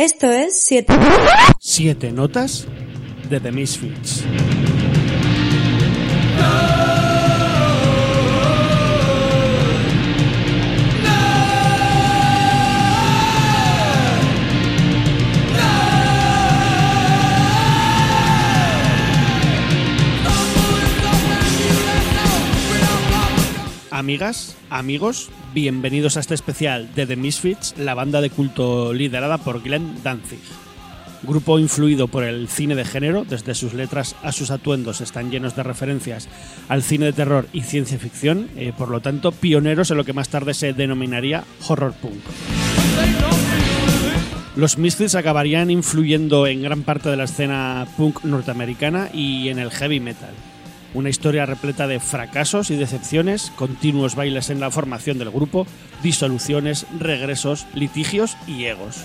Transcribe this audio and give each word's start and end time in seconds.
Esto 0.00 0.32
es 0.32 0.58
7. 0.62 0.94
Siete 1.58 2.10
notas 2.10 2.66
de 3.28 3.38
The 3.38 3.52
Misfits. 3.52 4.24
Amigas, 23.90 24.56
amigos, 24.70 25.28
bienvenidos 25.52 26.16
a 26.16 26.20
este 26.20 26.34
especial 26.34 26.94
de 26.94 27.06
The 27.06 27.16
Misfits, 27.16 27.74
la 27.78 27.94
banda 27.94 28.20
de 28.20 28.30
culto 28.30 28.92
liderada 28.92 29.38
por 29.38 29.62
Glenn 29.62 30.02
Danzig. 30.02 30.40
Grupo 31.22 31.58
influido 31.58 32.08
por 32.08 32.24
el 32.24 32.48
cine 32.48 32.74
de 32.74 32.84
género, 32.84 33.24
desde 33.24 33.54
sus 33.54 33.74
letras 33.74 34.16
a 34.22 34.32
sus 34.32 34.50
atuendos 34.50 35.00
están 35.00 35.30
llenos 35.30 35.56
de 35.56 35.62
referencias 35.62 36.28
al 36.68 36.82
cine 36.82 37.06
de 37.06 37.12
terror 37.12 37.46
y 37.52 37.62
ciencia 37.62 37.98
ficción, 37.98 38.48
eh, 38.56 38.72
por 38.76 38.88
lo 38.88 39.00
tanto 39.00 39.32
pioneros 39.32 39.90
en 39.90 39.96
lo 39.96 40.04
que 40.04 40.12
más 40.12 40.28
tarde 40.28 40.54
se 40.54 40.72
denominaría 40.72 41.44
horror 41.68 41.92
punk. 41.94 42.22
Los 44.56 44.78
Misfits 44.78 45.14
acabarían 45.14 45.70
influyendo 45.70 46.46
en 46.46 46.62
gran 46.62 46.82
parte 46.82 47.08
de 47.08 47.16
la 47.16 47.24
escena 47.24 47.86
punk 47.96 48.24
norteamericana 48.24 49.10
y 49.12 49.48
en 49.48 49.58
el 49.58 49.70
heavy 49.70 50.00
metal. 50.00 50.34
Una 50.92 51.08
historia 51.08 51.46
repleta 51.46 51.86
de 51.86 52.00
fracasos 52.00 52.70
y 52.70 52.76
decepciones, 52.76 53.52
continuos 53.54 54.16
bailes 54.16 54.50
en 54.50 54.58
la 54.58 54.72
formación 54.72 55.18
del 55.18 55.30
grupo, 55.30 55.66
disoluciones, 56.02 56.86
regresos, 56.98 57.66
litigios 57.74 58.36
y 58.48 58.64
egos. 58.64 58.96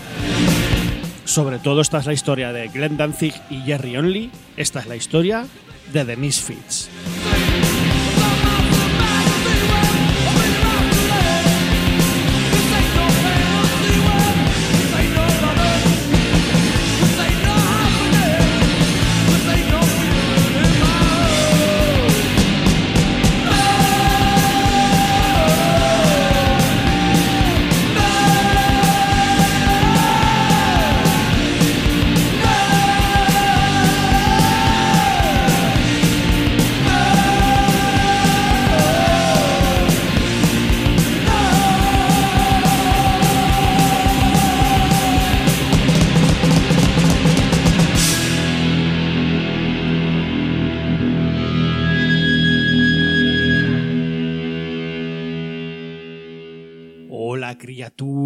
Sobre 1.26 1.60
todo 1.60 1.82
esta 1.82 2.00
es 2.00 2.08
la 2.08 2.14
historia 2.14 2.54
de 2.54 2.68
Glenn 2.70 2.98
Danzig 2.98 3.34
y 3.52 3.62
Jerry 3.62 3.98
Only, 3.98 4.32
esta 4.58 4.80
es 4.80 4.88
la 4.88 4.96
historia 4.96 5.46
de 5.94 6.06
The 6.06 6.16
Misfits. 6.16 6.90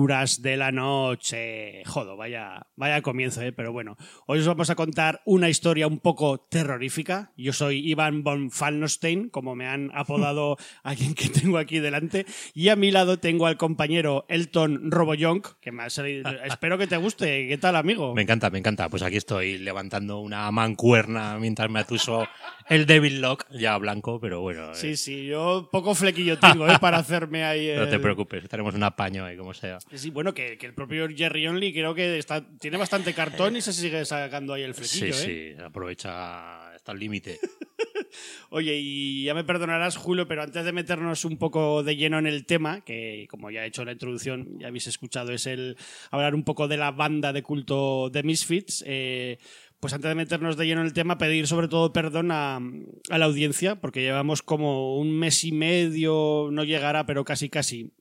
Criaturas 0.09 0.41
de 0.41 0.57
la 0.57 0.71
noche. 0.71 1.83
Jodo, 1.85 2.17
vaya, 2.17 2.65
vaya 2.75 3.01
comienzo, 3.01 3.41
¿eh? 3.43 3.51
pero 3.51 3.71
bueno. 3.71 3.95
Hoy 4.25 4.39
os 4.39 4.47
vamos 4.47 4.69
a 4.71 4.75
contar 4.75 5.21
una 5.25 5.49
historia 5.49 5.85
un 5.87 5.99
poco 5.99 6.39
terrorífica. 6.49 7.31
Yo 7.37 7.53
soy 7.53 7.87
Iván 7.87 8.23
von 8.23 8.49
Fallenstein, 8.49 9.29
como 9.29 9.55
me 9.55 9.67
han 9.67 9.91
apodado 9.93 10.57
alguien 10.83 11.13
que 11.13 11.29
tengo 11.29 11.57
aquí 11.59 11.79
delante. 11.79 12.25
Y 12.55 12.69
a 12.69 12.75
mi 12.75 12.89
lado 12.89 13.19
tengo 13.19 13.45
al 13.45 13.57
compañero 13.57 14.25
Elton 14.29 14.89
Roboyonk, 14.89 15.59
que 15.61 15.71
me 15.71 15.83
ha 15.83 15.89
salido. 15.91 16.29
Espero 16.43 16.77
que 16.79 16.87
te 16.87 16.97
guste. 16.97 17.47
¿Qué 17.47 17.57
tal, 17.59 17.75
amigo? 17.75 18.15
Me 18.15 18.23
encanta, 18.23 18.49
me 18.49 18.57
encanta. 18.57 18.89
Pues 18.89 19.03
aquí 19.03 19.17
estoy 19.17 19.59
levantando 19.59 20.19
una 20.19 20.49
mancuerna 20.51 21.37
mientras 21.39 21.69
me 21.69 21.81
atuso 21.81 22.27
el 22.67 22.85
Devil 22.85 23.21
Lock, 23.21 23.45
ya 23.51 23.77
blanco, 23.77 24.19
pero 24.19 24.41
bueno. 24.41 24.71
eh, 24.71 24.75
Sí, 24.75 24.95
sí, 24.95 25.25
yo 25.25 25.69
poco 25.71 25.93
flequillo 25.95 26.37
tengo, 26.39 26.67
¿eh? 26.67 26.77
Para 26.79 26.97
hacerme 26.97 27.43
ahí. 27.43 27.73
No 27.75 27.87
te 27.87 27.99
preocupes, 27.99 28.47
tenemos 28.47 28.75
un 28.75 28.83
apaño 28.83 29.25
ahí, 29.25 29.35
como 29.37 29.53
sea. 29.53 29.79
Sí, 29.99 30.09
bueno, 30.09 30.33
que, 30.33 30.57
que 30.57 30.65
el 30.65 30.73
propio 30.73 31.07
Jerry 31.09 31.47
Only 31.47 31.73
creo 31.73 31.93
que 31.93 32.17
está, 32.17 32.45
tiene 32.59 32.77
bastante 32.77 33.13
cartón 33.13 33.55
y 33.55 33.61
se 33.61 33.73
sigue 33.73 34.03
sacando 34.05 34.53
ahí 34.53 34.63
el 34.63 34.73
flequillo, 34.73 35.13
Sí, 35.13 35.31
¿eh? 35.31 35.55
sí, 35.57 35.61
aprovecha 35.61 36.73
hasta 36.73 36.91
el 36.91 36.99
límite. 36.99 37.39
Oye, 38.49 38.77
y 38.81 39.23
ya 39.23 39.33
me 39.33 39.43
perdonarás, 39.43 39.95
Julio, 39.97 40.27
pero 40.27 40.41
antes 40.41 40.65
de 40.65 40.71
meternos 40.71 41.25
un 41.25 41.37
poco 41.37 41.83
de 41.83 41.95
lleno 41.95 42.17
en 42.17 42.25
el 42.27 42.45
tema, 42.45 42.81
que 42.81 43.27
como 43.29 43.51
ya 43.51 43.63
he 43.63 43.67
hecho 43.67 43.81
en 43.83 43.87
la 43.87 43.91
introducción, 43.93 44.57
ya 44.59 44.67
habéis 44.67 44.87
escuchado, 44.87 45.31
es 45.31 45.45
el 45.45 45.77
hablar 46.09 46.33
un 46.33 46.43
poco 46.43 46.67
de 46.67 46.77
la 46.77 46.91
banda 46.91 47.31
de 47.33 47.43
culto 47.43 48.09
de 48.09 48.23
Misfits, 48.23 48.83
eh, 48.87 49.37
pues 49.79 49.93
antes 49.93 50.09
de 50.09 50.15
meternos 50.15 50.57
de 50.57 50.65
lleno 50.65 50.81
en 50.81 50.87
el 50.87 50.93
tema, 50.93 51.17
pedir 51.17 51.47
sobre 51.47 51.67
todo 51.67 51.93
perdón 51.93 52.31
a, 52.31 52.57
a 52.57 53.17
la 53.17 53.25
audiencia, 53.25 53.75
porque 53.79 54.01
llevamos 54.01 54.41
como 54.41 54.97
un 54.97 55.11
mes 55.17 55.43
y 55.43 55.51
medio, 55.51 56.49
no 56.51 56.63
llegará, 56.63 57.05
pero 57.05 57.23
casi 57.23 57.49
casi, 57.49 57.91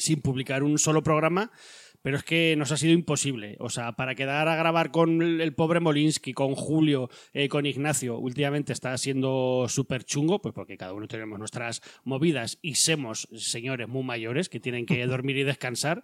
sin 0.00 0.20
publicar 0.20 0.62
un 0.62 0.78
solo 0.78 1.02
programa. 1.02 1.50
Pero 2.02 2.16
es 2.16 2.24
que 2.24 2.54
nos 2.56 2.72
ha 2.72 2.78
sido 2.78 2.94
imposible. 2.94 3.56
O 3.60 3.68
sea, 3.68 3.92
para 3.92 4.14
quedar 4.14 4.48
a 4.48 4.56
grabar 4.56 4.90
con 4.90 5.20
el 5.20 5.54
pobre 5.54 5.80
Molinsky, 5.80 6.32
con 6.32 6.54
Julio, 6.54 7.10
eh, 7.34 7.48
con 7.48 7.66
Ignacio, 7.66 8.18
últimamente 8.18 8.72
está 8.72 8.96
siendo 8.96 9.66
súper 9.68 10.04
chungo, 10.04 10.40
pues 10.40 10.54
porque 10.54 10.78
cada 10.78 10.94
uno 10.94 11.06
tenemos 11.08 11.38
nuestras 11.38 11.82
movidas 12.04 12.58
y 12.62 12.76
somos 12.76 13.28
señores 13.36 13.86
muy 13.86 14.02
mayores 14.02 14.48
que 14.48 14.60
tienen 14.60 14.86
que 14.86 15.06
dormir 15.06 15.36
y 15.36 15.44
descansar. 15.44 16.02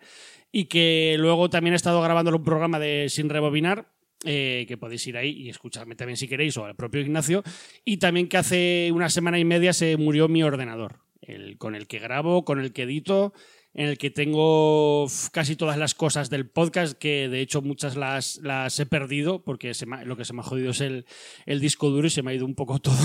Y 0.53 0.67
que 0.67 1.17
luego 1.19 1.49
también 1.49 1.73
he 1.73 1.77
estado 1.77 2.03
grabando 2.03 2.37
un 2.37 2.45
programa 2.45 2.79
de 2.79 3.07
Sin 3.09 3.31
Rebobinar, 3.31 3.91
eh, 4.25 4.65
que 4.69 4.77
podéis 4.77 5.07
ir 5.07 5.17
ahí 5.17 5.31
y 5.31 5.49
escucharme 5.49 5.95
también 5.95 6.17
si 6.17 6.29
queréis, 6.29 6.57
o 6.59 6.65
al 6.67 6.77
propio 6.77 7.01
Ignacio. 7.01 7.43
Y 7.87 7.97
también 7.99 8.29
que 8.29 8.37
hace 8.37 8.91
una 8.93 9.09
semana 9.09 9.39
y 9.39 9.45
media 9.47 9.73
se 9.73 9.97
murió 9.97 10.29
mi 10.29 10.43
ordenador, 10.43 11.01
el 11.23 11.57
con 11.57 11.75
el 11.75 11.87
que 11.87 12.01
grabo, 12.01 12.45
con 12.45 12.61
el 12.61 12.73
que 12.73 12.83
edito, 12.83 13.33
en 13.77 13.89
el 13.89 13.99
que 13.99 14.11
tengo 14.11 15.07
casi 15.33 15.55
todas 15.55 15.77
las 15.77 15.95
cosas 15.95 16.31
del 16.31 16.49
podcast, 16.49 16.97
que 16.97 17.29
de 17.29 17.43
hecho 17.43 17.61
muchas 17.61 17.95
las, 17.95 18.39
las 18.39 18.81
he 18.81 18.87
perdido, 18.87 19.45
porque 19.45 19.73
lo 20.05 20.17
que 20.17 20.25
se 20.25 20.33
me 20.33 20.41
ha 20.41 20.45
jodido 20.45 20.71
es 20.71 20.81
el, 20.81 21.05
el 21.45 21.61
disco 21.61 21.91
duro 21.91 22.07
y 22.07 22.11
se 22.11 22.23
me 22.23 22.31
ha 22.31 22.35
ido 22.35 22.47
un 22.47 22.55
poco 22.55 22.79
todo, 22.81 22.97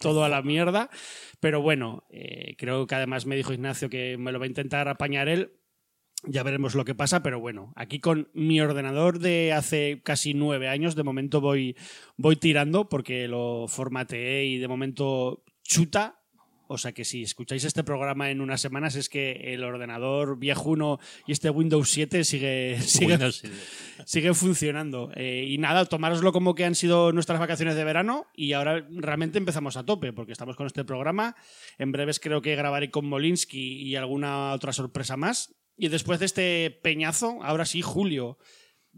todo 0.00 0.24
a 0.24 0.28
la 0.28 0.42
mierda. 0.42 0.90
Pero 1.38 1.62
bueno, 1.62 2.04
eh, 2.10 2.56
creo 2.58 2.88
que 2.88 2.96
además 2.96 3.24
me 3.24 3.36
dijo 3.36 3.52
Ignacio 3.52 3.88
que 3.88 4.18
me 4.18 4.32
lo 4.32 4.40
va 4.40 4.46
a 4.46 4.48
intentar 4.48 4.88
apañar 4.88 5.28
él. 5.28 5.52
Ya 6.24 6.42
veremos 6.42 6.74
lo 6.74 6.84
que 6.84 6.96
pasa, 6.96 7.22
pero 7.22 7.38
bueno, 7.38 7.72
aquí 7.76 8.00
con 8.00 8.28
mi 8.34 8.60
ordenador 8.60 9.20
de 9.20 9.52
hace 9.52 10.02
casi 10.02 10.34
nueve 10.34 10.68
años, 10.68 10.96
de 10.96 11.04
momento 11.04 11.40
voy, 11.40 11.76
voy 12.16 12.34
tirando 12.34 12.88
porque 12.88 13.28
lo 13.28 13.68
formateé 13.68 14.44
y 14.46 14.58
de 14.58 14.66
momento 14.66 15.44
chuta. 15.62 16.25
O 16.68 16.78
sea 16.78 16.92
que 16.92 17.04
si 17.04 17.22
escucháis 17.22 17.64
este 17.64 17.84
programa 17.84 18.30
en 18.30 18.40
unas 18.40 18.60
semanas 18.60 18.96
es 18.96 19.08
que 19.08 19.54
el 19.54 19.64
ordenador 19.64 20.38
viejuno 20.38 20.98
y 21.26 21.32
este 21.32 21.50
Windows 21.50 21.90
7 21.90 22.24
sigue, 22.24 22.80
sigue, 22.82 23.12
Windows, 23.12 23.38
sí. 23.38 23.48
sigue 24.04 24.34
funcionando. 24.34 25.10
Eh, 25.14 25.46
y 25.48 25.58
nada, 25.58 25.84
tomároslo 25.84 26.32
como 26.32 26.54
que 26.54 26.64
han 26.64 26.74
sido 26.74 27.12
nuestras 27.12 27.38
vacaciones 27.38 27.74
de 27.76 27.84
verano 27.84 28.26
y 28.34 28.52
ahora 28.52 28.86
realmente 28.90 29.38
empezamos 29.38 29.76
a 29.76 29.84
tope 29.84 30.12
porque 30.12 30.32
estamos 30.32 30.56
con 30.56 30.66
este 30.66 30.84
programa. 30.84 31.36
En 31.78 31.92
breves 31.92 32.20
creo 32.20 32.42
que 32.42 32.56
grabaré 32.56 32.90
con 32.90 33.06
Molinsky 33.06 33.82
y 33.82 33.96
alguna 33.96 34.52
otra 34.52 34.72
sorpresa 34.72 35.16
más. 35.16 35.54
Y 35.78 35.88
después 35.88 36.18
de 36.20 36.26
este 36.26 36.80
peñazo, 36.82 37.38
ahora 37.42 37.66
sí, 37.66 37.82
Julio, 37.82 38.38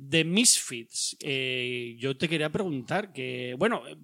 de 0.01 0.25
Misfits, 0.25 1.17
eh, 1.21 1.97
yo 1.99 2.17
te 2.17 2.29
quería 2.29 2.51
preguntar 2.51 3.13
que, 3.13 3.57
bueno, 3.59 3.83
eh, 3.89 3.97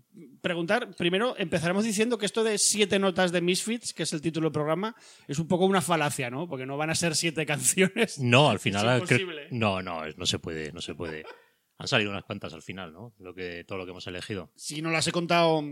preguntar, 0.43 0.93
primero 0.97 1.37
empezaremos 1.39 1.85
diciendo 1.85 2.19
que 2.19 2.27
esto 2.27 2.43
de 2.43 2.59
siete 2.59 2.99
notas 2.99 3.31
de 3.31 3.41
Misfits, 3.41 3.95
que 3.95 4.03
es 4.03 4.13
el 4.13 4.21
título 4.21 4.49
del 4.49 4.53
programa, 4.53 4.97
es 5.29 5.39
un 5.39 5.47
poco 5.47 5.67
una 5.67 5.81
falacia, 5.81 6.31
¿no? 6.31 6.49
Porque 6.49 6.67
no 6.67 6.77
van 6.77 6.91
a 6.91 6.97
ser 6.97 7.15
siete 7.15 7.47
canciones. 7.47 8.19
No, 8.19 8.51
al 8.51 8.59
final. 8.59 9.03
Es. 9.09 9.53
No, 9.53 9.83
no, 9.83 10.03
no 10.17 10.27
se 10.27 10.41
puede, 10.41 10.73
no 10.73 10.81
se 10.81 10.97
puede. 10.97 11.25
Han 11.79 11.87
salido 11.87 12.11
unas 12.11 12.25
cuantas 12.25 12.53
al 12.55 12.63
final, 12.63 12.93
¿no? 12.93 13.15
Lo 13.19 13.33
que, 13.33 13.65
todo 13.65 13.79
lo 13.79 13.85
que 13.85 13.93
hemos 13.93 14.07
elegido. 14.09 14.51
Sí, 14.57 14.83
no 14.83 14.91
las 14.91 15.07
he 15.07 15.13
contado 15.13 15.63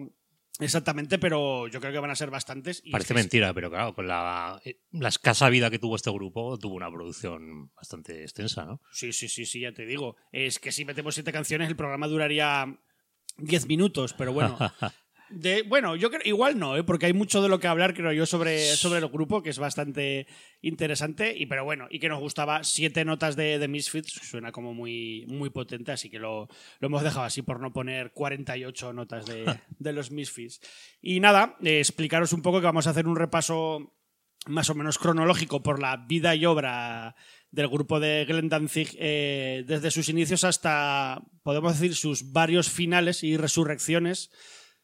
exactamente, 0.61 1.19
pero 1.19 1.67
yo 1.69 1.81
creo 1.81 1.93
que 1.93 1.99
van 1.99 2.11
a 2.11 2.17
ser 2.17 2.31
bastantes. 2.31 2.81
y 2.85 2.91
Parece 2.91 3.13
es 3.13 3.17
que- 3.17 3.23
mentira, 3.23 3.53
pero 3.55 3.71
claro, 3.71 3.95
con 3.95 4.07
la, 4.07 4.61
eh, 4.65 4.81
la 4.93 5.09
escasa 5.09 5.49
vida 5.49 5.71
que 5.71 5.79
tuvo 5.79 5.97
este 5.97 6.11
grupo, 6.11 6.59
tuvo 6.59 6.75
una 6.75 6.91
producción 6.91 7.71
bastante 7.75 8.23
extensa, 8.23 8.65
¿no? 8.65 8.81
Sí, 8.93 9.13
sí, 9.13 9.29
sí, 9.29 9.47
sí, 9.47 9.61
ya 9.61 9.73
te 9.73 9.85
digo. 9.87 10.17
Es 10.31 10.59
que 10.59 10.73
si 10.73 10.85
metemos 10.85 11.15
siete 11.15 11.33
canciones, 11.33 11.69
el 11.69 11.77
programa 11.77 12.07
duraría 12.07 12.79
diez 13.39 13.67
minutos, 13.67 14.15
pero 14.17 14.33
bueno. 14.33 14.57
Bueno, 15.69 15.97
yo 15.97 16.11
creo, 16.11 16.23
igual 16.25 16.59
no, 16.59 16.77
¿eh? 16.77 16.85
porque 16.85 17.07
hay 17.07 17.13
mucho 17.13 17.43
de 17.43 17.49
lo 17.49 17.59
que 17.61 17.69
hablar, 17.69 17.95
creo 17.95 18.13
yo, 18.13 18.27
sobre, 18.27 18.59
sobre 18.77 18.99
el 18.99 19.09
grupo, 19.09 19.43
que 19.43 19.51
es 19.51 19.59
bastante 19.59 20.27
interesante, 20.61 21.35
y 21.37 21.47
pero 21.47 21.65
bueno, 21.65 21.87
y 21.91 21.99
que 21.99 22.09
nos 22.09 22.21
gustaba 22.21 22.65
siete 22.65 23.05
notas 23.05 23.37
de, 23.37 23.59
de 23.59 23.69
Misfits, 23.69 24.13
suena 24.13 24.53
como 24.53 24.75
muy, 24.75 25.25
muy 25.29 25.51
potente, 25.51 25.93
así 25.93 26.11
que 26.11 26.19
lo, 26.19 26.49
lo 26.81 26.87
hemos 26.87 27.03
dejado 27.03 27.25
así 27.25 27.43
por 27.43 27.61
no 27.61 27.73
poner 27.73 28.13
48 28.13 28.93
notas 28.93 29.27
de, 29.27 29.59
de 29.79 29.93
los 29.93 30.11
Misfits. 30.11 30.61
Y 31.01 31.21
nada, 31.21 31.57
eh, 31.63 31.79
explicaros 31.79 32.33
un 32.33 32.43
poco 32.43 32.61
que 32.61 32.67
vamos 32.67 32.87
a 32.87 32.91
hacer 32.91 33.07
un 33.07 33.17
repaso 33.17 33.95
más 34.47 34.71
o 34.71 34.75
menos 34.75 34.99
cronológico 34.99 35.63
por 35.63 35.81
la 35.81 35.97
vida 35.97 36.35
y 36.35 36.47
obra 36.47 37.15
del 37.51 37.69
grupo 37.69 38.01
de 38.01 38.25
Glenn 38.27 38.49
Danzig 38.49 38.97
eh, 38.99 39.65
desde 39.67 39.91
sus 39.91 40.09
inicios 40.09 40.43
hasta, 40.43 41.23
podemos 41.43 41.79
decir, 41.79 41.95
sus 41.95 42.33
varios 42.33 42.71
finales 42.71 43.23
y 43.23 43.37
resurrecciones, 43.37 44.31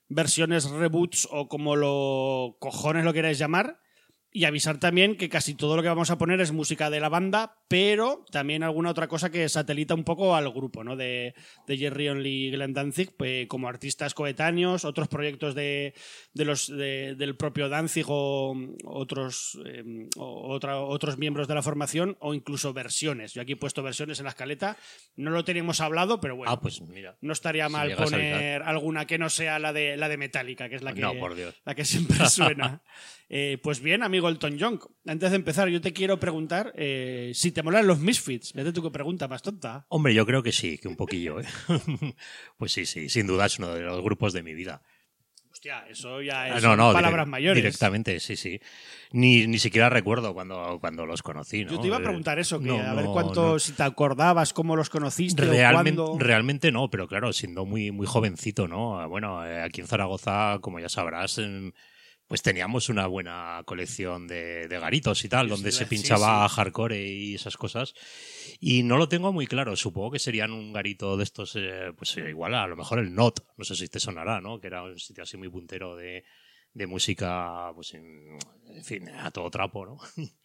versiones, 0.09 0.71
reboots 0.71 1.29
o 1.31 1.49
como 1.49 1.77
lo 1.77 2.57
cojones 2.59 3.05
lo 3.05 3.13
queráis 3.13 3.39
llamar. 3.39 3.81
Y 4.31 4.45
avisar 4.45 4.79
también 4.79 5.17
que 5.17 5.29
casi 5.29 5.55
todo 5.55 5.77
lo 5.77 5.83
que 5.83 5.89
vamos 5.89 6.11
a 6.11 6.19
poner 6.19 6.41
es 6.41 6.53
música 6.53 6.91
de 6.91 7.01
la 7.01 7.09
banda, 7.09 7.58
pero 7.69 8.25
también 8.33 8.63
alguna 8.63 8.91
otra 8.91 9.09
cosa 9.09 9.31
que 9.31 9.47
satelita 9.49 9.95
un 9.95 10.03
poco 10.05 10.35
al 10.35 10.51
grupo, 10.51 10.83
¿no? 10.83 10.97
De, 10.97 11.35
de 11.67 11.77
Jerry 11.77 12.09
Only 12.09 12.47
y 12.47 12.51
Glenn 12.51 12.73
Danzig, 12.73 13.15
pues, 13.17 13.47
como 13.47 13.69
artistas 13.69 14.15
coetáneos, 14.15 14.87
otros 14.87 15.09
proyectos 15.09 15.55
de, 15.55 15.93
de 16.33 16.45
los, 16.47 16.67
de- 16.69 17.15
del 17.15 17.37
propio 17.37 17.69
Danzig 17.69 18.07
o 18.09 18.57
otros, 18.85 19.59
eh, 19.67 19.85
otra- 20.17 20.81
otros 20.81 21.19
miembros 21.19 21.47
de 21.47 21.55
la 21.55 21.63
formación, 21.63 22.17
o 22.21 22.33
incluso 22.35 22.73
versiones. 22.73 23.35
Yo 23.35 23.43
aquí 23.43 23.53
he 23.53 23.57
puesto 23.57 23.83
versiones 23.83 24.19
en 24.19 24.25
la 24.25 24.31
escaleta, 24.31 24.77
no 25.17 25.31
lo 25.31 25.45
teníamos 25.45 25.81
hablado, 25.81 26.21
pero 26.21 26.37
bueno. 26.37 26.51
Ah, 26.53 26.61
pues 26.61 26.81
mira. 26.81 27.17
No 27.21 27.33
estaría 27.35 27.69
mal 27.69 27.95
poner 27.97 28.63
alguna 28.63 29.07
que 29.07 29.19
no 29.19 29.29
sea 29.29 29.59
la 29.59 29.73
de 29.75 29.97
la 29.99 30.09
de 30.09 30.17
Metallica, 30.17 30.69
que 30.71 30.77
es 30.77 30.83
la 30.83 30.95
que, 30.95 31.03
No, 31.03 31.15
por 31.19 31.35
Dios. 31.35 31.55
la 31.67 31.75
que 31.75 31.85
siempre 31.85 32.17
suena. 32.31 32.83
Eh, 33.31 33.59
pues 33.63 33.81
bien, 33.81 34.03
amigo 34.03 34.31
Elton 34.31 34.57
John, 34.59 34.81
antes 35.07 35.29
de 35.31 35.37
empezar, 35.37 35.69
yo 35.69 35.83
te 35.83 35.93
quiero 35.93 36.19
preguntar 36.19 36.73
eh, 36.77 37.33
si 37.35 37.53
te 37.53 37.58
molan 37.63 37.87
los 37.87 37.99
Misfits. 37.99 38.53
Vete 38.53 38.73
tú 38.73 38.83
qué 38.83 38.91
pregunta 38.91 39.29
más 39.29 39.43
tonta. 39.43 39.87
Hombre, 39.89 40.15
yo 40.15 40.25
creo 40.27 40.43
que 40.43 40.53
sí, 40.53 40.79
que 40.79 40.89
un 40.89 40.97
poquillo, 40.97 41.41
¿eh? 41.41 41.45
pues 42.59 42.73
sí, 42.73 42.87
sí, 42.87 43.09
sin 43.09 43.27
duda 43.27 43.47
es 43.47 43.59
uno 43.59 43.75
de 43.75 43.81
los 43.83 44.03
grupos 44.03 44.33
de 44.33 44.43
mi 44.43 44.55
vida. 44.55 44.83
Hostia, 45.51 45.87
eso 45.89 46.21
ya 46.23 46.43
Ah, 46.43 46.57
es 46.59 46.63
no, 46.63 46.77
no, 46.77 46.93
palabras 46.93 47.27
direct- 47.27 47.31
mayores. 47.31 47.63
Directamente, 47.65 48.21
sí, 48.21 48.37
sí. 48.37 48.61
Ni, 49.13 49.47
ni 49.49 49.59
siquiera 49.59 49.89
recuerdo 49.91 50.33
cuando, 50.35 50.79
cuando 50.81 51.05
los 51.07 51.23
conocí, 51.23 51.65
¿no? 51.65 51.73
Yo 51.73 51.81
te 51.81 51.87
iba 51.89 51.97
a 51.97 52.01
Eh, 52.01 52.03
preguntar 52.05 52.39
eso, 52.39 52.61
que 52.61 52.67
no, 52.67 52.79
a 52.81 52.95
ver 52.95 53.07
cuánto, 53.07 53.59
si 53.59 53.73
te 53.73 53.83
acordabas, 53.83 54.53
cómo 54.53 54.77
los 54.77 54.89
conociste, 54.91 55.45
Realmente, 55.47 56.03
realmente 56.19 56.71
no, 56.71 56.91
pero 56.91 57.09
claro, 57.09 57.33
siendo 57.33 57.65
muy, 57.65 57.91
muy 57.91 58.07
jovencito, 58.07 58.69
¿no? 58.69 59.09
Bueno, 59.09 59.45
eh, 59.45 59.63
aquí 59.63 59.81
en 59.81 59.89
Zaragoza, 59.89 60.59
como 60.61 60.79
ya 60.79 60.89
sabrás, 60.89 61.39
em, 61.39 61.73
pues 62.29 62.43
teníamos 62.43 62.89
una 62.91 63.07
buena 63.07 63.63
colección 63.65 64.29
de, 64.29 64.69
de 64.69 64.79
garitos 64.79 65.25
y 65.25 65.29
tal, 65.29 65.47
Sí, 65.47 65.51
donde 65.51 65.73
sí, 65.73 65.79
se 65.79 65.87
pinchaba 65.87 66.47
sí. 66.49 66.55
hardcore 66.55 67.03
y 67.09 67.35
esas 67.35 67.57
cosas. 67.57 67.95
Y 68.61 68.83
no 68.83 68.99
lo 68.99 69.09
tengo 69.09 69.33
muy 69.33 69.47
claro, 69.47 69.75
supongo 69.77 70.11
que 70.13 70.19
serían 70.19 70.53
un 70.53 70.73
garito 70.73 71.17
de 71.17 71.25
estos, 71.25 71.57
eh, 71.57 71.93
pues 71.97 72.17
igual 72.19 72.55
a 72.55 72.67
lo 72.67 72.77
mejor 72.77 72.99
el 72.99 73.15
Not, 73.15 73.41
no 73.57 73.65
sé 73.65 73.75
si 73.75 73.89
te 73.89 73.99
sonará, 73.99 74.41
¿no? 74.41 74.61
Que 74.61 74.67
era 74.69 74.83
un 74.83 74.99
sitio 74.99 75.23
así 75.25 75.37
muy 75.39 75.49
puntero 75.49 75.97
de, 75.97 76.23
de 76.75 76.87
música, 76.87 77.73
pues 77.75 77.95
en, 77.95 78.39
en 78.69 78.85
fin, 78.85 79.09
a 79.09 79.31
todo 79.31 79.51
trapo, 79.51 79.87
¿no? 79.87 79.99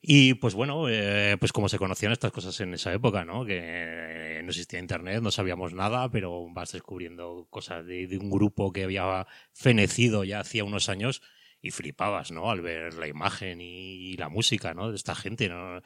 Y 0.00 0.34
pues 0.34 0.54
bueno, 0.54 0.88
eh, 0.88 1.36
pues 1.40 1.52
como 1.52 1.68
se 1.68 1.78
conocían 1.78 2.12
estas 2.12 2.32
cosas 2.32 2.58
en 2.60 2.74
esa 2.74 2.92
época, 2.92 3.24
¿no? 3.24 3.44
Que 3.44 4.40
no 4.44 4.50
existía 4.50 4.78
internet, 4.78 5.20
no 5.22 5.30
sabíamos 5.30 5.74
nada, 5.74 6.08
pero 6.10 6.46
vas 6.52 6.72
descubriendo 6.72 7.46
cosas 7.50 7.84
de, 7.84 8.06
de 8.06 8.18
un 8.18 8.30
grupo 8.30 8.72
que 8.72 8.84
había 8.84 9.26
fenecido 9.52 10.24
ya 10.24 10.40
hacía 10.40 10.64
unos 10.64 10.88
años 10.88 11.22
y 11.60 11.70
flipabas, 11.70 12.30
¿no? 12.30 12.50
Al 12.50 12.60
ver 12.60 12.94
la 12.94 13.08
imagen 13.08 13.60
y, 13.60 14.16
la 14.16 14.28
música, 14.28 14.74
¿no? 14.74 14.90
De 14.90 14.96
esta 14.96 15.14
gente, 15.14 15.48
¿no? 15.48 15.82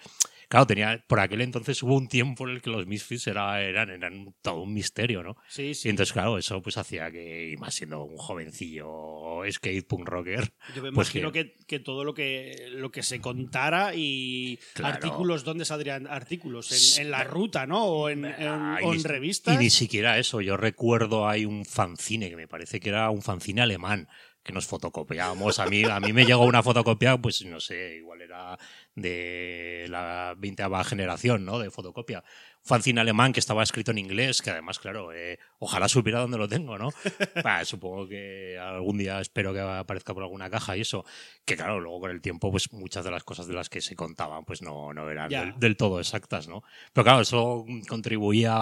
Claro, 0.52 0.66
tenía, 0.66 1.02
por 1.08 1.18
aquel 1.18 1.40
entonces 1.40 1.82
hubo 1.82 1.96
un 1.96 2.08
tiempo 2.08 2.46
en 2.46 2.56
el 2.56 2.60
que 2.60 2.68
los 2.68 2.86
Misfits 2.86 3.26
era, 3.26 3.62
eran, 3.62 3.88
eran 3.88 4.34
todo 4.42 4.60
un 4.60 4.74
misterio, 4.74 5.22
¿no? 5.22 5.38
Sí, 5.48 5.68
Y 5.68 5.74
sí. 5.74 5.88
entonces, 5.88 6.12
claro, 6.12 6.36
eso 6.36 6.60
pues 6.60 6.76
hacía 6.76 7.10
que, 7.10 7.52
y 7.52 7.56
más 7.56 7.74
siendo 7.74 8.04
un 8.04 8.18
jovencillo 8.18 9.40
skate 9.50 9.86
punk 9.86 10.06
rocker, 10.06 10.52
Yo 10.74 10.82
me 10.82 10.92
pues 10.92 11.08
imagino 11.08 11.32
que- 11.32 11.54
que, 11.54 11.64
que 11.66 11.78
todo 11.80 12.04
lo 12.04 12.12
que, 12.12 12.66
lo 12.72 12.90
que 12.90 13.02
se 13.02 13.18
contara 13.18 13.94
y 13.94 14.58
Claro. 14.74 14.94
artículos, 14.94 15.42
¿dónde 15.42 15.64
saldrían 15.64 16.06
artículos? 16.06 16.98
En, 16.98 17.06
en 17.06 17.10
la 17.10 17.24
ruta, 17.24 17.66
¿no? 17.66 17.84
O 17.86 18.08
en, 18.10 18.26
en- 18.26 18.34
Ah, 18.48 18.78
y 18.82 18.90
ni- 18.90 19.02
revistas. 19.02 19.54
Y 19.54 19.56
ni 19.58 19.70
siquiera 19.70 20.18
eso. 20.18 20.42
Yo 20.42 20.58
recuerdo 20.58 21.26
hay 21.28 21.46
un 21.46 21.64
fanzine 21.64 22.28
que 22.28 22.36
me 22.36 22.46
parece 22.46 22.78
que 22.78 22.90
era 22.90 23.08
un 23.08 23.22
fanzine 23.22 23.62
alemán 23.62 24.06
que 24.42 24.52
nos 24.52 24.66
fotocopiábamos. 24.66 25.60
A 25.60 25.66
mí, 25.66 25.84
a 25.84 26.00
mí 26.00 26.12
me 26.12 26.24
llegó 26.26 26.44
una 26.44 26.62
fotocopia, 26.64 27.16
pues 27.16 27.44
no 27.44 27.60
sé, 27.60 27.96
igual 27.98 28.22
era 28.22 28.58
de 28.94 29.86
la 29.88 30.34
veinteava 30.36 30.84
generación, 30.84 31.44
¿no? 31.44 31.58
De 31.58 31.70
fotocopia. 31.70 32.22
Un 32.64 32.66
fanzine 32.68 33.00
alemán 33.00 33.32
que 33.32 33.40
estaba 33.40 33.62
escrito 33.62 33.90
en 33.90 33.98
inglés, 33.98 34.40
que 34.42 34.50
además, 34.50 34.78
claro, 34.78 35.12
eh, 35.12 35.38
ojalá 35.58 35.88
supiera 35.88 36.20
dónde 36.20 36.38
lo 36.38 36.46
tengo, 36.48 36.78
¿no? 36.78 36.90
Bah, 37.42 37.64
supongo 37.64 38.06
que 38.06 38.56
algún 38.58 38.98
día 38.98 39.20
espero 39.20 39.52
que 39.52 39.60
aparezca 39.60 40.14
por 40.14 40.22
alguna 40.22 40.48
caja 40.50 40.76
y 40.76 40.82
eso. 40.82 41.04
Que 41.44 41.56
claro, 41.56 41.80
luego 41.80 42.00
con 42.00 42.10
el 42.10 42.20
tiempo, 42.20 42.50
pues 42.50 42.72
muchas 42.72 43.04
de 43.04 43.10
las 43.10 43.24
cosas 43.24 43.46
de 43.48 43.54
las 43.54 43.68
que 43.68 43.80
se 43.80 43.96
contaban, 43.96 44.44
pues 44.44 44.62
no, 44.62 44.92
no 44.92 45.10
eran 45.10 45.30
Ya. 45.30 45.40
del, 45.46 45.58
del 45.58 45.76
todo 45.76 45.98
exactas, 45.98 46.46
¿no? 46.46 46.62
Pero 46.92 47.04
claro, 47.04 47.20
eso 47.22 47.64
contribuía, 47.88 48.52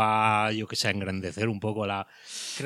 a, 0.46 0.52
yo 0.52 0.66
que 0.66 0.76
sé, 0.76 0.88
a 0.88 0.92
engrandecer 0.92 1.48
un 1.48 1.60
poco 1.60 1.86
la, 1.86 2.06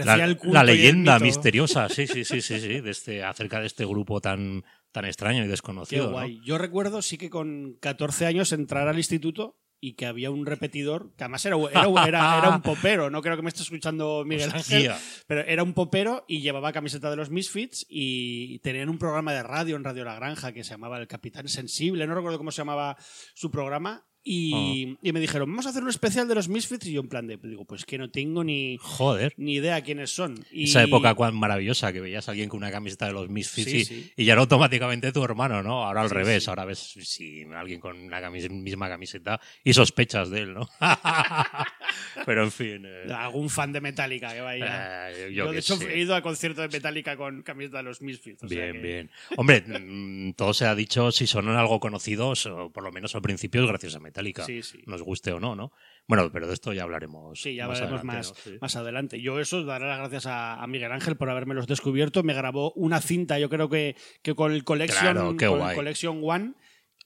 la, 0.05 0.37
la 0.43 0.65
leyenda 0.65 1.19
misteriosa, 1.19 1.89
sí, 1.89 2.07
sí, 2.07 2.25
sí, 2.25 2.41
sí, 2.43 2.61
sí, 2.61 2.81
de 2.81 2.91
este, 2.91 3.25
acerca 3.25 3.59
de 3.61 3.67
este 3.67 3.85
grupo 3.85 4.21
tan, 4.21 4.65
tan 4.95 5.05
extraño 5.07 5.41
y 5.41 5.43
Qué 5.43 5.49
desconocido. 5.51 6.05
¿no? 6.07 6.13
guay. 6.13 6.41
Yo 6.45 6.57
recuerdo 6.57 7.03
sí 7.03 7.19
que 7.19 7.29
con 7.29 7.77
14 7.81 8.27
años 8.27 8.53
entrar 8.53 8.87
al 8.87 8.97
instituto 8.97 9.59
y 9.81 9.95
que 9.97 10.07
había 10.07 10.31
un 10.31 10.47
repetidor, 10.47 11.13
que 11.17 11.25
además 11.25 11.45
era, 11.45 11.57
era, 11.57 11.83
era- 12.07 12.39
era 12.39 12.49
un 12.51 12.63
popero, 12.63 13.11
no 13.11 13.21
creo 13.21 13.37
que 13.37 13.43
me 13.43 13.49
esté 13.49 13.63
escuchando 13.63 14.25
Miguel 14.25 14.51
Ángel, 14.55 14.89
Hostia. 14.93 15.25
pero 15.27 15.41
era 15.43 15.63
un 15.65 15.75
popero 15.75 16.25
y 16.29 16.41
llevaba 16.41 16.73
camiseta 16.73 17.11
de 17.11 17.17
los 17.17 17.29
Misfits 17.29 17.85
y 17.89 18.61
tenían 18.61 18.89
un 18.89 18.97
programa 18.99 19.33
de 19.35 19.43
radio 19.43 19.75
en 19.77 19.85
Radio 19.85 20.05
La 20.05 20.15
Granja 20.15 20.53
que 20.53 20.63
se 20.65 20.71
llamaba 20.71 20.99
El 20.99 21.09
Capitán 21.09 21.49
Sensible, 21.49 22.07
no 22.07 22.15
recuerdo 22.15 22.39
cómo 22.39 22.51
se 22.53 22.59
llamaba 22.63 22.97
su 23.35 23.51
programa. 23.51 24.07
Y, 24.27 24.97
y 25.03 25.13
me 25.13 25.21
dijeron, 25.21 25.51
vamos 25.51 25.67
a 25.67 25.69
hacer 25.69 25.83
un 25.83 25.91
especial 25.91 26.27
de 26.27 26.35
los 26.35 26.49
Misfits. 26.49 26.87
Y 26.87 26.93
yo, 26.93 27.03
en 27.03 27.09
plan 27.09 27.27
de, 27.27 27.37
digo, 27.37 27.67
pues 27.67 27.85
que 27.85 27.99
no 27.99 28.11
tengo 28.11 28.43
ni, 28.43 28.79
Joder. 28.81 29.35
ni 29.37 29.57
idea 29.57 29.83
quiénes 29.83 30.15
son. 30.15 30.43
Y, 30.51 30.65
Esa 30.65 30.83
época 30.83 31.15
cuán 31.15 31.37
maravillosa 31.37 31.93
que 31.93 32.01
veías 32.01 32.27
a 32.27 32.31
alguien 32.31 32.49
con 32.49 32.57
una 32.57 32.71
camiseta 32.71 33.07
de 33.07 33.13
los 33.13 33.29
Misfits 33.29 33.71
Sí, 33.71 33.77
y, 33.77 33.85
sí. 33.85 34.13
y 34.17 34.25
ya 34.25 34.33
era 34.33 34.41
automáticamente 34.41 35.13
tu 35.13 35.23
hermano, 35.23 35.63
¿no? 35.63 35.85
Ahora 35.85 36.01
al 36.01 36.09
Sí, 36.09 36.15
revés, 36.15 36.49
ahora 36.49 36.65
ves 36.65 36.79
si 37.03 37.45
alguien 37.55 37.81
con 37.81 37.99
una 37.99 38.21
camis- 38.23 38.49
misma 38.51 38.89
camiseta 38.89 39.39
y 39.63 39.75
sospechas 39.75 40.31
de 40.31 40.41
él, 40.41 40.55
¿no? 40.55 40.71
Pero 42.25 42.45
en 42.45 42.51
fin. 42.51 42.83
eh, 42.87 43.13
algún 43.13 43.51
fan 43.51 43.73
de 43.73 43.81
Metallica 43.83 44.33
que 44.33 44.41
vaya. 44.41 45.11
eh, 45.11 45.33
Yo, 45.35 45.45
yo 45.47 45.53
de 45.53 45.59
hecho, 45.59 45.77
sé. 45.77 45.93
he 45.93 45.99
ido 45.99 46.15
a 46.15 46.23
conciertos 46.23 46.63
de 46.71 46.75
Metallica 46.79 47.17
con 47.19 47.43
camiseta 47.43 47.77
de 47.79 47.83
los 47.85 48.01
Misfits. 48.01 48.43
o 48.43 48.49
sea 48.49 48.59
Bien, 48.59 48.73
que- 48.73 48.79
bien. 48.89 49.11
Hombre, 49.37 49.61
mm, 49.81 50.33
todo 50.33 50.55
se 50.55 50.65
ha 50.67 50.75
dicho, 50.75 51.13
si 51.13 51.27
son 51.27 51.49
algo 51.51 51.79
conocidos, 51.79 52.47
o 52.47 52.71
por 52.71 52.83
lo 52.85 52.91
menos 52.91 53.15
al 53.15 53.21
principio 53.23 53.63
es 53.63 53.69
gracias 53.69 53.95
a 53.95 54.01
Metallica. 54.01 54.14
Sí, 54.45 54.63
sí. 54.63 54.83
Nos 54.87 55.03
guste 55.03 55.33
o 55.33 55.41
no, 55.41 55.55
¿no? 55.57 55.73
Bueno, 56.07 56.31
pero 56.33 56.47
de 56.47 56.55
esto 56.55 56.73
ya 56.73 56.83
hablaremos. 56.83 57.41
Sí, 57.41 57.55
ya 57.55 57.67
más 57.67 57.81
adelante, 57.81 58.07
más, 58.07 58.29
¿no? 58.31 58.35
Sí. 58.53 58.59
más 58.61 58.77
adelante. 58.77 59.21
Yo 59.21 59.41
eso, 59.41 59.65
daré 59.65 59.87
las 59.87 59.99
gracias 59.99 60.27
a, 60.27 60.63
a 60.63 60.67
Miguel 60.67 60.93
Ángel 60.93 61.17
por 61.17 61.31
haberme 61.31 61.55
los 61.55 61.67
descubierto. 61.67 62.23
Me 62.23 62.35
grabó 62.35 62.73
una 62.73 63.01
cinta, 63.01 63.39
yo 63.39 63.49
creo 63.49 63.69
que, 63.69 63.97
que 64.23 64.35
con 64.35 64.53
el 64.53 64.65
Collection, 64.65 65.01
Claro, 65.15 65.37
qué 65.37 65.47
con 65.49 65.69
el. 65.69 65.75
Collection 65.75 66.21
One. 66.23 66.53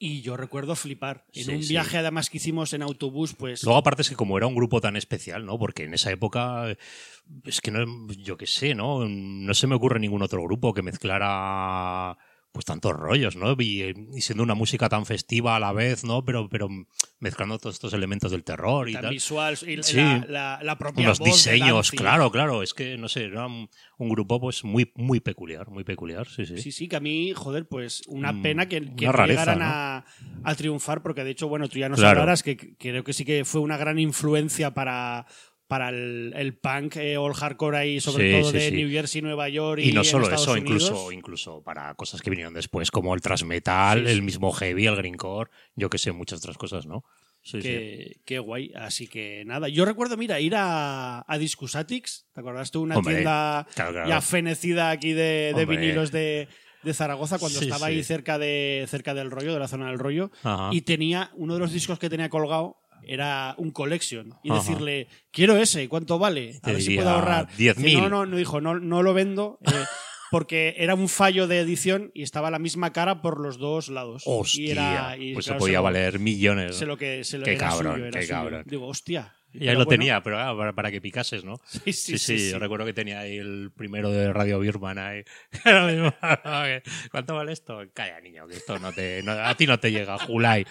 Y 0.00 0.20
yo 0.22 0.36
recuerdo 0.36 0.76
flipar. 0.76 1.24
En 1.32 1.44
Sí, 1.44 1.50
un 1.56 1.62
sí. 1.64 1.70
viaje 1.70 1.98
además 1.98 2.30
que 2.30 2.36
hicimos 2.36 2.72
en 2.72 2.82
autobús, 2.82 3.34
pues... 3.34 3.64
Luego, 3.64 3.78
aparte, 3.80 4.02
es 4.02 4.08
que 4.08 4.14
como 4.14 4.36
era 4.38 4.46
un 4.46 4.54
grupo 4.54 4.80
tan 4.80 4.94
especial, 4.94 5.44
¿no? 5.44 5.58
Porque 5.58 5.82
en 5.84 5.94
esa 5.94 6.12
época, 6.12 6.76
es 7.44 7.60
que 7.60 7.72
no, 7.72 7.84
yo 8.12 8.36
qué 8.36 8.46
sé, 8.46 8.76
¿no? 8.76 9.08
No 9.08 9.54
se 9.54 9.66
me 9.66 9.74
ocurre 9.74 9.98
ningún 9.98 10.22
otro 10.22 10.40
grupo 10.44 10.72
que 10.72 10.82
mezclara 10.82 12.16
pues 12.52 12.64
tantos 12.64 12.92
rollos, 12.92 13.36
¿no? 13.36 13.52
Y, 13.58 13.94
y 14.14 14.20
siendo 14.20 14.42
una 14.42 14.54
música 14.54 14.88
tan 14.88 15.06
festiva 15.06 15.56
a 15.56 15.60
la 15.60 15.72
vez, 15.72 16.04
¿no? 16.04 16.24
Pero, 16.24 16.48
pero 16.48 16.68
mezclando 17.20 17.58
todos 17.58 17.76
estos 17.76 17.92
elementos 17.92 18.30
del 18.32 18.44
terror 18.44 18.88
y 18.88 18.94
tan 18.94 19.02
tal. 19.02 19.10
visual 19.12 19.56
y 19.66 19.82
Sí. 19.82 19.96
la, 19.96 20.26
la- 20.28 20.60
la 20.62 20.78
propia 20.78 21.08
voz 21.10 21.18
de 21.18 21.24
diseños, 21.26 21.90
claro, 21.90 22.30
claro. 22.30 22.62
Es 22.62 22.74
que, 22.74 22.96
no 22.96 23.08
sé, 23.08 23.24
era 23.24 23.46
un, 23.46 23.68
un 23.98 24.08
grupo 24.08 24.40
pues 24.40 24.64
muy, 24.64 24.90
muy 24.96 25.20
peculiar, 25.20 25.68
muy 25.70 25.84
peculiar, 25.84 26.26
sí, 26.28 26.46
sí. 26.46 26.58
Sí, 26.58 26.72
sí, 26.72 26.88
que 26.88 26.96
a 26.96 27.00
mí, 27.00 27.32
joder, 27.34 27.68
pues 27.68 28.02
una 28.08 28.32
Mm, 28.32 28.42
pena 28.42 28.66
que, 28.66 28.80
rareza, 28.80 29.26
llegaran 29.26 29.58
¿no? 29.58 29.64
a, 29.66 30.04
a 30.42 30.54
triunfar, 30.54 31.02
porque 31.02 31.24
de 31.24 31.30
hecho, 31.30 31.48
bueno, 31.48 31.68
tú 31.68 31.78
ya 31.78 31.88
nos 31.88 31.98
Claro. 32.00 32.20
hablarás 32.20 32.42
que 32.42 32.56
creo 32.76 33.04
que 33.04 33.12
sí 33.12 33.24
que 33.24 33.44
fue 33.44 33.60
una 33.60 33.76
gran 33.76 33.98
influencia 33.98 34.72
para, 34.72 35.26
para 35.68 35.90
el, 35.90 36.32
el 36.34 36.56
punk 36.56 36.96
eh, 36.96 37.16
o 37.18 37.26
el 37.28 37.34
hardcore 37.34 37.76
ahí, 37.78 38.00
sobre 38.00 38.32
Sí, 38.34 38.40
todo 38.40 38.50
sí, 38.50 38.56
de 38.58 38.68
sí. 38.70 38.74
New 38.76 38.90
Jersey, 38.90 39.22
Nueva 39.22 39.48
York 39.48 39.80
y, 39.84 39.90
Y 39.90 39.92
no 39.92 40.02
solo 40.02 40.26
eso, 40.26 40.52
Unidos. 40.52 40.58
incluso, 40.58 41.12
incluso 41.12 41.62
para 41.62 41.94
cosas 41.94 42.22
que 42.22 42.30
vinieron 42.30 42.54
después, 42.54 42.90
como 42.90 43.14
el 43.14 43.20
thrash 43.20 43.44
metal, 43.44 44.00
Sí, 44.00 44.06
sí. 44.06 44.12
el 44.12 44.22
mismo 44.22 44.50
heavy, 44.52 44.86
el 44.86 44.96
greencore, 44.96 45.50
yo 45.76 45.90
que 45.90 45.98
sé, 45.98 46.10
muchas 46.12 46.38
otras 46.40 46.56
cosas, 46.58 46.86
¿no? 46.86 47.04
Sí, 47.42 47.60
qué, 47.60 48.16
qué 48.24 48.38
guay. 48.40 48.72
Así 48.74 49.06
que 49.06 49.44
nada, 49.46 49.68
yo 49.68 49.84
recuerdo, 49.84 50.16
mira, 50.16 50.40
ir 50.40 50.54
a, 50.56 51.24
a 51.26 51.38
Discusatics, 51.38 52.26
¿te 52.34 52.40
acordaste 52.40 52.72
tú? 52.72 52.82
Una 52.82 52.96
Hombre, 52.96 53.14
tienda 53.14 53.66
claro, 53.74 53.92
claro. 53.92 54.08
ya 54.08 54.20
fenecida 54.20 54.90
aquí 54.90 55.12
de, 55.12 55.52
de 55.54 55.64
vinilos 55.66 56.10
de, 56.10 56.48
de 56.82 56.94
Zaragoza 56.94 57.38
cuando 57.38 57.58
Sí, 57.58 57.66
estaba 57.66 57.86
sí. 57.88 57.92
ahí 57.94 58.04
cerca, 58.04 58.38
de, 58.38 58.86
cerca 58.88 59.14
del 59.14 59.30
rollo, 59.30 59.52
de 59.52 59.60
la 59.60 59.68
zona 59.68 59.86
del 59.88 59.98
rollo. 59.98 60.30
Ajá. 60.42 60.70
Y 60.72 60.80
tenía 60.82 61.30
uno 61.36 61.54
de 61.54 61.60
los 61.60 61.72
discos 61.72 61.98
que 61.98 62.08
tenía 62.10 62.28
colgado 62.28 62.77
era 63.02 63.54
un 63.58 63.70
collection 63.70 64.34
y 64.42 64.50
Ajá. 64.50 64.60
decirle 64.60 65.08
quiero 65.30 65.56
ese 65.56 65.88
¿cuánto 65.88 66.18
vale? 66.18 66.58
a 66.62 66.72
ver 66.72 66.82
si 66.82 66.94
puedo 66.96 67.10
ahorrar 67.10 67.48
10.000. 67.56 67.74
Dice, 67.76 67.96
no 68.00 68.08
no 68.08 68.26
no 68.26 68.36
dijo 68.36 68.60
no 68.60 68.78
no 68.78 69.02
lo 69.02 69.14
vendo 69.14 69.58
eh, 69.66 69.70
porque 70.30 70.74
era 70.78 70.94
un 70.94 71.08
fallo 71.08 71.46
de 71.46 71.60
edición 71.60 72.10
y 72.14 72.22
estaba 72.22 72.50
la 72.50 72.58
misma 72.58 72.92
cara 72.92 73.22
por 73.22 73.40
los 73.40 73.58
dos 73.58 73.88
lados 73.88 74.22
Hostia, 74.26 74.62
y 74.64 74.70
era 74.70 75.16
y, 75.16 75.32
pues 75.34 75.46
claro, 75.46 75.58
se 75.60 75.64
podía 75.64 75.78
lo- 75.78 75.84
valer 75.84 76.18
millones. 76.18 76.72
que 76.98 77.24
se 77.24 77.38
lo 77.38 77.44
Qué 77.44 77.52
era 77.52 77.68
cabrón, 77.68 77.92
suyo, 77.94 78.06
era 78.06 78.20
qué 78.20 78.26
suyo. 78.26 78.34
cabrón. 78.38 78.62
digo 78.66 78.86
hostia 78.86 79.34
Y 79.54 79.60
ahí 79.68 79.74
lo 79.74 79.86
bueno. 79.86 79.88
tenía, 79.88 80.22
pero 80.22 80.38
ah, 80.38 80.54
para, 80.54 80.74
para 80.74 80.90
que 80.90 81.00
picases, 81.00 81.42
¿no? 81.44 81.56
sí 81.66 81.80
sí, 81.84 81.92
Sí, 81.92 82.18
sí, 82.18 82.38
sí, 82.38 82.50
yo 82.50 82.58
recuerdo 82.58 82.84
que 82.84 82.92
tenía 82.92 83.20
ahí 83.20 83.38
el 83.38 83.70
primero 83.74 84.10
de 84.10 84.30
Radio 84.34 84.60
Birman 84.60 84.98
ahí. 84.98 85.22
Era 85.64 85.86
lo 85.86 85.92
mismo. 85.92 86.14
¿Cuánto 87.10 87.34
vale 87.34 87.52
esto? 87.52 87.80
Calla, 87.94 88.20
niño, 88.20 88.46
que 88.46 88.56
esto 88.56 88.78
no 88.78 88.92
te, 88.92 89.22
no- 89.22 89.32
a 89.32 89.54
ti 89.54 89.66
no 89.66 89.80
te 89.80 89.90
llega, 89.90 90.18
Julai. 90.18 90.66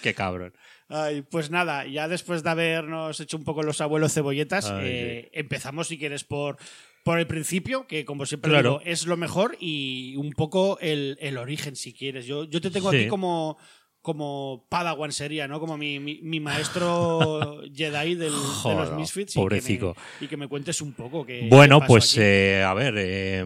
Qué 0.00 0.14
cabrón. 0.14 0.54
Ay, 0.94 1.22
pues 1.22 1.50
nada, 1.50 1.86
ya 1.86 2.06
después 2.06 2.42
de 2.42 2.50
habernos 2.50 3.18
hecho 3.18 3.36
un 3.38 3.44
poco 3.44 3.62
los 3.62 3.80
abuelos 3.80 4.12
cebolletas, 4.12 4.70
Ay, 4.70 4.84
eh, 4.86 5.30
empezamos, 5.32 5.88
si 5.88 5.96
quieres, 5.98 6.22
por, 6.24 6.58
por 7.02 7.18
el 7.18 7.26
principio, 7.26 7.86
que 7.86 8.04
como 8.04 8.26
siempre 8.26 8.50
Claro. 8.50 8.78
digo, 8.78 8.82
es 8.84 9.06
lo 9.06 9.16
mejor, 9.16 9.56
y 9.58 10.16
un 10.16 10.32
poco 10.32 10.78
el, 10.80 11.16
el 11.20 11.38
origen, 11.38 11.76
si 11.76 11.92
quieres. 11.94 12.26
Yo, 12.26 12.44
yo 12.44 12.60
te 12.60 12.70
tengo 12.70 12.90
Sí. 12.90 12.98
aquí 12.98 13.06
como, 13.08 13.56
como 14.02 14.66
Padawan 14.68 15.12
sería, 15.12 15.48
¿no? 15.48 15.60
Como 15.60 15.78
mi, 15.78 15.98
mi, 15.98 16.20
mi 16.22 16.40
maestro 16.40 17.62
Jedi 17.74 18.14
del, 18.16 18.32
de 18.32 18.74
los 18.74 18.92
Misfits. 18.92 19.34
pobrecito. 19.34 19.90
Y 19.90 19.94
que, 19.94 20.00
me, 20.20 20.26
y 20.26 20.28
que 20.28 20.36
me 20.36 20.48
cuentes 20.48 20.80
un 20.82 20.92
poco. 20.92 21.24
qué- 21.24 21.46
Bueno, 21.48 21.80
pues 21.86 22.18
eh, 22.18 22.62
a 22.62 22.74
ver, 22.74 22.94
eh, 22.98 23.44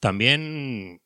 también, 0.00 1.00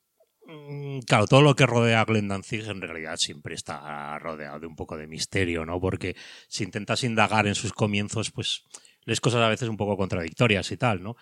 claro, 1.05 1.27
todo 1.27 1.41
lo 1.41 1.55
que 1.55 1.65
rodea 1.65 2.01
a 2.01 2.05
Glenn 2.05 2.27
Danzig 2.27 2.67
en 2.67 2.81
realidad 2.81 3.17
siempre 3.17 3.55
está 3.55 4.17
rodeado 4.19 4.59
de 4.59 4.67
un 4.67 4.75
poco 4.75 4.97
de 4.97 5.07
misterio, 5.07 5.65
¿no? 5.65 5.79
Porque 5.79 6.15
si 6.47 6.63
intentas 6.63 7.03
indagar 7.03 7.47
en 7.47 7.55
sus 7.55 7.73
comienzos, 7.73 8.31
pues 8.31 8.63
les 9.05 9.21
cosas 9.21 9.41
a 9.41 9.49
veces 9.49 9.69
un 9.69 9.77
poco 9.77 9.97
contradictorias 9.97 10.71
y 10.71 10.77
tal, 10.77 11.01
¿no? 11.01 11.15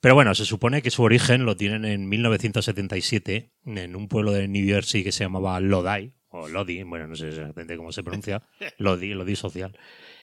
Pero 0.00 0.14
bueno, 0.14 0.34
se 0.34 0.44
supone 0.44 0.82
que 0.82 0.90
su 0.90 1.02
origen 1.02 1.44
lo 1.44 1.56
tienen 1.56 1.84
en 1.84 2.08
1977 2.08 3.50
en 3.66 3.96
un 3.96 4.08
pueblo 4.08 4.32
de 4.32 4.48
New 4.48 4.66
Jersey 4.66 5.04
que 5.04 5.12
se 5.12 5.24
llamaba 5.24 5.60
Lodi, 5.60 6.12
o 6.28 6.48
Lodi, 6.48 6.82
bueno, 6.82 7.06
no 7.06 7.14
sé 7.14 7.28
exactamente 7.28 7.76
cómo 7.76 7.92
se 7.92 8.02
pronuncia, 8.02 8.42
Lodi, 8.78 9.14
Lodi 9.14 9.36
Social. 9.36 9.78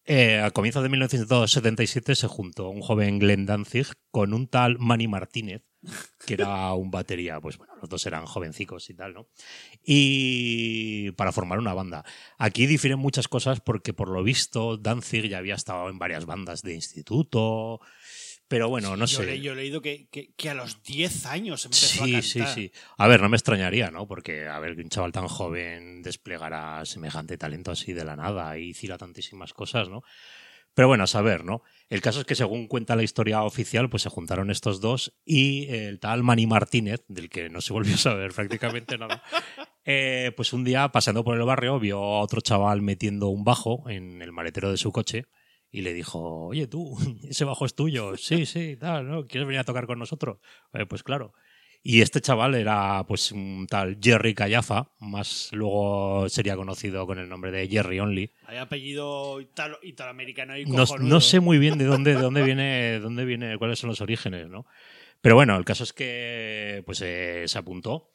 Eh, 0.06 0.40
a 0.40 0.52
comienzos 0.52 0.84
de 0.84 0.90
1977 0.90 2.16
se 2.16 2.28
juntó 2.28 2.70
un 2.70 2.82
joven 2.82 3.20
Glenn 3.20 3.46
Danzig 3.46 3.88
con 4.10 4.34
un 4.34 4.48
tal 4.48 4.78
Manny 4.80 5.08
Martínez, 5.08 5.62
que 6.26 6.34
era 6.36 6.74
un 6.74 6.92
batería, 6.92 7.40
pues 7.42 7.58
bueno, 7.58 7.74
los 7.82 7.90
dos 7.90 8.06
eran 8.06 8.26
jovencicos 8.26 8.90
y 8.90 8.94
tal, 8.94 9.14
¿no? 9.14 9.28
Y 9.84 11.12
para 11.12 11.32
formar 11.32 11.60
una 11.60 11.74
banda. 11.74 12.04
Aquí 12.38 12.66
difieren 12.68 13.00
muchas 13.00 13.28
cosas 13.28 13.60
porque 13.62 13.94
por 13.94 14.10
lo 14.10 14.24
visto 14.24 14.78
Danzig 14.78 15.28
ya 15.28 15.40
había 15.40 15.56
estado 15.56 15.90
en 15.90 16.00
varias 16.00 16.26
bandas 16.26 16.62
de 16.62 16.74
instituto, 16.76 17.80
pero 18.48 18.70
bueno, 18.70 18.96
no 18.96 19.06
yo, 19.06 19.18
sé. 19.20 19.26
le- 19.26 19.42
yo 19.42 19.54
he 19.54 19.56
leído 19.56 19.82
que, 19.82 20.08
que- 20.10 20.32
que 20.36 20.50
a 20.50 20.54
los 20.54 20.84
10 20.84 21.26
años 21.26 21.66
empezó 21.66 22.04
a 22.04 22.06
Sí, 22.08 22.12
cantar. 22.12 22.24
sí, 22.24 22.46
sí. 22.70 22.72
A 22.98 23.08
ver, 23.08 23.22
no 23.22 23.30
me 23.30 23.38
extrañaría, 23.38 23.92
¿no? 23.92 24.08
Porque, 24.08 24.48
a 24.48 24.60
ver, 24.60 24.76
que 24.76 24.82
un 24.84 24.90
chaval 24.90 25.12
tan 25.12 25.28
joven 25.28 26.02
desplegara 26.02 26.86
semejante 26.86 27.38
talento 27.38 27.72
así 27.72 27.94
de 27.94 28.06
la 28.06 28.16
nada 28.16 28.58
y 28.58 28.70
hiciera 28.70 28.98
tantísimas 28.98 29.54
cosas, 29.54 29.90
¿no? 29.90 30.04
Pero 30.74 30.88
bueno, 30.88 31.04
a 31.04 31.08
saber, 31.08 31.44
¿no? 31.44 31.64
El 31.90 32.02
caso 32.02 32.22
es 32.22 32.26
que 32.26 32.36
según 32.36 32.68
cuenta 32.68 32.96
la 32.96 33.04
historia 33.04 33.44
oficial, 33.44 33.90
pues 33.90 34.04
se 34.04 34.10
juntaron 34.10 34.50
estos 34.50 34.80
dos 34.80 35.14
y 35.26 35.68
el 35.70 36.00
tal 36.00 36.24
Manny 36.24 36.48
Martínez, 36.48 37.04
del 37.10 37.30
que 37.30 37.50
no 37.50 37.60
se 37.60 37.74
volvió 37.74 37.96
a 37.96 37.98
saber 37.98 38.32
prácticamente 38.36 38.98
nada, 38.98 39.22
eh, 39.84 40.32
pues 40.38 40.54
un 40.54 40.64
día 40.64 40.90
pasando 40.90 41.24
por 41.24 41.38
el 41.38 41.44
barrio 41.44 41.80
vio 41.80 41.98
a 41.98 42.22
otro 42.22 42.40
chaval 42.40 42.82
metiendo 42.82 43.28
un 43.28 43.44
bajo 43.44 43.90
en 43.90 44.22
el 44.22 44.32
maletero 44.32 44.72
de 44.72 44.78
su 44.78 44.92
coche 44.92 45.26
y 45.70 45.82
le 45.82 45.94
dijo, 45.94 46.48
oye 46.48 46.68
tú, 46.68 46.98
ese 47.24 47.44
bajo 47.44 47.66
es 47.66 47.76
tuyo, 47.76 48.16
sí, 48.16 48.46
sí, 48.46 48.78
tal, 48.78 49.10
¿no? 49.10 49.28
¿Quieres 49.28 49.48
venir 49.48 49.60
a 49.60 49.66
tocar 49.66 49.88
con 49.88 50.00
nosotros? 50.00 50.40
Eh, 50.74 50.86
pues 50.86 51.04
claro. 51.04 51.34
Y 51.84 52.02
este 52.02 52.22
chaval 52.22 52.54
era 52.54 53.04
pues 53.08 53.32
un 53.32 53.66
tal 53.68 53.98
Jerry 54.00 54.36
Callafa, 54.36 54.92
más 55.00 55.50
luego 55.52 56.30
sería 56.30 56.56
conocido 56.56 57.08
con 57.08 57.18
el 57.18 57.28
nombre 57.28 57.52
de 57.52 57.68
Jerry 57.68 58.00
Only. 58.00 58.32
Hay 58.46 58.58
apellido 58.58 59.42
italo, 59.42 59.80
italoamericano 59.82 60.56
y 60.58 60.66
No, 60.66 60.86
no 61.00 61.22
sé 61.22 61.40
muy 61.40 61.58
bien 61.58 61.80
de 61.80 61.86
dónde, 61.86 62.14
de 62.14 62.22
dónde 62.22 62.44
viene, 62.44 63.00
dónde 63.00 63.26
viene, 63.26 63.58
cuáles 63.58 63.80
son 63.80 63.90
los 63.90 64.00
orígenes, 64.02 64.48
¿no? 64.48 64.68
Pero 65.22 65.36
bueno, 65.36 65.56
el 65.56 65.66
caso 65.66 65.84
es 65.84 65.94
que 65.94 66.84
pues 66.86 67.02
eh, 67.02 67.44
se 67.48 67.58
apuntó 67.58 68.12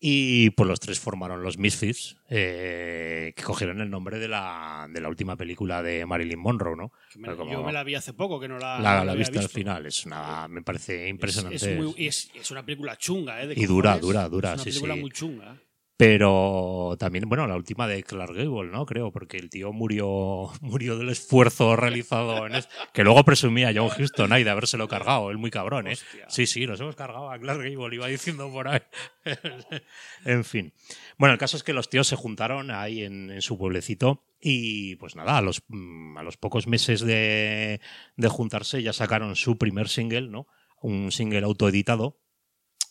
y 0.00 0.50
pues 0.50 0.68
los 0.68 0.78
tres 0.80 1.00
formaron 1.00 1.42
los 1.42 1.58
Misfits, 1.58 2.16
eh, 2.30 3.32
que 3.36 3.42
cogieron 3.42 3.80
el 3.80 3.90
nombre 3.90 4.18
de 4.18 4.28
la, 4.28 4.86
de 4.90 5.00
la 5.00 5.08
última 5.08 5.36
película 5.36 5.82
de 5.82 6.06
Marilyn 6.06 6.38
Monroe, 6.38 6.76
¿no? 6.76 6.92
Que 7.12 7.18
me- 7.18 7.34
Como- 7.34 7.50
Yo 7.52 7.62
me 7.64 7.72
la 7.72 7.82
vi 7.84 7.94
hace 7.96 8.12
poco, 8.12 8.38
que 8.38 8.46
no 8.48 8.58
la, 8.58 8.78
la, 8.78 8.98
no 8.98 9.04
la 9.06 9.14
vista 9.14 9.40
al 9.40 9.48
final 9.48 9.86
es 9.86 10.06
una, 10.06 10.46
me 10.48 10.62
parece 10.62 11.04
Es- 11.04 11.10
impresionante. 11.10 11.56
Es, 11.56 11.76
muy- 11.76 11.94
es- 12.06 12.30
es 12.34 12.50
una 12.50 12.64
película 12.64 12.96
chunga, 12.96 13.42
¿eh? 13.42 13.48
de 13.48 13.54
Y 13.60 13.66
dura, 13.66 13.98
dura, 13.98 14.28
dura, 14.28 14.50
Es 14.50 14.54
una 14.56 14.64
sí, 14.64 14.70
película 14.70 14.94
sí. 14.94 15.00
muy 15.00 15.10
chunga. 15.10 15.60
Pero 15.98 16.94
también, 16.96 17.28
bueno, 17.28 17.48
la 17.48 17.56
última 17.56 17.88
de 17.88 18.04
Clark 18.04 18.32
Gable, 18.32 18.70
¿no? 18.70 18.86
Creo, 18.86 19.10
porque 19.10 19.36
el 19.36 19.50
tío 19.50 19.72
murió, 19.72 20.48
murió 20.60 20.96
del 20.96 21.08
esfuerzo 21.08 21.74
realizado 21.74 22.46
en 22.46 22.54
es- 22.54 22.68
que 22.92 23.02
luego 23.02 23.24
presumía 23.24 23.72
John 23.74 23.88
Houston 23.88 24.32
ahí 24.32 24.44
de 24.44 24.50
habérselo 24.50 24.86
cargado, 24.86 25.28
él 25.32 25.38
muy 25.38 25.50
cabrón, 25.50 25.88
¿eh? 25.88 25.94
Hostia. 25.94 26.26
Sí, 26.28 26.46
sí, 26.46 26.68
nos 26.68 26.80
hemos 26.80 26.94
cargado 26.94 27.32
a 27.32 27.38
Clark 27.40 27.60
Gable, 27.62 27.96
iba 27.96 28.06
diciendo 28.06 28.48
por 28.48 28.68
ahí. 28.68 28.80
en 30.24 30.44
fin. 30.44 30.72
Bueno, 31.18 31.32
el 31.32 31.38
caso 31.40 31.56
es 31.56 31.64
que 31.64 31.72
los 31.72 31.90
tíos 31.90 32.06
se 32.06 32.14
juntaron 32.14 32.70
ahí 32.70 33.02
en, 33.02 33.30
en 33.32 33.42
su 33.42 33.58
pueblecito 33.58 34.24
y 34.40 34.94
pues 34.96 35.16
nada, 35.16 35.36
a 35.38 35.42
los, 35.42 35.64
mm, 35.66 36.16
a 36.16 36.22
los 36.22 36.36
pocos 36.36 36.68
meses 36.68 37.00
de, 37.00 37.80
de 38.16 38.28
juntarse 38.28 38.84
ya 38.84 38.92
sacaron 38.92 39.34
su 39.34 39.58
primer 39.58 39.88
single, 39.88 40.28
¿no? 40.28 40.46
Un 40.80 41.10
single 41.10 41.42
autoeditado 41.44 42.20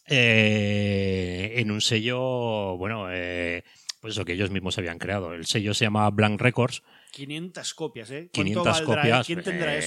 eh, 0.08 1.54
en 1.58 1.72
un 1.72 1.82
sello, 1.82 2.78
bueno, 2.78 3.08
eh, 3.12 3.64
pues 4.00 4.14
eso 4.14 4.26
que 4.26 4.34
ellos 4.34 4.52
mismos 4.52 4.78
habían 4.78 5.00
creado. 5.00 5.34
El 5.34 5.46
sello 5.46 5.74
se 5.74 5.86
llama 5.86 6.10
Blank 6.10 6.40
Records. 6.42 6.84
500 7.12 7.74
copias, 7.74 8.12
¿eh? 8.12 8.30
500 8.32 8.64
¿Cuánto 8.64 8.86
valdrá, 8.92 9.02
eh? 9.02 9.12
copias. 9.12 9.28
¿Quién 9.28 9.44
tendrá 9.44 9.76
eh, 9.76 9.80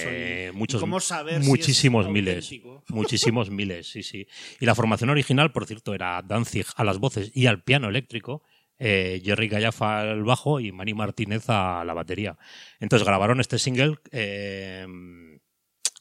eso? 0.47 0.51
Y- 0.53 0.57
muchos, 0.57 0.81
¿Cómo 0.81 0.99
saber 0.99 1.41
si 1.41 1.47
muchísimos 1.49 2.05
es 2.07 2.11
miles. 2.11 2.35
auténtico? 2.45 2.83
Muchísimos 2.89 3.49
miles, 3.49 3.87
sí, 3.87 4.03
sí. 4.03 4.27
Y 4.59 4.65
la 4.65 4.75
formación 4.75 5.09
original, 5.09 5.51
por 5.51 5.65
cierto, 5.65 5.93
era 5.93 6.21
Danzig 6.21 6.65
a 6.75 6.83
las 6.83 6.97
voces 6.97 7.31
y 7.33 7.45
al 7.47 7.63
piano 7.63 7.87
eléctrico. 7.89 8.43
eh, 8.83 9.21
Jerry 9.23 9.47
Gallafa 9.47 10.01
al 10.01 10.23
bajo 10.23 10.59
y 10.59 10.71
Manny 10.71 10.93
Martínez 10.95 11.45
a 11.49 11.83
la 11.85 11.93
batería. 11.93 12.37
Entonces 12.79 13.07
grabaron 13.07 13.39
este 13.39 13.59
single 13.59 13.97
eh, 14.11 14.87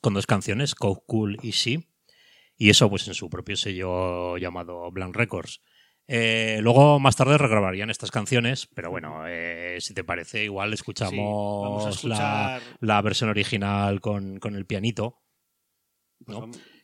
con 0.00 0.14
dos 0.14 0.26
canciones, 0.26 0.74
Coke 0.74 1.02
Cool 1.06 1.36
y 1.42 1.50
She, 1.50 1.86
y 2.60 2.68
eso 2.68 2.90
pues 2.90 3.08
en 3.08 3.14
su 3.14 3.30
propio 3.30 3.56
sello 3.56 4.36
llamado 4.36 4.90
Blank 4.92 5.16
Records. 5.16 5.62
Eh, 6.06 6.58
luego 6.60 7.00
más 7.00 7.16
tarde 7.16 7.38
regrabarían 7.38 7.88
estas 7.88 8.10
canciones, 8.10 8.68
pero 8.74 8.90
bueno, 8.90 9.22
eh, 9.26 9.78
si 9.80 9.94
te 9.94 10.04
parece, 10.04 10.44
igual 10.44 10.72
escuchamos 10.74 12.04
la, 12.04 13.00
versión 13.02 13.30
original 13.30 14.00
con, 14.02 14.38
con 14.40 14.56
el 14.56 14.66
pianito. 14.66 15.22
pues 16.26 16.38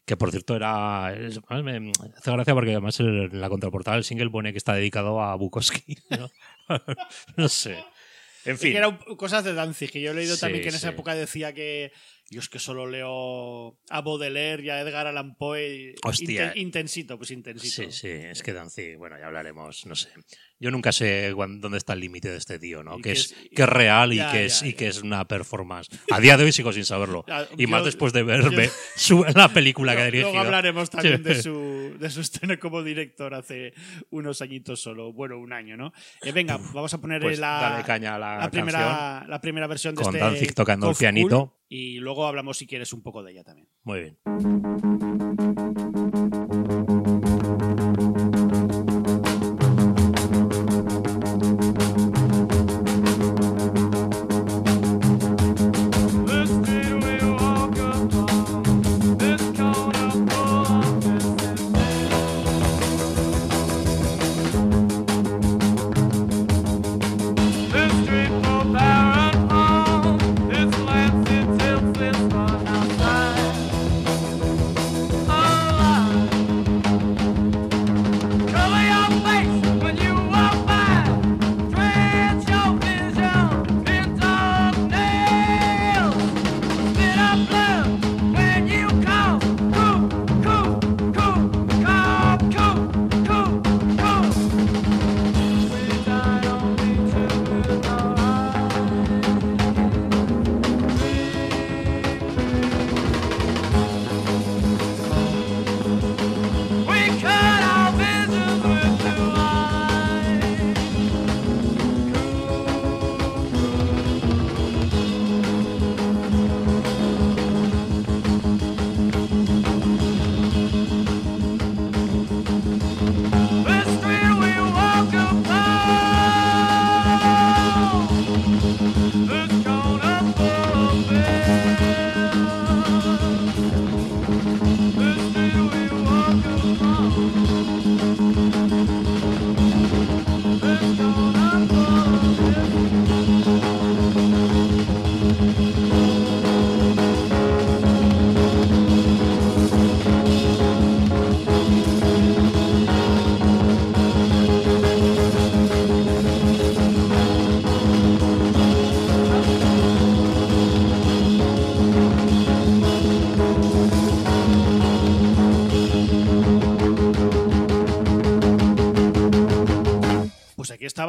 Que 0.07 0.17
por 0.17 0.31
cierto 0.31 0.57
era. 0.57 1.13
es- 1.15 1.41
además 1.49 1.81
me 1.81 1.93
hace 2.17 2.31
gracia 2.33 2.55
porque 2.55 2.71
además 2.71 2.99
en 3.01 3.39
la 3.41 3.49
contraportada 3.51 3.97
del 3.97 4.05
single 4.05 4.31
pone 4.31 4.53
que 4.53 4.59
está 4.59 4.73
dedicado 4.75 5.21
a 5.21 5.35
Bukowski. 5.35 5.99
No, 6.11 6.31
No 7.37 7.49
sé. 7.49 7.85
En 8.45 8.55
Es 8.55 8.61
fin. 8.61 8.71
que 8.73 8.79
eran 8.79 8.97
cosas 9.19 9.43
de 9.45 9.55
Danzig, 9.55 9.91
que 9.91 10.01
yo 10.01 10.13
he 10.13 10.15
leído 10.15 10.37
Sí, 10.37 10.41
también 10.41 10.63
que 10.63 10.69
en 10.69 10.77
esa 10.77 10.91
época 10.91 11.15
decía 11.17 11.53
que 11.53 11.91
yo 12.31 12.41
es 12.41 12.49
que 12.49 12.59
solo 12.59 12.87
leo 12.87 13.79
a 13.89 14.01
Baudelaire 14.01 14.63
y 14.65 14.71
a 14.71 14.81
Edgar 14.81 15.07
Allan 15.07 15.37
Poe. 15.37 15.95
Hostia. 16.05 16.53
Inten- 16.55 16.57
intensito, 16.61 17.17
pues 17.19 17.31
intensito. 17.31 17.91
Sí, 17.91 17.93
sí, 17.93 18.09
es 18.09 18.43
que 18.43 18.53
Danzig, 18.53 18.97
bueno, 18.97 19.17
ya 19.19 19.27
hablaremos, 19.27 19.87
no 19.87 19.95
sé. 19.95 20.09
Yo 20.59 20.71
nunca 20.71 20.91
sé 20.91 21.33
cuán- 21.35 21.61
dónde 21.61 21.77
está 21.79 21.93
el 21.93 22.01
límite 22.01 22.31
de 22.31 22.39
este 22.39 22.59
tío, 22.59 22.83
¿no? 22.83 22.97
Que 22.97 23.03
que 23.03 23.13
es, 23.13 23.33
es- 23.33 23.51
que 23.55 23.63
es 23.63 23.69
real 23.69 24.13
y, 24.15 24.17
que, 24.17 24.23
ya, 24.23 24.41
es, 24.43 24.63
y 24.63 24.73
que 24.73 24.89
es 24.89 25.03
una 25.03 25.27
performance. 25.27 25.89
A 26.11 26.19
día 26.19 26.37
de 26.39 26.45
hoy 26.45 26.53
sigo 26.53 26.73
sin 26.73 26.85
saberlo. 26.85 27.25
Ah, 27.37 27.45
Y 27.59 27.67
más 27.67 27.85
después 27.85 28.13
de 28.15 28.23
verme 28.23 28.71
su, 28.97 29.23
la 29.35 29.49
película 29.49 29.93
que 29.95 29.99
ha 30.03 30.05
Luego- 30.05 30.13
dirigido. 30.13 30.33
Luego 30.33 30.47
hablaremos 30.47 30.89
también 30.89 31.23
de 31.23 31.43
su, 31.43 31.97
de 31.99 32.09
su 32.11 32.21
estreno 32.23 32.59
como 32.59 32.83
director 32.83 33.35
hace 33.35 33.75
unos 34.11 34.41
añitos 34.41 34.81
solo, 34.81 35.13
bueno, 35.13 35.39
un 35.39 35.53
año, 35.53 35.77
¿no? 35.77 35.93
Eh, 36.23 36.33
venga, 36.33 36.57
vamos 36.73 36.95
a 36.95 37.01
poner 37.01 37.21
Pues 37.21 37.39
la, 37.39 37.59
dale 37.61 37.85
caña 37.85 38.15
a 38.15 38.19
la, 38.19 38.51
primera, 38.51 39.27
la 39.29 39.41
primera 39.41 39.67
versión 39.67 39.95
de 39.95 40.03
Con 40.03 40.15
este 40.15 40.25
Danzig 40.27 40.55
tocando 40.55 40.89
el 40.91 40.97
pianito. 40.97 41.49
Cool, 41.49 41.57
y 41.69 41.99
luego 41.99 42.27
hablamos, 42.27 42.57
si 42.57 42.67
quieres, 42.67 42.93
un 42.95 43.03
poco 43.03 43.23
de 43.23 43.33
ella 43.33 43.45
también. 43.45 43.69
Muy 43.85 44.01
bien. 44.01 44.17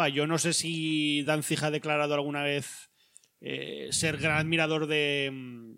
Yo 0.10 0.28
no 0.28 0.38
sé 0.38 0.54
si 0.54 1.24
Danzig 1.24 1.64
ha 1.64 1.72
declarado 1.72 2.14
alguna 2.14 2.44
vez 2.44 2.90
eh, 3.42 3.88
ser 3.92 4.18
gran 4.18 4.38
admirador 4.38 4.88
de, 4.88 5.30
mm, 5.32 5.74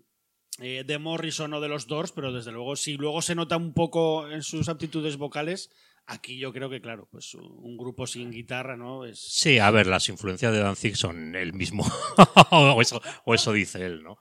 eh, 0.61 0.83
de 0.85 0.99
Morrison 0.99 1.53
o 1.53 1.61
de 1.61 1.69
los 1.69 1.87
Doors, 1.87 2.11
pero 2.11 2.31
desde 2.33 2.51
luego, 2.51 2.75
si 2.75 2.97
luego 2.97 3.21
se 3.21 3.35
nota 3.35 3.57
un 3.57 3.73
poco 3.73 4.29
en 4.29 4.41
sus 4.43 4.67
aptitudes 4.67 5.17
vocales, 5.17 5.69
aquí 6.05 6.37
yo 6.37 6.51
creo 6.51 6.69
que, 6.69 6.81
claro, 6.81 7.07
pues 7.11 7.33
un 7.35 7.77
grupo 7.77 8.07
sin 8.07 8.31
guitarra, 8.31 8.75
¿no? 8.75 9.05
Es... 9.05 9.19
Sí, 9.19 9.59
a 9.59 9.71
ver, 9.71 9.87
las 9.87 10.09
influencias 10.09 10.51
de 10.51 10.59
Danzig 10.59 10.95
son 10.95 11.35
el 11.35 11.53
mismo, 11.53 11.85
o, 12.51 12.81
eso, 12.81 13.01
o 13.25 13.35
eso 13.35 13.53
dice 13.53 13.85
él, 13.85 14.03
¿no? 14.03 14.17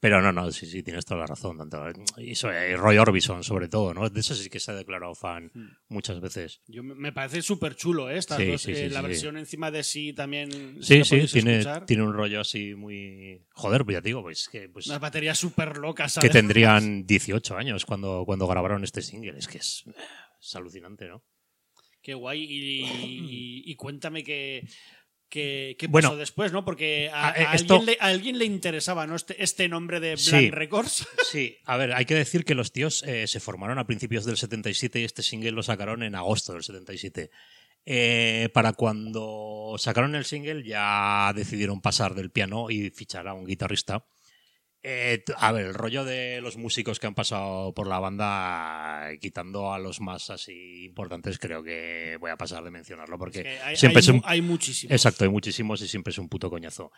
Pero 0.00 0.22
no, 0.22 0.32
no, 0.32 0.50
sí, 0.50 0.64
sí, 0.64 0.82
tienes 0.82 1.04
toda 1.04 1.20
la 1.20 1.26
razón. 1.26 1.58
Tanto, 1.58 1.78
y, 2.16 2.34
Roy 2.74 2.96
Orbison, 2.96 3.44
sobre 3.44 3.68
todo, 3.68 3.92
¿no? 3.92 4.08
De 4.08 4.20
eso 4.20 4.34
sí 4.34 4.48
que 4.48 4.58
se 4.58 4.70
ha 4.70 4.74
declarado 4.74 5.14
fan 5.14 5.50
hmm. 5.52 5.68
muchas 5.88 6.20
veces. 6.20 6.62
Yo, 6.66 6.82
me 6.82 7.12
parece 7.12 7.42
súper 7.42 7.76
chulo, 7.76 8.08
¿eh? 8.08 8.16
Estas 8.16 8.38
dos, 8.46 8.66
eh, 8.66 8.88
la 8.88 9.02
versión 9.02 9.36
encima 9.36 9.70
de 9.70 9.82
sí 9.82 10.14
también. 10.14 10.82
Sí, 10.82 11.04
sí, 11.04 11.26
tiene, 11.26 11.62
tiene 11.86 12.02
un 12.02 12.14
rollo 12.14 12.40
así 12.40 12.74
muy. 12.74 13.44
Joder, 13.50 13.84
pues 13.84 13.98
ya 13.98 14.00
digo, 14.00 14.22
pues 14.22 14.48
que. 14.48 14.70
Pues, 14.70 14.86
Unas 14.86 15.00
baterías 15.00 15.38
súper 15.38 15.76
locas, 15.76 16.18
Que 16.18 16.30
tendrían 16.30 17.06
18 17.06 17.56
años 17.58 17.84
cuando, 17.84 18.24
cuando 18.24 18.46
grabaron 18.46 18.82
este 18.82 19.02
single. 19.02 19.36
Es 19.36 19.48
que 19.48 19.58
es, 19.58 19.84
es 20.40 20.56
alucinante, 20.56 21.08
¿no? 21.08 21.22
Qué 22.00 22.14
guay. 22.14 22.46
y 22.48 23.74
cuéntame 23.76 24.24
que 24.24 24.66
¿Qué, 25.30 25.76
pasó 25.90 26.16
después, 26.16 26.52
no? 26.52 26.64
Porque 26.64 27.08
a, 27.12 27.30
eh, 27.36 27.46
alguien, 28.00 28.36
le, 28.36 28.44
interesaba 28.44 29.06
¿no? 29.06 29.14
este, 29.14 29.40
este 29.42 29.68
nombre 29.68 30.00
de 30.00 30.16
Black 30.16 30.52
Records. 30.52 31.06
Sí, 31.30 31.56
a 31.64 31.76
ver, 31.76 31.92
hay 31.92 32.04
que 32.04 32.16
decir 32.16 32.44
que 32.44 32.56
los 32.56 32.72
tíos 32.72 33.04
eh, 33.04 33.28
se 33.28 33.38
formaron 33.38 33.78
a 33.78 33.86
principios 33.86 34.24
del 34.24 34.36
77 34.36 34.98
y 34.98 35.04
este 35.04 35.22
single 35.22 35.52
lo 35.52 35.62
sacaron 35.62 36.02
en 36.02 36.16
agosto 36.16 36.52
del 36.52 36.64
77. 36.64 37.30
Eh, 37.86 38.48
para 38.52 38.72
cuando 38.72 39.76
sacaron 39.78 40.16
el 40.16 40.24
single 40.24 40.64
ya 40.64 41.32
decidieron 41.34 41.80
pasar 41.80 42.14
del 42.14 42.30
piano 42.30 42.68
y 42.68 42.90
fichar 42.90 43.28
a 43.28 43.34
un 43.34 43.46
guitarrista 43.46 44.04
eh, 44.82 45.22
a 45.36 45.52
ver, 45.52 45.66
el 45.66 45.74
rollo 45.74 46.04
de 46.04 46.40
los 46.40 46.56
músicos 46.56 46.98
que 46.98 47.06
han 47.06 47.14
pasado 47.14 47.74
por 47.74 47.86
la 47.86 47.98
banda, 47.98 49.10
quitando 49.20 49.74
a 49.74 49.78
los 49.78 50.00
más 50.00 50.30
así 50.30 50.84
importantes, 50.84 51.38
creo 51.38 51.62
que 51.62 52.16
voy 52.18 52.30
a 52.30 52.38
pasar 52.38 52.64
de 52.64 52.70
mencionarlo 52.70 53.18
porque 53.18 53.58
siempre 53.74 54.02
hay, 54.24 54.40
muchísimos. 54.40 54.92
Exacto, 54.92 55.24
hay 55.24 55.30
muchísimos 55.30 55.82
y 55.82 55.88
siempre 55.88 56.12
es 56.12 56.18
un 56.18 56.30
puto 56.30 56.48
coñazo. 56.48 56.92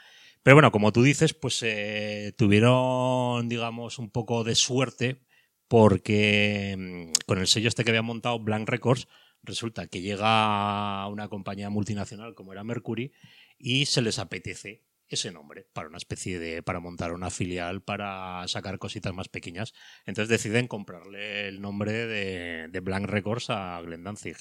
Pero 0.45 0.55
bueno, 0.55 0.71
como 0.71 0.93
tú 0.93 1.03
dices, 1.03 1.35
pues 1.35 1.61
eh, 1.65 2.33
tuvieron, 2.39 3.49
digamos, 3.49 3.99
un 3.99 4.11
poco 4.11 4.45
de 4.45 4.55
suerte 4.55 5.21
porque 5.67 6.77
mm, 6.79 7.25
con 7.27 7.39
el 7.39 7.49
sello 7.49 7.67
este 7.67 7.83
que 7.83 7.91
había 7.91 8.03
montado, 8.03 8.39
Blank 8.39 8.69
Records, 8.69 9.09
resulta 9.43 9.89
que 9.89 10.03
llega 10.03 11.09
una 11.09 11.27
compañía 11.29 11.69
multinacional 11.69 12.37
como 12.37 12.53
era 12.53 12.63
Mercury 12.63 13.13
y 13.59 13.87
se 13.87 14.03
les 14.03 14.21
apetece 14.21 14.85
ese 15.15 15.33
nombre 15.33 15.67
para 15.73 15.89
una 15.89 15.99
especie 15.99 16.39
de 16.39 16.63
para 16.63 16.81
montar 16.81 17.13
una 17.13 17.31
filial 17.31 17.83
para 17.83 18.47
sacar 18.49 18.79
cositas 18.79 19.15
más 19.15 19.29
pequeñas. 19.29 19.73
Entonces 20.07 20.29
deciden 20.29 20.69
comprarle 20.69 21.49
el 21.49 21.61
nombre 21.61 21.93
de, 22.07 22.69
de 22.69 22.81
Blank 22.81 23.07
Records 23.07 23.51
a 23.51 23.81
Glenn 23.83 24.05
Danzig. 24.05 24.37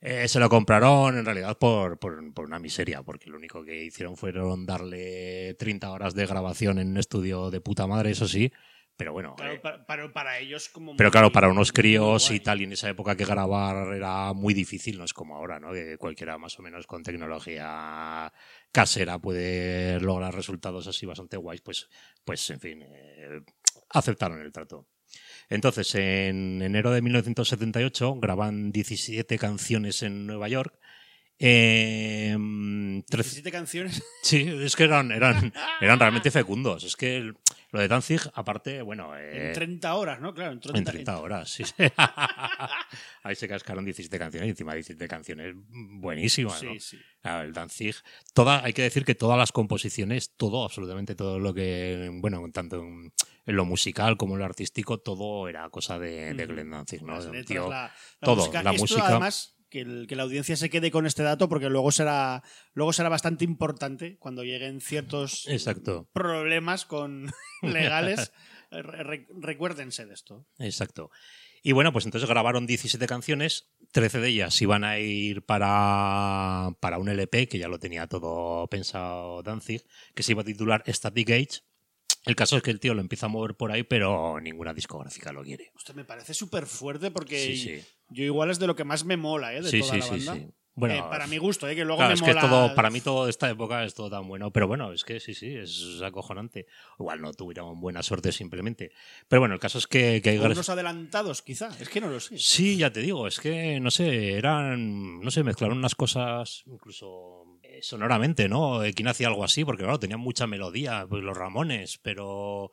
Eh, 0.00 0.28
se 0.28 0.38
lo 0.38 0.50
compraron 0.50 1.16
en 1.16 1.24
realidad 1.24 1.56
por, 1.56 1.98
por, 1.98 2.34
por, 2.34 2.44
una 2.44 2.58
miseria, 2.58 3.02
porque 3.02 3.30
lo 3.30 3.38
único 3.38 3.64
que 3.64 3.84
hicieron 3.84 4.18
fueron 4.18 4.66
darle 4.66 5.54
30 5.54 5.90
horas 5.90 6.14
de 6.14 6.26
grabación 6.26 6.78
en 6.78 6.90
un 6.90 6.98
estudio 6.98 7.50
de 7.50 7.62
puta 7.62 7.86
madre, 7.86 8.10
eso 8.10 8.28
sí, 8.28 8.52
pero 8.96 9.12
bueno. 9.12 9.34
Eh, 9.42 9.60
para, 9.60 10.12
para, 10.12 10.38
ellos 10.38 10.68
como. 10.68 10.96
Pero 10.96 11.10
claro, 11.10 11.32
para 11.32 11.48
unos 11.48 11.72
críos 11.72 12.30
y 12.30 12.40
tal, 12.40 12.60
y 12.60 12.64
en 12.64 12.72
esa 12.72 12.88
época 12.88 13.16
que 13.16 13.24
grabar 13.24 13.94
era 13.94 14.32
muy 14.32 14.54
difícil, 14.54 14.98
no 14.98 15.04
es 15.04 15.12
como 15.12 15.36
ahora, 15.36 15.58
¿no? 15.58 15.72
Que 15.72 15.98
cualquiera 15.98 16.38
más 16.38 16.58
o 16.58 16.62
menos 16.62 16.86
con 16.86 17.02
tecnología 17.02 18.32
casera 18.70 19.18
puede 19.18 20.00
lograr 20.00 20.34
resultados 20.34 20.86
así 20.86 21.06
bastante 21.06 21.36
guays, 21.36 21.60
pues, 21.60 21.88
pues 22.24 22.48
en 22.50 22.60
fin, 22.60 22.82
eh, 22.82 23.40
aceptaron 23.90 24.40
el 24.40 24.52
trato. 24.52 24.86
Entonces, 25.48 25.94
en 25.94 26.62
enero 26.62 26.90
de 26.90 27.02
1978 27.02 28.14
graban 28.16 28.72
17 28.72 29.38
canciones 29.38 30.02
en 30.02 30.26
Nueva 30.26 30.48
York 30.48 30.78
eh, 31.38 32.30
em, 32.32 33.02
17 33.02 33.50
canciones. 33.50 34.02
Sí, 34.22 34.48
es 34.48 34.74
que 34.74 34.84
eran, 34.84 35.12
eran, 35.12 35.52
eran 35.80 35.98
realmente 35.98 36.30
fecundos. 36.30 36.82
Es 36.84 36.96
que 36.96 37.34
lo 37.74 37.80
de 37.80 37.88
Danzig, 37.88 38.20
aparte, 38.34 38.80
bueno. 38.82 39.14
en 39.18 39.52
30 39.52 39.88
eh, 39.88 39.92
horas, 39.92 40.20
¿no? 40.20 40.32
Claro, 40.32 40.52
en 40.52 40.84
30, 40.84 41.18
horas, 41.18 41.50
sí. 41.50 41.64
Ahí 43.22 43.34
se 43.34 43.48
cascaron 43.48 43.84
17 43.84 44.16
canciones 44.18 44.46
y 44.46 44.50
encima 44.50 44.74
17 44.74 45.08
canciones 45.08 45.54
buenísimas, 45.56 46.62
¿no? 46.62 46.72
Sí, 46.74 46.80
sí. 46.80 46.98
el 47.24 47.52
Danzig. 47.52 47.96
Toda, 48.32 48.64
hay 48.64 48.72
que 48.72 48.82
decir 48.82 49.04
que 49.04 49.14
todas 49.14 49.36
las 49.36 49.52
composiciones, 49.52 50.36
todo, 50.36 50.64
absolutamente 50.64 51.14
todo 51.14 51.38
lo 51.38 51.52
que. 51.52 52.10
Bueno, 52.14 52.48
tanto 52.52 52.76
en, 52.76 53.12
lo 53.44 53.64
musical 53.64 54.16
como 54.16 54.34
en 54.34 54.38
lo 54.38 54.44
artístico, 54.46 55.00
todo 55.00 55.48
era 55.48 55.68
cosa 55.68 55.98
de, 55.98 56.32
de 56.32 56.46
Glenn 56.46 56.70
Danzig, 56.70 57.02
¿no? 57.02 57.18
todo, 58.20 58.50
la 58.52 58.72
música. 58.72 59.08
Además, 59.08 59.53
que, 59.74 60.14
la 60.14 60.22
audiencia 60.22 60.56
se 60.56 60.70
quede 60.70 60.90
con 60.92 61.04
este 61.04 61.24
dato 61.24 61.48
porque 61.48 61.68
luego 61.68 61.90
será, 61.90 62.44
luego 62.74 62.92
será 62.92 63.08
bastante 63.08 63.44
importante 63.44 64.16
cuando 64.18 64.44
lleguen 64.44 64.80
ciertos 64.80 65.46
problemas 66.12 66.84
con 66.84 67.32
legales. 67.62 68.32
recuérdense 68.70 70.06
de 70.06 70.14
esto. 70.14 70.46
Exacto. 70.58 71.10
Y 71.62 71.72
bueno, 71.72 71.92
pues 71.92 72.04
entonces 72.04 72.28
grabaron 72.28 72.66
17 72.66 73.06
canciones, 73.06 73.70
13 73.92 74.20
de 74.20 74.28
ellas 74.28 74.62
iban 74.62 74.84
a 74.84 74.98
ir 74.98 75.44
para, 75.44 76.76
para 76.78 76.98
un 76.98 77.08
LP, 77.08 77.48
que 77.48 77.58
ya 77.58 77.68
lo 77.68 77.78
tenía 77.78 78.06
todo 78.06 78.68
pensado 78.68 79.42
Danzig, 79.42 79.82
que 80.14 80.22
se 80.22 80.32
iba 80.32 80.42
a 80.42 80.44
titular 80.44 80.84
Static 80.86 81.30
Age, 81.30 81.62
el 82.24 82.36
caso 82.36 82.56
es 82.56 82.62
que 82.62 82.70
el 82.70 82.80
tío 82.80 82.94
lo 82.94 83.00
empieza 83.00 83.26
a 83.26 83.28
mover 83.28 83.54
por 83.54 83.70
ahí, 83.70 83.82
pero 83.82 84.40
ninguna 84.40 84.72
discográfica 84.72 85.32
lo 85.32 85.42
quiere. 85.42 85.72
Usted 85.74 85.94
me 85.94 86.04
parece 86.04 86.34
súper 86.34 86.66
fuerte 86.66 87.10
porque 87.10 87.84
yo 88.08 88.24
igual 88.24 88.50
es 88.50 88.58
de 88.58 88.66
lo 88.66 88.74
lo 88.74 89.04
me 89.04 89.16
mola, 89.16 89.54
¿eh? 89.54 89.62
De 89.62 89.70
sí, 89.70 89.80
toda 89.80 89.96
la 89.96 90.06
banda. 90.06 90.36
Bueno, 90.76 90.94
eh, 90.96 91.02
para 91.08 91.28
mi 91.28 91.38
gusto, 91.38 91.68
¿eh? 91.68 91.76
que 91.76 91.84
luego 91.84 92.02
me 92.02 92.14
es 92.14 92.20
que 92.20 92.34
todo, 92.34 92.74
para 92.74 92.90
mí 92.90 93.00
toda 93.00 93.30
esta 93.30 93.48
época 93.48 93.84
es 93.84 93.94
todo 93.94 94.10
tan 94.10 94.26
bueno. 94.26 94.50
Pero 94.50 94.66
bueno, 94.66 94.92
es 94.92 95.04
que 95.04 95.20
sí, 95.20 95.32
sí, 95.32 95.54
es 95.54 96.00
acojonante. 96.02 96.66
Igual 96.98 97.20
no 97.20 97.32
tuvieron 97.32 97.80
buena 97.80 98.02
suerte 98.02 98.32
simplemente. 98.32 98.90
Pero 99.28 99.40
bueno, 99.40 99.54
el 99.54 99.60
caso 99.60 99.78
es 99.78 99.86
que, 99.86 100.20
que 100.20 100.30
hay 100.30 100.38
unos 100.38 100.68
adelantados, 100.68 101.42
quizá. 101.42 101.68
Es 101.78 101.88
que 101.88 102.00
no 102.00 102.08
lo 102.08 102.18
sé. 102.18 102.38
Sí, 102.38 102.76
ya 102.76 102.92
te 102.92 103.00
digo, 103.00 103.28
es 103.28 103.38
que 103.38 103.78
no 103.78 103.92
sé, 103.92 104.32
eran, 104.32 105.20
no 105.20 105.30
sé, 105.30 105.44
mezclaron 105.44 105.78
unas 105.78 105.94
cosas 105.94 106.64
incluso 106.66 107.43
sonoramente, 107.82 108.48
¿no? 108.48 108.80
¿Quién 108.94 109.08
hacía 109.08 109.28
algo 109.28 109.44
así? 109.44 109.64
Porque 109.64 109.82
claro, 109.82 109.98
tenían 109.98 110.20
mucha 110.20 110.46
melodía, 110.46 111.06
pues 111.08 111.22
los 111.22 111.36
Ramones, 111.36 111.98
pero 112.02 112.70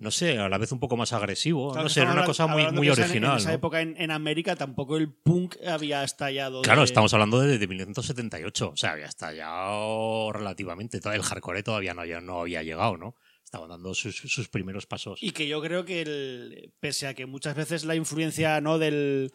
no 0.00 0.10
sé, 0.12 0.38
a 0.38 0.48
la 0.48 0.58
vez 0.58 0.70
un 0.70 0.78
poco 0.78 0.96
más 0.96 1.12
agresivo. 1.12 1.70
Claro, 1.72 1.84
no 1.84 1.88
sé, 1.88 2.02
era 2.02 2.12
una 2.12 2.24
cosa 2.24 2.46
muy, 2.46 2.70
muy 2.70 2.88
original. 2.88 3.32
En 3.32 3.36
esa 3.38 3.48
¿no? 3.48 3.54
época 3.56 3.80
en, 3.80 3.96
en 4.00 4.10
América 4.12 4.54
tampoco 4.54 4.96
el 4.96 5.12
punk 5.12 5.56
había 5.66 6.04
estallado. 6.04 6.62
Claro, 6.62 6.82
de- 6.82 6.84
estamos 6.86 7.12
hablando 7.14 7.40
de, 7.40 7.58
de 7.58 7.66
1978, 7.66 8.70
o 8.70 8.76
sea, 8.76 8.92
había 8.92 9.06
estallado 9.06 10.32
relativamente. 10.32 11.00
Todo- 11.00 11.12
El 11.14 11.22
hardcore 11.22 11.62
todavía 11.62 11.94
no, 11.94 12.02
había- 12.02 12.20
no 12.20 12.40
había 12.42 12.62
llegado, 12.62 12.96
¿no? 12.96 13.16
Estaban 13.44 13.70
dando 13.70 13.94
sus, 13.94 14.14
sus 14.16 14.48
primeros 14.48 14.86
pasos. 14.86 15.22
Y 15.22 15.30
que 15.30 15.48
yo 15.48 15.62
creo 15.62 15.84
que, 15.86 16.02
el, 16.02 16.72
pese 16.80 17.06
a 17.06 17.14
que 17.14 17.24
muchas 17.26 17.56
veces 17.56 17.84
la 17.84 17.94
influencia 17.94 18.60
no 18.60 18.78
del. 18.78 19.32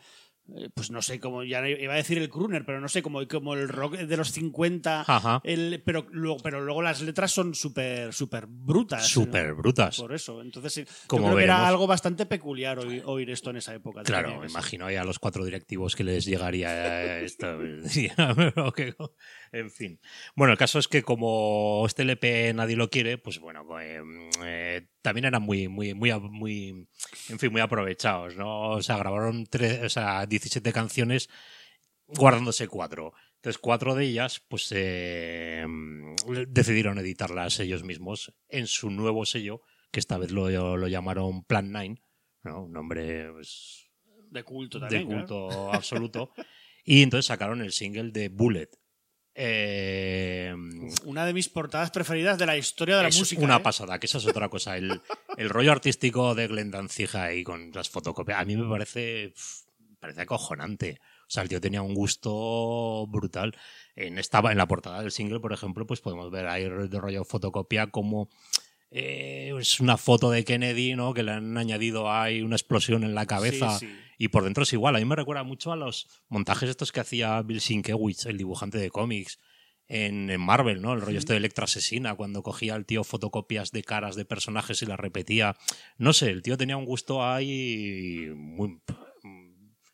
Eh, 0.58 0.69
Pues 0.73 0.91
no 0.91 1.01
sé, 1.01 1.19
como 1.19 1.43
ya 1.43 1.67
iba 1.67 1.93
a 1.93 1.97
decir 1.97 2.17
el 2.17 2.29
crooner, 2.29 2.65
pero 2.65 2.79
no 2.82 2.88
sé, 2.89 3.01
como, 3.01 3.25
como 3.27 3.53
el 3.53 3.69
rock 3.69 3.97
de 3.97 4.17
los 4.17 4.32
50. 4.32 5.06
Ajá. 5.08 5.41
el- 5.43 5.82
pero, 5.86 6.06
luego, 6.12 6.38
pero 6.43 6.62
luego 6.62 6.82
las 6.82 7.01
letras 7.01 7.32
son 7.32 7.56
súper 7.56 8.13
súper 8.13 8.45
brutas. 8.47 9.08
Súper 9.08 9.49
¿no? 9.49 9.56
brutas. 9.56 9.97
Por 9.97 10.13
eso. 10.13 10.41
Entonces, 10.41 10.75
yo 10.75 10.84
Como 11.08 11.25
creo 11.25 11.38
que 11.38 11.43
era 11.43 11.67
algo 11.67 11.88
bastante 11.88 12.25
peculiar 12.25 12.79
oír, 12.79 13.03
oír 13.06 13.29
esto 13.29 13.49
en 13.49 13.58
esa 13.58 13.73
época. 13.73 14.03
Claro, 14.03 14.39
me 14.39 14.47
imagino 14.47 14.89
ya 14.91 15.01
a 15.01 15.06
los 15.06 15.19
cuatro 15.19 15.45
directivos 15.45 15.95
que 15.95 16.03
les 16.03 16.25
llegaría 16.25 17.19
esto. 17.21 17.58
En 19.54 19.70
fin. 19.70 20.00
Bueno, 20.36 20.52
el 20.52 20.58
caso 20.58 20.80
es 20.80 20.88
que 20.88 21.04
como 21.04 21.84
este 21.86 22.02
LP 22.02 22.56
nadie 22.56 22.76
lo 22.76 22.89
quiere, 22.89 23.20
pues 23.20 23.39
bueno, 23.39 23.63
eh, 23.80 24.02
eh, 24.44 24.88
también 25.04 25.26
eran 25.26 25.44
muy, 25.44 25.68
muy, 25.68 25.94
muy, 25.94 26.12
muy, 26.20 26.88
en 27.30 27.39
fin, 27.39 27.52
muy 27.52 27.62
aprovechados, 27.62 28.36
¿no? 28.36 28.72
O 28.72 28.82
sea, 28.82 28.98
grabaron 28.98 29.46
tres, 29.46 29.84
o 29.84 29.89
sea, 29.89 30.26
17 30.26 30.74
canciones 30.74 31.30
guardándose 32.08 32.68
cuatro. 32.68 33.13
Entonces, 33.36 33.60
cuatro 33.60 33.94
de 33.94 34.06
ellas, 34.06 34.44
pues 34.48 34.70
eh, 34.72 35.68
decidieron 36.48 36.98
editarlas 36.98 37.60
ellos 37.60 37.84
mismos 37.84 38.34
en 38.50 38.66
su 38.66 38.89
nuevo 38.89 39.24
sello, 39.24 39.62
que 39.92 40.00
esta 40.00 40.18
vez 40.18 40.32
lo, 40.32 40.78
lo 40.78 40.88
llamaron 40.88 41.44
Plan 41.44 41.72
9, 41.72 42.02
¿no? 42.44 42.63
Un 42.63 42.72
nombre 42.72 43.32
pues, 43.32 43.88
De 44.32 44.44
culto 44.44 44.80
de 44.80 44.88
también. 44.88 45.06
claro. 45.06 45.28
culto 45.28 45.74
absoluto. 45.74 46.34
Y 46.84 47.04
entonces 47.04 47.28
sacaron 47.28 47.62
el 47.62 47.72
single 47.72 48.12
de 48.12 48.30
Bullet. 48.30 48.70
Eh, 49.36 50.54
Una 51.06 51.26
de 51.26 51.34
mis 51.34 51.50
portadas 51.50 51.91
preferidas 51.91 52.38
de 52.38 52.46
la 52.46 52.58
historia 52.58 52.98
de 52.98 53.04
la 53.04 53.10
es 53.10 53.17
música. 53.17 53.41
una 53.41 53.58
¿eh? 53.58 53.62
pasada, 53.62 54.00
que 54.00 54.06
esa 54.06 54.17
es 54.19 54.26
otra 54.28 54.50
cosa. 54.50 54.78
El, 54.78 55.02
el 55.38 55.50
rollo 55.50 55.72
artístico 55.72 56.36
de 56.36 56.48
Glenn 56.48 56.72
Danzig 56.72 57.15
ahí 57.17 57.43
con 57.43 57.72
las 57.72 57.89
fotocopias, 57.89 58.39
a 58.39 58.46
mí 58.46 58.56
me 58.56 58.69
parece, 58.69 59.34
parece 60.00 60.22
acojonante. 60.22 61.00
O 61.28 61.32
sea, 61.34 61.43
el 61.43 61.50
tío 61.50 61.60
tenía 61.62 61.82
un 61.82 61.96
gusto 61.96 63.08
brutal. 63.08 63.56
En, 63.96 64.19
esta, 64.19 64.39
en 64.52 64.58
la 64.58 64.67
portada 64.67 65.02
del 65.02 65.12
single, 65.12 65.39
por 65.39 65.54
ejemplo, 65.54 65.88
pues 65.88 66.00
podemos 66.02 66.30
ver 66.30 66.48
ahí 66.48 66.63
de 66.63 67.00
rollo 67.00 67.24
fotocopia 67.26 67.88
como 67.88 68.30
eh, 68.95 69.51
es 69.60 69.79
una 69.79 69.97
foto 69.97 70.29
de 70.29 70.43
Kennedy, 70.43 70.95
¿no? 70.95 71.13
Que 71.13 71.23
le 71.23 71.32
han 71.32 71.58
añadido 71.58 72.12
ahí 72.12 72.43
una 72.43 72.56
explosión 72.56 73.03
en 73.03 73.15
la 73.15 73.25
cabeza. 73.25 73.79
Sí, 73.79 73.88
sí. 73.88 73.93
Y 74.19 74.27
por 74.27 74.43
dentro 74.43 74.63
es 74.63 74.71
igual. 74.71 74.95
A 74.95 74.99
mí 74.99 75.06
me 75.06 75.15
recuerda 75.15 75.43
mucho 75.43 75.71
a 75.71 75.75
los 75.75 76.08
montajes 76.29 76.69
estos 76.69 76.91
que 76.91 76.99
hacía 76.99 77.41
Bill 77.41 77.60
Sienkiewicz, 77.60 78.27
el 78.27 78.38
dibujante 78.38 78.77
de 78.77 78.91
cómics, 78.91 79.39
en, 79.88 80.29
en 80.29 80.39
Marvel, 80.39 80.82
¿no? 80.82 80.93
El 80.93 81.01
rollo 81.01 81.17
este 81.17 81.34
de 81.34 81.38
Electra 81.38 81.65
Asesina, 81.65 82.13
cuando 82.13 82.43
cogía 82.43 82.75
al 82.75 82.86
tío 82.86 83.03
fotocopias 83.03 83.71
de 83.71 83.84
caras 83.84 84.15
de 84.15 84.25
personajes 84.25 84.82
y 84.84 84.86
las 84.86 84.99
repetía. 84.99 85.58
No 85.97 86.13
sé, 86.13 86.29
el 86.29 86.43
tío 86.43 86.56
tenía 86.56 86.77
un 86.77 86.86
gusto 86.86 87.25
ahí 87.25 88.32
muy... 88.36 88.79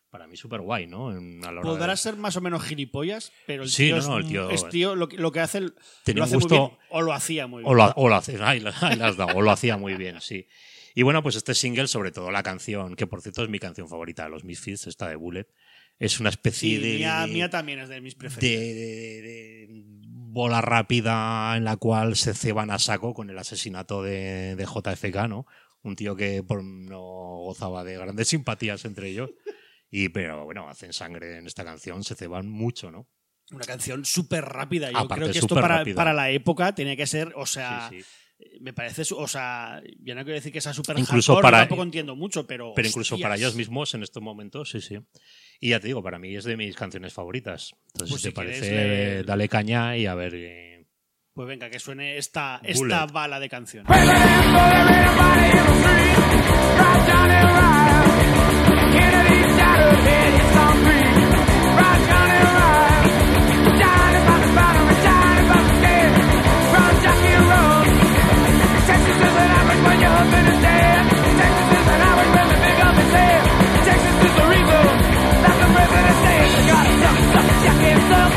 Para 0.09 0.25
mí 0.27 0.35
súper 0.37 0.61
guay, 0.61 0.87
¿no? 0.87 1.11
En- 1.15 1.39
a 1.45 1.51
la 1.51 1.59
hora 1.61 1.69
Podrá 1.69 1.87
de- 1.91 1.97
ser 1.97 2.15
más 2.17 2.35
o 2.35 2.41
menos 2.41 2.63
gilipollas, 2.63 3.31
pero 3.45 3.63
el 3.63 3.69
Sí, 3.69 3.85
tío, 3.85 3.95
no, 3.95 3.99
es, 4.01 4.07
no, 4.07 4.17
el 4.17 4.27
tío- 4.27 4.49
es 4.49 4.69
tío, 4.69 4.95
lo, 4.95 5.07
que- 5.07 5.17
lo 5.17 5.31
que 5.31 5.39
hace, 5.39 5.59
Tenía 6.03 6.19
lo 6.19 6.23
hace 6.23 6.35
muy 6.35 6.43
gusto- 6.43 6.67
bien, 6.69 6.79
o 6.89 7.01
lo 7.01 7.13
hacía 7.13 7.45
muy 7.47 7.61
bien. 7.63 7.71
O 7.71 7.75
lo, 7.75 7.93
o 7.95 8.09
lo 8.09 8.15
hace, 8.15 8.31
ahí, 8.43 8.63
ahí 8.81 8.95
la 8.95 9.07
has 9.07 9.17
dado, 9.17 9.37
o 9.37 9.41
lo 9.41 9.51
hacía 9.51 9.77
muy 9.77 9.93
bien, 9.95 10.19
sí. 10.19 10.47
Y 10.95 11.03
bueno, 11.03 11.21
pues 11.21 11.35
este 11.35 11.53
single, 11.53 11.87
sobre 11.87 12.11
todo 12.11 12.31
la 12.31 12.41
canción, 12.41 12.95
que 12.95 13.05
por 13.05 13.21
cierto 13.21 13.43
es 13.43 13.49
mi 13.49 13.59
canción 13.59 13.87
favorita 13.87 14.23
de 14.23 14.29
los 14.31 14.43
Misfits, 14.43 14.87
esta 14.87 15.07
de 15.07 15.15
Bullet, 15.15 15.47
es 15.99 16.19
una 16.19 16.29
especie 16.29 16.77
Sí, 16.77 16.81
de... 16.81 16.95
mía, 16.97 17.21
de- 17.27 17.33
mía 17.33 17.49
también 17.51 17.79
es 17.79 17.89
de 17.89 18.01
mis 18.01 18.15
de, 18.15 18.19
preferidas. 18.19 18.59
de- 18.61 19.21
de 19.21 19.67
bola 20.31 20.61
rápida 20.61 21.55
en 21.55 21.63
la 21.65 21.75
cual 21.77 22.15
se 22.15 22.33
ceban 22.33 22.71
a 22.71 22.79
saco 22.79 23.13
con 23.13 23.29
el 23.29 23.37
asesinato 23.37 24.01
de, 24.01 24.55
de 24.55 24.65
JFK, 24.65 25.27
¿no? 25.27 25.45
Un 25.81 25.95
tío 25.95 26.15
que 26.15 26.43
por- 26.43 26.63
no 26.63 26.99
gozaba 26.99 27.83
de 27.83 27.97
grandes 27.97 28.27
simpatías 28.27 28.83
entre 28.85 29.09
ellos. 29.09 29.29
Y, 29.91 30.09
pero 30.09 30.45
bueno, 30.45 30.69
hacen 30.69 30.93
sangre 30.93 31.37
en 31.37 31.47
esta 31.47 31.63
canción, 31.65 32.03
se 32.03 32.15
ceban 32.15 32.49
mucho, 32.49 32.91
¿no? 32.91 33.07
Una 33.51 33.65
canción 33.65 34.05
súper 34.05 34.45
rápida. 34.45 34.91
Yo 34.91 34.99
Aparte, 34.99 35.23
creo 35.23 35.33
que 35.33 35.39
esto 35.39 35.55
para, 35.55 35.83
para 35.95 36.13
la 36.13 36.29
época 36.29 36.75
tenía 36.75 36.95
que 36.95 37.07
ser, 37.07 37.33
o 37.35 37.47
sea, 37.47 37.87
Sí, 37.89 38.03
sí. 38.03 38.57
me 38.61 38.71
parece, 38.73 39.01
o 39.15 39.27
sea, 39.27 39.81
ya 40.03 40.13
no 40.13 40.23
quiero 40.23 40.35
decir 40.35 40.53
que 40.53 40.61
sea 40.61 40.71
súper 40.73 40.99
Incluso 40.99 41.33
hardcore, 41.33 41.41
para- 41.43 41.57
yo 41.57 41.61
tampoco 41.63 41.81
entiendo 41.83 42.15
mucho, 42.15 42.45
pero 42.45 42.73
Pero 42.75 42.87
incluso 42.87 43.15
hostias. 43.15 43.25
para 43.25 43.35
ellos 43.37 43.55
mismos 43.55 43.91
en 43.95 44.03
estos 44.03 44.21
momentos, 44.21 44.69
sí, 44.69 44.81
sí. 44.81 44.99
Y 45.59 45.69
ya 45.69 45.79
te 45.79 45.87
digo, 45.87 46.03
para 46.03 46.19
mí 46.19 46.35
es 46.35 46.43
de 46.43 46.55
mis 46.55 46.75
canciones 46.75 47.11
favoritas. 47.11 47.71
Entonces, 47.87 48.11
Pues 48.11 48.21
si 48.21 48.27
si 48.29 48.33
te 48.33 48.41
quieres, 48.41 48.59
parece, 48.59 48.75
le- 48.87 49.23
dale 49.23 49.49
caña 49.49 49.97
y 49.97 50.05
a 50.05 50.13
ver. 50.13 50.33
eh, 50.35 50.85
Pues 51.33 51.47
venga, 51.47 51.69
que 51.71 51.79
suene 51.79 52.17
esta, 52.17 52.59
Bullet. 52.61 52.73
esta 52.93 53.05
bala 53.07 53.39
de 53.39 53.49
canción. 53.49 53.85
ya 77.63 77.73
que 77.79 78.28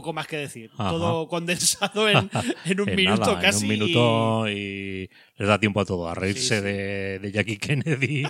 poco 0.00 0.12
más 0.12 0.26
que 0.26 0.36
decir. 0.36 0.70
Ajá. 0.76 0.90
Todo 0.90 1.28
condensado 1.28 2.08
en, 2.08 2.30
en 2.64 2.80
un 2.80 2.88
en 2.88 2.96
minuto 2.96 3.32
nada, 3.32 3.40
casi. 3.40 3.66
En 3.66 3.72
un 3.72 3.78
minuto 3.78 4.48
y 4.48 5.10
les 5.36 5.48
da 5.48 5.58
tiempo 5.58 5.80
a 5.80 5.84
todo, 5.84 6.08
a 6.08 6.14
reírse 6.14 6.40
Sí, 6.40 6.56
sí. 6.56 6.60
De, 6.60 7.18
de 7.18 7.32
Jackie 7.32 7.58
Kennedy. 7.58 8.24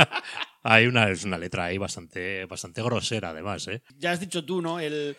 Hay 0.64 0.86
una, 0.86 1.10
es 1.10 1.24
una 1.24 1.38
letra 1.38 1.64
ahí 1.66 1.78
bastante, 1.78 2.44
bastante 2.46 2.82
grosera, 2.82 3.30
además, 3.30 3.66
¿eh? 3.68 3.82
Ya 3.98 4.12
has 4.12 4.20
dicho 4.20 4.44
tú, 4.44 4.62
¿no? 4.62 4.78
El. 4.78 5.16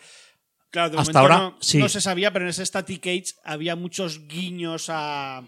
Claro, 0.70 0.90
de 0.90 0.98
Hasta 0.98 1.20
momento 1.20 1.34
ahora, 1.34 1.50
no, 1.50 1.58
sí. 1.60 1.78
no 1.78 1.88
se 1.88 2.00
sabía, 2.00 2.32
pero 2.32 2.46
en 2.46 2.48
ese 2.48 2.66
Static 2.66 3.06
Age 3.06 3.34
había 3.44 3.76
muchos 3.76 4.26
guiños 4.26 4.86
a, 4.88 5.44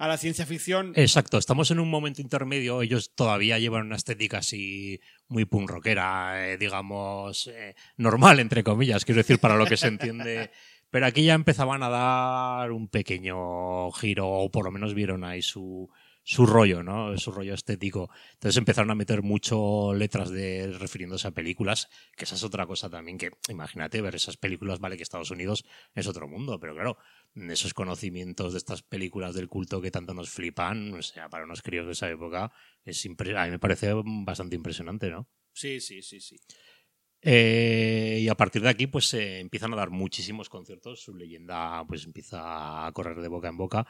a 0.00 0.08
la 0.08 0.16
ciencia 0.16 0.46
ficción. 0.46 0.94
Exacto, 0.96 1.36
estamos 1.36 1.70
en 1.70 1.78
un 1.78 1.90
momento 1.90 2.22
intermedio. 2.22 2.80
Ellos 2.80 3.14
todavía 3.14 3.58
llevan 3.58 3.84
una 3.84 3.96
estética 3.96 4.38
así 4.38 4.98
muy 5.28 5.44
punk 5.44 5.68
rockera, 5.68 6.52
eh, 6.52 6.56
digamos, 6.56 7.48
eh, 7.48 7.74
normal, 7.98 8.40
entre 8.40 8.64
comillas, 8.64 9.04
quiero 9.04 9.18
decir, 9.18 9.38
para 9.38 9.56
lo 9.56 9.66
que 9.66 9.76
se 9.76 9.88
entiende. 9.88 10.50
Pero 10.90 11.04
aquí 11.04 11.22
ya 11.22 11.34
empezaban 11.34 11.82
a 11.82 11.90
dar 11.90 12.72
un 12.72 12.88
pequeño 12.88 13.90
giro, 13.92 14.26
o 14.26 14.50
por 14.50 14.64
lo 14.64 14.70
menos 14.70 14.94
vieron 14.94 15.22
ahí 15.22 15.42
su, 15.42 15.90
su 16.22 16.46
rollo, 16.46 16.82
¿no? 16.82 17.18
Su 17.18 17.32
rollo 17.32 17.54
estético. 17.54 18.08
Entonces 18.34 18.56
empezaron 18.56 18.90
a 18.90 18.94
meter 18.94 19.22
mucho 19.22 19.92
letras 19.94 20.30
de 20.30 20.72
refiriéndose 20.78 21.28
a 21.28 21.32
películas, 21.32 21.88
que 22.16 22.24
esa 22.24 22.36
es 22.36 22.44
otra 22.44 22.66
cosa 22.66 22.88
también 22.88 23.18
que, 23.18 23.30
imagínate, 23.48 24.00
ver 24.00 24.14
esas 24.14 24.36
películas, 24.36 24.78
vale 24.80 24.96
que 24.96 25.02
Estados 25.02 25.30
Unidos 25.30 25.64
es 25.94 26.06
otro 26.06 26.28
mundo, 26.28 26.58
pero 26.60 26.74
claro, 26.74 26.98
esos 27.34 27.74
conocimientos 27.74 28.52
de 28.52 28.58
estas 28.58 28.82
películas 28.82 29.34
del 29.34 29.48
culto 29.48 29.80
que 29.80 29.90
tanto 29.90 30.14
nos 30.14 30.30
flipan, 30.30 30.94
o 30.94 31.02
sea, 31.02 31.28
para 31.28 31.44
unos 31.44 31.62
críos 31.62 31.86
de 31.86 31.92
esa 31.92 32.10
época, 32.10 32.52
es 32.84 33.04
impre- 33.06 33.36
a 33.36 33.44
mí 33.44 33.50
me 33.50 33.58
parece 33.58 33.92
bastante 33.94 34.56
impresionante, 34.56 35.10
¿no? 35.10 35.28
Sí, 35.52 35.80
sí, 35.80 36.02
sí, 36.02 36.20
sí. 36.20 36.36
Eh, 37.22 38.18
y 38.22 38.28
a 38.28 38.34
partir 38.34 38.62
de 38.62 38.70
aquí, 38.70 38.86
pues 38.86 39.06
se 39.06 39.40
empiezan 39.40 39.72
a 39.74 39.76
dar 39.76 39.90
muchísimos 39.90 40.48
conciertos. 40.48 41.02
Su 41.02 41.14
leyenda, 41.14 41.84
pues 41.86 42.04
empieza 42.06 42.86
a 42.86 42.92
correr 42.92 43.20
de 43.20 43.28
boca 43.28 43.48
en 43.48 43.58
boca. 43.58 43.86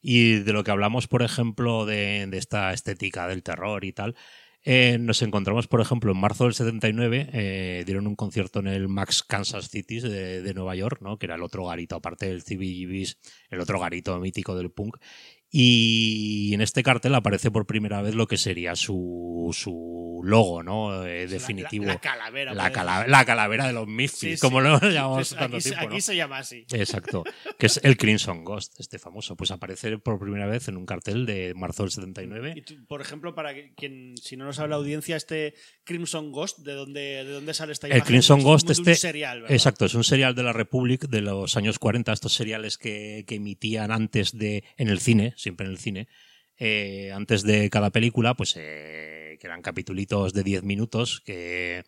Y 0.00 0.34
de 0.40 0.52
lo 0.52 0.64
que 0.64 0.72
hablamos, 0.72 1.06
por 1.08 1.22
ejemplo, 1.22 1.86
de, 1.86 2.26
de 2.28 2.38
esta 2.38 2.72
estética 2.72 3.28
del 3.28 3.42
terror 3.44 3.84
y 3.84 3.92
tal, 3.92 4.16
eh, 4.64 4.96
nos 5.00 5.22
encontramos, 5.22 5.66
por 5.66 5.80
ejemplo, 5.80 6.12
en 6.12 6.18
marzo 6.18 6.44
del 6.44 6.54
79, 6.54 7.30
eh, 7.32 7.82
dieron 7.84 8.06
un 8.06 8.14
concierto 8.14 8.60
en 8.60 8.68
el 8.68 8.88
Max 8.88 9.22
Kansas 9.22 9.68
City 9.68 10.00
de, 10.00 10.40
de 10.42 10.54
Nueva 10.54 10.76
York, 10.76 11.00
¿no? 11.02 11.18
que 11.18 11.26
era 11.26 11.34
el 11.34 11.42
otro 11.42 11.66
garito, 11.66 11.96
aparte 11.96 12.26
del 12.26 12.44
CBGBs, 12.44 13.18
el 13.50 13.60
otro 13.60 13.80
garito 13.80 14.18
mítico 14.20 14.54
del 14.54 14.70
punk. 14.70 14.98
Y 15.54 16.54
en 16.54 16.62
este 16.62 16.82
cartel 16.82 17.14
aparece 17.14 17.50
por 17.50 17.66
primera 17.66 18.00
vez 18.00 18.14
lo 18.14 18.26
que 18.26 18.38
sería 18.38 18.74
su, 18.74 19.50
su 19.52 20.20
logo, 20.24 20.62
¿no? 20.62 21.04
Eh, 21.04 21.26
definitivo. 21.26 21.84
La, 21.84 21.94
la 21.94 22.00
calavera. 22.00 22.54
La, 22.54 22.62
parece. 22.62 22.74
cala- 22.74 23.06
la 23.06 23.24
calavera 23.24 23.66
de 23.66 23.72
los 23.74 23.86
Misfits, 23.86 24.40
Sí, 24.40 24.40
como 24.40 24.60
sí. 24.60 24.66
lo 24.68 24.78
llamamos 24.90 25.16
Pues 25.28 25.38
tanto 25.38 25.56
aquí, 25.58 25.64
tiempo, 25.64 25.84
aquí 25.86 25.94
¿no? 25.96 26.00
se 26.00 26.16
llama 26.16 26.38
así. 26.38 26.64
Exacto, 26.72 27.24
que 27.58 27.66
es 27.66 27.80
el 27.82 27.96
Crimson 27.96 28.44
Ghost, 28.44 28.80
este 28.80 28.98
famoso. 28.98 29.36
Pues 29.36 29.50
aparece 29.50 29.98
por 29.98 30.18
primera 30.18 30.46
vez 30.46 30.68
en 30.68 30.76
un 30.76 30.86
cartel 30.86 31.26
de 31.26 31.52
marzo 31.54 31.82
del 31.82 31.90
Y 31.90 31.94
79. 31.94 32.62
tú, 32.64 32.86
por 32.86 33.00
ejemplo, 33.02 33.34
para 33.34 33.52
quien, 33.76 34.16
si 34.16 34.36
no 34.36 34.44
nos 34.46 34.58
habla 34.58 34.76
la 34.76 34.76
audiencia, 34.76 35.16
este 35.16 35.54
Crimson 35.84 36.32
Ghost, 36.32 36.60
¿de 36.60 36.72
dónde, 36.72 37.00
de 37.24 37.30
dónde 37.32 37.52
sale 37.52 37.72
esta 37.72 37.88
El 37.88 37.94
imagen? 37.96 38.06
Crimson 38.06 38.38
Es 38.38 38.44
Ghost, 38.44 38.66
de 38.68 38.72
un 38.80 38.88
este. 38.88 38.94
serial, 38.94 39.42
¿verdad? 39.42 39.54
exacto, 39.54 39.84
es 39.84 39.94
un 39.94 40.04
serial 40.04 40.34
de 40.34 40.44
la 40.44 40.52
Republic 40.54 41.08
de 41.08 41.20
los 41.20 41.56
años 41.58 41.78
40, 41.78 42.12
estos 42.12 42.32
seriales 42.32 42.78
que, 42.78 43.24
que 43.26 43.34
emitían 43.34 43.90
antes 43.90 44.38
de. 44.38 44.64
en 44.78 44.88
el 44.88 45.00
cine, 45.00 45.34
siempre 45.42 45.66
en 45.66 45.72
el 45.72 45.78
cine. 45.78 46.08
eh, 46.58 47.10
antes 47.12 47.42
de 47.42 47.70
cada 47.70 47.90
película, 47.90 48.34
pues 48.34 48.54
eh, 48.56 49.36
que 49.40 49.46
eran 49.46 49.62
capitulitos 49.62 50.32
de 50.32 50.42
10 50.44 50.62
minutos 50.62 51.20
que 51.24 51.84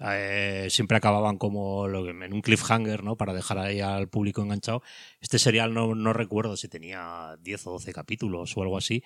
eh, 0.00 0.66
siempre 0.70 0.96
acababan 0.96 1.38
como 1.38 1.88
lo 1.88 2.04
que- 2.04 2.10
en 2.10 2.32
un 2.32 2.42
cliffhanger, 2.42 3.02
¿no? 3.04 3.16
Para 3.16 3.32
dejar 3.34 3.58
ahí 3.58 3.80
al 3.80 4.08
público 4.08 4.42
enganchado. 4.42 4.82
Este 5.20 5.38
serial 5.38 5.72
no, 5.74 5.94
no 5.94 6.12
recuerdo 6.12 6.56
si 6.56 6.68
tenía 6.68 7.36
10 7.40 7.66
o 7.66 7.72
12 7.72 7.92
capítulos 7.92 8.56
o 8.56 8.62
algo 8.62 8.76
así. 8.78 9.02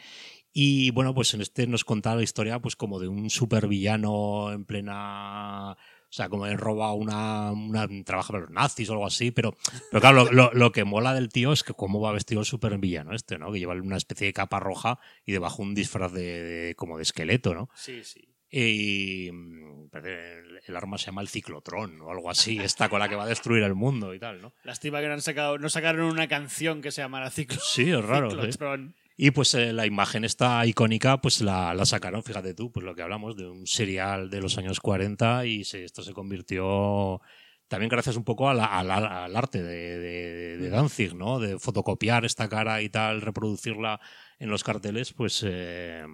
Y 0.52 0.90
bueno, 0.92 1.14
pues 1.14 1.34
en 1.34 1.40
este 1.42 1.66
nos 1.66 1.84
contaba 1.84 2.16
la 2.16 2.22
historia 2.22 2.58
pues 2.60 2.76
como 2.76 2.98
de 3.00 3.08
un 3.08 3.30
supervillano 3.30 4.52
en 4.52 4.64
plena... 4.64 5.76
O 6.10 6.12
sea, 6.12 6.28
como 6.28 6.46
él 6.46 6.58
roba 6.58 6.92
una, 6.92 7.52
una 7.52 7.86
trabaja 8.04 8.32
para 8.32 8.42
los 8.42 8.50
nazis 8.50 8.90
o 8.90 8.94
algo 8.94 9.06
así, 9.06 9.30
pero, 9.30 9.56
pero 9.92 10.00
claro, 10.00 10.24
lo, 10.24 10.32
lo- 10.32 10.52
lo 10.52 10.72
que 10.72 10.82
mola 10.84 11.14
del 11.14 11.28
tío 11.28 11.52
es 11.52 11.62
que 11.62 11.72
cómo 11.72 12.00
va 12.00 12.10
vestido 12.10 12.40
el 12.40 12.46
supervillano 12.46 13.14
este, 13.14 13.38
¿no? 13.38 13.52
Que 13.52 13.60
lleva 13.60 13.74
una 13.74 13.96
especie 13.96 14.26
de 14.26 14.32
capa 14.32 14.58
roja 14.58 14.98
y 15.24 15.30
debajo 15.32 15.62
un 15.62 15.72
disfraz 15.74 16.12
de, 16.12 16.42
de- 16.42 16.74
como 16.74 16.96
de 16.96 17.04
esqueleto, 17.04 17.54
¿no? 17.54 17.70
Sí, 17.76 18.02
sí. 18.02 18.26
Y 18.52 19.28
el, 19.28 20.76
arma 20.76 20.98
se 20.98 21.06
llama 21.06 21.22
el 21.22 21.28
ciclotrón 21.28 22.00
o 22.00 22.10
algo 22.10 22.30
así, 22.30 22.58
esta 22.58 22.88
con 22.88 22.98
la 23.00 23.08
que 23.08 23.14
va 23.16 23.24
a 23.24 23.28
destruir 23.28 23.62
el 23.62 23.74
mundo 23.74 24.12
y 24.14 24.18
tal, 24.18 24.40
¿no? 24.42 24.52
Lástima 24.64 25.00
que 25.00 25.06
no, 25.06 25.14
han 25.14 25.20
sacado, 25.22 25.58
no 25.58 25.68
sacaron 25.68 26.06
una 26.06 26.28
canción 26.28 26.82
que 26.82 26.90
se 26.90 27.02
llamara 27.02 27.30
Ciclo, 27.30 27.60
Sí, 27.60 27.90
es 27.90 28.04
raro. 28.04 28.26
¿eh? 28.28 28.50
Ciclotron. 28.52 28.94
Y 29.22 29.32
pues 29.32 29.52
eh, 29.54 29.74
la 29.74 29.84
imagen 29.84 30.24
esta 30.24 30.64
icónica, 30.64 31.20
pues 31.20 31.42
la, 31.42 31.74
la 31.74 31.84
sacaron, 31.84 32.22
fíjate 32.22 32.54
tú, 32.54 32.72
pues 32.72 32.86
lo 32.86 32.94
que 32.94 33.02
hablamos, 33.02 33.36
de 33.36 33.46
un 33.50 33.66
serial 33.66 34.30
de 34.30 34.40
los 34.40 34.56
años 34.56 34.80
40 34.80 35.44
y 35.44 35.64
se- 35.64 35.84
esto 35.84 36.00
se 36.02 36.14
convirtió 36.14 37.20
también 37.68 37.90
gracias 37.90 38.16
un 38.16 38.24
poco 38.24 38.48
a 38.48 38.54
la- 38.54 38.64
a 38.64 38.82
la- 38.82 39.24
al 39.26 39.36
arte 39.36 39.62
de, 39.62 39.98
de- 39.98 40.56
de 40.56 40.70
Danzig, 40.70 41.14
¿no? 41.14 41.38
De 41.38 41.58
fotocopiar 41.58 42.24
esta 42.24 42.48
cara 42.48 42.80
y 42.80 42.88
tal, 42.88 43.20
reproducirla 43.20 44.00
en 44.38 44.48
los 44.48 44.64
carteles, 44.64 45.12
pues... 45.12 45.42
eh, 45.46 46.06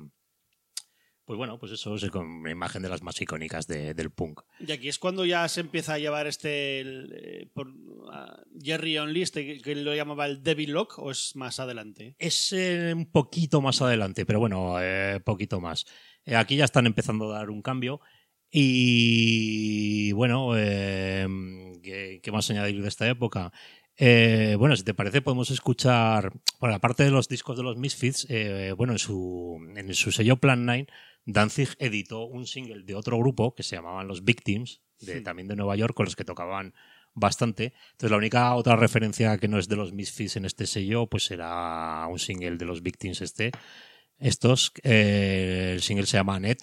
pues 1.26 1.36
bueno, 1.36 1.58
pues 1.58 1.72
eso 1.72 1.96
es 1.96 2.08
con 2.10 2.24
una 2.24 2.52
imagen 2.52 2.82
de 2.82 2.88
las 2.88 3.02
más 3.02 3.20
icónicas 3.20 3.66
de- 3.66 3.94
del 3.94 4.10
punk. 4.10 4.42
Y 4.60 4.70
aquí 4.70 4.88
es 4.88 4.98
cuando 4.98 5.24
ya 5.26 5.46
se 5.48 5.60
empieza 5.60 5.94
a 5.94 5.98
llevar 5.98 6.28
este 6.28 6.80
el, 6.80 7.12
eh, 7.20 7.48
por, 7.52 7.66
a 8.12 8.42
Jerry 8.62 8.96
Only, 8.96 9.22
este 9.22 9.60
que, 9.60 9.74
lo 9.74 9.92
llamaba 9.94 10.26
el 10.26 10.42
Devil 10.44 10.70
Lock, 10.70 10.98
o 11.00 11.10
es 11.10 11.34
más 11.34 11.58
adelante. 11.58 12.14
Es 12.18 12.52
eh, 12.52 12.92
un 12.94 13.10
poquito 13.10 13.60
más 13.60 13.82
adelante, 13.82 14.24
pero 14.24 14.38
bueno, 14.38 14.76
eh, 14.80 15.20
poquito 15.24 15.60
más. 15.60 15.84
Eh, 16.24 16.36
aquí 16.36 16.54
ya 16.56 16.64
están 16.64 16.86
empezando 16.86 17.32
a 17.32 17.38
dar 17.38 17.50
un 17.50 17.60
cambio. 17.60 18.00
Y 18.48 20.12
bueno, 20.12 20.52
¿qué, 20.54 22.20
qué 22.22 22.32
más 22.32 22.48
añadir 22.50 22.80
de 22.80 22.88
esta 22.88 23.08
época? 23.08 23.52
Eh, 23.96 24.54
bueno, 24.58 24.76
si 24.76 24.84
te 24.84 24.94
parece, 24.94 25.22
podemos 25.22 25.50
escuchar, 25.50 26.32
bueno, 26.60 26.76
aparte 26.76 27.02
de 27.04 27.10
los 27.10 27.28
discos 27.28 27.56
de 27.56 27.62
los 27.64 27.76
Misfits, 27.76 28.28
bueno, 28.76 28.92
en 28.92 28.98
su, 28.98 29.58
en 29.74 29.92
su 29.94 30.12
sello 30.12 30.36
Plan 30.36 30.64
9, 30.64 30.86
Danzig 31.26 31.68
editó 31.78 32.24
un 32.24 32.46
single 32.46 32.84
de 32.84 32.94
otro 32.94 33.18
grupo 33.18 33.54
que 33.54 33.62
se 33.62 33.76
llamaban 33.76 34.08
Los 34.08 34.24
Victims, 34.24 34.80
de, 35.00 35.18
Sí. 35.18 35.22
también 35.22 35.48
de 35.48 35.56
Nueva 35.56 35.76
York, 35.76 35.94
con 35.94 36.06
los 36.06 36.16
que 36.16 36.24
tocaban 36.24 36.72
bastante. 37.14 37.74
Entonces, 37.92 38.10
la 38.10 38.16
única 38.16 38.54
otra 38.54 38.76
referencia 38.76 39.36
que 39.38 39.48
no 39.48 39.58
es 39.58 39.68
de 39.68 39.76
los 39.76 39.92
Misfits 39.92 40.36
en 40.36 40.44
este 40.44 40.66
sello, 40.66 41.06
pues 41.08 41.30
era 41.30 42.06
un 42.08 42.18
single 42.18 42.56
de 42.56 42.64
los 42.64 42.82
Victims 42.82 43.20
este. 43.20 43.50
Estos, 44.18 44.72
eh, 44.82 45.72
el 45.74 45.82
single 45.82 46.06
se 46.06 46.16
llama 46.16 46.38
Net. 46.40 46.58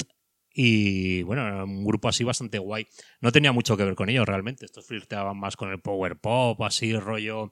Y 0.56 1.24
bueno, 1.24 1.46
era 1.48 1.64
un 1.64 1.84
grupo 1.84 2.08
así 2.08 2.24
bastante 2.24 2.60
guay. 2.60 2.88
No 3.22 3.32
tenía 3.32 3.52
mucho 3.52 3.76
que 3.76 3.84
ver 3.84 3.96
con 3.96 4.10
ellos 4.10 4.26
realmente. 4.28 4.66
Estos 4.66 4.86
flirteaban 4.86 5.38
más 5.38 5.56
con 5.58 5.72
el 5.72 5.82
power 5.82 6.18
pop, 6.18 6.62
así 6.62 6.96
rollo 6.96 7.44
un 7.46 7.52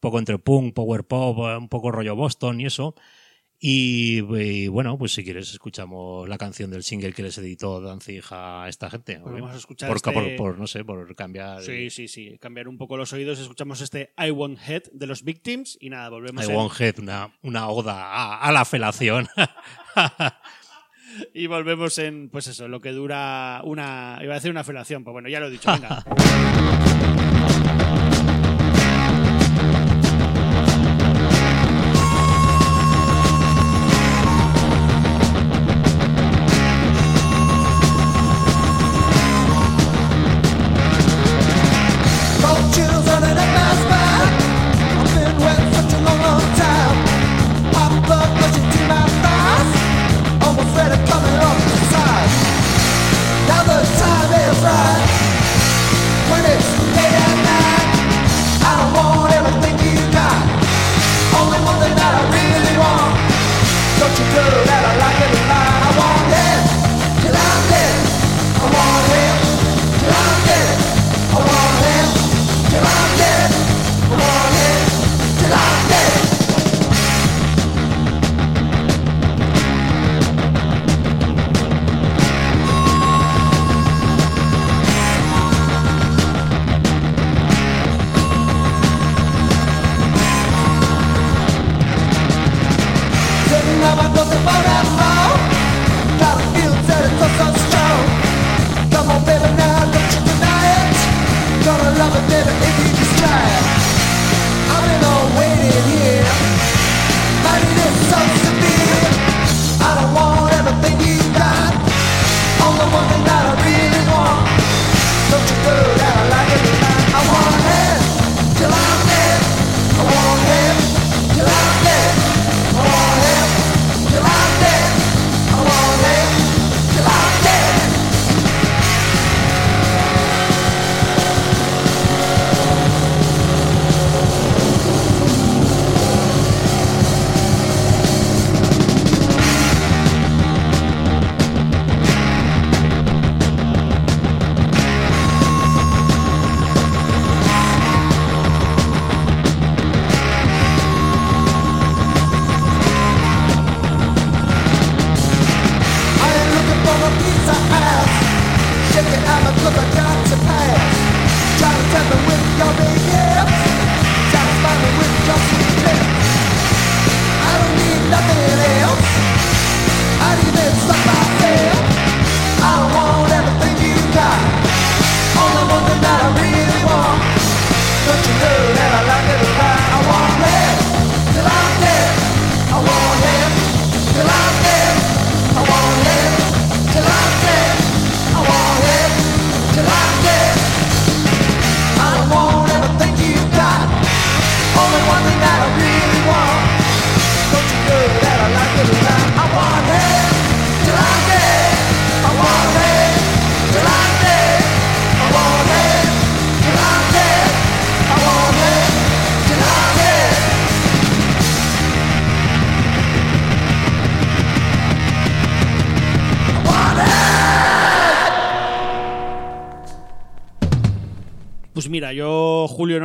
poco 0.00 0.18
entre 0.18 0.38
punk, 0.38 0.74
power 0.74 1.04
pop, 1.04 1.38
un 1.38 1.68
poco 1.68 1.92
rollo 1.92 2.16
Boston 2.16 2.60
y 2.60 2.66
eso. 2.66 2.94
Y, 3.62 4.22
y, 4.38 4.68
bueno, 4.68 4.96
pues 4.96 5.12
si 5.12 5.22
quieres 5.22 5.50
escuchamos 5.52 6.26
la 6.26 6.38
canción 6.38 6.70
del 6.70 6.82
single 6.82 7.12
que 7.12 7.22
les 7.22 7.36
editó 7.36 7.78
Danzig 7.82 8.22
a 8.30 8.64
esta 8.70 8.88
gente. 8.88 9.20
Pues 9.20 9.34
vamos 9.34 9.52
a 9.54 9.58
escuchar 9.58 9.88
por, 9.88 9.96
este- 9.96 10.12
por- 10.12 10.36
por, 10.36 10.58
no 10.58 10.66
sé, 10.66 10.82
por 10.82 11.14
cambiar. 11.14 11.60
Sí, 11.62 11.90
sí, 11.90 12.08
sí. 12.08 12.38
Cambiar 12.40 12.68
un 12.68 12.78
poco 12.78 12.96
los 12.96 13.12
oídos. 13.12 13.38
Escuchamos 13.38 13.82
este 13.82 14.14
I 14.16 14.30
Want 14.30 14.58
Head 14.66 14.84
de 14.92 15.06
los 15.06 15.22
Victims 15.24 15.76
y 15.78 15.90
nada, 15.90 16.08
volvemos. 16.08 16.42
I 16.46 16.50
en- 16.50 16.56
Want 16.56 16.80
Head, 16.80 17.00
una, 17.00 17.34
una 17.42 17.68
oda 17.68 18.02
a, 18.06 18.38
a 18.40 18.50
la 18.50 18.64
felación. 18.64 19.28
y 21.34 21.46
volvemos 21.46 21.98
en, 21.98 22.30
pues 22.30 22.46
eso, 22.46 22.66
lo 22.66 22.80
que 22.80 22.92
dura 22.92 23.60
una. 23.64 24.18
Iba 24.22 24.32
a 24.32 24.36
decir 24.36 24.50
una 24.50 24.64
felación, 24.64 25.04
pues 25.04 25.12
bueno, 25.12 25.28
ya 25.28 25.38
lo 25.38 25.48
he 25.48 25.50
dicho, 25.50 25.70
venga. 25.72 26.02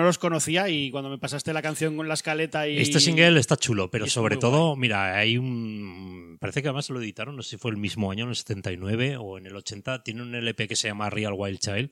Los 0.05 0.17
conocía 0.17 0.69
y 0.69 0.91
cuando 0.91 1.09
me 1.09 1.17
pasaste 1.17 1.51
la 1.53 1.61
canción 1.61 1.97
con 1.97 2.07
la 2.07 2.13
escaleta 2.13 2.67
y... 2.67 2.77
Este 2.77 2.99
single 2.99 3.39
está 3.39 3.57
chulo, 3.57 3.89
pero 3.91 4.07
sobre 4.07 4.37
todo, 4.37 4.75
mira, 4.75 5.17
hay 5.17 5.37
un. 5.37 6.37
Parece 6.39 6.61
que 6.61 6.69
además 6.69 6.89
lo 6.89 7.01
editaron, 7.01 7.35
no 7.35 7.41
sé 7.41 7.51
si 7.51 7.57
fue 7.57 7.71
el 7.71 7.77
mismo 7.77 8.11
año, 8.11 8.23
en 8.23 8.29
el 8.29 8.35
79 8.35 9.17
o 9.17 9.37
en 9.37 9.45
el 9.45 9.55
80. 9.55 10.03
Tiene 10.03 10.21
un 10.21 10.35
LP 10.35 10.67
que 10.67 10.75
se 10.75 10.87
llama 10.87 11.09
Real 11.09 11.33
Wild 11.35 11.59
Child, 11.59 11.91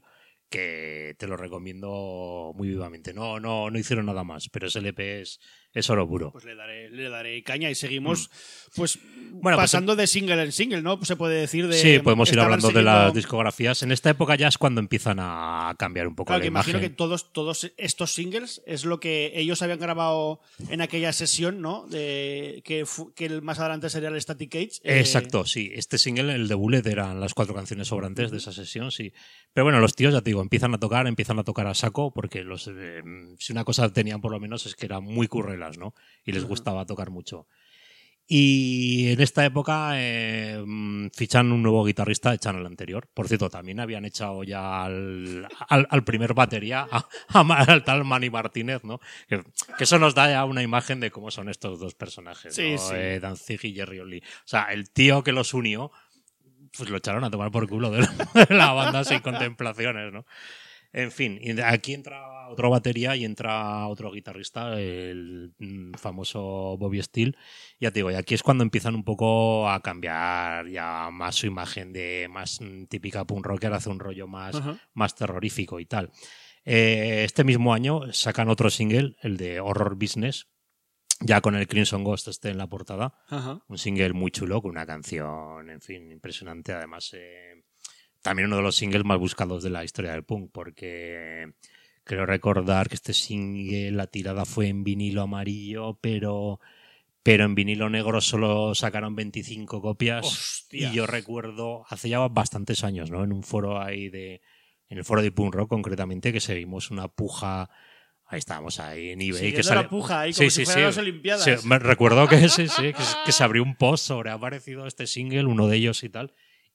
que 0.50 1.16
te 1.18 1.28
lo 1.28 1.36
recomiendo 1.36 2.54
muy 2.56 2.70
vivamente. 2.70 3.14
No, 3.14 3.40
no, 3.40 3.70
no 3.70 3.80
hicieron 3.80 4.06
nada 4.06 4.24
más, 4.24 4.50
pero 4.50 4.68
ese 4.68 4.80
LP 4.80 5.22
es, 5.22 5.40
es 5.74 5.90
oro 5.90 6.08
puro. 6.08 6.32
Pues 6.32 6.46
le 6.46 6.56
daré, 6.56 6.90
le 6.90 7.10
daré 7.10 7.42
caña 7.44 7.70
y 7.70 7.76
seguimos 7.76 8.30
pues 8.76 8.98
Mm. 9.34 9.42
Bueno, 9.42 9.58
pues 9.58 9.64
pasando 9.64 9.96
de 9.96 10.06
single 10.08 10.42
en 10.44 10.52
single, 10.52 10.82
¿no? 10.82 10.98
Pues 10.98 11.08
se 11.08 11.16
puede 11.16 11.40
decir 11.40 11.68
de... 11.68 11.78
Sí, 11.78 12.00
podemos 12.00 12.32
ir 12.32 12.40
hablando 12.40 12.70
de 12.70 12.84
las 12.84 13.14
discografías. 13.14 13.82
En 13.82 13.92
esta 13.92 14.12
época 14.12 14.36
ya 14.36 14.48
es 14.48 14.58
cuando 14.60 14.80
empiezan 14.80 15.18
a 15.20 15.74
cambiar 15.78 16.08
un 16.08 16.16
poco 16.16 16.28
Claro, 16.28 16.40
la 16.40 16.44
que 16.44 16.48
imagino 16.48 16.80
que 16.80 16.86
imagen. 16.86 16.96
todos, 16.96 17.34
todos 17.34 17.72
estos 17.78 18.14
singles 18.14 18.62
es 18.68 18.86
lo 18.86 19.00
que 19.00 19.32
ellos 19.36 19.62
habían 19.64 19.80
grabado 19.80 20.40
en 20.70 20.82
aquella 20.82 21.12
sesión, 21.14 21.62
¿no? 21.62 21.88
De, 21.88 22.62
que, 22.64 22.86
que 23.16 23.42
más 23.42 23.60
adelante 23.60 23.90
sería 23.90 24.10
el 24.10 24.22
Static 24.22 24.56
Age. 24.56 24.70
eh, 24.84 25.00
Exacto, 25.00 25.46
sí. 25.46 25.72
Este 25.74 25.98
single, 25.98 26.34
el 26.36 26.48
de 26.48 26.56
Bullet, 26.56 26.86
eran 26.86 27.20
las 27.20 27.34
cuatro 27.34 27.56
canciones 27.56 27.88
sobrantes 27.88 28.30
de 28.30 28.38
esa 28.38 28.54
sesión, 28.54 28.92
sí. 28.92 29.14
Pero 29.54 29.66
bueno, 29.66 29.80
los 29.80 29.96
tíos, 29.96 30.14
ya 30.14 30.22
te 30.22 30.30
digo, 30.30 30.42
empiezan 30.42 30.74
a 30.76 30.80
tocar, 30.80 31.08
empiezan 31.08 31.40
a 31.40 31.44
tocar 31.44 31.68
a 31.68 31.74
saco, 31.74 32.14
porque 32.14 32.44
los 32.44 32.68
eh, 32.68 33.02
si 33.40 33.52
una 33.52 33.64
cosa 33.64 33.92
tenían 33.92 34.22
por 34.22 34.32
lo 34.32 34.40
menos 34.40 34.66
es 34.68 34.76
que 34.76 34.86
eran 34.86 35.04
muy 35.04 35.28
¿no? 35.78 35.94
Y 36.26 36.32
les 36.32 36.44
gustaba 36.46 36.86
tocar 36.86 37.10
mucho. 37.10 37.48
Y 38.26 39.12
en 39.12 39.20
esta 39.20 39.44
época 39.44 39.92
eh, 39.96 40.64
fichan 41.14 41.52
un 41.52 41.62
nuevo 41.62 41.84
guitarrista, 41.84 42.34
echan 42.34 42.56
al 42.56 42.66
anterior. 42.66 43.10
Por 43.14 43.28
cierto, 43.28 43.50
también 43.50 43.82
habían 43.82 44.06
echado 44.06 44.44
ya 44.46 44.84
al, 44.86 45.46
al- 45.68 45.88
al 45.90 46.04
primer 46.06 46.34
batería, 46.34 46.88
a- 46.90 47.06
a 47.34 47.64
al 47.64 47.84
tal 47.84 48.06
Manny 48.06 48.30
Martínez, 48.30 48.86
¿no? 48.86 49.00
Que, 49.28 49.44
que 49.78 49.84
eso 49.84 50.00
nos 50.00 50.16
da 50.16 50.30
ya 50.32 50.46
una 50.46 50.64
imagen 50.64 51.02
de 51.02 51.12
cómo 51.12 51.32
son 51.32 51.50
estos 51.50 51.80
dos 51.82 51.96
personajes, 51.96 52.56
Sí, 52.56 52.72
¿no? 52.72 52.78
sí. 52.78 52.94
Eh, 52.96 53.20
Danzig 53.22 53.60
y 53.66 53.74
Jerry 53.76 54.00
Lee. 54.06 54.24
O 54.26 54.48
sea, 54.48 54.64
el 54.72 54.90
tío 54.90 55.22
que 55.22 55.34
los 55.34 55.54
unió, 55.54 55.92
pues 56.78 56.90
lo 56.90 56.98
echaron 56.98 57.26
a 57.26 57.30
tomar 57.30 57.52
por 57.52 57.68
culo 57.68 57.92
de 57.92 58.02
la, 58.04 58.46
de 58.48 58.56
la 58.56 58.72
banda 58.72 59.04
sin 59.04 59.20
contemplaciones, 59.20 60.14
¿no? 60.14 60.26
En 60.94 61.12
fin, 61.12 61.40
aquí 61.66 61.94
entra 61.94 62.43
otro 62.54 62.70
batería 62.70 63.16
y 63.16 63.26
entra 63.26 63.88
otro 63.88 64.12
guitarrista, 64.12 64.80
el 64.80 65.54
mm, 65.60 65.94
famoso 65.94 66.78
Bobby 66.78 67.02
Steele. 67.02 67.36
Ya 67.80 67.92
te 67.92 68.00
digo, 68.00 68.12
y 68.12 68.16
aquí 68.16 68.34
es 68.34 68.44
cuando 68.44 68.64
empiezan 68.64 68.96
un 68.96 69.04
poco 69.04 69.70
a 69.70 69.82
cambiar 69.82 70.68
ya 70.68 71.10
más 71.12 71.36
su 71.36 71.48
imagen 71.48 71.92
de 71.94 72.28
más 72.30 72.62
mm, 72.62 72.86
típica 72.86 73.26
punk 73.26 73.46
rocker, 73.46 73.74
hace 73.74 73.90
un 73.90 74.00
rollo 74.00 74.28
más, 74.28 74.56
más 74.94 75.16
terrorífico 75.16 75.80
y 75.80 75.86
tal. 75.86 76.12
Eh, 76.66 77.24
este 77.26 77.44
mismo 77.44 77.74
año 77.74 78.12
sacan 78.14 78.50
otro 78.50 78.70
single, 78.70 79.16
el 79.22 79.38
de 79.38 79.60
Horror 79.60 79.96
Business, 79.96 80.48
ya 81.20 81.42
con 81.42 81.56
el 81.56 81.68
Crimson 81.68 82.04
Ghost 82.04 82.28
este 82.28 82.50
en 82.50 82.58
la 82.58 82.68
portada 82.68 83.14
Ajá. 83.28 83.62
un 83.68 83.78
single 83.78 84.14
muy 84.14 84.32
chulo 84.32 84.62
con 84.62 84.72
una 84.72 84.86
canción, 84.86 85.70
en 85.70 85.82
fin, 85.82 86.12
impresionante. 86.12 86.74
Además, 86.74 87.12
eh, 87.14 87.64
también 88.22 88.48
uno 88.48 88.58
de 88.58 88.64
los 88.64 88.76
singles 88.76 89.04
más 89.04 89.20
buscados 89.20 89.64
de 89.64 89.70
la 89.70 89.84
historia 89.84 90.12
del 90.12 90.24
punk, 90.24 90.52
porque 90.52 91.54
creo 92.04 92.26
recordar 92.26 92.90
que 92.90 92.96
este 92.96 93.14
single, 93.14 93.92
la 93.92 94.08
tirada 94.08 94.46
fue 94.46 94.68
en 94.68 94.84
vinilo 94.84 95.22
amarillo, 95.22 95.98
pero, 96.02 96.60
pero 97.24 97.46
en 97.46 97.56
vinilo 97.56 97.90
negro 97.90 98.22
solo 98.22 98.76
sacaron 98.76 99.16
25 99.16 99.82
copias. 99.82 100.26
Hostia. 100.26 100.90
Y 100.92 100.96
yo 100.96 101.08
recuerdo, 101.08 101.86
hace 101.90 102.10
ya 102.10 102.20
bastantes 102.28 102.84
años, 102.84 103.10
¿no? 103.12 103.24
En 103.24 103.32
un 103.32 103.44
foro 103.44 103.82
ahí 103.82 104.10
de. 104.10 104.42
En 104.90 104.98
el 105.00 105.06
foro 105.06 105.22
de 105.22 105.32
punk 105.32 105.56
rock, 105.56 105.70
concretamente, 105.70 106.32
que 106.32 106.40
seguimos 106.40 106.92
una 106.92 107.08
puja. 107.08 107.70
Ahí 108.26 108.40
estábamos 108.40 108.80
ahí 108.80 109.10
en 109.10 109.22
eBay. 109.22 109.34
Siguiendo 109.34 109.58
que 109.58 109.64
sale- 109.64 109.82
la 109.84 109.90
puja 109.90 110.22
ahí, 110.22 110.34
como 110.34 110.50
si 110.50 110.66
fueran 110.66 110.84
las 110.84 110.98
Olimpiadas. 110.98 111.44
Sí, 111.44 111.68
me 111.68 111.80
recuerdo 111.80 112.28
que 112.28 112.50
sí, 112.50 112.68
sí, 112.68 112.94
que, 112.94 113.04
que 113.26 113.32
se 113.32 113.44
abrió 113.44 113.64
un 113.64 113.76
post 113.76 114.06
sobre 114.06 114.30
ha 114.30 114.34
aparecido 114.34 114.86
este 114.88 115.08
single, 115.08 115.46
uno 115.46 115.68
de 115.68 115.78
ellos 115.78 116.04
y 116.04 116.10
tal, 116.10 116.34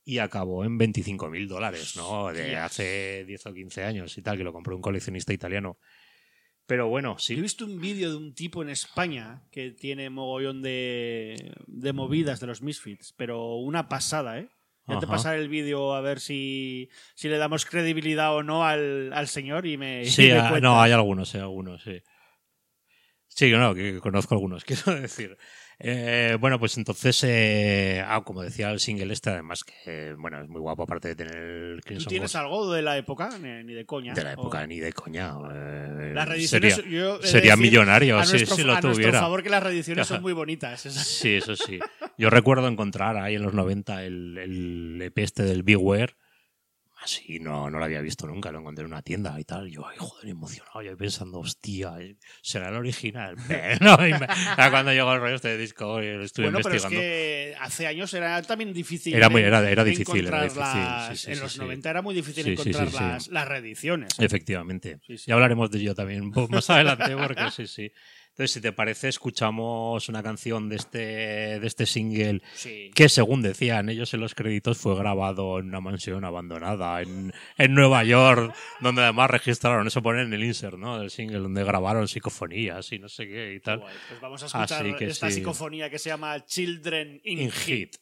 y 0.08 0.20
acabó 0.20 0.64
en 0.64 0.78
25 0.78 1.28
mil 1.28 1.46
dólares, 1.46 1.94
¿no? 1.94 2.32
De 2.32 2.56
hace 2.56 3.26
10 3.26 3.44
o 3.44 3.52
15 3.52 3.84
años 3.84 4.16
y 4.16 4.22
tal, 4.22 4.38
que 4.38 4.42
lo 4.42 4.54
compró 4.54 4.74
un 4.74 4.80
coleccionista 4.80 5.34
italiano. 5.34 5.76
Pero 6.66 6.88
bueno, 6.88 7.18
Yo 7.18 7.34
he 7.34 7.36
sí. 7.36 7.42
visto 7.42 7.66
un 7.66 7.78
vídeo 7.78 8.08
de 8.08 8.16
un 8.16 8.32
tipo 8.34 8.62
en 8.62 8.70
España 8.70 9.42
que 9.52 9.70
tiene 9.70 10.08
mogollón 10.08 10.62
de, 10.62 11.52
de 11.66 11.92
movidas 11.92 12.40
de 12.40 12.46
los 12.46 12.62
Misfits, 12.62 13.12
pero 13.18 13.56
una 13.56 13.90
pasada, 13.90 14.38
¿eh? 14.38 14.48
Ya 14.86 14.98
te 14.98 15.04
Ajá. 15.04 15.16
pasaré 15.16 15.42
el 15.42 15.50
vídeo 15.50 15.92
a 15.92 16.00
ver 16.00 16.20
si, 16.20 16.88
si 17.14 17.28
le 17.28 17.36
damos 17.36 17.66
credibilidad 17.66 18.34
o 18.34 18.42
no 18.42 18.64
al, 18.64 19.12
al 19.12 19.28
señor 19.28 19.66
y 19.66 19.76
me, 19.76 20.04
y 20.04 20.06
Sí, 20.06 20.28
me 20.28 20.38
ah, 20.38 20.58
no, 20.58 20.80
hay 20.80 20.92
algunos, 20.92 21.34
hay 21.34 21.42
algunos, 21.42 21.82
sí. 21.82 22.00
Sí, 23.26 23.50
no, 23.50 23.74
que 23.74 23.98
conozco 24.00 24.34
algunos, 24.34 24.64
quiero 24.64 24.98
decir. 24.98 25.36
Eh, 25.80 26.36
bueno, 26.40 26.58
pues 26.58 26.76
entonces, 26.76 27.22
eh, 27.24 28.02
ah, 28.04 28.22
como 28.24 28.42
decía 28.42 28.68
el 28.70 28.80
single 28.80 29.12
este, 29.12 29.30
además 29.30 29.62
que, 29.62 30.12
bueno, 30.18 30.42
es 30.42 30.48
muy 30.48 30.60
guapo, 30.60 30.82
aparte 30.82 31.06
de 31.08 31.14
tener 31.14 31.36
el 31.36 31.80
¿Tú 31.84 32.04
tienes 32.06 32.32
Ghost. 32.32 32.36
algo 32.36 32.72
de 32.72 32.82
la 32.82 32.96
época? 32.98 33.30
Ni, 33.40 33.62
ni 33.62 33.74
de 33.74 33.86
coña. 33.86 34.12
De 34.12 34.24
la 34.24 34.30
¿O- 34.30 34.32
época, 34.32 34.66
ni 34.66 34.80
de 34.80 34.92
coña. 34.92 35.34
eh, 35.52 36.10
Las 36.14 36.28
reediciones, 36.28 36.74
sería- 36.74 36.90
yo 36.90 37.16
he 37.16 37.20
de 37.20 37.26
sería 37.28 37.52
decir 37.52 37.62
millonario 37.70 38.24
si, 38.24 38.44
si 38.44 38.64
lo 38.64 38.72
a 38.74 38.80
tuviera. 38.80 39.20
favor 39.20 39.42
que 39.44 39.50
las 39.50 39.62
reediciones 39.62 40.08
son 40.08 40.20
muy 40.20 40.32
bonitas. 40.32 40.84
esas. 40.84 41.06
Sí, 41.06 41.36
eso 41.36 41.54
sí. 41.54 41.78
Yo 42.16 42.28
recuerdo 42.28 42.66
encontrar 42.66 43.16
ahí 43.16 43.36
en 43.36 43.42
los 43.42 43.54
90 43.54 44.02
el, 44.04 44.36
el 44.36 45.00
EP 45.02 45.18
este 45.22 45.44
del 45.44 45.62
Beware. 45.62 46.14
Así 47.00 47.38
no, 47.38 47.70
no 47.70 47.78
lo 47.78 47.84
había 47.84 48.00
visto 48.00 48.26
nunca, 48.26 48.50
lo 48.50 48.58
encontré 48.58 48.84
en 48.84 48.90
una 48.92 49.02
tienda 49.02 49.38
y 49.38 49.44
tal. 49.44 49.70
Yo, 49.70 49.86
ay, 49.86 49.96
joder, 49.98 50.28
emocionado. 50.30 50.82
Yo 50.82 50.96
pensando, 50.96 51.38
hostia, 51.38 51.92
será 52.42 52.70
el 52.70 52.74
original. 52.74 53.36
no, 53.80 53.96
cuando 54.70 54.92
llegó 54.92 55.12
el 55.14 55.20
rollo 55.20 55.36
este 55.36 55.56
disco 55.56 56.02
y 56.02 56.06
lo 56.12 56.24
estuve 56.24 56.46
Bueno, 56.46 56.58
pero 56.62 56.74
es 56.74 56.82
investigando. 56.82 57.00
que 57.00 57.56
hace 57.60 57.86
años 57.86 58.12
era 58.14 58.42
también 58.42 58.72
difícil. 58.72 59.14
Era 59.14 59.28
muy- 59.28 59.42
era- 59.42 59.70
era 59.70 59.84
difícil, 59.84 60.26
era 60.26 60.42
difícil, 60.42 60.60
las- 60.62 61.18
sí, 61.20 61.26
sí, 61.26 61.32
en 61.32 61.40
los 61.40 61.52
sí. 61.52 61.58
90 61.60 61.88
era 61.90 62.02
muy 62.02 62.14
difícil 62.14 62.48
encontrar. 62.48 62.92
Las, 62.92 63.28
las 63.28 63.46
reediciones. 63.48 64.08
Efectivamente. 64.18 64.98
Sí, 65.06 65.18
sí. 65.18 65.24
Ya 65.28 65.34
hablaremos 65.34 65.70
de 65.70 65.78
ello 65.78 65.94
también 65.94 66.32
más 66.50 66.68
adelante, 66.70 67.16
porque 67.16 67.50
sí, 67.52 67.66
sí. 67.68 67.92
Entonces, 68.38 68.54
si 68.54 68.60
te 68.60 68.70
parece, 68.70 69.08
escuchamos 69.08 70.08
una 70.08 70.22
canción 70.22 70.68
de 70.68 70.76
este, 70.76 70.98
de 71.58 71.66
este 71.66 71.86
single 71.86 72.40
Sí. 72.54 72.92
que 72.94 73.08
según 73.08 73.42
decían 73.42 73.88
ellos 73.88 74.14
en 74.14 74.20
los 74.20 74.36
créditos 74.36 74.78
fue 74.78 74.94
grabado 74.96 75.58
en 75.58 75.66
una 75.66 75.80
mansión 75.80 76.24
abandonada 76.24 77.02
en, 77.02 77.32
en 77.56 77.74
Nueva 77.74 78.04
York, 78.04 78.54
donde 78.78 79.02
además 79.02 79.28
registraron, 79.28 79.88
eso 79.88 80.04
pone 80.04 80.22
en 80.22 80.32
el 80.32 80.44
insert, 80.44 80.78
¿no? 80.78 81.00
Del 81.00 81.10
single, 81.10 81.40
donde 81.40 81.64
grabaron 81.64 82.06
psicofonías 82.06 82.92
y 82.92 83.00
no 83.00 83.08
sé 83.08 83.26
qué 83.26 83.54
y 83.54 83.58
tal. 83.60 83.80
Guay, 83.80 83.94
Pues 84.08 84.20
vamos 84.20 84.40
a 84.44 84.46
escuchar 84.46 84.82
Así 84.86 84.94
que 84.94 85.06
esta 85.06 85.28
sí. 85.30 85.34
psicofonía 85.40 85.90
que 85.90 85.98
se 85.98 86.10
llama 86.10 86.44
Children 86.46 87.20
in, 87.24 87.38
In 87.40 87.50
Heat. 87.50 87.66
hit. 87.66 87.96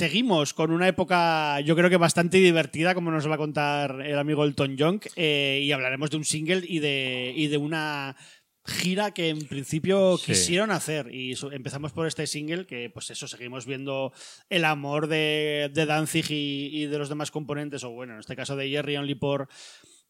Seguimos 0.00 0.54
con 0.54 0.70
una 0.70 0.88
época 0.88 1.60
yo 1.60 1.76
creo 1.76 1.90
que 1.90 1.98
bastante 1.98 2.38
divertida, 2.38 2.94
como 2.94 3.10
nos 3.10 3.28
va 3.28 3.34
a 3.34 3.36
contar 3.38 4.00
el 4.00 4.18
amigo 4.18 4.44
Elton 4.46 4.76
John, 4.78 4.98
eh, 5.14 5.60
y 5.62 5.72
hablaremos 5.72 6.08
de 6.10 6.16
un 6.16 6.24
single 6.24 6.62
y 6.66 6.78
de, 6.78 7.34
y 7.36 7.48
de 7.48 7.58
una 7.58 8.16
gira 8.64 9.12
que 9.12 9.28
en 9.28 9.46
principio 9.46 10.16
Sí. 10.16 10.32
quisieron 10.32 10.70
hacer. 10.70 11.14
Y 11.14 11.34
empezamos 11.52 11.92
por 11.92 12.06
este 12.06 12.26
single, 12.26 12.64
que 12.64 12.88
pues 12.88 13.10
eso, 13.10 13.28
seguimos 13.28 13.66
viendo 13.66 14.14
el 14.48 14.64
amor 14.64 15.06
de, 15.06 15.70
de 15.74 15.84
Danzig 15.84 16.30
y, 16.30 16.70
y 16.72 16.86
de 16.86 16.98
los 16.98 17.10
demás 17.10 17.30
componentes, 17.30 17.84
o 17.84 17.90
bueno, 17.90 18.14
en 18.14 18.20
este 18.20 18.36
caso 18.36 18.56
de 18.56 18.70
Jerry 18.70 18.96
Only 18.96 19.16
por, 19.16 19.48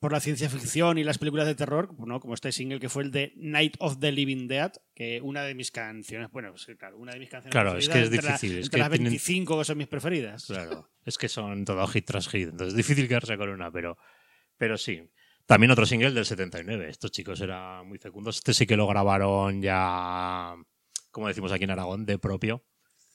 por 0.01 0.13
la 0.13 0.21
ciencia 0.21 0.49
ficción 0.49 0.97
y 0.99 1.05
las 1.05 1.19
películas 1.19 1.47
de 1.47 1.55
terror, 1.55 1.95
¿no? 2.07 2.21
como 2.21 2.33
este 2.35 2.51
single 2.53 2.81
que 2.81 2.89
fue 2.89 3.03
el 3.05 3.11
de 3.11 3.33
Night 3.37 3.77
of 3.81 3.99
the 4.01 4.11
Living 4.11 4.49
Dead, 4.49 4.73
que 4.95 5.21
una 5.21 5.43
de 5.43 5.55
mis 5.55 5.71
canciones, 5.71 6.31
bueno, 6.33 6.51
pues, 6.51 6.67
claro, 6.79 6.97
una 6.99 7.13
de 7.13 7.19
mis 7.21 7.29
canciones 7.29 7.53
Claro, 7.53 7.77
es 7.77 7.89
que 7.89 7.99
es 8.01 8.05
entre 8.07 8.23
la- 8.23 8.33
difícil, 8.33 8.59
es 8.59 8.65
entre 8.67 8.71
que 8.79 8.81
las 8.81 8.91
tienen- 8.91 9.05
25 9.13 9.59
que 9.59 9.65
son 9.65 9.79
mis 9.79 9.89
preferidas. 9.89 10.47
Claro, 10.47 10.91
es 11.05 11.19
que 11.19 11.29
son 11.29 11.65
todo 11.67 11.87
hit 11.87 12.07
tras 12.07 12.29
hit, 12.29 12.49
entonces 12.49 12.69
es 12.69 12.77
difícil 12.77 13.07
quedarse 13.07 13.37
con 13.37 13.51
una, 13.51 13.71
pero, 13.71 13.99
pero 14.57 14.77
sí. 14.79 15.03
También 15.47 15.71
otro 15.73 15.85
single 15.85 16.13
del 16.13 16.25
79. 16.25 16.89
Estos 16.89 17.11
chicos 17.11 17.41
eran 17.41 17.87
muy 17.87 17.99
fecundos. 17.99 18.37
Este 18.37 18.55
sí 18.55 18.67
que 18.67 18.77
lo 18.77 18.87
grabaron 18.87 19.61
ya, 19.61 20.55
como 21.11 21.27
decimos 21.29 21.51
aquí 21.53 21.65
en 21.65 21.73
Aragón, 21.73 22.07
de 22.07 22.19
propio. 22.19 22.65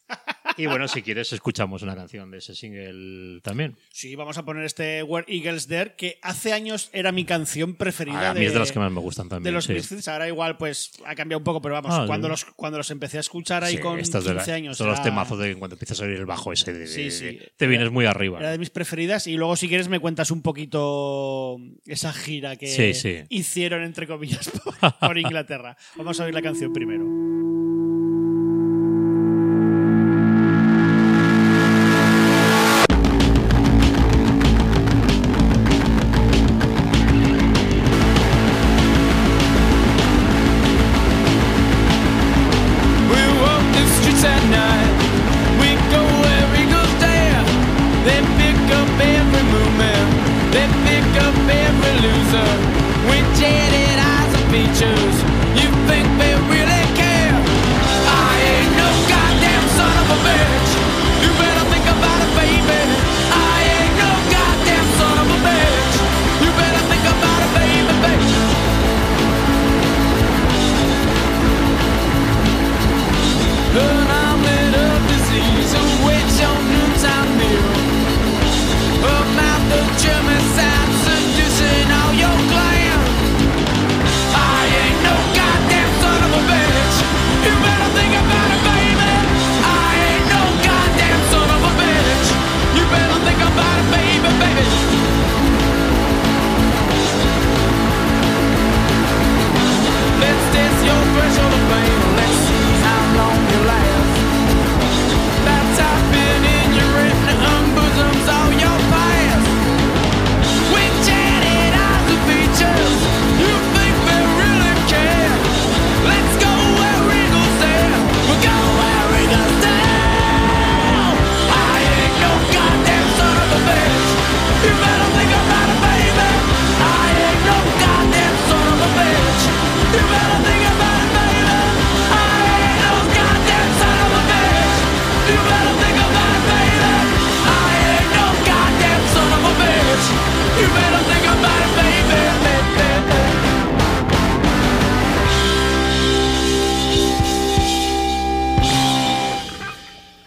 Y 0.58 0.66
bueno, 0.68 0.88
si 0.88 1.02
quieres, 1.02 1.32
escuchamos 1.34 1.82
una 1.82 1.96
canción 1.96 2.32
de 2.32 2.38
ese 2.38 2.56
single 2.56 3.42
también. 3.42 3.76
Sí, 3.92 4.16
vamos 4.16 4.38
a 4.38 4.46
poner 4.46 4.64
este 4.66 5.04
Where 5.04 5.26
Eagles 5.28 5.68
There, 5.68 5.96
que 5.98 6.18
hace 6.22 6.54
años 6.54 6.90
era 6.94 7.12
mi 7.12 7.26
canción 7.26 7.76
preferida. 7.76 8.32
A 8.32 8.34
mí 8.34 8.46
es 8.46 8.54
de 8.54 8.60
las 8.60 8.72
que 8.72 8.80
más 8.80 8.92
me 8.92 9.00
gustan 9.02 9.28
también. 9.30 9.44
de 9.44 9.52
los 9.52 9.66
sí. 9.66 9.74
Misfits. 9.74 10.08
Ahora 10.08 10.28
igual 10.28 10.58
pues 10.58 10.92
ha 11.06 11.16
cambiado 11.16 11.40
un 11.40 11.44
poco, 11.44 11.62
pero 11.62 11.74
vamos, 11.76 11.92
Ah, 11.94 12.04
cuando, 12.08 12.28
sí. 12.28 12.32
los, 12.32 12.46
cuando 12.56 12.78
los 12.78 12.90
empecé 12.92 13.18
a 13.18 13.20
escuchar 13.22 13.64
ahí 13.64 13.76
Sí, 13.76 13.82
con 13.82 14.00
estos 14.00 14.24
15 14.24 14.44
de 14.46 14.48
la- 14.52 14.56
años. 14.56 14.78
Todos 14.78 14.92
los 14.92 15.02
temazos 15.04 15.38
de 15.40 15.56
cuando 15.56 15.76
empiezas 15.76 16.00
a 16.02 16.06
oír 16.06 16.14
el 16.18 16.26
bajo 16.26 16.54
ese. 16.54 16.72
de- 16.74 16.88
de- 16.88 17.10
de- 17.10 17.52
te 17.58 17.68
vienes 17.68 17.92
muy 17.92 18.06
arriba. 18.06 18.40
Era 18.40 18.52
de 18.52 18.58
mis 18.58 18.70
preferidas. 18.70 19.28
Y 19.28 19.36
luego, 19.38 19.56
si 19.56 19.68
quieres, 19.68 19.88
me 19.90 20.00
cuentas 20.00 20.32
un 20.32 20.42
poquito 20.42 21.60
esa 21.86 22.14
gira 22.14 22.56
que 22.56 22.94
hicieron, 23.30 23.84
entre 23.84 24.08
comillas, 24.08 24.50
por, 24.50 24.74
por 25.00 25.18
Inglaterra. 25.18 25.76
Vamos 25.96 26.20
a 26.20 26.26
oír 26.26 26.34
la 26.34 26.42
canción 26.42 26.72
primero. 26.74 27.06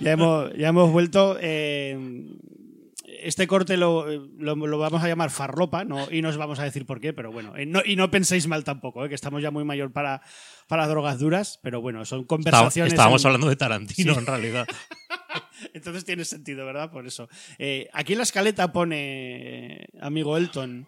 Ya 0.09 0.13
hemos, 0.15 0.53
ya 0.57 0.69
hemos 0.69 0.91
vuelto. 0.93 1.37
eh, 1.41 2.27
este 3.21 3.47
corte 3.49 3.77
lo, 3.77 4.07
lo- 4.39 4.55
lo 4.55 4.79
vamos 4.79 5.03
a 5.03 5.09
llamar 5.09 5.31
farlopa 5.31 5.85
no, 5.85 6.07
y 6.11 6.23
nos 6.23 6.37
vamos 6.37 6.61
a 6.61 6.65
decir 6.65 6.87
por 6.87 7.01
qué, 7.01 7.13
pero 7.13 7.33
bueno. 7.33 7.57
eh, 7.57 7.67
no- 7.67 7.83
y 7.85 7.97
no 7.97 8.11
penséis 8.11 8.47
mal 8.47 8.63
tampoco, 8.65 9.05
eh, 9.05 9.09
que 9.09 9.15
estamos 9.17 9.43
ya 9.43 9.51
muy 9.51 9.65
mayor 9.65 9.93
para, 9.93 10.23
para 10.69 10.87
drogas 10.87 11.19
duras, 11.19 11.59
pero 11.63 11.81
bueno, 11.81 12.05
son 12.05 12.25
conversaciones. 12.25 12.93
estábamos 12.93 13.23
en- 13.25 13.29
hablando 13.29 13.49
de 13.49 13.57
Tarantino, 13.57 14.13
Sí. 14.15 14.19
en 14.21 14.27
realidad. 14.27 14.67
Entonces 15.75 16.05
tiene 16.05 16.25
sentido, 16.25 16.65
¿verdad? 16.65 16.91
Por 16.93 17.07
eso. 17.07 17.29
Aquí 17.93 18.13
en 18.13 18.19
la 18.19 18.23
escaleta 18.23 18.73
pone, 18.73 19.87
amigo 20.01 20.37
Elton, 20.37 20.87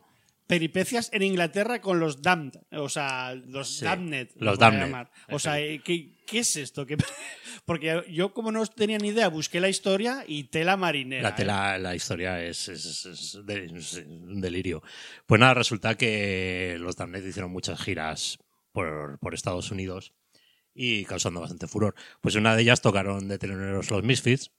peripecias 0.50 1.08
en 1.12 1.22
Inglaterra 1.22 1.80
con 1.80 2.00
los 2.00 2.22
Damned, 2.22 2.54
o 2.72 2.88
sea, 2.88 3.34
los 3.34 3.78
Sí, 3.78 3.84
Damned. 3.84 4.28
lo 4.36 4.50
los 4.50 4.58
Damned. 4.58 5.06
O 5.30 5.38
sea, 5.38 5.60
eh, 5.60 5.80
¿qué, 5.84 6.16
qué 6.26 6.40
es 6.40 6.56
esto? 6.56 6.84
¿Qué- 6.86 6.96
Porque 7.64 8.02
yo, 8.10 8.34
como 8.34 8.50
no 8.50 8.66
tenía 8.66 8.98
ni 8.98 9.08
idea, 9.08 9.28
busqué 9.28 9.60
la 9.60 9.68
historia 9.68 10.24
y 10.26 10.44
tela 10.44 10.76
marinera. 10.76 11.22
La, 11.22 11.28
¿eh? 11.30 11.34
tela- 11.36 11.78
la 11.78 11.94
historia 11.94 12.42
es, 12.44 12.68
es- 12.68 13.06
es 13.06 13.38
de- 13.46 13.66
es 13.76 13.94
un 14.06 14.40
delirio. 14.40 14.82
Pues 15.26 15.40
nada, 15.40 15.54
resulta 15.54 15.96
que 15.96 16.76
los 16.80 16.96
Damned 16.96 17.24
hicieron 17.24 17.52
muchas 17.52 17.80
giras 17.80 18.38
por, 18.72 19.18
por 19.20 19.34
Estados 19.34 19.70
Unidos 19.70 20.12
y 20.74 21.04
causando 21.04 21.40
bastante 21.40 21.66
furor. 21.68 21.94
Pues 22.20 22.34
una 22.34 22.56
de 22.56 22.62
ellas 22.62 22.80
tocaron 22.82 23.28
de 23.28 23.38
teloneros 23.38 23.90
los 23.90 24.02
Misfits. 24.02 24.50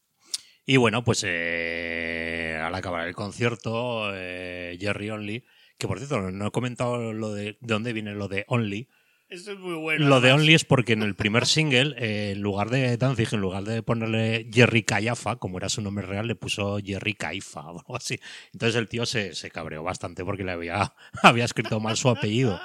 Y 0.65 0.77
bueno, 0.77 1.03
pues 1.03 1.23
eh, 1.25 2.59
al 2.61 2.75
acabar 2.75 3.07
el 3.07 3.15
concierto, 3.15 4.11
eh, 4.15 4.77
Jerry 4.79 5.09
Only, 5.09 5.43
que 5.81 5.87
por 5.87 5.97
cierto 5.97 6.29
no 6.29 6.47
he 6.47 6.51
comentado 6.51 7.11
lo 7.11 7.33
de, 7.33 7.43
de 7.43 7.57
dónde 7.59 7.91
viene 7.91 8.13
lo 8.13 8.27
de 8.27 8.45
Only. 8.47 8.87
Eso 9.29 9.53
es 9.53 9.57
muy 9.57 9.73
bueno. 9.73 10.07
Lo 10.07 10.21
de. 10.21 10.31
Only 10.31 10.53
es 10.53 10.63
porque 10.63 10.93
en 10.93 11.01
el 11.01 11.15
primer 11.15 11.47
single, 11.47 11.95
eh, 11.97 12.33
en 12.33 12.41
lugar 12.41 12.69
de 12.69 12.97
Danzig, 12.97 13.29
en 13.31 13.41
lugar 13.41 13.63
de 13.63 13.81
ponerle 13.81 14.47
Jerry 14.53 14.83
Caifa, 14.83 15.37
como 15.37 15.57
era 15.57 15.69
su 15.69 15.81
nombre 15.81 16.05
real, 16.05 16.27
le 16.27 16.35
puso 16.35 16.77
Jerry 16.77 17.15
Caifa 17.15 17.61
o 17.61 17.79
algo 17.79 17.95
así. 17.95 18.19
Entonces 18.53 18.75
el 18.75 18.87
tío 18.89 19.07
se, 19.07 19.33
se 19.33 19.49
cabreó 19.49 19.81
bastante 19.81 20.23
porque 20.23 20.43
le 20.43 20.51
había, 20.51 20.93
había 21.23 21.45
escrito 21.45 21.79
mal 21.79 21.97
su 21.97 22.09
apellido. 22.09 22.59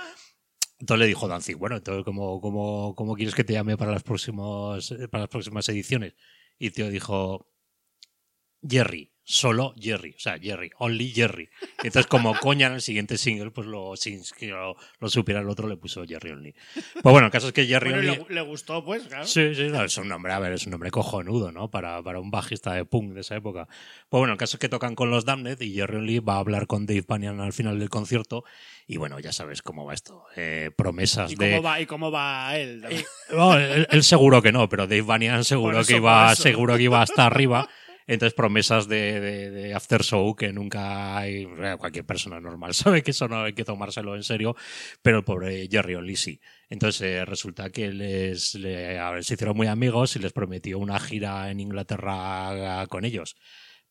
Entonces 0.79 1.01
le 1.01 1.07
dijo 1.07 1.27
Danzig, 1.27 1.57
bueno, 1.57 1.77
entonces 1.77 2.05
¿cómo, 2.05 2.39
cómo, 2.43 2.95
cómo 2.95 3.15
quieres 3.15 3.35
que 3.35 3.45
te 3.45 3.55
llame 3.55 3.79
para, 3.79 3.93
las 3.93 4.03
próximos, 4.03 4.95
para 5.11 5.23
las 5.23 5.31
próximas 5.31 5.67
ediciones? 5.71 6.15
Y 6.59 6.67
el 6.67 6.73
tío 6.75 6.91
dijo, 6.91 7.51
Jerry. 8.69 9.16
Solo 9.29 9.75
Jerry, 9.77 10.15
o 10.17 10.21
sea, 10.21 10.39
Jerry, 10.39 10.71
Only 10.79 11.11
Jerry. 11.11 11.49
Entonces, 11.79 12.07
como 12.07 12.39
coña 12.39 12.69
en 12.69 12.75
el 12.75 12.81
siguiente 12.81 13.19
single, 13.19 13.51
pues 13.51 13.67
lo, 13.67 13.97
sin 13.97 14.23
que 14.39 14.47
lo, 14.47 14.77
lo 15.01 15.09
supiera 15.09 15.41
el 15.41 15.49
otro, 15.49 15.69
le 15.69 15.77
puso 15.77 16.05
Jerry 16.07 16.31
Only. 16.31 16.55
Pues 17.03 17.13
bueno, 17.13 17.27
el 17.27 17.33
caso 17.33 17.49
es 17.49 17.53
que 17.53 17.67
Jerry 17.67 17.91
Bueno, 17.91 18.13
Only... 18.13 18.25
le, 18.29 18.35
le 18.37 18.41
gustó, 18.43 18.85
pues, 18.85 19.03
claro. 19.09 19.27
Sí, 19.27 19.53
sí, 19.57 19.65
no, 19.65 19.83
es 19.83 19.97
un 19.99 20.07
nombre, 20.07 20.33
a 20.33 20.39
ver, 20.39 20.53
es 20.53 20.65
un 20.67 20.71
nombre 20.71 20.93
cojonudo, 20.93 21.51
¿no? 21.51 21.69
Para, 21.71 22.01
para 22.05 22.21
un 22.21 22.31
bajista 22.31 22.73
de 22.75 22.85
punk 22.85 23.15
de 23.15 23.23
esa 23.23 23.35
época. 23.35 23.67
Pues 24.09 24.21
bueno, 24.21 24.33
el 24.33 24.39
caso 24.39 24.59
es 24.59 24.61
que 24.61 24.69
tocan 24.69 24.95
con 24.95 25.11
los 25.11 25.25
Damned 25.25 25.61
y 25.61 25.75
Jerry 25.75 25.97
Only 25.97 26.21
va 26.21 26.35
a 26.37 26.39
hablar 26.39 26.69
con 26.69 26.87
Dave 26.87 27.05
Banyan 27.07 27.41
al 27.41 27.53
final 27.53 27.81
del 27.81 27.91
concierto 27.91 28.45
y 28.87 28.97
bueno, 28.99 29.19
ya 29.19 29.33
sabes 29.33 29.61
cómo 29.61 29.85
va 29.85 29.95
esto. 29.95 30.25
Eh, 30.37 30.71
promesas 30.77 31.33
¿Y 31.33 31.35
de... 31.35 31.51
cómo, 31.51 31.63
va, 31.63 31.81
¿Y 31.81 31.87
cómo 31.87 32.11
va 32.13 32.57
él? 32.57 32.85
Eh, 32.89 33.05
no, 33.33 33.59
él, 33.59 33.89
él 33.91 34.03
seguro 34.05 34.41
que 34.41 34.53
no, 34.53 34.69
pero 34.69 34.87
Dave 34.87 35.03
Banyan 35.03 35.43
seguro 35.43 35.81
eso, 35.81 35.89
que 35.89 35.97
iba, 35.97 36.33
seguro 36.37 36.77
que 36.77 36.85
iba 36.85 37.03
hasta 37.03 37.27
arriba. 37.27 37.69
Entonces 38.07 38.35
promesas 38.35 38.89
de, 38.89 39.21
de, 39.21 39.51
de 39.51 39.75
after 39.75 40.03
show 40.03 40.35
que 40.37 40.53
nunca 40.53 41.17
hay, 41.19 41.47
cualquier 41.79 42.05
persona 42.07 42.41
normal 42.41 42.75
sabe 42.75 43.03
que 43.03 43.11
eso 43.13 43.29
no 43.29 43.43
hay 43.43 43.53
que 43.55 43.65
tomárselo 43.65 44.15
en 44.17 44.23
serio, 44.23 44.55
pero 45.03 45.19
el 45.19 45.25
pobre 45.25 45.69
Jerry 45.71 46.17
sí. 46.17 46.41
Entonces 46.69 47.01
eh, 47.03 47.25
resulta 47.25 47.71
que 47.71 47.91
les, 47.93 48.55
le- 48.55 48.99
a 48.99 49.11
ver, 49.11 49.25
se 49.25 49.35
hicieron 49.35 49.57
muy 49.57 49.67
amigos 49.67 50.17
y 50.17 50.19
les 50.21 50.33
prometió 50.33 50.79
una 50.79 50.99
gira 51.01 51.51
en 51.51 51.61
Inglaterra 51.61 52.83
eh, 52.85 52.87
con 52.89 53.05
ellos. 53.05 53.37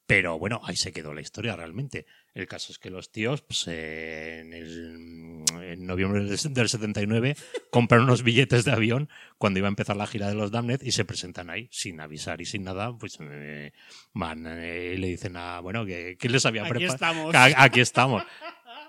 Pero 0.08 0.38
bueno, 0.38 0.62
ahí 0.64 0.76
se 0.76 0.92
quedó 0.92 1.14
la 1.14 1.22
historia 1.22 1.56
realmente. 1.56 2.06
El 2.36 2.48
caso 2.48 2.72
es 2.72 2.78
que 2.78 2.92
los 2.92 3.12
tíos, 3.12 3.42
pues, 3.42 3.66
eh, 3.68 4.40
en, 4.42 4.54
el- 4.54 5.44
en 5.64 5.86
noviembre 5.88 6.24
del 6.24 6.38
del 6.54 6.70
79, 6.70 7.36
compran 7.72 8.02
unos 8.02 8.22
billetes 8.22 8.66
de 8.66 8.72
avión 8.72 9.10
cuando 9.40 9.58
iba 9.60 9.68
a 9.68 9.70
empezar 9.70 9.96
la 9.98 10.06
gira 10.06 10.28
de 10.28 10.36
los 10.36 10.52
Damned 10.52 10.82
y 10.84 10.92
se 10.92 11.06
presentan 11.06 11.50
ahí, 11.50 11.68
sin 11.72 12.00
avisar 12.02 12.40
y 12.42 12.46
sin 12.46 12.64
nada. 12.64 12.96
Pues 12.98 13.18
eh, 13.20 13.72
van 14.14 14.46
eh, 14.48 14.94
y 14.96 14.98
le 14.98 15.08
dicen 15.08 15.38
a, 15.38 15.60
bueno, 15.62 15.86
que, 15.86 16.18
que 16.20 16.30
les 16.30 16.46
había 16.46 16.62
Aquí 16.64 16.70
preparado. 16.72 16.94
estamos. 16.94 17.32
Que 17.32 17.54
Aquí 17.58 17.80
estamos. 17.80 18.24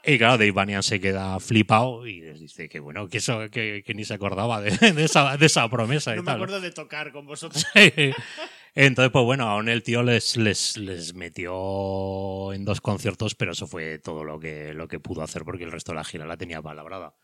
Y 0.09 0.19
claro, 0.19 0.35
Dave 0.39 0.53
Banyan 0.53 0.85
se 0.85 1.01
queda 1.01 1.41
flipado 1.41 2.07
y 2.07 2.21
les 2.21 2.39
dice 2.39 2.69
que 2.69 2.79
bueno, 2.79 3.09
que 3.09 3.19
eso, 3.19 3.51
que, 3.51 3.83
que 3.85 3.93
ni 3.93 4.05
se 4.05 4.14
acordaba 4.14 4.61
de, 4.61 4.71
de 4.93 5.05
esa, 5.05 5.37
de 5.37 5.47
esa 5.47 5.69
promesa 5.69 6.12
y 6.12 6.17
No 6.17 6.23
me 6.23 6.27
tal. 6.27 6.35
acuerdo 6.37 6.61
de 6.61 6.71
tocar 6.71 7.11
con 7.11 7.27
vosotros. 7.27 7.67
Entonces, 8.79 9.11
pues 9.11 9.24
bueno, 9.24 9.49
aún 9.49 9.70
el 9.70 9.83
tío 9.83 10.03
les, 10.03 10.37
les, 10.37 10.77
les 10.77 11.14
metió 11.14 12.53
en 12.53 12.66
dos 12.66 12.83
conciertos, 12.83 13.35
pero 13.35 13.53
eso 13.53 13.66
fue 13.66 13.99
todo 13.99 14.22
lo 14.22 14.39
que, 14.39 14.74
lo 14.74 14.87
que 14.87 15.01
pudo 15.01 15.22
hacer 15.22 15.45
porque 15.45 15.64
el 15.64 15.72
resto 15.72 15.93
de 15.93 15.97
la 15.97 16.05
gira 16.05 16.27
la 16.27 16.37
tenía 16.37 16.61
palabrada. 16.61 17.14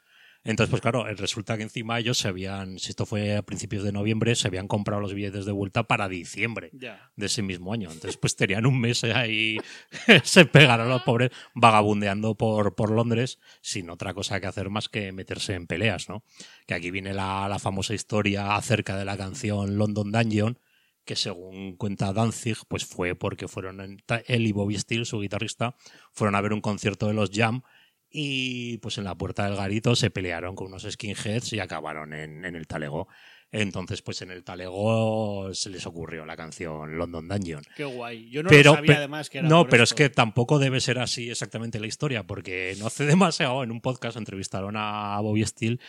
Entonces, 0.44 0.70
pues 0.70 0.80
claro, 0.80 1.05
resulta 1.05 1.59
que 1.59 1.62
encima 1.62 1.98
ellos 2.00 2.16
se 2.16 2.26
habían, 2.26 2.78
si 2.78 2.88
esto 2.90 3.05
fue 3.05 3.36
a 3.36 3.42
principios 3.42 3.84
de 3.84 3.92
noviembre, 3.92 4.34
se 4.34 4.48
habían 4.48 4.66
comprado 4.66 5.03
los 5.03 5.12
billetes 5.12 5.44
de 5.44 5.53
vuelta 5.53 5.84
para 5.84 6.09
diciembre 6.09 6.70
de 6.72 7.26
ese 7.26 7.42
mismo 7.42 7.74
año. 7.74 7.92
Entonces, 7.92 8.16
pues 8.16 8.34
tenían 8.34 8.64
un 8.64 8.80
mes 8.80 9.05
ahí, 9.05 9.59
se 10.24 10.46
pegaron 10.46 10.88
los 10.88 11.03
pobres 11.03 11.30
vagabundeando 11.55 12.34
por, 12.34 12.74
por 12.74 12.90
Londres 12.90 13.38
sin 13.61 13.90
otra 13.90 14.14
cosa 14.14 14.40
que 14.40 14.46
hacer 14.46 14.70
más 14.70 14.88
que 14.88 15.12
meterse 15.12 15.55
en 15.55 15.66
peleas, 15.66 16.09
¿no? 16.09 16.24
Que 16.66 16.74
aquí 16.74 16.90
viene 16.90 17.12
la, 17.12 17.46
la 17.46 17.59
famosa 17.59 17.92
historia 17.92 18.57
acerca 18.57 18.96
de 18.96 19.05
la 19.05 19.18
canción 19.18 19.76
London 19.76 20.11
Dungeon, 20.11 20.59
que 21.05 21.16
según 21.16 21.76
cuenta 21.76 22.12
Danzig, 22.12 22.59
pues 22.68 22.84
fue 22.84 23.14
porque 23.14 23.48
fueron 23.48 23.80
él 23.80 24.46
y 24.46 24.53
Bobby 24.53 24.78
Steele, 24.78 25.05
su 25.05 25.20
guitarrista, 25.20 25.76
fueron 26.12 26.34
a 26.34 26.40
ver 26.40 26.53
un 26.53 26.61
concierto 26.61 27.07
de 27.07 27.14
los 27.14 27.30
Jam 27.30 27.62
y 28.11 28.78
pues 28.78 28.98
en 28.98 29.05
la 29.05 29.16
puerta 29.16 29.46
del 29.46 29.57
garito 29.57 29.96
se 29.96 30.11
pelearon 30.11 30.55
con 30.55 30.68
unos 30.68 30.86
skinheads 30.88 31.53
y 31.55 31.61
acabaron 31.61 32.12
en, 32.12 32.44
en 32.44 32.57
el 32.57 32.66
talego. 32.66 33.09
Entonces, 33.55 34.00
pues 34.00 34.22
en 34.22 34.30
el 34.30 34.44
talego 34.44 35.53
se 35.53 35.68
les 35.68 35.84
ocurrió 35.84 36.24
la 36.24 36.36
canción 36.36 36.96
London 36.96 37.28
Dungeon. 37.28 37.62
Qué 37.76 37.84
guay. 37.84 38.30
Yo 38.30 38.42
no 38.42 38.48
pero, 38.48 38.70
lo 38.70 38.76
sabía 38.76 38.96
además 38.96 39.28
que 39.28 39.38
era 39.38 39.48
no, 39.48 39.62
por 39.62 39.70
pero 39.70 39.84
esto. 39.84 39.94
es 39.94 39.98
que 39.98 40.09
tampoco 40.09 40.59
debe 40.59 40.80
ser 40.80 40.98
así 40.98 41.30
exactamente 41.30 41.78
la 41.78 41.86
historia, 41.86 42.26
porque 42.26 42.74
no 42.78 42.86
hace 42.86 43.05
demasiado 43.07 43.62
en 43.62 43.70
un 43.70 43.82
podcast 43.82 44.16
entrevistaron 44.16 44.74
a 44.78 45.20
Bobby 45.20 45.44
Steele 45.44 45.80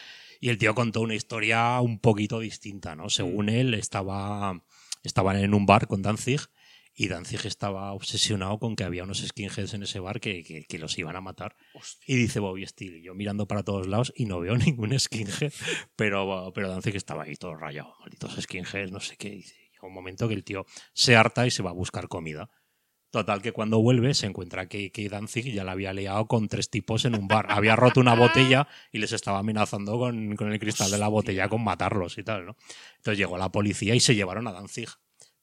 y 0.41 0.49
el 0.49 0.57
tío 0.57 0.76
contó 0.76 0.99
una 0.99 1.16
historia 1.16 1.80
un 1.80 1.99
poquito 1.99 2.41
distinta, 2.41 2.97
¿no? 2.97 3.09
Según 3.09 3.47
él, 3.47 3.74
estaba, 3.76 4.61
estaban 5.04 5.38
en 5.38 5.54
un 5.54 5.66
bar 5.66 5.88
con 5.88 6.01
Danzig 6.01 6.41
y 6.95 7.08
Danzig 7.08 7.45
estaba 7.45 7.91
obsesionado 7.93 8.60
con 8.60 8.76
que 8.76 8.84
había 8.84 9.04
unos 9.04 9.20
skinheads 9.26 9.74
en 9.74 9.84
ese 9.84 9.99
bar 9.99 10.20
que, 10.20 10.43
que- 10.43 10.66
que 10.66 10.78
los 10.80 10.97
iban 10.99 11.16
a 11.16 11.22
matar. 11.22 11.56
Y 12.06 12.16
dice 12.16 12.39
Bobby 12.39 12.66
Steele, 12.68 13.01
yo 13.01 13.16
mirando 13.16 13.47
para 13.47 13.64
todos 13.64 13.88
lados 13.88 14.14
y 14.16 14.26
no 14.26 14.39
veo 14.39 14.56
ningún 14.58 14.97
skinhead, 14.99 15.51
pero, 15.95 16.51
pero 16.54 16.70
Danzig 16.70 16.95
estaba 16.95 17.24
ahí 17.24 17.36
todo 17.36 17.56
rayado, 17.56 17.95
malditos 17.99 18.36
skinheads, 18.41 18.91
no 18.91 18.99
sé 18.99 19.18
qué. 19.18 19.32
Dice, 19.32 19.56
llega 19.72 19.88
un 19.88 19.93
momento 19.93 20.28
que 20.28 20.36
el 20.36 20.43
tío 20.43 20.66
se 20.93 21.16
harta 21.16 21.47
y 21.47 21.51
se 21.51 21.64
va 21.64 21.72
a 21.72 21.74
buscar 21.74 22.08
comida. 22.08 22.49
Total, 23.14 23.43
que 23.43 23.51
cuando 23.51 23.80
vuelve 23.80 24.16
se 24.16 24.26
encuentra 24.26 24.68
que, 24.68 24.91
que 24.91 25.07
Danzig 25.07 25.53
ya 25.53 25.64
la 25.64 25.74
había 25.74 25.93
liado 25.93 26.28
con 26.28 26.47
tres 26.47 26.72
tipos 26.72 27.05
en 27.05 27.14
un 27.14 27.28
bar. 27.28 27.45
Había 27.49 27.76
roto 27.76 27.99
una 27.99 28.16
botella 28.16 28.68
y 28.91 28.97
les 28.97 29.11
estaba 29.11 29.38
amenazando 29.38 29.99
con, 29.99 30.36
con 30.36 30.51
el 30.51 30.57
cristal 30.57 30.89
de 30.89 30.97
la 30.97 31.09
botella 31.09 31.47
con 31.47 31.64
matarlos 31.64 32.18
y 32.18 32.24
tal, 32.24 32.47
¿no? 32.47 32.57
Entonces 32.97 33.20
llegó 33.20 33.38
la 33.38 33.51
policía 33.51 33.93
y 33.93 33.99
se 33.99 34.16
llevaron 34.16 34.47
a 34.47 34.51
Danzig, 34.51 34.89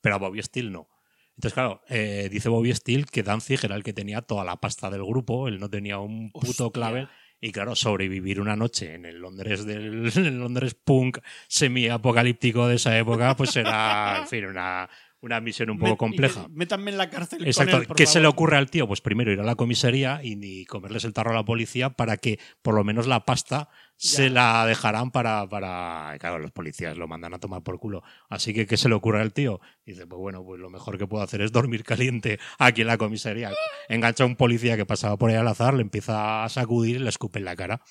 pero 0.00 0.16
a 0.16 0.18
Bobby 0.18 0.42
Steele 0.42 0.68
no. 0.68 0.88
Entonces, 1.36 1.54
claro, 1.54 1.80
eh, 1.88 2.28
dice 2.28 2.48
Bobby 2.48 2.74
Steele 2.74 3.04
que 3.04 3.22
Danzig 3.22 3.60
era 3.62 3.76
el 3.76 3.84
que 3.84 3.92
tenía 3.92 4.20
toda 4.20 4.44
la 4.44 4.56
pasta 4.56 4.90
del 4.90 5.04
grupo, 5.04 5.46
él 5.46 5.60
no 5.60 5.70
tenía 5.70 6.00
un 6.00 6.32
puto 6.32 6.48
Hostia. 6.48 6.70
clavel. 6.72 7.08
Y 7.40 7.52
claro, 7.52 7.76
sobrevivir 7.76 8.40
una 8.40 8.56
noche 8.56 8.94
en 8.94 9.04
el 9.04 9.20
Londres 9.20 9.64
del 9.64 10.10
el 10.16 10.40
Londres 10.40 10.74
punk 10.74 11.18
semi-apocalíptico 11.46 12.66
de 12.66 12.74
esa 12.74 12.98
época, 12.98 13.36
pues 13.36 13.54
era, 13.54 14.18
en 14.22 14.26
fin, 14.26 14.46
una, 14.46 14.90
una 15.22 15.40
misión 15.40 15.70
un 15.70 15.78
poco 15.78 15.92
Met- 15.92 15.98
compleja. 15.98 16.46
Métanme 16.50 16.90
en 16.90 16.98
la 16.98 17.10
cárcel. 17.10 17.46
Exacto. 17.46 17.72
Con 17.72 17.80
él, 17.82 17.86
por 17.88 17.96
¿Qué 17.96 18.06
se 18.06 18.20
le 18.20 18.26
ocurre 18.26 18.56
al 18.56 18.70
tío? 18.70 18.86
Pues 18.86 19.00
primero 19.00 19.30
ir 19.32 19.40
a 19.40 19.44
la 19.44 19.54
comisaría 19.54 20.20
y, 20.22 20.36
ni 20.36 20.64
comerles 20.64 21.04
el 21.04 21.12
tarro 21.12 21.32
a 21.32 21.34
la 21.34 21.44
policía 21.44 21.90
para 21.90 22.16
que 22.16 22.38
por 22.62 22.74
lo 22.74 22.84
menos 22.84 23.06
la 23.06 23.24
pasta 23.24 23.68
se 23.96 24.30
la 24.30 24.64
dejarán 24.64 25.10
para, 25.10 25.46
para. 25.46 26.16
Claro, 26.18 26.38
los 26.38 26.52
policías 26.52 26.96
lo 26.96 27.06
mandan 27.06 27.34
a 27.34 27.38
tomar 27.38 27.62
por 27.62 27.78
culo. 27.78 28.02
Así 28.30 28.54
que, 28.54 28.66
¿qué 28.66 28.78
se 28.78 28.88
le 28.88 28.94
ocurre 28.94 29.20
al 29.20 29.34
tío? 29.34 29.60
Dice, 29.84 30.06
pues 30.06 30.18
bueno, 30.18 30.42
pues 30.42 30.58
lo 30.58 30.70
mejor 30.70 30.96
que 30.96 31.06
puedo 31.06 31.22
hacer 31.22 31.42
es 31.42 31.52
dormir 31.52 31.84
caliente 31.84 32.38
aquí 32.58 32.80
en 32.80 32.86
la 32.86 32.96
comisaría. 32.96 33.52
Engancha 33.88 34.24
a 34.24 34.26
un 34.26 34.36
policía 34.36 34.78
que 34.78 34.86
pasaba 34.86 35.18
por 35.18 35.28
ahí 35.30 35.36
al 35.36 35.48
azar, 35.48 35.74
le 35.74 35.82
empieza 35.82 36.44
a 36.44 36.48
sacudir 36.48 36.96
y 36.96 37.00
le 37.00 37.10
escupe 37.10 37.38
en 37.38 37.44
la 37.44 37.56
cara. 37.56 37.82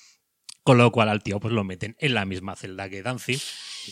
Con 0.64 0.78
lo 0.78 0.90
cual 0.90 1.08
al 1.08 1.22
tío 1.22 1.40
pues 1.40 1.54
lo 1.54 1.64
meten 1.64 1.96
en 2.00 2.14
la 2.14 2.24
misma 2.24 2.56
celda 2.56 2.90
que 2.90 3.02
Danzig. 3.02 3.40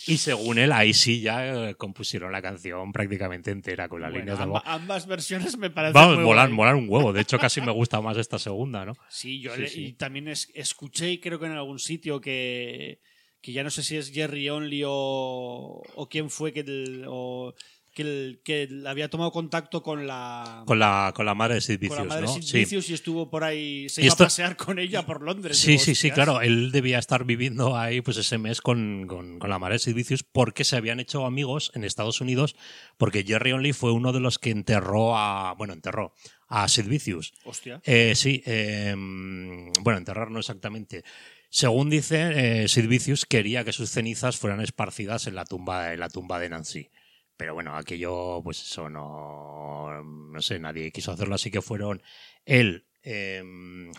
Y 0.06 0.18
según 0.18 0.58
él, 0.58 0.72
ahí 0.72 0.92
sí 0.94 1.20
ya 1.20 1.68
eh, 1.70 1.74
compusieron 1.74 2.32
la 2.32 2.42
canción 2.42 2.92
prácticamente 2.92 3.50
entera 3.50 3.88
con 3.88 4.00
las 4.00 4.10
Bueno, 4.10 4.24
líneas 4.24 4.38
de 4.38 4.44
amba- 4.44 4.60
voz. 4.60 4.62
ambas 4.66 5.06
versiones 5.06 5.56
me 5.58 5.70
parecen 5.70 5.94
Vamos, 5.94 6.16
muy 6.16 6.24
molar, 6.24 6.50
molar 6.50 6.74
un 6.74 6.88
huevo. 6.88 7.12
De 7.12 7.20
hecho, 7.22 7.38
casi 7.50 7.60
me 7.60 7.72
gusta 7.72 8.00
más 8.00 8.16
esta 8.16 8.38
segunda, 8.38 8.84
¿no? 8.84 8.94
Sí, 9.08 9.40
yo 9.40 9.54
Sí, 9.54 9.60
le- 9.62 9.68
sí. 9.68 9.84
y 9.86 9.92
también 9.94 10.28
es- 10.28 10.50
escuché, 10.54 11.10
y 11.12 11.18
creo 11.20 11.38
que 11.38 11.46
en 11.46 11.52
algún 11.52 11.78
sitio, 11.78 12.20
que, 12.20 13.00
que 13.40 13.52
ya 13.52 13.62
no 13.64 13.70
sé 13.70 13.82
si 13.82 13.96
es 13.96 14.10
Jerry 14.12 14.48
Only 14.50 14.82
o, 14.84 15.82
o 15.94 16.08
quién 16.08 16.30
fue 16.30 16.52
que, 16.52 16.60
el- 16.60 17.04
o- 17.08 17.54
que, 17.98 18.02
el- 18.02 18.40
que 18.44 18.68
había 18.86 19.10
tomado 19.10 19.32
contacto 19.32 19.82
con 19.82 20.06
la, 20.06 20.62
Con 20.66 20.78
la, 20.78 21.12
con 21.14 21.26
la 21.26 21.34
madre 21.34 21.56
de 21.56 21.60
Sid 21.60 21.78
con 21.88 21.96
la 21.96 22.02
Vicious, 22.04 22.08
madre 22.08 22.26
¿no? 22.26 22.32
Sid 22.34 22.42
Sí. 22.42 22.58
Vicious 22.58 22.90
y 22.90 22.94
estuvo 22.94 23.28
por 23.28 23.42
ahí, 23.44 23.88
se 23.88 24.00
Y 24.00 24.04
iba 24.04 24.12
esto- 24.12 24.24
a 24.24 24.26
pasear 24.26 24.56
con 24.56 24.78
ella 24.78 25.04
por 25.04 25.22
Londres. 25.22 25.58
Sí, 25.58 25.72
Digo, 25.72 25.82
sí, 25.82 25.94
sí, 25.94 26.10
claro. 26.10 26.40
Él 26.40 26.70
debía 26.72 26.98
estar 26.98 27.24
viviendo 27.24 27.76
ahí 27.76 28.00
pues 28.00 28.16
ese 28.16 28.38
mes 28.38 28.60
con, 28.60 29.06
con, 29.08 29.38
con 29.38 29.50
la 29.50 29.58
madre 29.58 29.74
de 29.74 29.78
Sid 29.80 29.94
Vicious 29.94 30.22
porque 30.22 30.64
se 30.64 30.76
habían 30.76 31.00
hecho 31.00 31.26
amigos 31.26 31.72
en 31.74 31.82
Estados 31.84 32.20
Unidos 32.20 32.54
porque 32.96 33.24
Jerry 33.24 33.52
Only 33.52 33.72
fue 33.72 33.90
uno 33.92 34.12
de 34.12 34.20
los 34.20 34.38
que 34.38 34.50
enterró 34.50 35.16
a... 35.18 35.54
Bueno, 35.58 35.72
enterró 35.74 36.14
a 36.48 36.66
Sid 36.68 36.86
Vicious. 36.86 37.32
Hostia. 37.44 37.80
Eh, 37.84 38.14
sí, 38.14 38.42
eh, 38.46 38.94
bueno, 38.96 39.98
enterrar 39.98 40.30
no 40.30 40.38
exactamente. 40.38 41.02
Según 41.50 41.88
dice, 41.90 42.62
eh, 42.64 42.68
Sid 42.68 42.86
Vicious 42.88 43.24
quería 43.24 43.64
que 43.64 43.72
sus 43.72 43.90
cenizas 43.90 44.36
fueran 44.36 44.60
esparcidas 44.60 45.26
en 45.26 45.34
la 45.34 45.44
tumba, 45.44 45.94
en 45.94 46.00
la 46.00 46.08
tumba 46.10 46.38
de 46.38 46.50
Nancy. 46.50 46.90
Pero 47.38 47.54
bueno, 47.54 47.74
aquello, 47.76 48.40
pues 48.44 48.60
eso 48.60 48.90
no, 48.90 50.02
no 50.02 50.42
sé, 50.42 50.58
nadie 50.58 50.90
quiso 50.92 51.12
hacerlo, 51.12 51.36
así 51.36 51.50
que 51.50 51.62
fueron 51.62 52.02
él, 52.44 52.84
eh, 53.02 53.42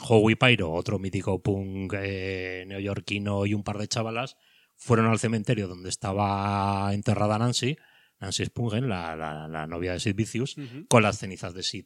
Howie 0.07 0.35
Pyro, 0.35 0.71
otro 0.73 0.99
mítico 0.99 1.41
punk 1.41 1.93
eh, 1.97 2.65
neoyorquino 2.67 3.45
y 3.47 3.53
un 3.55 3.63
par 3.63 3.77
de 3.77 3.87
chavalas, 3.87 4.35
fueron 4.75 5.07
al 5.07 5.19
cementerio 5.19 5.67
donde 5.67 5.89
estaba 5.89 6.93
enterrada 6.93 7.39
Nancy, 7.39 7.77
Nancy 8.19 8.45
Spungen, 8.45 8.89
la, 8.89 9.15
la- 9.15 9.47
la 9.47 9.65
novia 9.67 9.93
de 9.93 9.99
Sid 10.01 10.15
Vicious, 10.15 10.55
con 10.89 11.01
las 11.01 11.17
cenizas 11.19 11.53
de 11.53 11.63
Sid. 11.63 11.85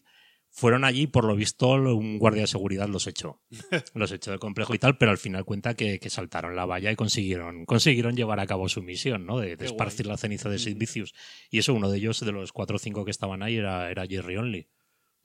Fueron 0.55 0.85
allí, 0.85 1.07
por 1.07 1.25
lo 1.25 1.35
visto, 1.35 1.71
un 1.71 2.19
guardia 2.19 2.41
de 2.43 2.47
seguridad 2.47 2.87
los 2.87 3.07
echó. 3.07 3.41
los 3.95 4.11
echó 4.11 4.29
del 4.29 4.39
complejo 4.39 4.75
y 4.75 4.77
tal, 4.77 4.99
pero 4.99 5.09
al 5.09 5.17
final 5.17 5.45
cuenta 5.45 5.73
que, 5.73 5.99
que 5.99 6.11
saltaron 6.11 6.55
la 6.55 6.67
valla 6.67 6.91
y 6.91 6.95
consiguieron, 6.95 7.65
consiguieron 7.65 8.15
llevar 8.15 8.39
a 8.39 8.45
cabo 8.45 8.69
su 8.69 8.83
misión, 8.83 9.25
¿no? 9.25 9.39
De, 9.39 9.55
de 9.57 9.65
esparcir 9.65 10.05
guay. 10.05 10.13
la 10.13 10.17
ceniza 10.17 10.49
de 10.49 10.59
Sid 10.59 10.75
Mm. 10.75 10.77
Vicious. 10.77 11.13
Y 11.49 11.57
eso, 11.57 11.73
uno 11.73 11.89
de 11.89 11.97
ellos, 11.97 12.19
de 12.19 12.31
los 12.31 12.51
cuatro 12.51 12.75
o 12.75 12.79
cinco 12.79 13.03
que 13.03 13.09
estaban 13.09 13.41
ahí, 13.41 13.55
era, 13.57 13.89
era 13.89 14.05
Jerry 14.05 14.37
Only. 14.37 14.67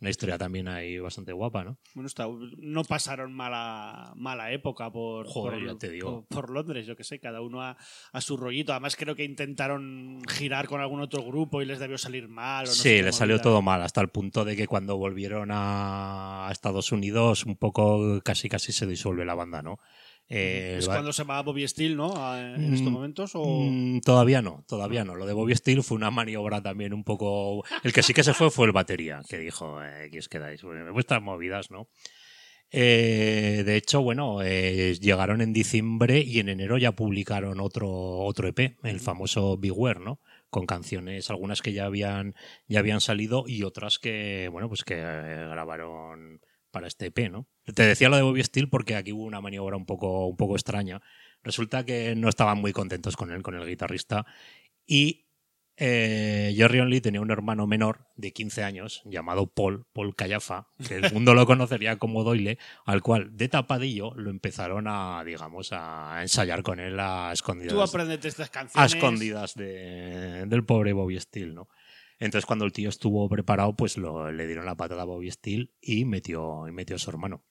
Una 0.01 0.11
historia 0.11 0.39
también 0.39 0.69
ahí 0.69 0.99
bastante 1.01 1.33
guapa, 1.33 1.65
¿no? 1.65 1.77
Bueno, 1.95 2.07
está, 2.07 2.27
no 2.59 2.85
pasaron 2.85 3.33
mala, 3.33 4.13
mala 4.15 4.53
época 4.53 4.93
por, 4.93 5.27
Joder, 5.27 5.59
por, 5.59 5.67
ya 5.67 5.75
te 5.79 5.91
digo. 5.91 6.25
por- 6.27 6.27
por 6.29 6.51
Londres, 6.51 6.87
yo 6.87 6.95
que 6.95 7.03
sé, 7.03 7.19
cada 7.19 7.41
uno 7.41 7.63
a, 7.63 7.77
a 8.13 8.21
su 8.21 8.37
rollito. 8.37 8.73
Además, 8.73 8.95
creo 8.95 9.17
que 9.17 9.25
intentaron 9.25 10.21
girar 10.29 10.69
con 10.69 10.81
algún 10.81 11.01
otro 11.01 11.25
grupo 11.25 11.63
y 11.63 11.65
les 11.67 11.81
debió 11.81 11.99
salir 11.99 12.29
mal. 12.29 12.67
o 12.67 12.69
no 12.69 12.75
sé 12.75 12.83
sí, 12.83 12.89
qué 12.97 13.03
le 13.03 13.13
salió 13.13 13.41
todo 13.41 13.61
mal, 13.61 13.83
hasta 13.83 14.01
el 14.01 14.09
punto 14.09 14.45
de 14.45 14.55
que 14.55 14.69
cuando 14.69 14.97
volvieron 14.97 15.51
a 15.51 16.47
a 16.49 16.53
Estados 16.53 16.93
Unidos, 16.93 17.45
un 17.45 17.57
poco 17.57 18.21
casi 18.23 18.49
casi 18.49 18.73
se 18.73 18.87
disuelve 18.87 19.25
la 19.25 19.35
banda, 19.35 19.63
¿no? 19.63 19.79
Eh, 20.31 20.77
Es 20.79 20.87
cuando 20.87 21.13
se 21.13 21.25
va 21.25 21.41
Bobby 21.43 21.67
Steele, 21.67 21.95
¿no? 21.95 22.13
A- 22.17 22.39
En 22.55 22.75
estos 22.75 22.91
Mm, 22.91 22.95
momentos. 22.95 23.31
O... 23.35 23.47
Mm, 23.71 24.01
todavía 24.01 24.43
no, 24.43 24.65
todavía 24.69 25.05
no. 25.05 25.15
Lo 25.15 25.25
de 25.27 25.33
Bobby 25.33 25.55
Steele 25.57 25.83
fue 25.83 25.97
una 25.97 26.11
maniobra 26.11 26.63
también 26.63 26.93
un 26.93 27.03
poco. 27.05 27.65
El 27.83 27.93
que 27.93 28.03
sí 28.03 28.13
que 28.13 28.23
se 28.23 28.35
fue 28.35 28.51
fue 28.51 28.67
el 28.67 28.73
batería, 28.73 29.23
que 29.29 29.39
dijo: 29.39 29.83
eh, 29.83 30.07
aquí 30.09 30.19
os 30.19 30.29
quedáis, 30.29 30.61
vuestras 30.93 31.23
movidas, 31.23 31.71
¿no? 31.71 31.89
Eh, 32.71 33.63
de 33.65 33.77
hecho, 33.77 34.03
bueno, 34.03 34.43
eh, 34.43 34.95
llegaron 35.01 35.41
en 35.41 35.55
diciembre 35.55 36.21
y 36.21 36.39
en 36.41 36.51
enero 36.51 36.77
ya 36.77 36.93
publicaron 36.93 37.61
otro, 37.61 37.89
otro 37.91 38.47
EP, 38.49 38.77
el 38.83 39.01
famoso 39.01 39.57
Beware, 39.57 40.01
¿no? 40.01 40.21
Con 40.51 40.67
canciones, 40.67 41.31
algunas 41.31 41.63
que 41.63 41.73
ya 41.73 41.87
habían, 41.87 42.35
ya 42.67 42.81
habían 42.81 43.01
salido 43.01 43.45
y 43.47 43.63
otras 43.63 43.99
que, 43.99 44.49
bueno, 44.53 44.69
pues 44.69 44.85
que 44.85 44.97
grabaron 44.97 46.41
para 46.71 46.87
este 46.87 47.07
EP, 47.07 47.31
¿no? 47.31 47.47
Te 47.75 47.83
decía 47.85 48.09
lo 48.09 48.17
de 48.17 48.23
Bobby 48.23 48.43
Steele 48.45 48.69
porque 48.69 48.97
aquí 48.97 49.13
hubo 49.13 49.25
una 49.25 49.41
maniobra 49.41 49.77
un 49.77 49.87
poco, 49.87 50.27
un 50.27 50.37
poco 50.37 50.55
extraña. 50.57 51.01
Resulta 51.43 51.85
que 51.85 52.15
no 52.17 52.29
estaban 52.29 52.59
muy 52.59 52.73
contentos 52.73 53.17
con 53.17 53.31
él, 53.31 53.43
con 53.43 53.55
el 53.55 53.67
guitarrista, 53.67 54.27
y 54.87 55.27
eh, 55.81 56.53
Jerry 56.57 56.81
Only 56.81 57.01
tenía 57.01 57.21
un 57.21 57.31
hermano 57.31 57.69
menor 57.69 58.09
de 58.17 58.33
15 58.33 58.65
años 58.65 59.01
llamado 59.05 59.47
Paul, 59.47 59.87
Paul 59.93 60.17
Callafa, 60.17 60.67
que 60.89 60.97
el 60.97 61.13
mundo 61.13 61.35
lo 61.35 61.47
conocería 61.47 61.97
como 61.99 62.25
Doyle, 62.25 62.59
al 62.85 63.01
cual 63.01 63.37
de 63.37 63.49
tapadillo 63.49 64.13
lo 64.17 64.31
empezaron 64.31 64.87
a, 64.89 65.23
digamos, 65.25 65.69
a 65.73 66.19
ensayar 66.23 66.65
con 66.65 66.81
él 66.81 66.99
a 66.99 67.29
Tú 67.29 67.35
escondidas, 67.35 67.89
apréndete 67.91 68.27
estas 68.27 68.49
a 68.49 68.51
canciones. 68.51 68.95
escondidas 68.95 69.55
de- 69.55 70.47
del 70.47 70.65
pobre 70.65 70.93
Bobby 70.95 71.21
Steele, 71.21 71.53
¿no? 71.55 71.69
Entonces 72.19 72.47
cuando 72.47 72.65
el 72.65 72.73
tío 72.73 72.89
estuvo 72.89 73.29
preparado, 73.29 73.75
pues 73.77 73.97
lo- 73.97 74.31
le 74.33 74.47
dieron 74.47 74.67
la 74.67 74.77
patada 74.77 75.03
a 75.03 75.05
Bobby 75.07 75.31
Steele 75.31 75.71
y 75.81 76.05
metió, 76.05 76.67
y 76.69 76.73
metió 76.73 76.97
a 76.97 76.99
su 76.99 77.11
hermano. 77.11 77.45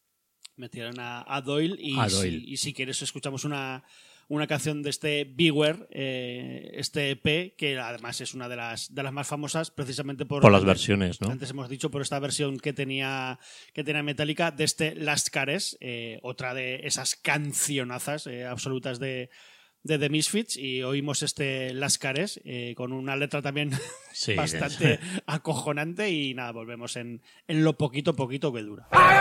Metieron 0.55 0.99
a, 0.99 1.23
a 1.27 1.41
Doyle 1.41 1.75
y, 1.79 1.99
A 1.99 2.09
si- 2.09 2.15
Doyle. 2.15 2.43
y 2.45 2.57
si 2.57 2.73
quieres 2.73 3.01
escuchamos 3.03 3.45
una, 3.45 3.83
una 4.27 4.47
canción 4.47 4.81
de 4.81 4.89
este 4.89 5.23
Beware, 5.23 5.87
eh, 5.91 6.71
este 6.73 7.11
EP, 7.11 7.55
que 7.55 7.77
además 7.77 8.19
es 8.21 8.33
una 8.33 8.49
de 8.49 8.55
las, 8.55 8.93
de 8.93 9.03
las 9.03 9.13
más 9.13 9.27
famosas 9.27 9.69
precisamente 9.71 10.25
por, 10.25 10.41
Por 10.41 10.51
las 10.51 10.65
versiones, 10.65 11.21
¿no? 11.21 11.29
Antes 11.29 11.51
hemos 11.51 11.69
dicho 11.69 11.91
por 11.91 12.01
esta 12.01 12.19
versión 12.19 12.57
que 12.57 12.73
tenía, 12.73 13.39
que 13.73 13.83
tenía 13.83 14.01
Metallica 14.03 14.49
de 14.51 14.63
este 14.63 14.95
Last 14.95 15.29
Cares, 15.29 15.77
eh, 15.79 16.19
otra 16.23 16.53
de 16.55 16.81
esas 16.87 17.15
cancionazas 17.15 18.25
eh, 18.27 18.43
absolutas 18.45 18.99
de, 18.99 19.29
de 19.87 19.97
The 19.97 20.09
Misfits 20.09 20.57
y 20.57 20.83
oímos 20.83 21.23
este 21.23 21.73
Las 21.73 21.97
Cares 21.97 22.39
eh, 22.45 22.73
con 22.75 22.91
una 22.91 23.15
letra 23.15 23.41
también 23.41 23.71
Sí, 24.11 24.35
bastante 24.35 24.99
acojonante 25.25 26.11
y 26.11 26.33
nada, 26.33 26.51
volvemos 26.51 26.95
en, 26.95 27.21
en 27.47 27.63
lo 27.63 27.77
poquito 27.77 28.15
poquito 28.15 28.53
que 28.53 28.61
dura. 28.61 28.87
I 28.93 29.17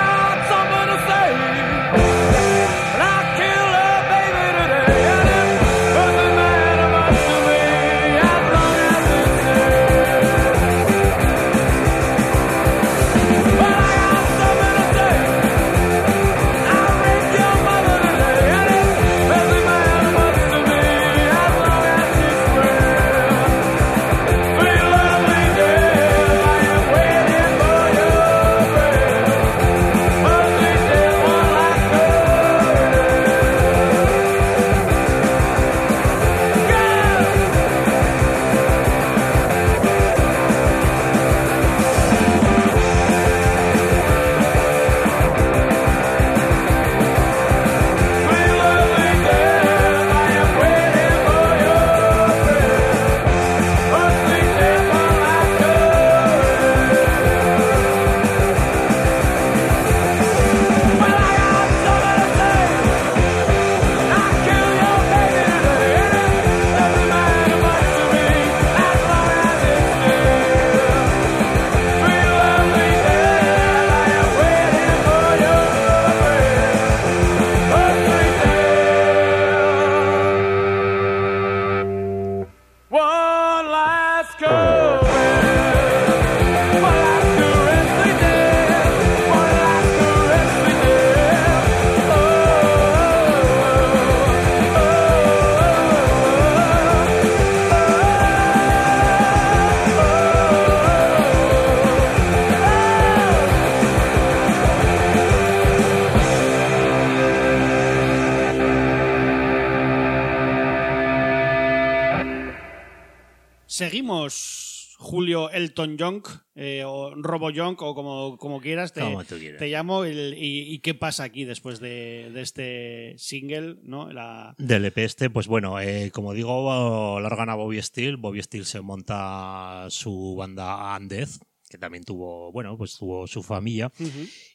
Young, 115.96 116.22
eh, 116.56 116.82
o 116.84 117.14
Robo 117.14 117.50
Young, 117.50 117.76
o 117.80 117.94
como, 117.94 118.36
como 118.38 118.60
quieras, 118.60 118.92
te, 118.92 119.00
Como 119.02 119.24
tú 119.24 119.36
quieras. 119.38 119.58
te 119.60 119.68
llamo. 119.68 120.04
el- 120.04 120.34
y, 120.36 120.62
y 120.74 120.78
qué 120.80 120.94
pasa 120.94 121.22
aquí 121.24 121.44
después 121.44 121.78
de, 121.78 122.30
de 122.32 122.40
este 122.42 123.14
single? 123.18 123.76
¿no? 123.84 124.10
La, 124.12 124.54
Del 124.58 124.84
EP 124.86 124.98
este, 124.98 125.30
pues 125.30 125.46
bueno, 125.46 125.78
eh, 125.80 126.10
como 126.12 126.34
digo, 126.34 127.20
largan 127.20 127.50
a 127.50 127.54
Bobby 127.54 127.80
Steele. 127.80 128.16
Bobby 128.16 128.42
Steele 128.42 128.64
se 128.66 128.80
monta 128.80 129.86
su 129.90 130.34
banda 130.36 130.96
Undeath, 130.96 131.30
que 131.68 131.78
también 131.78 132.04
tuvo, 132.04 132.52
bueno, 132.52 132.76
pues 132.78 132.96
tuvo 132.96 133.26
su 133.26 133.42
familia. 133.42 133.90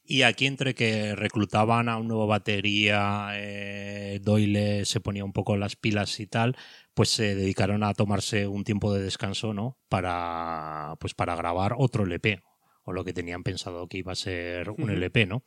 Y 0.06 0.24
aquí 0.24 0.46
entre 0.46 0.74
que 0.76 1.16
reclutaban 1.16 1.88
a 1.90 1.98
un 1.98 2.08
nuevo 2.08 2.26
batería, 2.28 3.30
eh, 3.36 4.20
Doyle 4.22 4.86
se 4.86 5.00
ponía 5.00 5.24
un 5.26 5.34
poco 5.34 5.56
las 5.58 5.76
pilas 5.76 6.20
y 6.20 6.28
tal, 6.28 6.56
pues 7.02 7.10
se 7.10 7.34
dedicaron 7.34 7.84
a 7.84 7.96
tomarse 7.96 8.46
un 8.46 8.64
tiempo 8.64 8.94
de 8.94 9.02
descanso, 9.02 9.56
¿no? 9.56 9.80
Para, 9.90 10.94
pues 11.00 11.16
para 11.16 11.36
grabar 11.36 11.74
otro 11.76 12.04
LP, 12.04 12.44
o 12.84 12.94
lo 12.94 13.04
que 13.04 13.12
tenían 13.12 13.42
pensado 13.42 13.88
que 13.88 13.98
iba 13.98 14.12
a 14.12 14.16
ser 14.16 14.70
un. 14.70 14.92
LP, 14.92 15.26
¿no? 15.26 15.44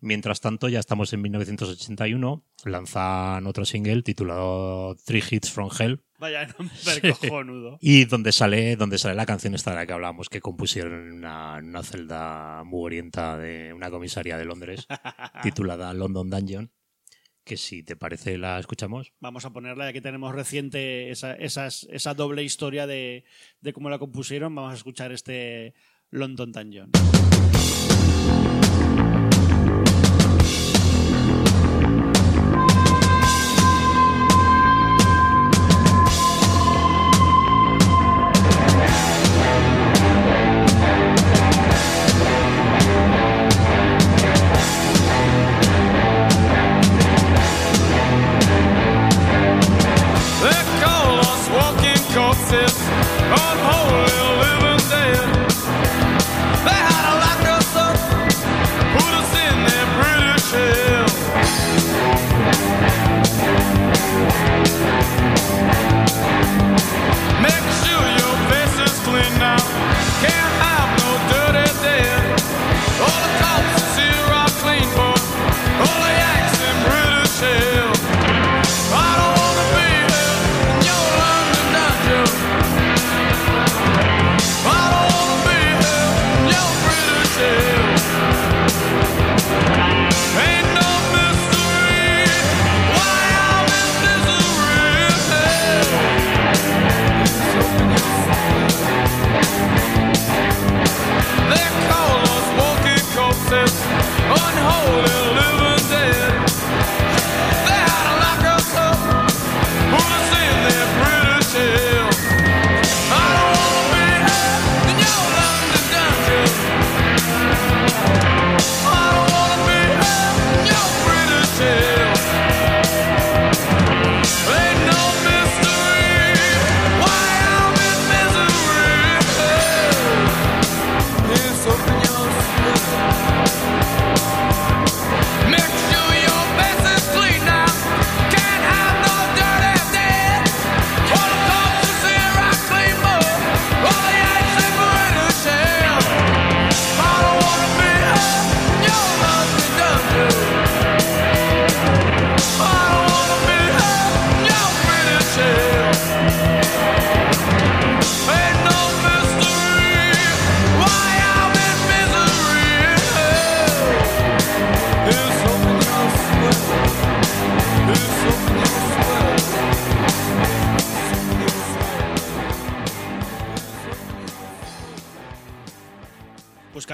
Mientras 0.00 0.40
tanto, 0.40 0.68
ya 0.68 0.78
estamos 0.78 1.12
en 1.12 1.22
1981, 1.22 2.44
lanzan 2.66 3.48
otro 3.48 3.64
single 3.64 4.04
titulado 4.04 4.94
Three 5.04 5.24
Hits 5.28 5.50
from 5.50 5.70
Hell, 5.76 6.04
Vaya 6.20 6.46
nombre 6.56 7.14
cojonudo. 7.18 7.78
y 7.80 8.04
donde 8.04 8.30
sale, 8.30 8.76
donde 8.76 8.98
sale 8.98 9.16
la 9.16 9.26
canción 9.26 9.56
esta 9.56 9.70
de 9.72 9.78
la 9.78 9.86
que 9.86 9.94
hablábamos, 9.94 10.28
que 10.28 10.40
compusieron 10.40 10.92
en 10.92 11.12
una, 11.14 11.56
una 11.56 11.82
celda 11.82 12.62
mugrienta 12.62 13.36
de 13.36 13.72
una 13.72 13.90
comisaría 13.90 14.38
de 14.38 14.44
Londres, 14.44 14.86
titulada 15.42 15.92
London 15.94 16.30
Dungeon, 16.30 16.70
que 17.44 17.56
si 17.56 17.82
te 17.82 17.96
parece 17.96 18.38
la 18.38 18.58
escuchamos. 18.58 19.12
Vamos 19.20 19.44
a 19.44 19.52
ponerla, 19.52 19.86
ya 19.86 19.92
que 19.92 20.00
tenemos 20.00 20.34
reciente 20.34 21.10
esa, 21.10 21.34
esa 21.34 22.14
doble 22.14 22.42
historia 22.42 22.86
de, 22.86 23.24
de 23.60 23.72
cómo 23.72 23.90
la 23.90 23.98
compusieron. 23.98 24.54
Vamos 24.54 24.72
a 24.72 24.76
escuchar 24.76 25.12
este 25.12 25.74
London 26.10 26.52
Dungeon. 26.52 26.90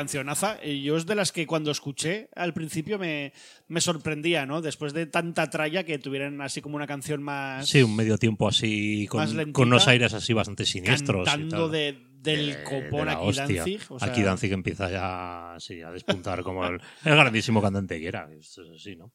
Cancionaza. 0.09 0.59
Y 0.64 0.82
yo 0.82 0.96
es 0.96 1.04
de 1.06 1.14
las 1.14 1.32
que 1.32 1.46
cuando 1.46 1.70
escuché 1.70 2.28
al 2.34 2.54
principio 2.54 2.98
me, 2.98 3.32
me 3.68 3.80
sorprendía, 3.80 4.46
¿no? 4.46 4.62
Después 4.62 4.92
de 4.94 5.06
tanta 5.06 5.50
tralla 5.50 5.84
que 5.84 5.98
tuvieran 5.98 6.40
así 6.40 6.62
como 6.62 6.76
una 6.76 6.86
canción 6.86 7.22
más. 7.22 7.68
Sí, 7.68 7.82
un 7.82 7.94
medio 7.94 8.16
tiempo 8.16 8.48
así, 8.48 9.06
con, 9.09 9.20
Más 9.20 9.34
lentita, 9.34 9.52
con 9.54 9.68
unos 9.68 9.86
aires 9.86 10.14
así 10.14 10.32
bastante 10.32 10.64
siniestros. 10.64 11.22
y 11.28 11.30
cantando 11.30 11.64
tal. 11.64 11.72
de, 11.72 11.98
del 12.22 12.46
De- 12.54 12.64
copón 12.64 13.00
de 13.00 13.04
la 13.04 13.12
aquí 13.12 13.28
hostia. 13.28 13.46
Danzig. 13.46 13.80
o 13.90 13.98
sea, 13.98 14.09
Aquí 14.09 14.22
Danzig 14.22 14.52
empieza 14.52 14.90
ya 14.90 15.56
sí, 15.59 15.82
a 15.82 15.90
despuntar 15.90 16.42
como 16.42 16.64
el, 16.66 16.80
el 17.04 17.14
grandísimo 17.16 17.61
cantante 17.61 18.00
que 18.00 18.09
era. 18.09 18.28
Esto 18.38 18.62
es 18.62 18.70
así, 18.80 18.96
¿no? 18.96 19.12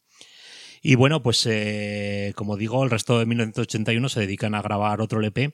Y 0.86 0.96
bueno, 0.96 1.24
pues 1.24 1.46
eh, 1.50 2.34
como 2.36 2.58
digo, 2.58 2.84
el 2.84 2.90
resto 2.90 3.18
de 3.18 3.26
1981 3.26 4.10
se 4.10 4.20
dedican 4.20 4.54
a 4.54 4.62
grabar 4.62 5.00
otro 5.00 5.22
LP. 5.22 5.54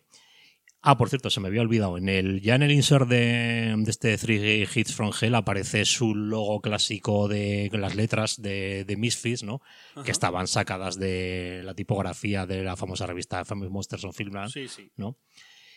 Ah, 0.82 0.98
por 0.98 1.10
cierto, 1.10 1.30
se 1.30 1.42
me 1.42 1.48
había 1.50 1.62
olvidado. 1.62 1.98
En 1.98 2.08
el, 2.08 2.40
ya 2.42 2.56
en 2.56 2.64
el 2.64 2.72
insert 2.72 3.08
de, 3.10 3.76
de 3.78 3.92
este 3.92 4.18
Three 4.18 4.66
Hits 4.74 4.94
from 4.96 5.12
Hell 5.20 5.36
aparece 5.36 5.84
su 5.84 6.16
logo 6.16 6.62
clásico 6.62 7.28
de 7.28 7.70
las 7.74 7.96
letras 7.96 8.42
de, 8.42 8.86
de 8.86 8.96
Misfits, 8.96 9.44
¿no? 9.44 9.62
Que 10.06 10.12
estaban 10.12 10.48
sacadas 10.48 10.98
de 10.98 11.62
la 11.66 11.74
tipografía 11.74 12.46
de 12.46 12.64
la 12.64 12.78
famosa 12.78 13.06
revista 13.08 13.44
Famous 13.44 13.70
Monsters 13.70 14.06
on 14.06 14.14
Filmland. 14.14 14.52
Sí, 14.52 14.70
sí. 14.70 14.90
¿no? 14.96 15.18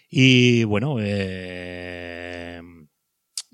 Y 0.08 0.62
bueno, 0.64 0.96
eh, 1.00 2.60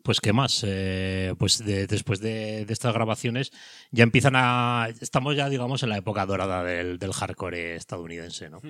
pues 0.03 0.20
qué 0.20 0.32
más, 0.32 0.64
Eh, 0.66 1.34
pues 1.38 1.64
de- 1.64 1.86
después 1.86 2.20
de, 2.20 2.64
de 2.66 2.72
estas 2.72 2.92
grabaciones 2.94 3.53
ya 3.90 4.03
empiezan 4.05 4.34
a, 4.36 4.88
estamos 5.01 5.36
ya 5.36 5.49
digamos 5.49 5.82
en 5.82 5.88
la 5.90 5.99
época 5.99 6.24
dorada 6.26 6.62
del, 6.64 6.99
del 6.99 7.12
hardcore 7.12 7.74
estadounidense, 7.76 8.49
¿no? 8.51 8.61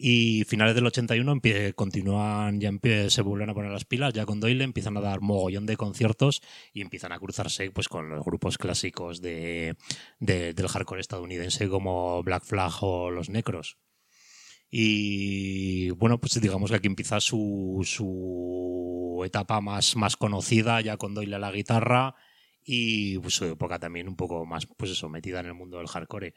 Y 0.00 0.44
finales 0.44 0.76
del 0.76 0.86
81 0.86 1.34
empie- 1.34 1.74
continúan, 1.74 2.60
ya 2.60 2.70
empie- 2.70 3.10
se 3.10 3.20
vuelven 3.22 3.50
a 3.50 3.54
poner 3.54 3.72
las 3.72 3.84
pilas, 3.84 4.14
ya 4.14 4.24
con 4.26 4.38
Doyle 4.38 4.62
empiezan 4.62 4.96
a 4.96 5.00
dar 5.00 5.20
mogollón 5.20 5.66
de 5.66 5.76
conciertos 5.76 6.40
y 6.72 6.82
empiezan 6.82 7.10
a 7.10 7.18
cruzarse 7.18 7.70
pues 7.72 7.88
con 7.88 8.08
los 8.08 8.24
grupos 8.24 8.58
clásicos 8.58 9.20
de, 9.20 9.74
de- 10.20 10.54
del 10.54 10.68
hardcore 10.68 11.00
estadounidense 11.00 11.68
como 11.68 12.22
Black 12.22 12.44
Flag 12.44 12.72
o 12.82 13.10
Los 13.10 13.28
Necros. 13.28 13.76
Y 14.70 15.90
bueno, 15.90 16.20
pues 16.20 16.40
digamos 16.40 16.70
que 16.70 16.76
aquí 16.76 16.86
empieza 16.86 17.20
su, 17.20 17.80
su 17.84 19.22
etapa 19.24 19.60
más, 19.60 19.96
más 19.96 20.16
conocida, 20.16 20.80
ya 20.80 20.96
con 20.96 21.14
Doyle 21.14 21.34
a 21.36 21.38
la 21.38 21.50
guitarra 21.50 22.14
y 22.62 23.18
pues, 23.18 23.34
su 23.34 23.46
época 23.46 23.78
también 23.78 24.08
un 24.08 24.16
poco 24.16 24.44
más, 24.44 24.66
pues 24.66 24.90
eso, 24.90 25.08
metida 25.08 25.40
en 25.40 25.46
el 25.46 25.54
mundo 25.54 25.78
del 25.78 25.86
hardcore. 25.88 26.34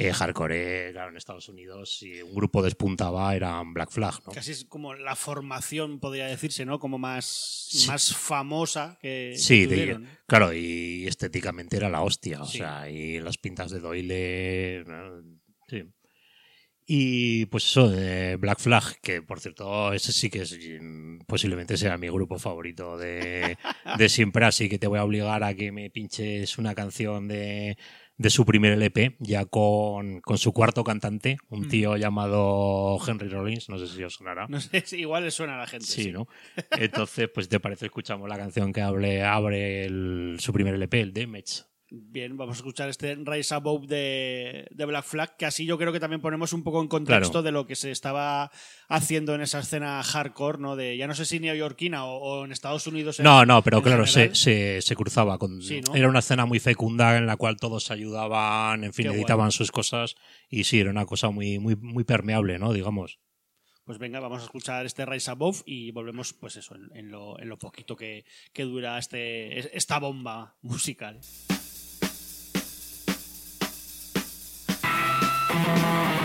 Eh, 0.00 0.12
hardcore, 0.12 0.90
claro, 0.92 1.10
en 1.10 1.16
Estados 1.16 1.48
Unidos, 1.48 1.98
si 1.98 2.22
un 2.22 2.32
grupo 2.32 2.62
despuntaba, 2.62 3.34
eran 3.34 3.74
Black 3.74 3.90
Flag, 3.90 4.14
¿no? 4.26 4.32
Casi 4.32 4.52
es 4.52 4.64
como 4.64 4.94
la 4.94 5.16
formación, 5.16 5.98
podría 5.98 6.26
decirse, 6.26 6.64
¿no? 6.64 6.78
Como 6.78 6.98
más, 6.98 7.24
Sí. 7.70 7.88
más 7.88 8.14
famosa 8.14 8.96
que, 9.02 9.34
Sí, 9.36 9.66
que 9.66 9.74
de- 9.74 10.00
claro, 10.26 10.52
y 10.52 11.06
estéticamente 11.08 11.76
era 11.78 11.88
la 11.90 12.02
hostia, 12.02 12.42
o 12.42 12.46
Sí. 12.46 12.58
sea, 12.58 12.88
y 12.88 13.18
las 13.18 13.38
pintas 13.38 13.72
de 13.72 13.80
Doyle, 13.80 14.84
¿no? 14.86 15.22
sí. 15.68 15.82
Y 16.90 17.44
pues 17.46 17.64
eso, 17.66 17.92
eh, 17.94 18.36
Black 18.36 18.60
Flag, 18.60 19.00
que 19.02 19.20
por 19.20 19.40
cierto, 19.40 19.92
ese 19.92 20.10
sí 20.10 20.30
que 20.30 20.42
es, 20.42 20.58
posiblemente 21.26 21.76
sea 21.76 21.98
mi 21.98 22.08
grupo 22.08 22.38
favorito 22.38 22.96
de, 22.96 23.58
de 23.98 24.08
siempre, 24.08 24.46
así 24.46 24.70
que 24.70 24.78
te 24.78 24.86
voy 24.86 24.98
a 24.98 25.04
obligar 25.04 25.44
a 25.44 25.52
que 25.54 25.70
me 25.70 25.90
pinches 25.90 26.56
una 26.56 26.74
canción 26.74 27.28
de, 27.28 27.76
de 28.18 28.30
su 28.30 28.44
primer 28.44 28.72
LP, 28.72 29.16
ya 29.20 29.44
con, 29.46 30.20
con 30.20 30.36
su 30.38 30.52
cuarto 30.52 30.82
cantante, 30.84 31.38
un 31.50 31.60
Mm. 31.66 31.68
tío 31.68 31.96
llamado 31.96 32.98
Henry 33.06 33.28
Rollins, 33.28 33.68
no 33.68 33.78
sé 33.78 33.86
si 33.86 34.02
os 34.02 34.14
sonará. 34.14 34.46
No 34.48 34.60
sé 34.60 34.82
si 34.84 34.98
igual 34.98 35.22
le 35.24 35.30
suena 35.30 35.54
a 35.54 35.58
la 35.58 35.66
gente. 35.66 35.86
Sí, 35.86 36.10
¿no? 36.12 36.26
Entonces, 36.72 37.28
pues 37.32 37.48
te 37.48 37.60
parece, 37.60 37.86
escuchamos 37.86 38.28
la 38.28 38.36
canción 38.36 38.72
que 38.72 38.82
hable, 38.82 39.22
abre 39.22 39.84
el- 39.86 40.36
su 40.40 40.52
primer 40.52 40.74
LP, 40.74 41.00
el 41.00 41.12
Damage. 41.12 41.62
Bien, 41.90 42.36
vamos 42.36 42.56
a 42.56 42.58
escuchar 42.58 42.90
este 42.90 43.14
Rise 43.14 43.54
Above 43.54 43.86
de, 43.86 44.66
de 44.70 44.84
Black 44.84 45.06
Flag, 45.06 45.36
que 45.38 45.46
así 45.46 45.64
yo 45.64 45.78
creo 45.78 45.90
que 45.90 46.00
también 46.00 46.20
ponemos 46.20 46.52
un 46.52 46.62
poco 46.62 46.82
en 46.82 46.88
contexto 46.88 47.30
Claro. 47.30 47.42
de 47.42 47.50
lo 47.50 47.66
que 47.66 47.76
se 47.76 47.90
estaba 47.90 48.50
haciendo 48.90 49.34
en 49.34 49.40
esa 49.40 49.60
escena 49.60 50.02
hardcore, 50.02 50.58
¿no? 50.58 50.76
De 50.76 50.98
ya 50.98 51.06
no 51.06 51.14
sé 51.14 51.24
si 51.24 51.40
neoyorquina 51.40 52.04
o, 52.04 52.18
o 52.18 52.44
en 52.44 52.52
Estados 52.52 52.86
Unidos. 52.86 53.20
en- 53.20 53.24
No, 53.24 53.46
no, 53.46 53.62
pero 53.62 53.80
claro, 53.82 54.06
se, 54.06 54.34
se, 54.34 54.82
se 54.82 54.96
cruzaba 54.96 55.38
con. 55.38 55.62
Sí, 55.62 55.80
¿no? 55.80 55.94
Era 55.94 56.08
una 56.10 56.18
escena 56.18 56.44
muy 56.44 56.58
fecunda 56.60 57.16
en 57.16 57.24
la 57.26 57.36
cual 57.38 57.56
todos 57.56 57.84
se 57.84 57.94
ayudaban, 57.94 58.84
en 58.84 58.92
fin, 58.92 59.04
Qué 59.04 59.08
guay. 59.08 59.20
editaban 59.20 59.50
sus 59.50 59.70
cosas. 59.72 60.14
Y 60.50 60.64
sí, 60.64 60.80
era 60.80 60.90
una 60.90 61.06
cosa 61.06 61.30
muy, 61.30 61.58
muy, 61.58 61.74
muy 61.76 62.04
permeable, 62.04 62.58
¿no? 62.58 62.74
Digamos. 62.74 63.18
Pues 63.84 63.96
venga, 63.96 64.20
vamos 64.20 64.42
a 64.42 64.44
escuchar 64.44 64.84
este 64.84 65.06
Rise 65.06 65.30
Above 65.30 65.62
y 65.64 65.90
volvemos, 65.92 66.34
pues 66.34 66.56
eso, 66.56 66.74
en, 66.74 66.90
en 66.94 67.10
lo, 67.10 67.40
en 67.40 67.48
lo 67.48 67.56
poquito 67.58 67.96
que, 67.96 68.26
que 68.52 68.64
dura 68.64 68.98
este, 68.98 69.58
es- 69.58 69.70
esta 69.72 69.98
bomba 69.98 70.58
musical. 70.60 71.18
Bye. 75.68 76.17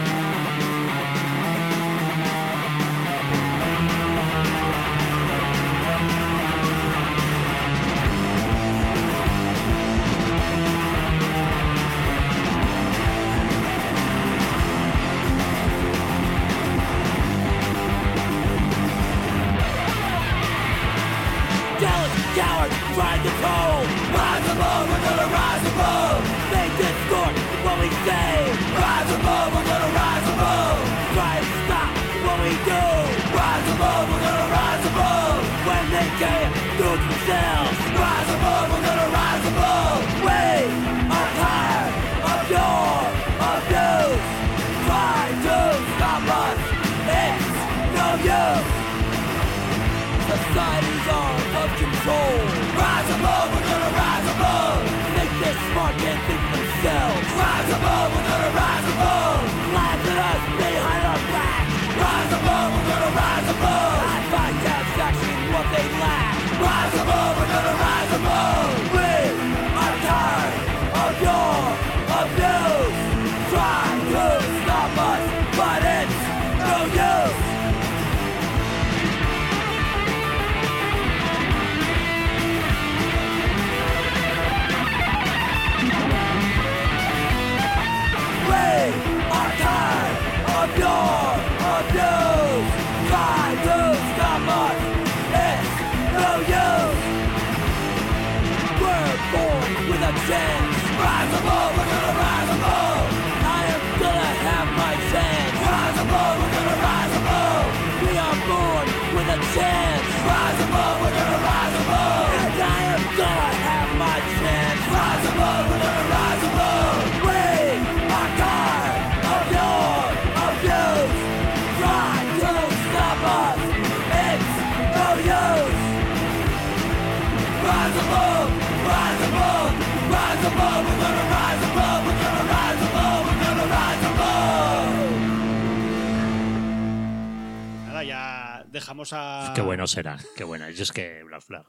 Dejamos 138.74 139.12
a. 139.14 139.54
Qué 139.56 139.62
bueno 139.62 139.88
será, 139.88 140.18
qué 140.36 140.44
buena. 140.44 140.70
Yo 140.72 140.84
es 140.84 140.92
que 140.92 141.24
Black 141.24 141.42
Flag. 141.44 141.66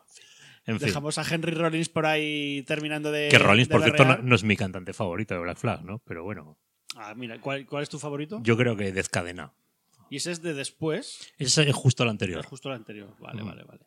En 0.67 0.79
fin. 0.81 0.89
Dejamos 0.89 1.19
a 1.19 1.35
Henry 1.35 1.53
Rollins 1.53 1.89
por 1.91 2.07
ahí 2.07 2.63
terminando 2.67 3.13
de. 3.13 3.29
Que 3.31 3.39
Rollins, 3.39 3.69
de 3.69 3.73
por 3.75 3.83
cierto, 3.85 4.05
no, 4.23 4.35
es 4.35 4.43
mi 4.45 4.57
cantante 4.57 4.93
favorito 4.93 5.35
de 5.35 5.41
Black 5.41 5.59
Flag, 5.59 5.85
¿no? 5.85 6.01
Pero 6.01 6.25
bueno, 6.25 6.59
Ah, 6.97 7.13
mira, 7.15 7.41
¿cuál, 7.41 7.67
cuál 7.67 7.83
es 7.83 7.89
tu 7.89 7.99
favorito? 7.99 8.41
yo 8.43 8.57
creo 8.57 8.77
que 8.77 8.91
Death 8.93 9.09
Cadena. 9.09 9.53
Y 10.11 10.17
ese 10.17 10.31
es 10.33 10.43
de 10.43 10.55
después. 10.55 11.33
Ese 11.39 11.69
es 11.69 11.75
justo 11.75 12.03
el 12.05 12.09
Es 12.09 12.13
anterior. 12.13 12.45
justo 12.47 12.69
el 12.69 12.77
anterior. 12.77 13.15
Vale, 13.19 13.43
Mm. 13.43 13.47
vale, 13.47 13.65
vale. 13.65 13.87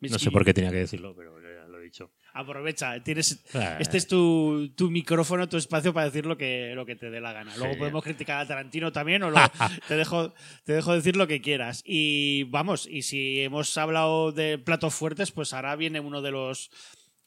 No 0.00 0.18
sé 0.18 0.30
por 0.30 0.44
qué 0.44 0.52
tenía 0.52 0.70
que 0.70 0.78
decirlo, 0.78 1.14
pero 1.16 1.40
ya 1.40 1.66
lo 1.68 1.78
he 1.78 1.82
dicho. 1.84 2.12
Aprovecha, 2.34 3.02
tienes, 3.02 3.38
Ah. 3.54 3.76
este 3.78 3.98
es 3.98 4.06
tu, 4.06 4.70
tu 4.76 4.90
micrófono, 4.90 5.48
tu 5.48 5.56
espacio 5.56 5.92
para 5.92 6.06
decir 6.06 6.24
lo 6.26 6.36
que, 6.38 6.72
lo 6.74 6.86
que 6.86 6.96
te 6.96 7.10
dé 7.10 7.20
la 7.20 7.32
gana. 7.32 7.54
Luego 7.58 7.76
podemos 7.76 8.02
criticar 8.02 8.40
a 8.40 8.46
Tarantino 8.46 8.90
también 8.92 9.22
o 9.22 9.30
luego 9.30 9.46
te, 9.88 9.96
dejo, 9.96 10.32
te 10.64 10.72
dejo 10.72 10.94
decir 10.94 11.16
lo 11.16 11.26
que 11.26 11.40
quieras. 11.40 11.82
Y 11.84 12.44
vamos, 12.44 12.86
y 12.90 13.02
si 13.02 13.40
hemos 13.42 13.76
hablado 13.76 14.32
de 14.32 14.58
platos 14.58 14.94
fuertes, 14.94 15.30
pues 15.30 15.52
ahora 15.52 15.76
viene 15.76 16.00
uno 16.00 16.22
de 16.22 16.30
los... 16.30 16.70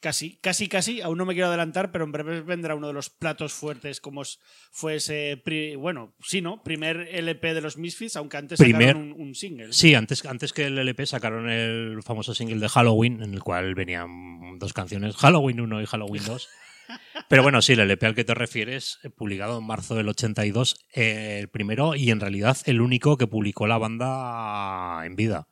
Casi, 0.06 0.38
casi, 0.40 0.68
casi, 0.68 1.00
aún 1.00 1.18
no 1.18 1.26
me 1.26 1.34
quiero 1.34 1.48
adelantar, 1.48 1.90
pero 1.90 2.04
en 2.04 2.12
breve 2.12 2.40
vendrá 2.40 2.76
uno 2.76 2.86
de 2.86 2.92
los 2.92 3.10
platos 3.10 3.52
fuertes 3.52 4.00
como 4.00 4.22
fue 4.70 4.94
ese, 4.94 5.42
bueno, 5.80 6.14
sí, 6.22 6.40
¿no? 6.40 6.62
Primer 6.62 7.08
LP 7.10 7.54
de 7.54 7.60
los 7.60 7.76
Misfits, 7.76 8.14
aunque 8.14 8.36
antes 8.36 8.60
Primer- 8.60 8.90
sacaron 8.90 9.12
un, 9.14 9.20
un 9.20 9.34
single. 9.34 9.72
Sí, 9.72 9.96
antes, 9.96 10.24
antes 10.24 10.52
que 10.52 10.66
el 10.66 10.78
LP 10.78 11.06
sacaron 11.06 11.50
el 11.50 12.04
famoso 12.04 12.34
single 12.36 12.60
de 12.60 12.68
Halloween, 12.68 13.20
en 13.20 13.34
el 13.34 13.42
cual 13.42 13.74
venían 13.74 14.60
dos 14.60 14.72
canciones, 14.72 15.16
Halloween 15.16 15.60
1 15.60 15.82
y 15.82 15.86
Halloween 15.86 16.22
2. 16.24 16.48
Pero 17.28 17.42
bueno, 17.42 17.60
sí, 17.60 17.72
el 17.72 17.80
LP 17.80 18.06
al 18.06 18.14
que 18.14 18.22
te 18.24 18.34
refieres, 18.34 19.00
eh, 19.02 19.10
publicado 19.10 19.58
en 19.58 19.66
marzo 19.66 19.96
del 19.96 20.08
82, 20.08 20.76
eh, 20.94 21.38
el 21.40 21.48
primero 21.48 21.96
y 21.96 22.12
en 22.12 22.20
realidad 22.20 22.56
el 22.66 22.80
único 22.80 23.16
que 23.16 23.26
publicó 23.26 23.66
la 23.66 23.78
banda 23.78 25.04
en 25.04 25.16
vida. 25.16 25.48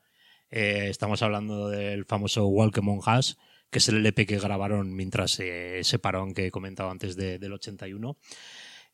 Eh, 0.53 0.87
estamos 0.91 1.23
hablando 1.23 1.71
del 1.71 2.05
famoso 2.05 2.47
Walk 2.47 2.79
Among 2.79 3.01
Us, 3.19 3.37
que 3.75 3.79
es 3.81 3.89
el 3.89 3.97
LP 3.97 4.25
que 4.25 4.39
grabaron 4.39 4.95
mientras 4.95 5.41
eh, 5.41 5.81
ese 5.81 5.99
parón 5.99 6.33
que 6.33 6.47
he 6.47 6.51
comentado 6.53 6.91
antes 6.91 7.17
de- 7.17 7.41
del 7.41 7.53
81. 7.55 8.17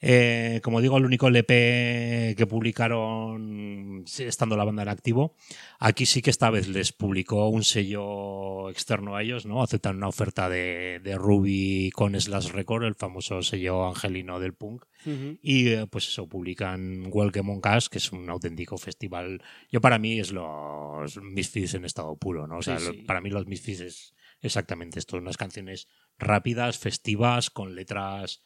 Eh, 0.03 0.61
como 0.65 0.81
digo, 0.81 0.97
el 0.97 1.05
único 1.05 1.29
LP 1.29 2.35
que 2.35 2.47
publicaron 2.47 4.03
estando 4.19 4.57
la 4.57 4.65
banda 4.65 4.83
en 4.83 4.89
activo. 4.89 5.37
Aquí 5.79 6.07
sí 6.07 6.23
que 6.23 6.31
esta 6.31 6.49
vez 6.49 6.69
les 6.69 6.93
publicó 6.93 7.49
un 7.51 7.63
sello 7.63 8.71
externo 8.71 9.15
a 9.17 9.23
ellos, 9.23 9.45
¿no? 9.45 9.63
Aceptan 9.63 9.99
una 9.99 10.09
oferta 10.09 10.49
de, 10.49 11.01
de 11.05 11.17
Ruby 11.19 11.91
con 11.95 12.19
Slash 12.19 12.49
Record, 12.53 12.85
el 12.85 12.95
famoso 12.95 13.43
sello 13.43 13.87
angelino 13.87 14.41
del 14.41 14.55
punk. 14.55 14.85
Ujú. 15.05 15.37
Y 15.43 15.69
eh, 15.69 15.87
pues 15.91 16.09
eso, 16.09 16.27
publican 16.27 17.09
Welcome 17.13 17.53
on 17.53 17.61
Cash, 17.61 17.89
que 17.89 17.99
es 17.99 18.11
un 18.11 18.31
auténtico 18.31 18.79
festival. 18.79 19.43
Yo 19.71 19.83
para 19.83 19.99
mí 19.99 20.19
es 20.19 20.33
los 20.33 21.19
Misfits 21.23 21.75
en 21.75 21.85
estado 21.85 22.17
puro, 22.17 22.47
¿no? 22.47 22.57
O 22.59 22.63
sea, 22.63 22.79
Sí, 22.79 22.87
lo- 22.87 22.93
sí. 22.93 23.03
para 23.03 23.21
mí 23.21 23.29
los 23.29 23.47
Misfits 23.47 23.81
es 23.81 24.15
exactamente 24.41 24.99
esto, 24.99 25.17
unas 25.17 25.37
canciones 25.37 25.87
rápidas, 26.19 26.79
festivas, 26.79 27.51
con 27.51 27.75
letras 27.75 28.43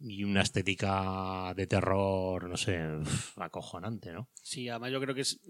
y 0.00 0.22
una 0.22 0.42
estética 0.42 1.52
de 1.56 1.66
terror, 1.66 2.48
no 2.48 2.56
sé, 2.56 2.78
uf, 3.00 3.36
acojonante, 3.38 4.12
¿no? 4.12 4.28
Sí, 4.42 4.68
además 4.68 4.92
yo 4.92 5.00
creo 5.00 5.12
que 5.14 5.22
es. 5.22 5.40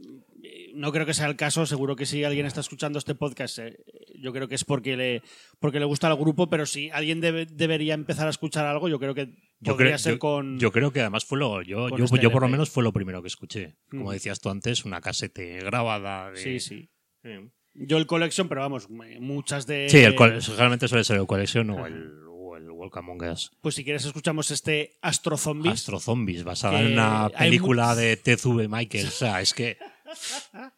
eh, 0.43 0.73
No 0.75 0.91
creo 0.91 1.05
que 1.05 1.13
sea 1.13 1.27
el 1.27 1.37
caso, 1.37 1.67
seguro 1.67 1.97
que 1.97 2.07
si 2.07 2.25
alguien 2.25 2.47
está 2.47 2.61
escuchando 2.61 2.99
este 2.99 3.15
podcast, 3.15 3.59
eh, 3.59 3.77
yo 4.19 4.33
creo 4.33 4.49
que 4.49 4.55
es 4.55 4.65
porque 4.65 4.97
le, 4.97 5.23
porque 5.61 5.79
le 5.81 5.85
gusta 5.85 6.09
el 6.09 6.17
grupo, 6.17 6.49
pero 6.49 6.65
si 6.65 6.89
alguien 6.89 7.21
debe- 7.21 7.45
debería 7.45 7.93
empezar 7.93 8.27
a 8.27 8.31
escuchar 8.31 8.65
algo, 8.65 8.89
yo 8.89 8.99
creo 8.99 9.15
que 9.15 9.27
Yo 9.61 9.73
podría 9.73 9.89
creo, 9.91 9.99
ser 9.99 10.13
yo, 10.15 10.19
con. 10.19 10.59
yo 10.59 10.73
creo 10.73 10.93
que 10.93 11.01
además 11.03 11.27
fue 11.27 11.39
lo, 11.39 11.61
yo, 11.61 11.91
yo, 11.91 12.05
este 12.05 12.19
yo 12.19 12.31
por 12.31 12.41
lo 12.41 12.49
menos 12.49 12.71
fue 12.71 12.83
lo 12.83 12.93
primero 12.95 13.21
que 13.21 13.29
escuché. 13.29 13.77
Como 13.91 14.09
Mm. 14.09 14.13
decías 14.15 14.41
tú 14.41 14.49
antes, 14.49 14.87
una 14.87 15.03
casete 15.03 15.59
grabada. 15.61 16.31
De, 16.31 16.39
sí, 16.39 16.59
sí. 16.59 16.89
Sí. 17.23 17.51
Yo 17.81 17.97
el 17.99 18.07
Collection, 18.07 18.49
pero 18.49 18.61
vamos, 18.63 18.89
muchas 18.91 19.67
de. 19.67 19.89
Sí, 19.89 19.99
el, 19.99 20.17
realmente 20.57 20.89
suele 20.89 21.05
ser 21.05 21.17
el 21.19 21.27
Collection 21.27 21.71
o 21.71 21.87
el, 21.87 22.13
o 22.29 22.57
el 22.57 22.71
Welcome 22.71 23.13
Among 23.13 23.31
Us. 23.33 23.51
Pues 23.61 23.75
si 23.75 23.85
quieres, 23.85 24.05
escuchamos 24.05 24.51
este 24.51 24.99
Astro 25.03 25.37
Zombies. 25.37 25.75
Astro 25.75 26.01
Zombies, 26.01 26.45
basada 26.45 26.81
en 26.81 26.93
una 26.93 27.29
película 27.29 27.95
de 27.95 28.17
TZV 28.17 28.69
Michael. 28.69 29.07
O 29.07 29.11
sea, 29.11 29.41
es 29.41 29.55
que. 29.55 29.77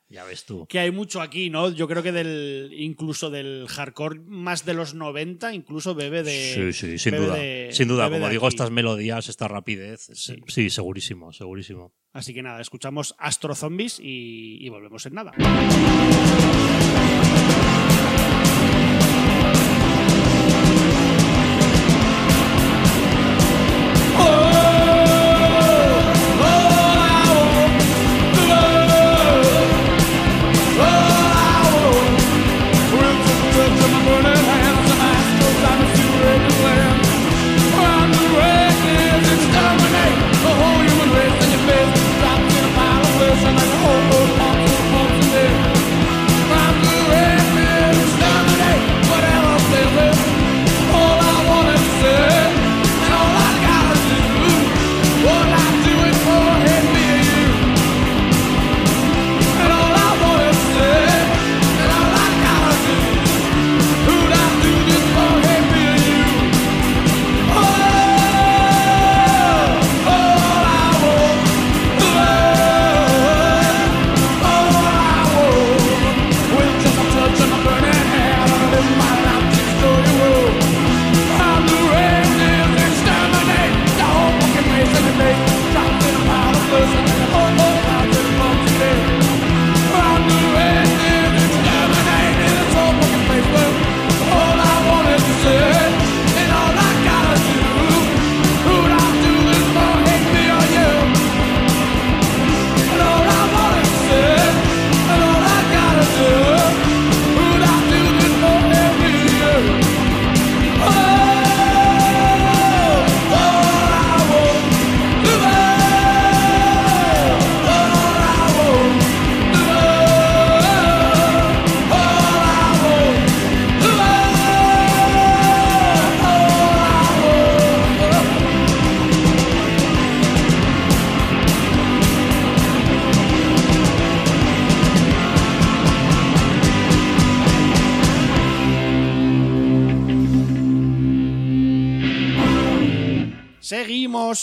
Ya 0.08 0.24
ves 0.24 0.44
tú. 0.44 0.66
Que 0.66 0.80
hay 0.80 0.90
mucho 0.90 1.20
aquí, 1.20 1.50
¿no? 1.50 1.70
Yo 1.70 1.86
creo 1.86 2.02
que 2.02 2.10
del 2.10 2.72
incluso 2.76 3.30
del 3.30 3.66
hardcore 3.68 4.18
más 4.26 4.64
de 4.66 4.74
los 4.74 4.92
90, 4.92 5.54
incluso 5.54 5.94
bebe 5.94 6.24
de. 6.24 6.52
Sí, 6.52 6.72
sí, 6.72 6.98
sin 6.98 7.14
duda. 7.14 7.36
de- 7.36 7.68
sin 7.70 7.86
duda, 7.86 8.10
como 8.10 8.28
digo, 8.28 8.46
aquí. 8.48 8.56
estas 8.56 8.72
melodías, 8.72 9.28
esta 9.28 9.46
rapidez. 9.46 10.10
Sí. 10.14 10.42
Sí, 10.48 10.68
segurísimo, 10.68 11.32
segurísimo. 11.32 11.94
Así 12.12 12.34
que 12.34 12.42
nada, 12.42 12.60
escuchamos 12.60 13.14
Astro 13.18 13.54
Zombies 13.54 14.00
y, 14.00 14.58
y 14.60 14.68
volvemos 14.68 15.06
en 15.06 15.14
nada. 15.14 15.30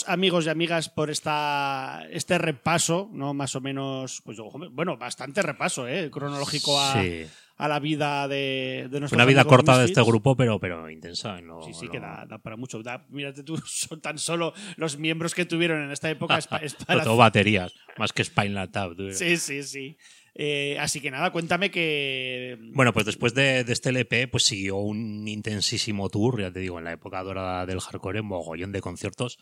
Amigos 0.08 0.46
y 0.46 0.48
amigas, 0.48 0.88
por 0.88 1.10
esta, 1.10 2.02
este 2.10 2.38
repaso, 2.38 3.08
¿no? 3.12 3.34
Más 3.34 3.54
o 3.54 3.60
menos, 3.60 4.20
pues 4.24 4.38
bueno, 4.72 4.96
bastante 4.96 5.42
repaso, 5.42 5.86
¿eh? 5.86 6.10
Cronológico 6.10 6.80
a, 6.80 7.00
Sí. 7.02 7.26
a 7.56 7.68
la 7.68 7.78
vida 7.78 8.26
de, 8.28 8.88
de 8.90 9.00
nuestros 9.00 9.12
Una 9.18 9.24
vida 9.24 9.44
corta 9.44 9.78
de 9.78 9.84
este 9.86 10.02
grupo, 10.02 10.36
pero, 10.36 10.58
pero 10.58 10.88
intensa. 10.90 11.40
No, 11.40 11.62
Sí, 11.62 11.72
sí, 11.74 11.86
no- 11.86 11.92
que 11.92 12.00
da, 12.00 12.24
da 12.28 12.38
para 12.38 12.56
mucho. 12.56 12.82
Da- 12.82 13.06
mírate 13.10 13.42
tú, 13.42 13.56
son 13.66 14.00
tan 14.00 14.18
solo 14.18 14.52
los 14.76 14.98
miembros 14.98 15.34
que 15.34 15.44
tuvieron 15.44 15.82
en 15.82 15.90
esta 15.90 16.10
época. 16.10 16.38
es 16.38 16.48
es 16.62 16.74
para 16.74 16.94
Sobre 16.94 17.04
todo 17.04 17.16
baterías, 17.16 17.72
más 17.98 18.12
que 18.12 18.24
Spinal 18.24 18.70
Tap. 18.70 18.92
Sí, 19.12 19.36
sí, 19.36 19.62
sí. 19.62 19.96
Eh, 20.40 20.76
así 20.78 21.00
que 21.00 21.10
nada, 21.10 21.32
cuéntame 21.32 21.68
que. 21.70 22.56
Bueno, 22.72 22.92
pues 22.92 23.06
después 23.06 23.34
de, 23.34 23.64
de 23.64 23.72
este 23.72 23.88
LP, 23.88 24.28
pues 24.28 24.44
siguió 24.44 24.76
un 24.76 25.26
intensísimo 25.26 26.08
tour, 26.10 26.40
ya 26.40 26.52
te 26.52 26.60
digo, 26.60 26.78
en 26.78 26.84
la 26.84 26.92
época 26.92 27.20
dorada 27.24 27.66
del 27.66 27.80
hardcore, 27.80 28.22
mogollón 28.22 28.70
de 28.70 28.80
conciertos, 28.80 29.38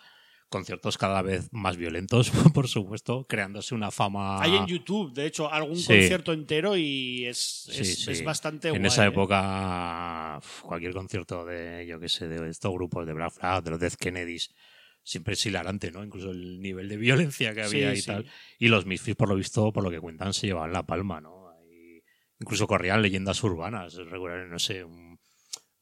conciertos 0.49 0.97
cada 0.99 1.23
vez 1.23 1.49
más 1.53 1.77
violentos, 1.77 2.31
por 2.55 2.69
supuesto, 2.69 3.27
creándose 3.29 3.75
una 3.75 3.91
fama. 3.91 4.41
Hay 4.43 4.55
en 4.55 4.67
YouTube, 4.67 5.13
de 5.13 5.27
hecho, 5.27 5.53
algún 5.53 5.77
Sí. 5.77 5.87
concierto 5.89 6.33
entero 6.33 6.77
y 6.77 7.25
es, 7.27 7.65
Sí, 7.71 7.81
es, 7.83 8.05
sí. 8.05 8.11
es 8.13 8.25
bastante 8.25 8.69
En 8.69 8.75
guay. 8.77 8.87
esa 8.87 9.05
¿eh? 9.05 9.09
época, 9.09 10.41
cualquier 10.63 10.93
concierto 10.93 11.45
de, 11.45 11.87
yo 11.89 11.99
qué 12.01 12.09
sé, 12.09 12.29
de 12.29 12.49
estos 12.49 12.73
grupos 12.73 13.07
de 13.07 13.13
Black 13.13 13.33
Flag, 13.33 13.63
de 13.65 13.71
los 13.71 13.81
Death 13.81 13.97
Kennedys, 13.97 14.51
siempre 15.03 15.35
es 15.35 15.47
hilarante, 15.47 15.91
¿no? 15.93 16.03
Incluso 16.05 16.31
el 16.31 16.61
nivel 16.61 16.89
de 16.89 16.97
violencia 16.97 17.55
que 17.55 17.63
había 17.63 17.95
y 17.95 18.03
tal. 18.03 18.27
Y 18.59 18.69
los 18.69 18.87
Misfits, 18.87 19.17
por 19.17 19.29
lo 19.29 19.37
visto, 19.37 19.73
por 19.73 19.85
lo 19.85 19.91
que 19.91 20.01
cuentan, 20.01 20.33
se 20.35 20.49
llevaban 20.49 20.73
la 20.73 20.85
palma, 20.85 21.21
¿no? 21.21 21.47
Incluso 22.41 22.67
corrían 22.67 23.01
leyendas 23.03 23.43
urbanas. 23.45 23.95
Recuerdo, 23.95 24.47
no 24.47 24.59
sé, 24.59 24.85
un, 24.85 25.06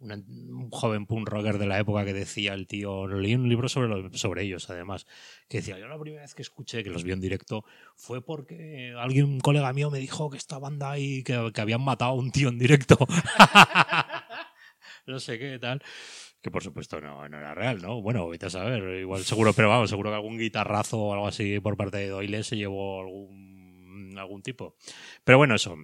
un 0.00 0.70
joven 0.70 1.06
punk 1.06 1.28
rocker 1.28 1.58
de 1.58 1.66
la 1.66 1.78
época 1.78 2.04
que 2.04 2.12
decía 2.12 2.54
el 2.54 2.66
tío, 2.66 3.06
leí 3.06 3.34
un 3.34 3.48
libro 3.48 3.68
sobre, 3.68 4.16
sobre 4.16 4.42
ellos, 4.42 4.68
además, 4.70 5.06
que 5.48 5.58
decía, 5.58 5.78
yo 5.78 5.88
la 5.88 5.98
primera 5.98 6.22
vez 6.22 6.34
que 6.34 6.42
escuché, 6.42 6.84
que 6.84 6.90
los 6.90 7.04
vi 7.04 7.12
en 7.12 7.20
directo, 7.20 7.64
fue 7.96 8.24
porque 8.24 8.94
alguien, 8.98 9.26
un 9.26 9.40
colega 9.40 9.72
mío, 9.72 9.90
me 9.90 9.98
dijo 9.98 10.30
que 10.30 10.36
esta 10.36 10.58
banda 10.58 10.90
ahí, 10.90 11.22
que, 11.22 11.50
que 11.54 11.60
habían 11.60 11.82
matado 11.82 12.12
a 12.12 12.14
un 12.14 12.30
tío 12.30 12.48
en 12.48 12.58
directo. 12.58 12.98
no 15.06 15.20
sé 15.20 15.38
qué 15.38 15.58
tal. 15.58 15.82
Que 16.42 16.50
por 16.50 16.62
supuesto 16.62 17.00
no, 17.00 17.26
no 17.26 17.38
era 17.38 17.54
real, 17.54 17.80
¿no? 17.80 18.02
Bueno, 18.02 18.28
vete 18.28 18.46
a 18.46 18.50
saber, 18.50 19.00
igual 19.00 19.24
seguro, 19.24 19.54
pero 19.54 19.70
vamos, 19.70 19.88
seguro 19.88 20.10
que 20.10 20.16
algún 20.16 20.36
guitarrazo 20.36 20.98
o 20.98 21.12
algo 21.14 21.26
así 21.26 21.58
por 21.60 21.78
parte 21.78 21.96
de 21.96 22.08
Doyle 22.08 22.44
se 22.44 22.58
llevó 22.58 23.00
algún, 23.00 24.14
algún 24.18 24.42
tipo. 24.42 24.76
Pero 25.24 25.38
bueno, 25.38 25.54
eso. 25.54 25.74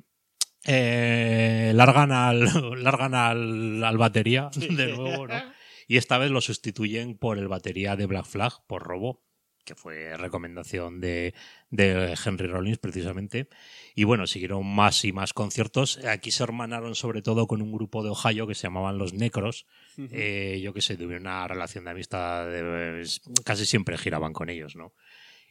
Eh, 0.67 1.73
largan 1.75 2.13
al, 2.13 2.41
largan 2.83 3.15
al, 3.15 3.83
al 3.85 3.99
batería 3.99 4.51
de 4.55 4.93
nuevo, 4.95 5.27
¿no? 5.27 5.35
Y 5.89 5.97
esta 5.97 6.19
vez 6.19 6.31
lo 6.31 6.41
sustituyen 6.41 7.17
por 7.17 7.39
el 7.39 7.49
batería 7.49 7.97
de 7.97 8.07
Black 8.07 8.27
Flag, 8.27 8.53
por 8.69 8.83
Robo, 8.85 9.25
que 9.65 9.75
fue 9.75 10.17
recomendación 10.17 11.01
de, 11.01 11.35
de 11.71 12.15
Henry 12.25 12.47
Rollins 12.47 12.79
precisamente. 12.79 13.49
Y 13.97 14.05
bueno, 14.05 14.27
siguieron 14.29 14.65
más 14.67 15.05
y 15.05 15.13
más 15.13 15.33
conciertos. 15.33 15.99
Aquí 16.05 16.31
se 16.31 16.45
hermanaron 16.45 16.95
sobre 16.95 17.23
todo 17.23 17.47
con 17.49 17.61
un 17.61 17.73
grupo 17.73 18.05
de 18.05 18.11
Ohio 18.11 18.47
que 18.47 18.55
se 18.55 18.63
llamaban 18.69 18.99
los 18.99 19.15
Necros. 19.15 19.67
Eh, 20.13 20.61
yo 20.63 20.73
que 20.73 20.81
sé, 20.81 20.97
tuvieron 20.97 21.23
una 21.23 21.49
relación 21.49 21.85
de 21.85 21.91
amistad, 21.91 22.47
de- 22.47 23.05
casi 23.45 23.67
siempre 23.67 23.99
giraban 23.99 24.33
con 24.33 24.49
ellos, 24.49 24.77
¿no? 24.77 24.95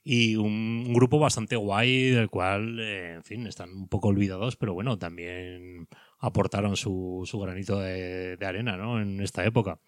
Y 0.04 0.36
un, 0.36 0.86
un 0.88 0.94
grupo 0.94 1.20
bastante 1.20 1.56
guay, 1.56 2.10
del 2.12 2.30
cual, 2.30 2.80
eh, 2.80 3.14
en 3.16 3.24
fin, 3.24 3.48
están 3.48 3.72
un 3.72 3.88
poco 3.88 4.08
olvidados, 4.08 4.56
pero 4.56 4.74
bueno, 4.74 4.98
también 4.98 5.88
aportaron 6.20 6.76
su, 6.78 7.24
su 7.26 7.40
granito 7.40 7.80
de, 7.80 8.38
de 8.38 8.46
arena, 8.46 8.78
¿no? 8.78 9.02
En 9.02 9.20
esta 9.22 9.46
época. 9.46 9.80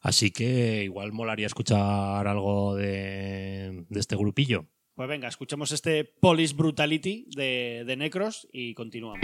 Así 0.00 0.32
que 0.32 0.82
igual 0.82 1.12
molaría 1.12 1.46
escuchar 1.46 2.26
algo 2.26 2.74
de, 2.74 3.84
de 3.88 4.00
este 4.00 4.16
grupillo. 4.16 4.66
Pues 4.94 5.08
venga, 5.08 5.28
escuchemos 5.28 5.72
este 5.72 6.04
Police 6.04 6.54
Brutality 6.54 7.26
de, 7.34 7.84
de 7.86 7.96
Necros 7.96 8.48
y 8.52 8.74
continuamos. 8.74 9.20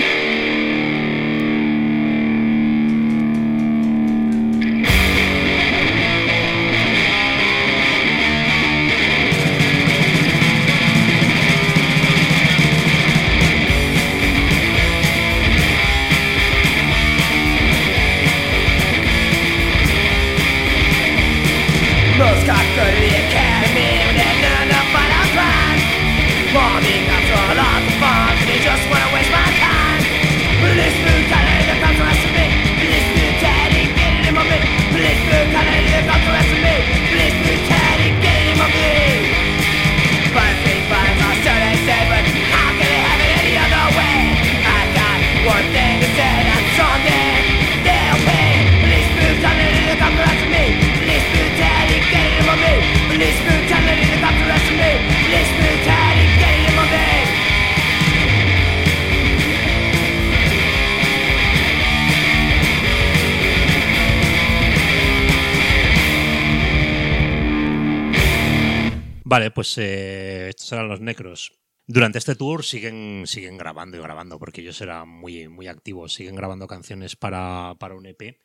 Vale, 69.30 69.50
pues 69.50 69.76
eh, 69.76 70.48
estos 70.48 70.72
eran 70.72 70.88
los 70.88 71.00
necros. 71.02 71.52
Durante 71.86 72.16
este 72.16 72.34
tour 72.34 72.64
siguen, 72.64 73.24
siguen 73.26 73.58
grabando 73.58 73.98
y 73.98 74.00
grabando, 74.00 74.38
porque 74.38 74.62
ellos 74.62 74.80
eran 74.80 75.06
muy, 75.08 75.48
muy 75.48 75.66
activos, 75.68 76.14
siguen 76.14 76.34
grabando 76.34 76.66
canciones 76.66 77.14
para, 77.14 77.74
para 77.78 77.94
un 77.94 78.06
EP. 78.06 78.38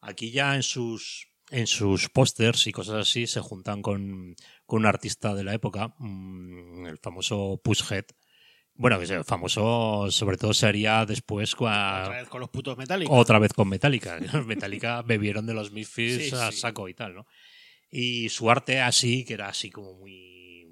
Aquí 0.00 0.30
ya 0.30 0.54
en 0.54 0.62
sus, 0.62 1.28
en 1.50 1.66
sus 1.66 2.08
pósters 2.08 2.66
y 2.66 2.72
cosas 2.72 3.06
así 3.06 3.26
se 3.26 3.40
juntan 3.40 3.82
con, 3.82 4.34
con 4.64 4.80
un 4.80 4.86
artista 4.86 5.34
de 5.34 5.44
la 5.44 5.52
época, 5.52 5.94
mm, 5.98 6.86
el 6.86 6.96
famoso 6.98 7.60
Pushhead. 7.62 8.06
Bueno, 8.74 8.98
que 8.98 9.04
es 9.04 9.26
famoso 9.26 10.10
sobre 10.10 10.38
todo 10.38 10.54
se 10.54 10.64
haría 10.66 11.04
después 11.04 11.54
cua- 11.54 12.04
Otra 12.04 12.16
vez 12.20 12.28
con 12.30 12.40
los 12.40 12.48
putos 12.48 12.78
metálicos. 12.78 13.14
otra 13.14 13.38
vez 13.38 13.52
con 13.52 13.68
Metallica. 13.68 14.18
Los 14.32 14.46
Metallica 14.46 15.02
bebieron 15.02 15.44
de 15.44 15.52
los 15.52 15.70
Misfits 15.70 16.30
Sí, 16.30 16.34
a 16.34 16.50
sí. 16.50 16.56
saco 16.60 16.88
y 16.88 16.94
tal, 16.94 17.14
¿no? 17.14 17.26
Y 17.90 18.28
su 18.28 18.48
arte 18.50 18.80
así, 18.80 19.24
que 19.24 19.34
era 19.34 19.48
así 19.48 19.68
como 19.68 19.94
muy, 19.94 20.29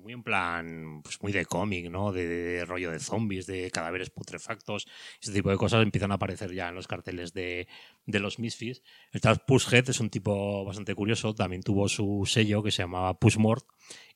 muy 0.09 0.15
en 0.15 0.23
plan, 0.23 1.03
pues 1.03 1.21
muy 1.23 1.33
de 1.33 1.45
cómic, 1.45 1.91
¿no? 1.91 2.13
De, 2.13 2.27
de 2.27 2.65
rollo 2.65 2.91
de 2.91 2.99
zombies, 2.99 3.45
de 3.47 3.71
cadáveres 3.71 4.09
putrefactos, 4.09 4.87
ese 5.21 5.33
tipo 5.35 5.51
de 5.51 5.59
cosas 5.59 5.83
empiezan 5.83 6.13
a 6.13 6.15
aparecer 6.15 6.55
ya 6.55 6.71
en 6.71 6.75
los 6.75 6.89
carteles 6.89 7.35
de, 7.35 7.69
de 8.07 8.19
los 8.19 8.39
Misfits. 8.39 8.83
El 9.13 9.21
tal 9.21 9.43
Pushhead 9.47 9.91
es 9.91 10.01
un 10.01 10.09
tipo 10.09 10.65
bastante 10.65 10.95
curioso, 10.95 11.35
también 11.35 11.63
tuvo 11.63 11.89
su 11.91 12.25
sello 12.27 12.63
que 12.63 12.71
se 12.71 12.83
llamaba 12.83 13.19
Pushmort 13.19 13.67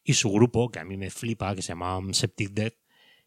y 0.02 0.14
su 0.14 0.32
grupo, 0.32 0.70
que 0.70 0.78
a 0.78 0.84
mí 0.86 0.96
me 0.96 1.10
flipa, 1.10 1.54
que 1.54 1.60
se 1.60 1.68
llama 1.68 2.00
Septic 2.12 2.52
Death, 2.52 2.74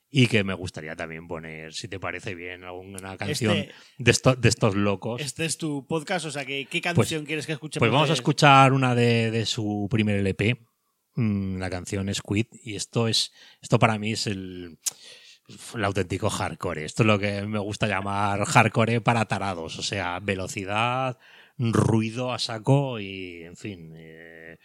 y 0.10 0.26
que 0.28 0.44
me 0.44 0.54
gustaría 0.56 0.96
también 0.96 1.28
poner, 1.28 1.72
si 1.74 1.88
te 1.88 2.00
parece 2.00 2.34
bien, 2.34 2.64
alguna 2.64 3.16
canción 3.18 3.58
Este- 3.58 3.74
de, 4.00 4.12
esto- 4.12 4.36
de 4.36 4.50
estos 4.50 4.74
locos. 4.76 5.22
Este 5.22 5.46
es 5.46 5.58
tu 5.60 5.86
podcast, 5.86 6.26
o 6.26 6.32
sea, 6.32 6.46
que, 6.46 6.66
¿qué 6.66 6.82
canción 6.82 7.26
quieres 7.26 7.46
que 7.46 7.52
escuchemos? 7.54 7.82
Pues 7.82 7.92
vamos 7.92 8.10
a 8.10 8.14
escuchar 8.14 8.74
una 8.74 8.96
de, 8.96 9.30
de 9.30 9.46
su 9.46 9.88
primer 9.92 10.16
LP, 10.18 10.66
la 11.16 11.70
canción 11.70 12.14
Squid, 12.14 12.48
y 12.64 12.76
esto 12.76 13.08
es, 13.08 13.32
esto 13.62 13.80
para 13.80 13.98
mí 13.98 14.12
es 14.14 14.28
el, 14.28 14.78
el 15.76 15.84
auténtico 15.86 16.30
hardcore. 16.30 16.86
Esto 16.86 17.04
es 17.04 17.08
lo 17.08 17.20
que 17.20 17.42
me 17.44 17.60
gusta 17.60 17.88
llamar 17.88 18.44
hardcore 18.46 19.02
para 19.02 19.26
tarados, 19.26 19.80
o 19.80 19.84
sea, 19.84 20.20
velocidad, 20.20 21.18
ruido 21.58 22.34
a 22.34 22.40
saco 22.40 23.00
y, 23.00 23.44
en 23.44 23.56
fin, 23.56 23.94
eh, 23.96 24.58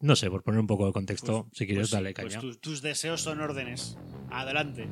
no 0.00 0.16
sé, 0.16 0.30
por 0.30 0.42
poner 0.42 0.60
un 0.60 0.66
poco 0.66 0.86
de 0.86 0.92
contexto, 0.92 1.48
si 1.52 1.66
quieres, 1.66 1.88
Pues- 1.88 1.90
dale 1.90 2.14
pues 2.14 2.26
caña. 2.28 2.40
tus, 2.40 2.60
tus 2.60 2.82
deseos 2.82 3.20
son 3.20 3.40
órdenes. 3.40 3.98
Adelante. 4.30 4.88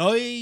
Bye. 0.02 0.41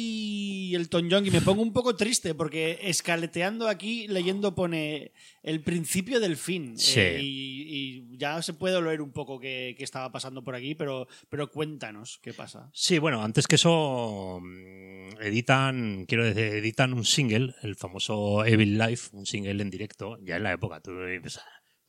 Elton 0.76 1.10
John 1.10 1.26
y 1.26 1.32
me 1.32 1.42
pongo 1.42 1.62
un 1.62 1.74
poco 1.74 1.96
triste 1.96 2.36
porque 2.36 2.80
escaleteando 2.84 3.68
aquí, 3.68 4.08
leyendo 4.08 4.56
pone 4.56 5.14
el 5.44 5.62
principio 5.62 6.20
del 6.20 6.38
fin. 6.38 6.78
Sí. 6.78 7.00
Eh, 7.00 7.20
y, 7.22 8.10
y 8.12 8.18
ya 8.18 8.42
se 8.42 8.54
puede 8.54 8.76
oler 8.76 9.02
un 9.02 9.12
poco 9.12 9.40
que 9.40 9.76
estaba 9.80 10.12
pasando 10.12 10.44
por 10.44 10.56
aquí, 10.56 10.76
pero, 10.76 11.08
pero 11.30 11.52
cuéntanos 11.52 12.20
qué 12.22 12.34
pasa. 12.34 12.70
Sí, 12.74 13.00
bueno, 13.00 13.24
antes 13.24 13.48
que 13.48 13.56
eso 13.56 14.40
mm, 14.42 15.22
editan, 15.22 16.06
quiero 16.08 16.26
decir, 16.26 16.44
editan 16.44 16.94
un 16.94 17.06
single, 17.06 17.54
el 17.62 17.76
famoso 17.76 18.46
Evil 18.46 18.78
Life, 18.78 19.10
un 19.14 19.26
single 19.26 19.62
en 19.62 19.70
directo, 19.70 20.18
ya 20.24 20.38
en 20.38 20.44
la 20.44 20.54
época, 20.54 20.80
tú, 20.82 20.92
pues, 21.22 21.40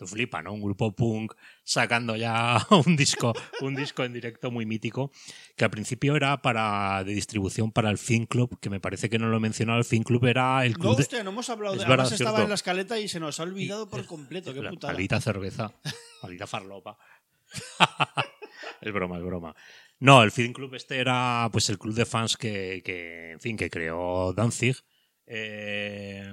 tú 0.01 0.07
flipa, 0.07 0.43
¿no? 0.43 0.53
Un 0.53 0.63
grupo 0.63 0.93
punk 0.97 1.35
sacando 1.63 2.17
ya 2.17 2.57
un 2.87 2.97
disco, 2.97 3.33
un 3.61 3.77
disco 3.77 4.03
en 4.03 4.13
directo 4.15 4.51
muy 4.51 4.65
mítico, 4.67 5.13
que 5.57 5.65
al 5.65 5.71
principio 5.71 6.17
era 6.17 6.41
para 6.43 7.05
de 7.05 7.13
distribución 7.15 7.71
para 7.71 7.91
el 7.91 7.99
Film 7.99 8.25
Club, 8.27 8.59
que 8.61 8.71
me 8.71 8.81
parece 8.81 9.09
que 9.11 9.19
no 9.19 9.29
lo 9.29 9.37
he 9.37 9.41
mencionado, 9.41 9.79
el 9.79 9.85
Film 9.85 10.03
Club 10.03 10.25
era 10.25 10.65
el 10.65 10.73
No, 10.73 10.79
club 10.79 10.97
de- 10.97 11.03
hostia, 11.03 11.23
no 11.23 11.31
hemos 11.31 11.51
hablado 11.51 11.75
Es 11.75 11.81
de 11.83 11.85
verdad, 11.87 12.07
Además 12.07 12.13
estaba 12.21 12.31
cierto. 12.31 12.43
en 12.45 12.49
la 12.49 12.55
escaleta 12.55 12.99
y 12.99 13.09
se 13.09 13.21
nos 13.21 13.39
ha 13.39 13.43
olvidado 13.45 13.89
por 13.89 14.05
completo. 14.07 14.53
Qué 14.55 14.63
la 14.63 14.71
putada. 14.71 14.93
maldita 14.95 15.21
cerveza, 15.21 15.73
maldita 16.23 16.47
farlopa. 16.47 16.97
es 18.81 18.93
broma, 18.93 19.19
es 19.19 19.25
broma. 19.25 19.55
No, 19.99 20.23
el 20.23 20.31
Film 20.31 20.53
Club 20.55 20.75
este 20.75 20.99
era 20.99 21.49
pues 21.53 21.69
el 21.69 21.79
club 21.79 21.95
de 21.95 22.07
fans 22.07 22.37
que, 22.37 22.81
que, 22.85 23.33
en 23.33 23.41
fin, 23.41 23.57
que 23.57 23.69
creó 23.69 24.33
Danzig. 24.33 24.77
eh, 25.27 26.33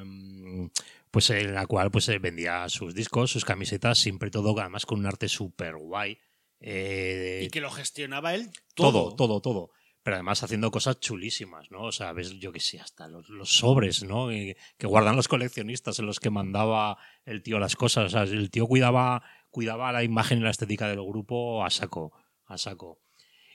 pues 1.18 1.32
en 1.32 1.56
la 1.56 1.66
cual 1.66 1.90
pues 1.90 2.08
eh, 2.10 2.20
vendía 2.20 2.70
sus 2.70 2.94
discos, 2.94 3.32
sus 3.32 3.44
camisetas, 3.44 3.98
siempre 3.98 4.30
todo, 4.30 4.56
además 4.60 4.86
con 4.86 5.00
un 5.00 5.08
arte 5.08 5.28
súper 5.28 5.76
guay. 5.76 6.20
eh, 6.60 7.42
Y 7.44 7.50
que 7.50 7.60
lo 7.60 7.72
gestionaba 7.72 8.36
él 8.36 8.52
todo, 8.76 8.92
todo. 8.92 9.16
todo, 9.16 9.42
todo. 9.42 9.72
Pero 10.04 10.18
además 10.18 10.44
haciendo 10.44 10.70
cosas 10.70 11.00
chulísimas, 11.00 11.72
¿no? 11.72 11.86
O 11.86 11.92
sea, 11.92 12.14
ves, 12.14 12.34
yo 12.38 12.52
que 12.52 12.60
sé, 12.60 12.80
hasta 12.80 13.08
los, 13.08 13.30
los 13.30 13.50
sobres, 13.50 14.04
¿no? 14.04 14.32
Y 14.32 14.56
que 14.78 14.86
guardan 14.86 15.16
los 15.16 15.28
coleccionistas 15.28 15.98
en 15.98 16.06
los 16.06 16.20
que 16.20 16.30
mandaba 16.30 17.00
el 17.26 17.42
tío 17.42 17.58
las 17.58 17.76
cosas. 17.76 18.06
O 18.06 18.10
sea, 18.10 18.22
el 18.22 18.52
tío 18.52 18.68
cuidaba, 18.68 19.24
cuidaba 19.50 19.92
la 19.92 20.04
imagen 20.04 20.38
y 20.38 20.42
la 20.42 20.52
estética 20.52 20.88
del 20.88 21.02
grupo 21.02 21.66
a 21.66 21.72
saco, 21.72 22.14
a 22.46 22.60
saco. 22.60 23.02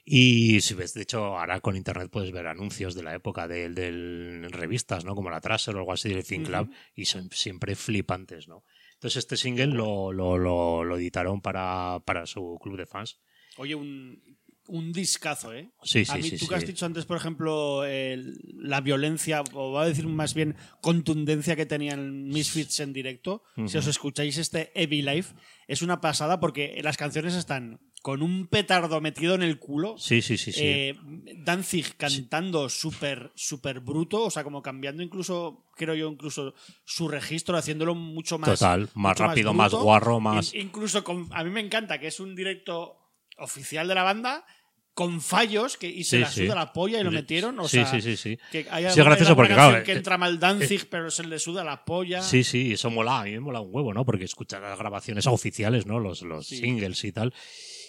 Y 0.05 0.59
si 0.61 0.73
ves, 0.73 0.93
de 0.93 1.03
hecho, 1.03 1.37
ahora 1.37 1.61
con 1.61 1.77
internet 1.77 2.09
puedes 2.11 2.31
ver 2.31 2.47
anuncios 2.47 2.93
de 2.93 3.03
la 3.03 3.15
época 3.15 3.47
de, 3.47 3.69
del- 3.69 4.41
en 4.43 4.51
revistas, 4.51 5.05
¿no? 5.05 5.15
Como 5.15 5.29
la 5.29 5.39
Traser 5.39 5.75
o 5.75 5.79
algo 5.79 5.93
así 5.93 6.09
del 6.09 6.25
Think 6.25 6.47
Club, 6.47 6.69
y 6.93 7.05
son 7.05 7.29
siempre 7.31 7.75
flipantes, 7.75 8.47
¿no? 8.49 8.63
Entonces 8.95 9.17
este 9.19 9.37
single 9.37 9.67
lo, 9.67 10.11
lo, 10.11 10.37
lo, 10.37 10.83
lo 10.83 10.97
editaron 10.97 11.41
para, 11.41 11.99
para 12.05 12.25
su 12.25 12.57
club 12.61 12.77
de 12.77 12.85
fans. 12.85 13.19
Oye, 13.57 13.75
un, 13.75 14.21
un 14.67 14.91
discazo, 14.91 15.53
¿eh? 15.53 15.71
Sí, 15.83 15.99
a 16.09 16.15
sí, 16.15 16.17
mí, 16.21 16.29
sí, 16.31 16.37
tú 16.37 16.47
que 16.47 16.55
has 16.55 16.65
dicho 16.65 16.85
antes, 16.85 17.05
por 17.05 17.15
ejemplo, 17.17 17.85
el- 17.85 18.39
la 18.57 18.81
violencia, 18.81 19.41
o 19.53 19.71
voy 19.71 19.83
a 19.83 19.87
decir 19.87 20.07
más 20.07 20.33
bien 20.33 20.55
contundencia 20.81 21.55
que 21.55 21.65
tenían 21.65 22.23
Misfits 22.27 22.81
en 22.81 22.91
directo, 22.93 23.43
si 23.67 23.77
os 23.77 23.87
escucháis 23.87 24.37
este 24.37 24.71
Heavy 24.75 25.01
Life, 25.01 25.33
es 25.67 25.81
una 25.81 26.01
pasada 26.01 26.39
porque 26.41 26.79
las 26.83 26.97
canciones 26.97 27.35
están 27.35 27.79
con 28.03 28.21
un 28.21 28.47
petardo 28.47 28.99
metido 28.99 29.33
en 29.33 29.43
el 29.43 29.57
culo. 29.59 29.95
Sí, 29.97 30.21
sí, 30.21 30.37
sí, 30.37 30.51
sí. 30.51 30.59
eh, 30.61 30.95
Danzig 31.37 31.95
cantando 31.95 32.67
súper 32.67 33.31
súper 33.33 33.79
bruto, 33.79 34.23
o 34.25 34.29
sea, 34.29 34.43
como 34.43 34.61
cambiando 34.61 35.01
incluso, 35.01 35.65
creo 35.77 35.95
yo, 35.95 36.09
incluso 36.09 36.53
su 36.83 37.07
registro, 37.07 37.55
haciéndolo 37.57 37.95
mucho 37.95 38.37
más. 38.37 38.59
Total, 38.59 38.89
más 38.93 39.17
rápido, 39.17 39.53
más 39.53 39.71
bruto. 39.71 39.85
guarro, 39.85 40.19
más- 40.19 40.53
In- 40.53 40.63
incluso 40.67 41.01
con, 41.03 41.27
a 41.31 41.45
mí 41.45 41.49
me 41.49 41.61
encanta 41.61 41.97
que 41.97 42.07
es 42.07 42.19
un 42.19 42.35
directo 42.35 42.97
oficial 43.37 43.87
de 43.87 43.95
la 43.95 44.03
banda 44.03 44.45
con 44.93 45.21
fallos 45.21 45.75
que, 45.77 45.87
y 45.87 46.03
se 46.03 46.17
Sí, 46.17 46.21
la 46.21 46.29
sí. 46.29 46.45
suda 46.45 46.55
la 46.55 46.71
polla 46.73 46.99
y 46.99 47.03
lo 47.03 47.09
Sí, 47.09 47.15
metieron. 47.15 47.57
O 47.59 47.67
sí, 47.67 47.77
sea, 47.77 47.85
sí, 47.87 48.01
sí, 48.01 48.15
sí. 48.17 48.37
Que 48.51 48.67
hay 48.69 48.83
Sí, 48.83 48.99
es 48.99 49.05
gracioso 49.05 49.35
porque, 49.35 49.53
claro, 49.55 49.81
que 49.83 49.93
eh, 49.93 49.95
entra 49.95 50.19
mal 50.19 50.37
Danzig, 50.39 50.87
pero 50.89 51.09
se 51.09 51.23
le 51.25 51.39
suda 51.39 51.63
la 51.63 51.83
polla. 51.83 52.21
Sí, 52.21 52.43
sí, 52.43 52.73
eso 52.73 52.91
mola, 52.91 53.21
a 53.21 53.23
mí 53.23 53.31
me 53.31 53.39
mola 53.39 53.59
un 53.61 53.73
huevo, 53.73 53.91
¿no? 53.93 54.05
Porque 54.05 54.25
escuchas 54.25 54.61
las 54.61 54.77
grabaciones 54.77 55.25
oficiales, 55.25 55.87
¿no? 55.87 55.99
Los, 55.99 56.21
los 56.21 56.45
Sí. 56.45 56.57
singles 56.57 57.03
y 57.05 57.11
tal. 57.11 57.33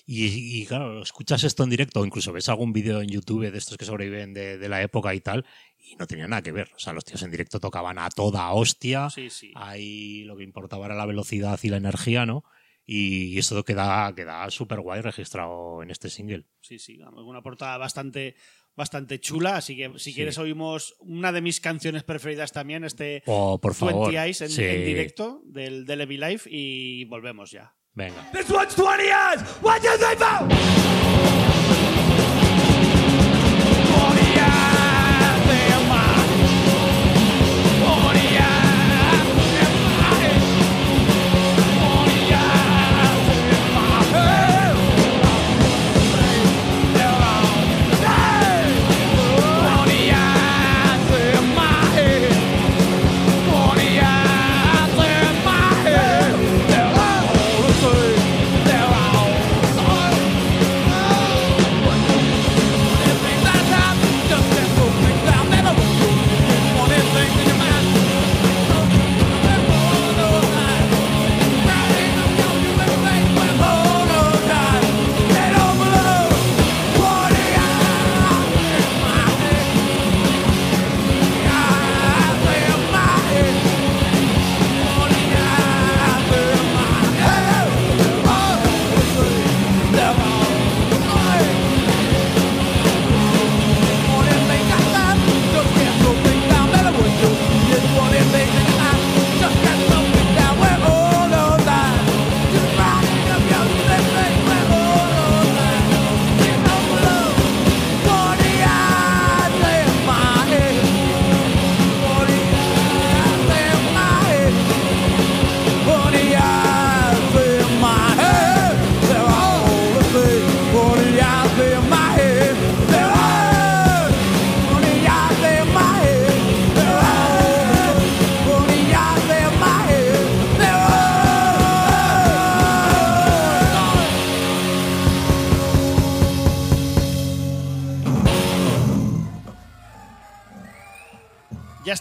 Y, 0.07 0.61
y, 0.61 0.67
claro, 0.67 1.03
escuchas 1.03 1.45
esto 1.45 1.65
en 1.65 1.71
directo, 1.71 2.01
o 2.01 2.05
incluso 2.07 2.33
ves 2.33 2.49
algún 2.51 2.73
vídeo 2.75 3.01
en 3.01 3.09
YouTube 3.09 3.51
de 3.51 3.57
estos 3.57 3.79
que 3.79 3.87
sobreviven 3.87 4.35
de, 4.35 4.59
de 4.59 4.69
la 4.69 4.83
época 4.83 5.15
y 5.15 5.21
tal, 5.21 5.47
y 5.79 5.97
no 5.97 6.07
tenía 6.07 6.29
nada 6.29 6.43
que 6.43 6.53
ver. 6.53 6.71
O 6.77 6.79
sea, 6.79 6.93
los 6.93 7.05
tíos 7.05 7.23
en 7.23 7.31
directo 7.31 7.59
tocaban 7.59 7.99
a 7.99 8.11
toda 8.11 8.51
hostia. 8.53 9.09
Sí, 9.11 9.31
sí. 9.31 9.53
Ahí 9.55 10.25
lo 10.25 10.37
que 10.37 10.45
importaba 10.45 10.87
era 10.87 10.95
la 10.95 11.07
velocidad 11.07 11.59
y 11.63 11.69
la 11.69 11.79
energía, 11.79 12.27
¿no? 12.27 12.45
Y 12.87 13.39
esto 13.39 13.65
queda, 13.65 14.13
queda 14.15 14.51
súper 14.51 14.81
guay 14.81 15.01
registrado 15.01 15.83
en 15.83 15.91
este 15.91 16.11
single. 16.11 16.45
Sí, 16.61 16.79
sí, 16.79 16.99
una 17.15 17.41
portada 17.41 17.79
bastante, 17.79 18.35
bastante 18.77 19.19
chula. 19.21 19.57
Así 19.57 19.75
que 19.75 19.91
si 19.97 20.11
Sí. 20.11 20.15
quieres 20.15 20.37
oímos 20.37 20.95
una 21.01 21.33
de 21.33 21.41
mis 21.41 21.61
canciones 21.63 22.03
preferidas 22.03 22.53
también, 22.53 22.85
este 22.85 23.23
Oh, 23.25 23.59
por 23.59 23.73
favor. 23.75 24.11
20 24.13 24.23
Eyes 24.23 24.41
en, 24.43 24.51
Sí. 24.51 24.63
en 24.65 24.85
directo 24.85 25.41
del, 25.47 25.87
del 25.87 26.07
Life 26.21 26.47
y 26.53 27.07
volvemos 27.07 27.51
ya. 27.53 27.75
Venga. 27.97 28.27
This 28.33 28.51
one's 28.51 28.75
20 28.75 29.05
years. 29.05 29.41
What 29.63 29.81
do 29.81 29.97
they 29.97 30.15
vote? 30.17 31.94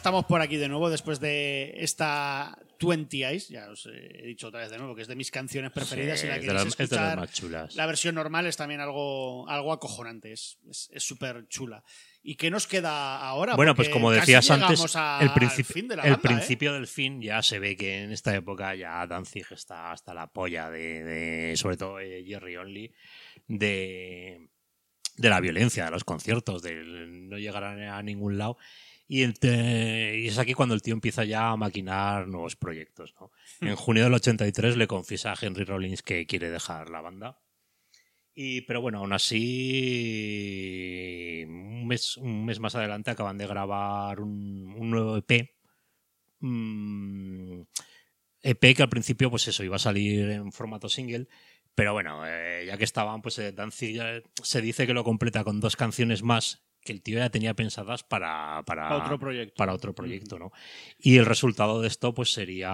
Estamos 0.03 0.25
por 0.25 0.41
aquí 0.41 0.57
de 0.57 0.67
nuevo 0.67 0.89
después 0.89 1.21
de 1.21 1.75
esta 1.77 2.57
20 2.81 3.23
Eyes. 3.25 3.47
Ya 3.47 3.69
os 3.69 3.85
he 3.85 4.21
dicho 4.27 4.49
otra 4.49 4.59
vez 4.59 4.69
de 4.69 4.77
nuevo 4.77 4.93
que 4.95 5.01
es 5.03 5.07
de 5.07 5.15
mis 5.15 5.31
canciones 5.31 5.71
preferidas. 5.71 6.19
Sí, 6.19 6.25
y 6.27 6.30
la 6.30 6.35
es 6.35 6.43
las- 6.45 6.65
es 6.67 6.75
de 6.77 6.84
las 6.84 6.89
escuchar, 6.89 7.17
más 7.17 7.31
chulas. 7.31 7.75
La 7.77 7.85
versión 7.85 8.13
normal 8.15 8.45
es 8.45 8.57
también 8.57 8.81
algo, 8.81 9.47
algo 9.47 9.71
acojonante. 9.71 10.34
Es 10.34 10.59
es 10.91 11.03
súper 11.03 11.47
chula. 11.47 11.85
¿Y 12.21 12.35
qué 12.35 12.51
nos 12.51 12.67
queda 12.67 13.17
ahora? 13.21 13.55
Bueno, 13.55 13.75
pues 13.75 13.88
Porque 13.88 13.93
como 13.93 14.09
casi 14.09 14.19
decías 14.19 14.49
antes, 14.51 14.95
a- 14.97 15.19
el, 15.21 15.30
fin 15.63 15.88
de 15.88 15.95
la 15.95 16.03
el 16.03 16.11
banda, 16.11 16.30
¿eh? 16.30 16.35
principio 16.35 16.73
del 16.73 16.88
fin 16.88 17.21
ya 17.21 17.41
se 17.41 17.59
ve 17.59 17.77
que 17.77 18.03
en 18.03 18.11
esta 18.11 18.35
época 18.35 18.75
ya 18.75 19.07
Danzig 19.07 19.45
está 19.51 19.93
hasta 19.93 20.13
la 20.13 20.27
polla 20.27 20.69
de, 20.69 21.03
de- 21.05 21.55
sobre 21.55 21.77
todo 21.77 22.01
eh, 22.01 22.25
Jerry 22.27 22.57
Only, 22.57 22.93
de, 23.47 24.49
de 25.15 25.30
la 25.30 25.39
violencia, 25.39 25.85
de 25.85 25.91
los 25.91 26.03
conciertos, 26.03 26.61
de 26.61 26.84
no 26.84 27.38
llegar 27.38 27.63
a, 27.63 27.97
a 27.97 28.03
ningún 28.03 28.38
lado. 28.38 28.57
Y, 29.15 30.26
es 30.27 30.40
aquí 30.40 30.56
cuando 30.56 30.73
el 30.73 30.81
tío 30.81 30.95
empieza 30.95 31.23
ya 31.23 31.52
a 31.52 31.56
maquinar 31.56 32.27
nuevos 32.27 32.56
proyectos. 32.56 33.14
¿no? 33.19 33.30
En 33.61 33.76
junio 33.76 34.06
del 34.06 34.15
83 34.15 34.76
le 34.76 34.88
confiesa 34.88 35.34
a 35.34 35.38
Henry 35.40 35.65
Rollins 35.65 36.02
que 36.02 36.26
quiere 36.26 36.49
dejar 36.49 36.90
la 36.90 37.02
banda. 37.02 37.40
Y, 38.34 38.61
pero 38.61 38.81
bueno, 38.81 38.98
aún 38.98 39.14
así, 39.14 39.44
un 41.48 41.85
mes, 41.85 42.18
un 42.18 42.44
mes 42.44 42.60
más 42.60 42.73
adelante 42.73 43.11
acaban 43.11 43.38
de 43.38 43.45
grabar 43.45 44.19
un, 44.19 44.73
un 44.76 44.90
nuevo 44.90 45.15
EP. 45.18 45.52
Mm, 46.40 47.61
EP 48.41 48.76
que 48.76 48.81
al 48.81 48.90
principio, 48.90 49.30
pues 49.30 49.48
eso, 49.48 49.64
iba 49.64 49.76
a 49.76 49.80
salir 49.80 50.27
en 50.31 50.52
formato 50.52 50.90
single. 50.90 51.27
Pero 51.76 51.94
bueno, 51.94 52.26
eh, 52.26 52.65
ya 52.65 52.80
que 52.80 52.84
estaban, 52.84 53.22
pues 53.22 53.38
eh, 53.38 53.52
Danzig 53.52 53.94
ya- 53.95 54.23
se 54.41 54.61
dice 54.61 54.88
que 54.88 54.95
lo 54.95 55.03
completa 55.03 55.44
con 55.44 55.60
dos 55.60 55.76
canciones 55.76 56.23
más 56.23 56.64
que 56.84 56.91
el 56.93 57.01
tío 57.01 57.18
ya 57.19 57.30
tenía 57.30 57.53
pensadas 57.53 58.03
para, 58.03 58.61
para, 58.65 58.95
otro 58.97 59.18
proyecto. 59.19 59.55
para 59.55 59.73
otro 59.73 59.93
proyecto, 59.93 60.38
¿no? 60.39 60.51
Y 60.99 61.18
el 61.18 61.26
resultado 61.26 61.81
de 61.81 61.88
esto, 61.88 62.14
pues 62.14 62.31
sería 62.34 62.72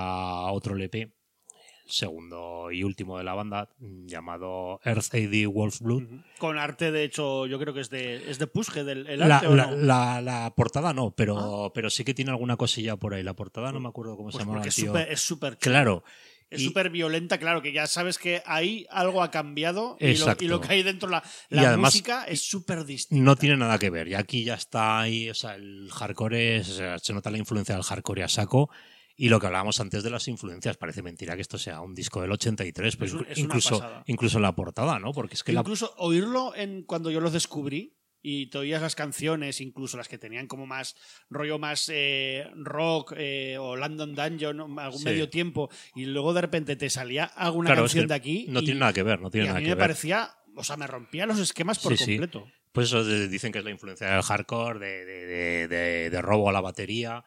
otro 0.52 0.76
LP, 0.76 1.02
el 1.02 1.92
segundo 1.92 2.72
y 2.72 2.84
último 2.84 3.18
de 3.18 3.24
la 3.24 3.34
banda, 3.34 3.70
llamado 3.80 4.80
Earth 4.84 5.14
AD 5.14 5.48
Wolf 5.52 5.82
Blood. 5.82 6.04
Con 6.38 6.58
arte, 6.60 6.92
de 6.92 7.04
hecho, 7.04 7.46
yo 7.48 7.58
creo 7.60 7.74
que 7.74 7.82
es 7.82 7.90
de, 7.90 8.30
es 8.30 8.38
de 8.40 8.48
Pusge, 8.48 8.84
del 8.84 9.08
el 9.08 9.20
La, 9.20 9.38
arte, 9.38 9.48
¿o 9.48 9.56
la- 9.56 9.68
no? 9.68 9.76
la- 9.78 10.22
la 10.22 10.54
portada 10.56 10.94
no, 10.94 11.12
pero, 11.12 11.72
pero 11.74 11.90
sí 11.90 12.04
que 12.04 12.14
tiene 12.14 12.32
alguna 12.32 12.58
cosilla 12.58 12.96
por 12.98 13.14
ahí. 13.14 13.24
La 13.24 13.34
portada 13.36 13.72
no 13.72 13.80
me 13.80 13.90
acuerdo 13.90 14.16
cómo 14.16 14.30
Pues 14.30 14.36
se 14.36 14.40
llama. 14.42 14.54
porque 14.54 14.70
es 15.14 15.22
súper. 15.22 15.58
Claro. 15.58 16.04
Es 16.50 16.64
súper 16.64 16.90
violenta, 16.90 17.38
claro, 17.38 17.62
que 17.62 17.72
ya 17.72 17.86
sabes 17.88 18.18
que 18.18 18.42
ahí 18.46 18.86
algo 18.90 19.22
ha 19.22 19.30
cambiado 19.32 19.98
y 20.00 20.06
lo, 20.06 20.10
Exacto. 20.12 20.44
y 20.44 20.48
lo 20.48 20.60
que 20.62 20.74
hay 20.74 20.84
dentro, 20.84 21.08
la, 21.10 21.24
la 21.50 21.68
además- 21.70 21.94
música 21.94 22.24
es 22.26 22.42
súper 22.42 22.86
distinta. 22.86 23.24
No 23.24 23.36
tiene 23.36 23.56
nada 23.58 23.78
que 23.78 23.90
ver. 23.90 24.08
Y 24.08 24.16
aquí 24.16 24.44
ya 24.44 24.56
está 24.56 25.00
ahí, 25.02 25.30
o 25.30 25.34
sea, 25.36 25.56
el 25.56 25.90
hardcore, 25.92 26.58
es- 26.58 26.70
o 26.70 26.74
sea, 26.76 26.98
se 27.00 27.14
nota 27.14 27.30
la 27.30 27.38
influencia 27.38 27.76
del 27.76 27.84
hardcore 27.84 28.24
a 28.24 28.28
saco. 28.28 28.70
Y 29.16 29.28
lo 29.28 29.40
que 29.40 29.48
hablábamos 29.48 29.80
antes 29.82 30.02
de 30.02 30.10
las 30.10 30.28
influencias, 30.30 30.78
parece 30.78 31.04
mentira 31.04 31.36
que 31.36 31.42
esto 31.42 31.58
sea 31.58 31.82
un 31.82 31.94
disco 31.94 32.22
del 32.22 32.32
83, 32.32 32.96
pero 32.96 33.06
Es 33.08 33.14
un- 33.14 33.20
inclu- 33.20 33.28
es 33.32 33.38
una 33.38 33.46
incluso, 33.46 34.04
incluso 34.06 34.40
la 34.40 34.56
portada, 34.56 34.98
¿no? 34.98 35.12
Porque 35.12 35.36
es 35.36 35.44
que 35.44 35.52
la, 35.52 35.60
Incluso 35.60 35.94
oírlo 35.98 36.56
en, 36.56 36.84
cuando 36.84 37.12
yo 37.12 37.20
lo 37.20 37.30
descubrí 37.30 37.98
y 38.22 38.48
te 38.48 38.58
oías 38.58 38.82
las 38.82 38.96
canciones, 38.96 39.62
incluso 39.62 39.96
las 39.98 40.08
que 40.08 40.18
tenían 40.18 40.48
como 40.48 40.66
más 40.66 40.96
rollo 41.30 41.58
más 41.60 41.90
eh, 41.94 42.46
rock 42.56 43.14
eh, 43.18 43.58
o 43.60 43.76
London 43.76 44.14
Dungeon, 44.16 44.80
algún 44.80 45.00
Sí. 45.00 45.06
medio 45.06 45.30
tiempo, 45.30 45.70
y 45.96 46.06
luego 46.06 46.34
de 46.34 46.42
repente 46.42 46.76
te 46.76 46.90
salía 46.90 47.24
alguna 47.26 47.68
Claro, 47.70 47.86
es 47.86 47.92
canción 47.92 48.06
que 48.06 48.10
de 48.10 48.16
aquí. 48.16 48.46
no 48.50 48.60
y, 48.62 48.66
tiene 48.66 48.80
nada 48.82 48.94
que 48.94 49.04
ver, 49.04 49.22
no 49.22 49.30
y 49.30 49.32
tiene 49.32 49.48
a 49.48 49.50
nada 49.52 49.60
mí 49.60 49.66
que 49.66 49.70
me 49.70 49.76
ver. 49.76 49.84
parecía, 49.84 50.30
o 50.56 50.64
sea, 50.64 50.76
me 50.78 50.88
rompía 50.88 51.26
los 51.26 51.40
esquemas 51.40 51.80
por 51.80 51.98
Sí, 51.98 52.04
sí. 52.06 52.12
completo. 52.18 52.46
Pues 52.72 52.88
eso 52.88 53.04
dicen 53.04 53.52
que 53.52 53.60
es 53.60 53.66
la 53.66 53.72
influencia 53.72 54.08
del 54.12 54.22
hardcore, 54.22 54.80
de, 54.80 55.06
de- 55.06 55.26
de- 55.26 55.68
de- 55.68 56.10
de 56.12 56.22
robo 56.22 56.50
a 56.50 56.54
la 56.54 56.62
batería. 56.62 57.24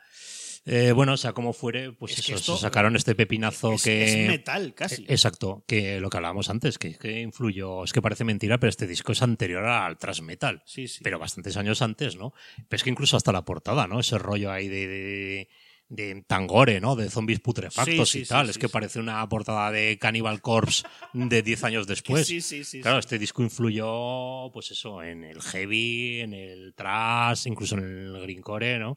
Eh, 0.64 0.92
bueno, 0.92 1.14
o 1.14 1.16
sea, 1.16 1.32
como 1.32 1.52
fuere, 1.52 1.90
pues 1.92 2.12
Es 2.12 2.20
eso, 2.20 2.34
esto- 2.36 2.54
se 2.56 2.62
sacaron 2.62 2.94
este 2.94 3.14
pepinazo 3.16 3.72
Es, 3.74 3.82
que. 3.82 4.04
es 4.04 4.28
metal, 4.28 4.74
casi. 4.74 5.02
Eh, 5.02 5.06
Exacto, 5.08 5.64
que 5.66 5.98
lo 6.00 6.08
que 6.08 6.18
hablábamos 6.18 6.48
antes, 6.50 6.78
que, 6.78 6.96
que 6.96 7.20
influyó, 7.20 7.82
es 7.82 7.92
que 7.92 8.00
parece 8.00 8.22
mentira, 8.24 8.58
pero 8.58 8.70
este 8.70 8.86
disco 8.86 9.10
es 9.12 9.22
anterior 9.22 9.64
al 9.64 9.98
thrash 9.98 10.20
metal. 10.20 10.62
Sí, 10.64 10.86
sí. 10.86 11.00
Pero 11.02 11.18
bastantes 11.18 11.56
años 11.56 11.82
antes, 11.82 12.14
¿no? 12.16 12.32
Pero 12.68 12.76
es 12.76 12.84
que 12.84 12.90
incluso 12.90 13.16
hasta 13.16 13.32
la 13.32 13.44
portada, 13.44 13.88
¿no? 13.88 13.98
Ese 13.98 14.18
rollo 14.18 14.52
ahí 14.52 14.68
de, 14.68 14.86
de, 14.86 15.48
de 15.88 16.22
tangore, 16.28 16.80
¿no? 16.80 16.94
De 16.94 17.10
zombies 17.10 17.40
putrefactos 17.40 18.10
Sí, 18.10 18.18
sí, 18.20 18.24
y 18.24 18.26
tal. 18.28 18.46
sí, 18.46 18.50
es 18.52 18.58
que 18.58 18.68
parece 18.68 19.00
una 19.00 19.28
portada 19.28 19.72
de 19.72 19.98
Cannibal 19.98 20.40
Corpse 20.40 20.84
de 21.12 21.42
10 21.42 21.64
años 21.64 21.88
después. 21.88 22.24
sí, 22.28 22.40
sí, 22.40 22.62
sí. 22.62 22.80
Claro, 22.80 22.98
este 23.00 23.18
disco 23.18 23.42
influyó, 23.42 24.48
pues 24.52 24.70
eso, 24.70 25.02
en 25.02 25.24
el 25.24 25.42
heavy, 25.42 26.20
en 26.20 26.34
el 26.34 26.72
thrash, 26.74 27.48
incluso 27.48 27.76
en 27.76 27.82
el 27.84 28.20
greencore, 28.22 28.78
¿no? 28.78 28.96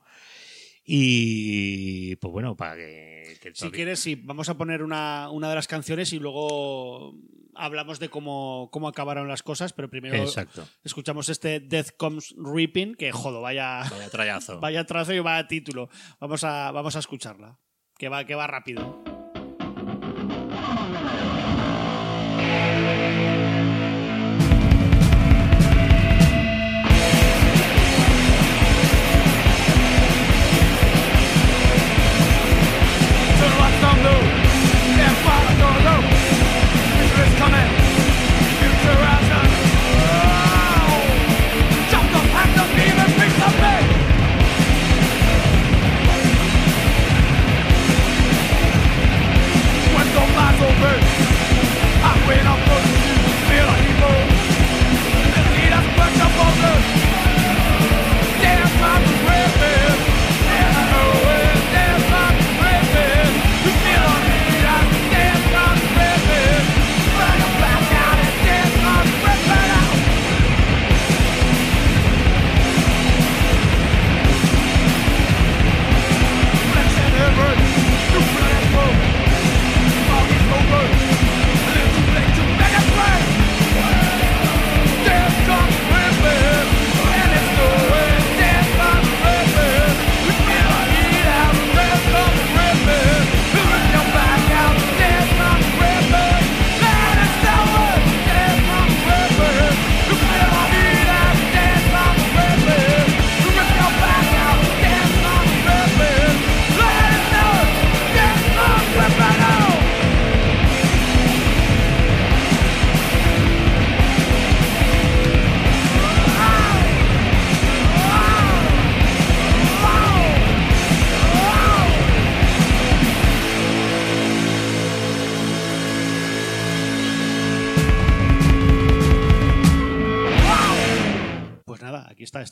Y 0.85 2.15
pues 2.17 2.31
bueno, 2.31 2.55
para 2.55 2.75
que, 2.75 3.37
que 3.41 3.55
Si 3.55 3.71
quieres, 3.71 3.99
sí, 3.99 4.15
vamos 4.15 4.49
a 4.49 4.57
poner 4.57 4.83
una, 4.83 5.29
una 5.31 5.49
de 5.49 5.55
las 5.55 5.67
canciones 5.67 6.13
y 6.13 6.19
luego 6.19 7.15
hablamos 7.55 7.99
de 7.99 8.09
cómo, 8.09 8.69
cómo 8.71 8.87
acabaron 8.87 9.27
las 9.27 9.41
cosas, 9.41 9.73
pero 9.73 9.89
primero 9.89 10.15
Exacto. 10.15 10.67
escuchamos 10.83 11.29
este 11.29 11.59
Death 11.59 11.91
Comes 11.97 12.35
Reaping, 12.37 12.95
que 12.95 13.11
jodo, 13.11 13.41
vaya, 13.41 13.83
Vaya 13.89 14.09
trayazo. 14.09 14.59
vaya 14.61 14.85
trazo 14.85 15.13
y 15.13 15.19
vaya 15.19 15.47
título. 15.47 15.89
Vamos 16.19 16.43
a, 16.43 16.71
vamos 16.71 16.95
a 16.95 16.99
escucharla, 16.99 17.59
que 17.97 18.09
va, 18.09 18.25
que 18.25 18.35
va 18.35 18.45
rápido. 18.45 19.14
Coming. 37.37 37.84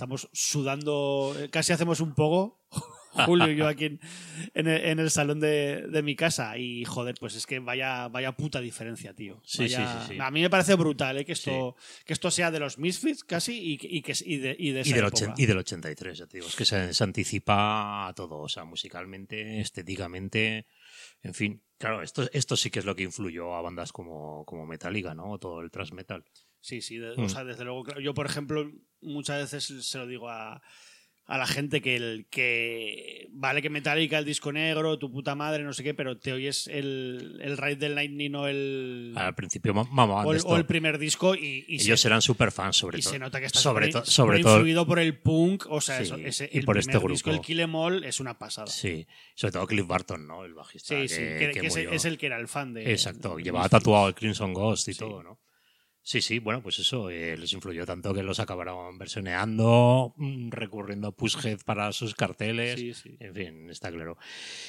Estamos 0.03 0.29
sudando, 0.33 1.35
eh, 1.39 1.49
casi 1.49 1.71
hacemos 1.73 1.99
un 1.99 2.13
poco, 2.13 2.61
Julio 3.25 3.51
y 3.51 3.55
yo 3.55 3.67
aquí 3.67 3.85
en, 3.85 3.99
en 4.55 4.67
el, 4.67 4.85
en 4.85 4.99
el 4.99 5.11
salón 5.11 5.39
de, 5.39 5.85
de 5.87 6.01
mi 6.01 6.15
casa. 6.15 6.57
Y 6.57 6.83
joder, 6.83 7.15
pues 7.19 7.35
es 7.35 7.45
que 7.45 7.59
vaya, 7.59 8.07
vaya 8.09 8.31
puta 8.31 8.59
diferencia, 8.59 9.13
tío. 9.13 9.39
Sí, 9.45 9.69
sí, 9.69 9.75
Vaya- 9.75 10.01
sí, 10.07 10.13
sí. 10.15 10.19
A 10.19 10.31
mí 10.31 10.41
me 10.41 10.49
parece 10.49 10.73
brutal 10.75 11.17
eh, 11.17 11.23
que, 11.25 11.33
esto, 11.33 11.75
que 12.05 12.13
esto 12.13 12.31
sea 12.31 12.49
de 12.51 12.59
los 12.59 12.77
Misfits 12.79 13.23
casi 13.23 13.73
y, 13.73 13.77
que- 13.77 13.87
y, 13.89 14.01
que, 14.01 14.13
y, 14.25 14.37
de, 14.37 14.55
y 14.57 14.71
de 14.71 14.79
esa 14.81 14.89
Y 14.89 14.93
del, 14.93 15.05
época. 15.05 15.33
y 15.37 15.45
del 15.45 15.57
83, 15.59 16.17
ya 16.17 16.25
te 16.27 16.37
digo. 16.37 16.47
Es 16.47 16.55
que 16.55 16.65
se, 16.65 16.93
se 16.93 17.03
anticipa 17.03 18.07
a 18.07 18.13
todo, 18.13 18.39
o 18.39 18.49
sea, 18.49 18.63
musicalmente, 18.65 19.61
estéticamente, 19.61 20.65
en 21.21 21.33
fin. 21.33 21.63
Claro, 21.77 22.01
esto, 22.01 22.27
esto 22.33 22.55
sí 22.57 22.69
que 22.71 22.79
es 22.79 22.85
lo 22.85 22.95
que 22.95 23.03
influyó 23.03 23.55
a 23.55 23.61
bandas 23.61 23.91
como, 23.91 24.43
como 24.45 24.65
Metallica, 24.65 25.13
¿no? 25.13 25.37
Todo 25.37 25.61
el 25.61 25.69
thrash 25.69 25.91
metal. 25.91 26.23
Sí, 26.63 26.81
sí, 26.81 26.97
de- 26.97 27.15
Mm. 27.17 27.25
o 27.25 27.29
sea, 27.29 27.43
desde 27.43 27.65
luego. 27.65 27.83
Yo, 27.99 28.13
por 28.13 28.25
ejemplo, 28.25 28.71
muchas 29.01 29.51
veces 29.51 29.85
se 29.85 29.97
lo 29.97 30.07
digo 30.07 30.29
a, 30.29 30.61
a 31.25 31.37
la 31.37 31.45
gente 31.45 31.81
que 31.81 31.95
el 31.97 32.27
que 32.29 33.27
vale 33.31 33.61
que 33.61 33.69
Metallica 33.69 34.17
el 34.17 34.25
disco 34.25 34.51
negro 34.51 34.97
tu 34.99 35.09
puta 35.11 35.35
madre 35.35 35.63
no 35.63 35.71
sé 35.73 35.81
qué 35.81 35.93
pero 35.93 36.17
te 36.19 36.33
oyes 36.33 36.67
el, 36.67 37.39
el 37.41 37.57
Ride 37.57 37.77
del 37.77 37.95
Lightning 37.95 38.35
o 38.35 38.47
el 38.47 39.13
Al 39.15 39.33
principio 39.33 39.73
ma- 39.73 39.85
mamaban 39.89 40.25
o 40.25 40.33
el, 40.33 40.41
o 40.45 40.57
el 40.57 40.65
primer 40.65 40.97
disco 40.97 41.33
y, 41.35 41.63
y 41.67 41.81
Ellos 41.81 42.01
se, 42.01 42.07
eran 42.09 42.21
super 42.21 42.51
fans, 42.51 42.75
sobre 42.77 42.99
y 42.99 43.01
todo. 43.01 43.11
se 43.13 43.19
nota 43.19 43.39
que 43.39 43.45
está 43.45 43.59
sobre, 43.59 43.87
to- 43.89 44.05
sobre 44.05 44.39
todo. 44.41 44.55
influido 44.57 44.85
por 44.85 44.99
el 44.99 45.17
punk 45.17 45.65
o 45.69 45.79
sea 45.81 45.97
Sí, 45.99 46.03
eso, 46.03 46.15
ese, 46.17 46.49
y 46.51 46.59
el 46.59 46.65
por 46.65 46.75
primer 46.77 46.95
este 46.95 47.07
disco 47.09 47.29
grupo. 47.29 47.41
el 47.41 47.45
Kill 47.45 47.59
Em 47.61 47.75
All 47.75 48.03
es 48.03 48.19
una 48.19 48.37
pasada 48.37 48.67
Sí, 48.67 49.07
sobre 49.35 49.51
todo 49.53 49.65
Cliff 49.67 49.87
Barton, 49.87 50.27
¿no? 50.27 50.43
El 50.43 50.53
bajista. 50.53 50.87
sí 50.99 51.07
sí 51.07 51.15
que, 51.21 51.51
que 51.53 51.59
que 51.61 51.67
es, 51.95 52.03
el 52.05 52.17
que 52.17 52.25
era 52.25 52.37
el 52.37 52.47
fan 52.49 52.73
de 52.73 52.91
Exacto, 52.91 53.37
llevaba 53.37 53.69
tatuado 53.69 54.09
el 54.09 54.13
Crimson 54.15 54.53
Ghost 54.53 54.89
y 54.89 54.93
todo, 54.93 55.23
¿no? 55.23 55.39
Sí, 56.05 56.21
sí, 56.21 56.39
bueno, 56.39 56.61
pues 56.61 56.79
eso 56.79 57.09
eh, 57.09 57.37
les 57.37 57.53
influyó 57.53 57.85
tanto 57.85 58.13
que 58.13 58.23
los 58.23 58.41
acabaron 58.41 58.97
versioneando, 58.97 60.13
mm, 60.17 60.49
recurriendo 60.51 61.07
a 61.07 61.11
Pushhead 61.15 61.59
para 61.65 61.93
sus 61.93 62.13
carteles. 62.13 62.77
Sí, 62.77 62.93
sí. 62.93 63.15
En 63.21 63.33
fin, 63.33 63.69
está 63.69 63.89
claro. 63.89 64.17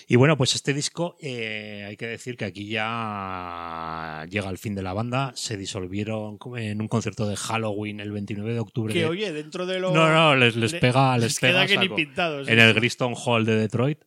Y 0.07 0.15
bueno, 0.15 0.37
pues 0.37 0.55
este 0.55 0.73
disco, 0.73 1.17
eh, 1.21 1.85
hay 1.89 1.97
que 1.97 2.07
decir 2.07 2.37
que 2.37 2.45
aquí 2.45 2.69
ya 2.69 4.27
llega 4.31 4.49
el 4.49 4.59
fin 4.59 4.75
de 4.75 4.83
la 4.83 4.93
banda. 4.93 5.33
Se 5.35 5.57
disolvieron 5.57 6.39
en 6.57 6.81
un 6.81 6.87
concierto 6.89 7.27
de 7.27 7.37
Halloween 7.37 7.99
el 8.01 8.13
29 8.13 8.53
de 8.55 8.61
octubre. 8.61 8.93
que 8.93 9.01
de- 9.01 9.07
oye 9.07 9.33
dentro 9.33 9.67
de 9.67 9.81
lo 9.81 9.93
No, 9.93 10.09
no, 10.13 10.37
les, 10.37 10.55
les 10.57 10.73
le- 10.73 10.79
pega, 10.81 11.17
les, 11.19 11.25
les 11.33 11.41
pega 11.41 11.53
queda 11.53 11.67
que 11.67 11.77
ni 11.79 11.85
saco. 11.87 11.97
pintados 11.97 12.49
En 12.49 12.59
el 12.61 12.75
Griston 12.75 13.15
Hall 13.17 13.45
de 13.45 13.57
Detroit. 13.57 13.99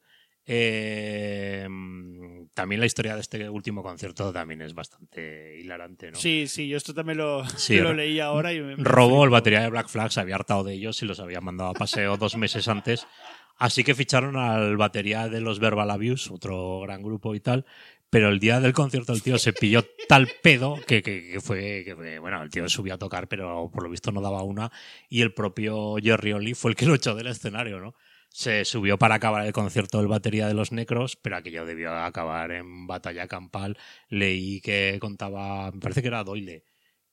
Eh, 0.48 1.68
también 2.54 2.80
la 2.80 2.86
historia 2.88 3.14
de 3.16 3.22
este 3.22 3.50
último 3.50 3.84
concierto 3.84 4.32
también 4.34 4.62
es 4.62 4.74
bastante 4.74 5.60
hilarante, 5.60 6.12
¿no? 6.12 6.18
Sí, 6.18 6.48
sí, 6.48 6.68
yo 6.68 6.78
esto 6.78 6.94
también 6.94 7.18
lo, 7.20 7.48
Sí, 7.50 7.78
lo 7.78 7.94
leí 7.94 8.20
ahora 8.20 8.52
y 8.54 8.62
me, 8.62 8.76
me 8.78 8.84
Robo, 8.84 9.24
el 9.24 9.30
batería 9.30 9.62
de 9.62 9.70
Black 9.70 9.88
Flag, 9.90 10.12
se 10.12 10.20
había 10.20 10.36
hartado 10.36 10.64
de 10.64 10.74
ellos 10.74 11.02
y 11.04 11.06
los 11.06 11.20
había 11.20 11.42
mandado 11.42 11.70
a 11.70 11.74
paseo 11.74 12.18
dos 12.18 12.36
meses 12.36 12.68
antes. 12.68 13.06
Así 13.58 13.84
que 13.84 13.96
ficharon 13.96 14.38
al 14.38 14.78
batería 14.78 15.28
de 15.30 15.42
los 15.42 15.60
Verbal 15.60 15.90
Abuse, 15.92 16.32
otro 16.34 16.80
gran 16.82 17.02
grupo 17.02 17.36
y 17.36 17.40
tal. 17.40 17.66
Pero 18.10 18.30
el 18.30 18.40
día 18.40 18.62
del 18.62 18.72
concierto 18.72 19.12
el 19.12 19.22
tío 19.22 19.38
se 19.38 19.52
pilló 19.52 19.84
tal 20.08 20.30
pedo 20.42 20.78
que, 20.88 21.02
que- 21.04 21.30
que 21.34 21.42
fue, 21.42 21.84
que 21.84 22.20
Bueno, 22.20 22.42
el 22.42 22.50
tío 22.50 22.70
subió 22.70 22.94
a 22.94 22.98
tocar, 22.98 23.28
pero 23.28 23.70
por 23.74 23.84
lo 23.84 23.90
visto 23.90 24.12
no 24.14 24.22
daba 24.22 24.44
una. 24.44 24.72
Y 25.10 25.22
el 25.22 25.34
propio 25.34 25.98
Jerry 26.02 26.32
Oli 26.32 26.54
fue 26.54 26.72
el 26.72 26.78
que 26.78 26.86
lo 26.86 26.96
echó 26.96 27.16
del 27.16 27.28
escenario, 27.28 27.80
¿no? 27.82 27.96
Se 28.30 28.66
subió 28.66 28.98
para 29.00 29.16
acabar 29.16 29.46
el 29.46 29.54
concierto 29.54 29.98
del 29.98 30.08
batería 30.08 30.48
de 30.48 30.54
los 30.54 30.72
Necros, 30.72 31.16
pero 31.16 31.38
aquello 31.38 31.66
debió 31.66 31.92
acabar 31.96 32.52
en 32.52 32.86
batalla 32.86 33.28
campal. 33.28 33.78
Leí 34.10 34.62
que 34.62 34.98
contaba, 35.02 35.72
me 35.72 35.80
parece 35.80 36.02
que 36.04 36.10
era 36.10 36.24
Doyle, 36.24 36.64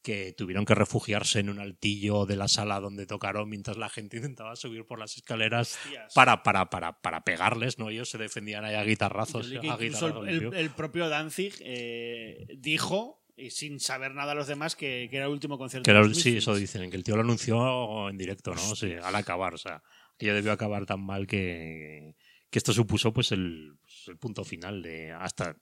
que 0.03 0.35
tuvieron 0.37 0.67
que 0.67 0.75
refugiarse 0.75 1.39
en 1.41 1.49
un 1.49 1.61
altillo 1.61 2.27
de 2.27 2.37
la 2.37 2.47
sala 2.47 2.79
donde 2.79 3.07
tocaron 3.07 3.49
mientras 3.49 3.79
la 3.79 3.89
gente 3.89 4.17
intentaba 4.19 4.55
subir 4.55 4.85
por 4.85 4.99
las 4.99 5.17
escaleras 5.17 5.79
Hostias. 5.83 6.13
para, 6.13 6.43
para, 6.43 6.69
para, 6.69 7.01
para 7.01 7.25
pegarles, 7.25 7.79
¿no? 7.79 7.89
Ellos 7.89 8.11
se 8.11 8.19
defendían 8.19 8.67
ahí 8.67 8.75
a 8.75 8.85
guitarrazos. 8.85 9.47
A 9.47 9.77
guitarrazos, 9.79 10.29
el, 10.29 10.39
tío. 10.41 10.49
el- 10.51 10.55
el 10.57 10.71
propio 10.73 11.09
Danzig 11.09 11.55
eh, 11.61 12.45
dijo, 12.59 13.25
y 13.35 13.49
sin 13.49 13.81
saber 13.81 14.13
nada 14.15 14.33
a 14.33 14.35
los 14.35 14.47
demás, 14.47 14.77
que, 14.77 15.09
que 15.11 15.17
era 15.17 15.25
el 15.25 15.33
último 15.33 15.57
concierto. 15.57 15.85
Que 15.87 15.91
era- 15.93 16.03
de 16.03 16.09
los 16.09 16.21
sí, 16.21 16.37
eso 16.37 16.55
dicen, 16.55 16.91
que 16.91 16.97
el 16.99 17.03
tío 17.03 17.17
lo 17.17 17.23
anunció 17.23 18.11
en 18.11 18.19
directo, 18.19 18.55
¿no? 18.55 18.77
Sí, 18.77 18.93
al 19.03 19.15
acabar, 19.17 19.55
o 19.55 19.59
sea, 19.59 19.83
que 20.19 20.27
ya 20.27 20.35
debió 20.35 20.53
acabar 20.53 20.87
tan 20.87 21.01
mal 21.01 21.27
que, 21.27 22.15
que 22.51 22.59
esto 22.59 22.73
supuso 22.73 23.13
pues 23.13 23.33
el, 23.33 23.75
pues, 23.81 24.09
el 24.09 24.17
punto 24.19 24.45
final 24.45 24.83
de 24.83 25.13
hasta 25.13 25.57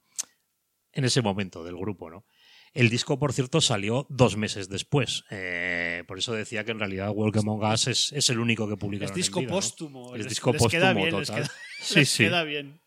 en 0.92 1.04
ese 1.04 1.22
momento 1.22 1.64
del 1.64 1.76
grupo, 1.76 2.10
¿no? 2.10 2.26
El 2.74 2.88
disco, 2.88 3.18
por 3.18 3.34
cierto, 3.34 3.60
salió 3.60 4.06
dos 4.08 4.36
meses 4.38 4.68
después. 4.70 5.24
Eh, 5.30 6.04
por 6.06 6.18
eso 6.18 6.32
decía 6.32 6.64
que 6.64 6.70
en 6.70 6.78
realidad 6.78 7.10
Welcome 7.14 7.50
Among 7.50 7.70
Us 7.72 7.86
es, 7.88 8.12
es 8.12 8.30
el 8.30 8.38
único 8.38 8.66
que 8.66 8.78
publicaron. 8.78 9.10
Es 9.12 9.14
disco 9.16 9.40
en 9.40 9.44
vida, 9.46 9.50
¿no? 9.52 9.56
póstumo. 9.58 10.14
Es 10.14 10.20
les- 10.22 10.28
disco 10.30 10.52
les 10.52 10.62
póstumo 10.62 10.94
bien, 10.94 11.18
les 11.18 11.28
total. 11.28 11.42
queda- 11.42 11.52
Sí, 11.82 11.98
les 11.98 12.08
sí. 12.08 12.24
queda 12.24 12.44
bien. 12.44 12.80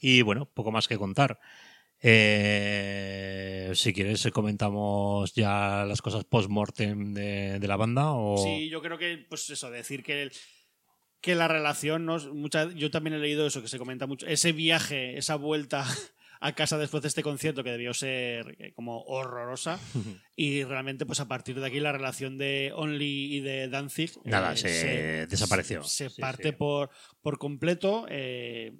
Y 0.00 0.22
bueno, 0.22 0.46
poco 0.52 0.72
más 0.72 0.88
que 0.88 0.96
contar. 0.96 1.38
Eh, 2.04 3.70
si 3.74 3.92
quieres, 3.92 4.26
comentamos 4.32 5.32
ya 5.34 5.84
las 5.86 6.00
cosas 6.02 6.24
post-mortem 6.24 7.12
de, 7.14 7.58
de 7.58 7.68
la 7.68 7.76
banda. 7.76 8.12
O... 8.12 8.38
Sí, 8.42 8.68
yo 8.68 8.80
creo 8.82 8.98
que, 8.98 9.24
pues 9.28 9.48
eso, 9.50 9.70
decir 9.70 10.02
que, 10.02 10.22
el- 10.22 10.32
que 11.22 11.34
la 11.34 11.48
relación, 11.48 12.04
¿no? 12.04 12.18
Mucha- 12.34 12.70
yo 12.72 12.90
también 12.90 13.14
he 13.14 13.18
leído 13.18 13.46
eso 13.46 13.62
que 13.62 13.68
se 13.68 13.78
comenta 13.78 14.06
mucho, 14.06 14.26
ese 14.26 14.52
viaje, 14.52 15.16
esa 15.16 15.36
vuelta 15.36 15.84
a 16.40 16.52
casa 16.54 16.76
después 16.76 17.02
de 17.02 17.08
este 17.08 17.22
concierto 17.22 17.62
que 17.62 17.70
debió 17.70 17.94
ser 17.94 18.56
eh, 18.58 18.72
como 18.74 19.02
horrorosa 19.04 19.78
y 20.36 20.64
realmente 20.64 21.06
pues 21.06 21.20
a 21.20 21.28
partir 21.28 21.58
de 21.60 21.66
aquí 21.66 21.78
la 21.78 21.92
relación 21.92 22.36
de 22.36 22.72
Only 22.74 23.36
y 23.36 23.40
de 23.40 23.68
Danzig 23.68 24.10
eh, 24.10 24.20
Nada, 24.24 24.56
se 24.56 25.26
desapareció. 25.28 25.84
se 25.84 26.10
Sí, 26.10 26.20
parte 26.20 26.48
sí. 26.50 26.52
Por, 26.56 26.90
por 27.22 27.38
completo 27.38 28.06
eh, 28.10 28.72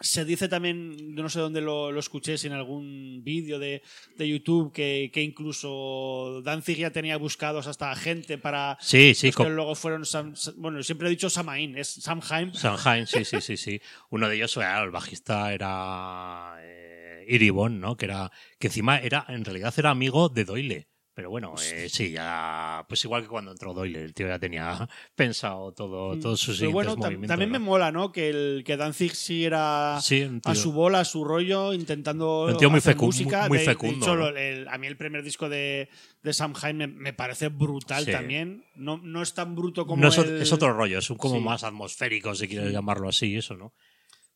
se 0.00 0.24
dice 0.24 0.48
también, 0.48 1.16
yo 1.16 1.22
no 1.22 1.28
sé 1.28 1.40
dónde 1.40 1.60
lo, 1.60 1.90
lo 1.90 1.98
escuché, 2.00 2.38
si 2.38 2.46
en 2.46 2.52
algún 2.52 3.22
vídeo 3.24 3.58
de, 3.58 3.82
de 4.16 4.28
YouTube, 4.28 4.72
que, 4.72 5.10
que 5.12 5.22
incluso 5.22 6.40
Danzig 6.42 6.78
ya 6.78 6.90
tenía 6.90 7.16
buscados 7.16 7.66
hasta 7.66 7.94
gente 7.96 8.38
para, 8.38 8.76
Sí, 8.80 9.14
sí, 9.14 9.28
los 9.28 9.36
que 9.36 9.48
luego 9.50 9.74
fueron 9.74 10.04
Sam- 10.04 10.34
bueno, 10.56 10.82
siempre 10.82 11.08
he 11.08 11.10
dicho 11.10 11.28
Samain, 11.28 11.76
es 11.76 11.88
Samhain. 11.88 12.54
Sanheim, 12.54 13.06
sí, 13.06 13.24
sí, 13.24 13.40
sí, 13.40 13.56
sí. 13.56 13.80
Uno 14.10 14.28
de 14.28 14.36
ellos, 14.36 14.56
era 14.56 14.82
el 14.82 14.90
bajista 14.90 15.52
era 15.52 16.54
eh, 16.62 17.24
Iribon, 17.28 17.80
¿no? 17.80 17.96
Que 17.96 18.06
era 18.06 18.30
que 18.58 18.68
encima 18.68 18.98
era, 18.98 19.24
en 19.28 19.44
realidad 19.44 19.74
era 19.76 19.90
amigo 19.90 20.28
de 20.28 20.44
Doyle. 20.44 20.88
Pero 21.18 21.30
bueno, 21.30 21.52
eh, 21.72 21.88
sí, 21.88 22.12
ya, 22.12 22.86
pues 22.88 23.04
igual 23.04 23.22
que 23.22 23.28
cuando 23.28 23.50
entró 23.50 23.74
Doyle, 23.74 24.04
el 24.04 24.14
tío 24.14 24.28
ya 24.28 24.38
tenía 24.38 24.88
pensado 25.16 25.72
todo, 25.72 26.16
todos 26.16 26.38
sus 26.38 26.58
Mm. 26.58 26.60
Pero 26.60 26.70
bueno, 26.70 26.92
tam- 26.92 26.98
movimientos. 26.98 27.28
también 27.28 27.50
me 27.50 27.58
mola, 27.58 27.90
¿no? 27.90 28.12
Que, 28.12 28.28
el, 28.28 28.62
que 28.64 28.76
Danzig 28.76 29.16
sí 29.16 29.44
era 29.44 29.98
Sí, 30.00 30.30
a 30.44 30.54
su 30.54 30.70
bola, 30.70 31.00
a 31.00 31.04
su 31.04 31.24
rollo, 31.24 31.72
intentando 31.74 32.44
Un 32.44 32.56
tío 32.56 32.70
muy 32.70 32.78
hacer 32.78 32.96
música. 32.96 33.48
muy 33.48 33.58
De- 33.58 33.64
de 33.64 33.70
fecundo, 33.70 34.06
hecho, 34.06 34.14
¿no? 34.14 34.30
lo- 34.30 34.36
el- 34.36 34.68
a 34.68 34.78
mí 34.78 34.86
el 34.86 34.96
primer 34.96 35.24
disco 35.24 35.48
de, 35.48 35.88
de 36.22 36.32
Samhain 36.32 36.76
me, 36.76 36.86
me 36.86 37.12
parece 37.12 37.48
brutal 37.48 38.04
Sí. 38.04 38.12
también. 38.12 38.64
No, 38.76 38.98
no 39.02 39.20
es 39.20 39.34
tan 39.34 39.56
bruto 39.56 39.88
como 39.88 40.00
No, 40.00 40.10
es, 40.10 40.18
el- 40.18 40.40
es 40.40 40.52
otro 40.52 40.72
rollo, 40.72 41.00
es 41.00 41.10
un 41.10 41.16
como 41.16 41.38
Sí. 41.38 41.42
más 41.44 41.64
atmosférico, 41.64 42.32
si 42.36 42.46
quieres 42.46 42.70
llamarlo 42.72 43.08
así, 43.08 43.34
eso, 43.34 43.56
¿no? 43.56 43.72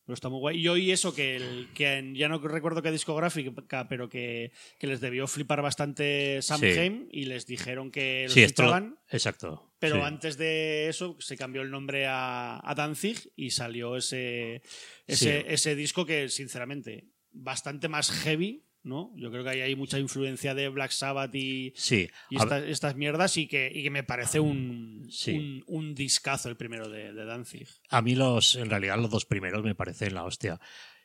Pero 0.05 0.15
está 0.15 0.27
muy 0.27 0.39
guay. 0.39 0.59
Y 0.59 0.67
oí 0.67 0.91
eso, 0.91 1.15
que, 1.15 1.37
el, 1.37 1.69
que 1.73 2.11
ya 2.15 2.27
no 2.27 2.37
recuerdo 2.39 2.81
qué 2.81 2.91
discográfica, 2.91 3.87
pero 3.87 4.09
que, 4.09 4.51
que 4.77 4.87
les 4.87 4.99
debió 4.99 5.27
flipar 5.27 5.61
bastante 5.61 6.41
Samhain 6.41 7.07
y 7.11 7.25
les 7.25 7.45
dijeron 7.45 7.89
que 7.89 8.23
los 8.23 8.33
Sí, 8.33 8.43
esto, 8.43 8.63
exacto. 9.09 9.73
Pero 9.79 9.95
sí. 9.95 10.01
antes 10.01 10.37
de 10.37 10.89
eso 10.89 11.15
se 11.19 11.37
cambió 11.37 11.61
el 11.61 11.71
nombre 11.71 12.05
a, 12.05 12.59
a 12.69 12.75
Danzig 12.75 13.31
y 13.37 13.51
salió 13.51 13.95
ese, 13.95 14.61
ese, 15.07 15.41
Sí. 15.41 15.45
ese 15.47 15.75
disco 15.75 16.05
que, 16.05 16.27
sinceramente, 16.27 17.07
bastante 17.31 17.87
más 17.87 18.11
heavy, 18.11 18.65
¿no? 18.83 19.11
Yo 19.15 19.31
creo 19.31 19.43
que 19.43 19.49
ahí 19.51 19.61
hay 19.61 19.75
mucha 19.75 19.97
influencia 19.99 20.53
de 20.53 20.67
Black 20.69 20.91
Sabbath 20.91 21.33
y, 21.35 21.73
Sí, 21.75 22.09
y 22.29 22.35
esta- 22.37 22.59
estas 22.65 22.95
mierdas 22.95 23.37
y 23.37 23.47
que, 23.47 23.71
y 23.73 23.81
que 23.83 23.89
me 23.89 24.03
parece 24.03 24.39
un, 24.39 25.07
Sí. 25.09 25.31
un, 25.31 25.63
un 25.67 25.95
discazo 25.95 26.49
el 26.49 26.57
primero 26.57 26.89
de, 26.89 27.13
de 27.13 27.25
Danzig. 27.25 27.67
A 27.89 28.01
mí 28.01 28.15
los, 28.15 28.55
en 28.55 28.69
realidad 28.69 28.97
los 28.97 29.09
dos 29.09 29.25
primeros 29.25 29.63
me 29.63 29.73
parecen 29.75 30.13
la 30.13 30.23
hostia. 30.25 30.59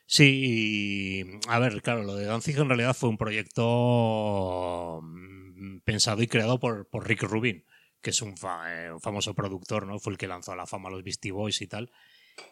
Sí, 0.05 1.23
a 1.47 1.59
ver, 1.59 1.81
claro, 1.81 2.03
lo 2.03 2.15
de 2.15 2.25
Danzig 2.25 2.57
en 2.57 2.67
realidad 2.67 2.95
fue 2.95 3.09
un 3.09 3.17
proyecto 3.17 5.01
mm, 5.03 5.79
pensado 5.83 6.21
y 6.21 6.27
creado 6.27 6.59
por, 6.59 6.87
por 6.89 7.07
Rick 7.07 7.23
Rubin, 7.23 7.63
que 8.01 8.09
es 8.09 8.21
un, 8.21 8.35
fa- 8.37 8.85
eh, 8.85 8.91
un 8.91 9.01
famoso 9.01 9.33
productor, 9.33 9.85
¿no? 9.85 9.99
Fue 9.99 10.11
el 10.13 10.17
que 10.17 10.27
lanzó 10.27 10.51
a 10.51 10.55
la 10.55 10.65
fama 10.65 10.89
a 10.89 10.91
los 10.91 11.03
Beastie 11.03 11.31
Boys 11.31 11.61
y 11.61 11.67
tal. 11.67 11.91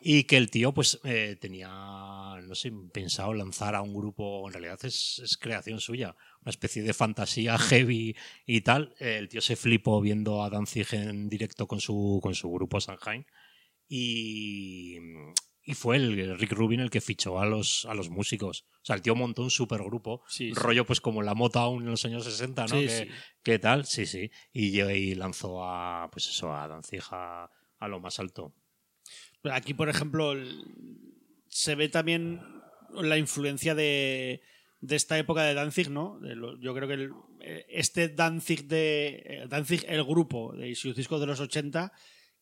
Y 0.01 0.23
que 0.23 0.38
el 0.38 0.49
tío, 0.49 0.73
pues, 0.73 0.99
eh, 1.03 1.38
tenía, 1.39 1.68
no 1.69 2.55
sé, 2.55 2.72
pensado 2.93 3.34
lanzar 3.34 3.76
a 3.76 3.81
un 3.81 3.93
grupo, 3.93 4.47
en 4.47 4.53
realidad 4.53 4.80
es, 4.84 5.19
es 5.23 5.38
creación 5.38 5.80
suya, 5.80 6.15
una 6.41 6.49
especie 6.51 6.81
de 6.84 6.93
fantasía 6.93 7.57
heavy 7.57 8.15
y 8.45 8.61
tal. 8.61 8.95
Eh, 8.99 9.18
el 9.18 9.30
tío 9.30 9.41
se 9.41 9.55
flipó 9.55 9.99
viendo 10.01 10.43
a 10.43 10.49
Danzig 10.49 10.88
en 10.93 11.30
directo 11.30 11.68
con 11.68 11.80
su, 11.81 12.19
con 12.22 12.35
su 12.35 12.51
grupo 12.51 12.80
Sanheim. 12.80 13.26
Y, 13.89 14.97
y 15.64 15.73
fue 15.73 15.97
el 15.97 16.38
Rick 16.38 16.51
Rubin 16.53 16.80
el 16.80 16.89
que 16.89 17.01
fichó 17.01 17.39
a 17.39 17.45
los, 17.45 17.85
a 17.85 17.93
los 17.93 18.09
músicos. 18.09 18.65
O 18.81 18.85
sea, 18.88 18.95
el 18.95 19.01
tío 19.01 19.15
montó 19.15 19.41
un 19.43 19.49
supergrupo, 19.49 20.23
Sí, 20.27 20.49
sí. 20.49 20.53
rollo 20.53 20.85
pues 20.85 21.01
como 21.01 21.22
la 21.22 21.34
Motown 21.34 21.84
en 21.84 21.89
los 21.91 22.05
años 22.05 22.23
60, 22.23 22.68
¿no? 22.68 22.80
Sí. 22.80 22.88
¿Qué 23.43 23.59
tal? 23.59 23.85
Sí, 23.85 24.05
sí. 24.05 24.30
Y, 24.51 24.80
y 24.81 25.15
lanzó 25.15 25.64
a, 25.64 26.09
pues 26.11 26.27
eso, 26.27 26.53
a 26.53 26.68
Danzig 26.68 27.03
a, 27.11 27.49
a 27.80 27.88
lo 27.88 27.99
más 27.99 28.19
alto. 28.19 28.53
Aquí, 29.52 29.74
por 29.74 29.90
ejemplo, 29.90 30.34
se 31.49 31.76
ve 31.76 31.90
también 31.90 32.41
la 32.94 33.18
influencia 33.18 33.76
de, 33.76 34.41
de 34.82 34.95
esta 34.95 35.18
época 35.18 35.44
de 35.44 35.53
Danzig, 35.53 35.90
¿no? 35.90 36.19
Yo 36.60 36.74
creo 36.74 36.88
que 36.88 36.94
el- 36.95 37.11
este 37.69 38.10
Danzig 38.10 38.65
de 38.68 39.24
eh, 39.26 39.45
Danzig, 39.48 39.86
el 39.88 40.03
grupo 40.03 40.53
de 40.53 40.65
discos 40.68 41.19
de 41.19 41.28
los 41.28 41.40
80, 41.40 41.91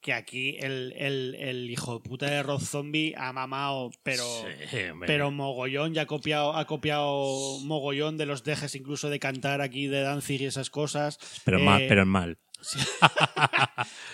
que 0.02 0.14
aquí 0.14 0.56
el, 0.60 0.94
el- 0.98 1.36
el 1.36 1.70
hijo 1.70 1.96
de 1.96 2.00
puta 2.08 2.28
de 2.30 2.44
Rob 2.44 2.62
Zombie 2.62 3.14
ha 3.18 3.34
mamado, 3.34 3.92
pero, 4.04 4.24
Sí, 4.24 4.78
pero 5.06 5.32
mogollón, 5.32 5.94
ya 5.94 6.04
ha 6.04 6.06
copiado, 6.06 6.54
ha 6.56 6.66
copiado 6.66 7.60
mogollón 7.62 8.16
de 8.18 8.26
los 8.28 8.44
dejes 8.44 8.76
incluso 8.76 9.10
de 9.10 9.20
cantar 9.20 9.62
aquí 9.62 9.88
de 9.88 10.02
Danzig 10.02 10.42
y 10.42 10.46
esas 10.46 10.70
cosas. 10.70 11.18
pero, 11.44 11.60
Eh, 11.60 11.64
mal, 11.64 11.86
pero 11.88 12.04
en 12.04 12.08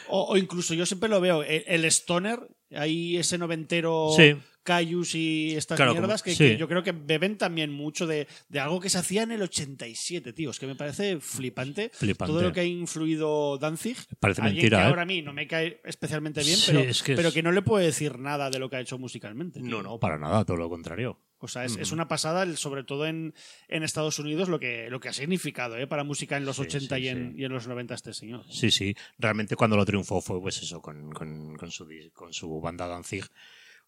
O, 0.07 0.33
o 0.33 0.37
incluso 0.37 0.73
yo 0.73 0.85
siempre 0.85 1.09
lo 1.09 1.21
veo, 1.21 1.43
el, 1.43 1.63
el 1.67 1.85
stoner, 1.85 2.39
ahí 2.75 3.17
ese 3.17 3.37
noventero 3.37 4.09
Sí. 4.15 4.35
Cayus 4.63 5.15
y 5.15 5.55
estas 5.55 5.75
Claro, 5.77 5.93
mierdas 5.93 6.21
que, 6.21 6.31
sí. 6.31 6.37
que 6.49 6.57
yo 6.57 6.67
creo 6.67 6.83
que 6.83 6.91
beben 6.91 7.37
también 7.37 7.71
mucho 7.71 8.05
de, 8.05 8.27
de 8.49 8.59
algo 8.59 8.79
que 8.79 8.89
se 8.89 8.99
hacía 8.99 9.23
en 9.23 9.31
el 9.31 9.41
87, 9.41 10.33
tío. 10.33 10.51
Es 10.51 10.59
que 10.59 10.67
me 10.67 10.75
parece 10.75 11.19
flipante, 11.19 11.89
Flipante. 11.93 12.31
todo 12.31 12.43
lo 12.43 12.53
que 12.53 12.59
ha 12.59 12.63
influido 12.63 13.57
Danzig. 13.57 13.97
Parece 14.19 14.41
mentira, 14.43 14.77
que 14.77 14.83
¿eh? 14.83 14.87
ahora 14.87 15.01
a 15.01 15.05
mí 15.05 15.21
no 15.23 15.33
me 15.33 15.47
cae 15.47 15.81
especialmente 15.83 16.43
bien, 16.43 16.57
Sí, 16.57 16.65
pero, 16.67 16.79
es 16.81 17.01
que 17.01 17.13
es- 17.13 17.17
pero 17.17 17.31
que 17.31 17.41
no 17.41 17.51
le 17.51 17.63
puedo 17.63 17.83
decir 17.83 18.19
nada 18.19 18.49
de 18.51 18.59
lo 18.59 18.69
que 18.69 18.75
ha 18.75 18.81
hecho 18.81 18.99
musicalmente. 18.99 19.61
tío. 19.61 19.69
No, 19.69 19.81
no, 19.81 19.99
para 19.99 20.19
nada, 20.19 20.45
todo 20.45 20.57
lo 20.57 20.69
contrario. 20.69 21.19
O 21.43 21.47
sea, 21.47 21.65
es, 21.65 21.75
es 21.77 21.91
una 21.91 22.07
pasada, 22.07 22.43
el- 22.43 22.57
sobre 22.57 22.83
todo 22.83 23.05
en, 23.05 23.33
en 23.67 23.83
Estados 23.83 24.19
Unidos, 24.19 24.47
lo 24.49 24.59
que, 24.59 24.89
lo 24.89 24.99
que 24.99 25.09
ha 25.09 25.13
significado 25.13 25.77
¿eh? 25.77 25.87
para 25.87 26.03
música 26.03 26.37
en 26.37 26.45
los 26.45 26.55
Sí, 26.57 26.61
80 26.63 26.95
sí, 26.95 27.01
y, 27.01 27.07
en, 27.07 27.31
sí. 27.33 27.41
y 27.41 27.45
en 27.45 27.51
los 27.51 27.67
90 27.67 27.93
este 27.95 28.13
señor. 28.13 28.43
Sí, 28.49 28.69
sí. 28.71 28.95
Realmente 29.17 29.55
cuando 29.55 29.75
lo 29.75 29.85
triunfó 29.85 30.21
fue 30.21 30.39
pues 30.39 30.61
eso, 30.61 30.81
con, 30.81 31.11
con- 31.11 31.55
con 31.57 31.71
su, 31.71 31.87
con 32.13 32.31
su 32.33 32.61
banda 32.61 32.87
Danzig. 32.87 33.25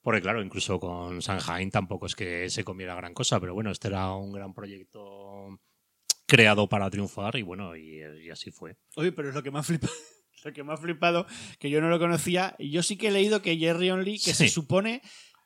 Porque 0.02 0.22
claro, 0.22 0.42
incluso 0.44 0.80
con 0.80 1.22
Sanheim 1.22 1.70
tampoco 1.70 2.08
es 2.08 2.16
que 2.16 2.50
se 2.50 2.64
comiera 2.66 2.94
gran 2.96 3.14
cosa, 3.14 3.40
pero 3.40 3.54
bueno, 3.54 3.72
este 3.72 3.88
era 3.88 4.12
un 4.14 4.34
gran 4.34 4.54
proyecto 4.54 5.60
creado 6.26 6.68
para 6.68 6.90
triunfar 6.90 7.36
y 7.38 7.42
bueno, 7.42 7.76
y, 7.76 8.02
y 8.26 8.30
así 8.30 8.52
fue. 8.52 8.76
Oye, 8.96 9.12
pero 9.12 9.30
es 9.30 9.36
lo 9.36 9.44
que 9.44 9.52
me 9.52 9.60
ha 9.60 9.64
flipado. 9.64 9.94
Lo 10.44 10.52
que 10.52 10.62
me 10.62 10.74
ha 10.74 10.78
flipado, 10.78 11.26
que 11.58 11.70
yo 11.70 11.80
no 11.80 11.88
lo 11.88 12.00
conocía, 12.00 12.54
y 12.60 12.70
yo 12.70 12.84
sí 12.84 12.98
que 12.98 13.08
he 13.08 13.12
leído 13.12 13.42
que 13.42 13.56
Jerry 13.56 13.92
Only, 13.92 14.20
que 14.20 14.34
se 14.34 14.50
supone 14.50 15.02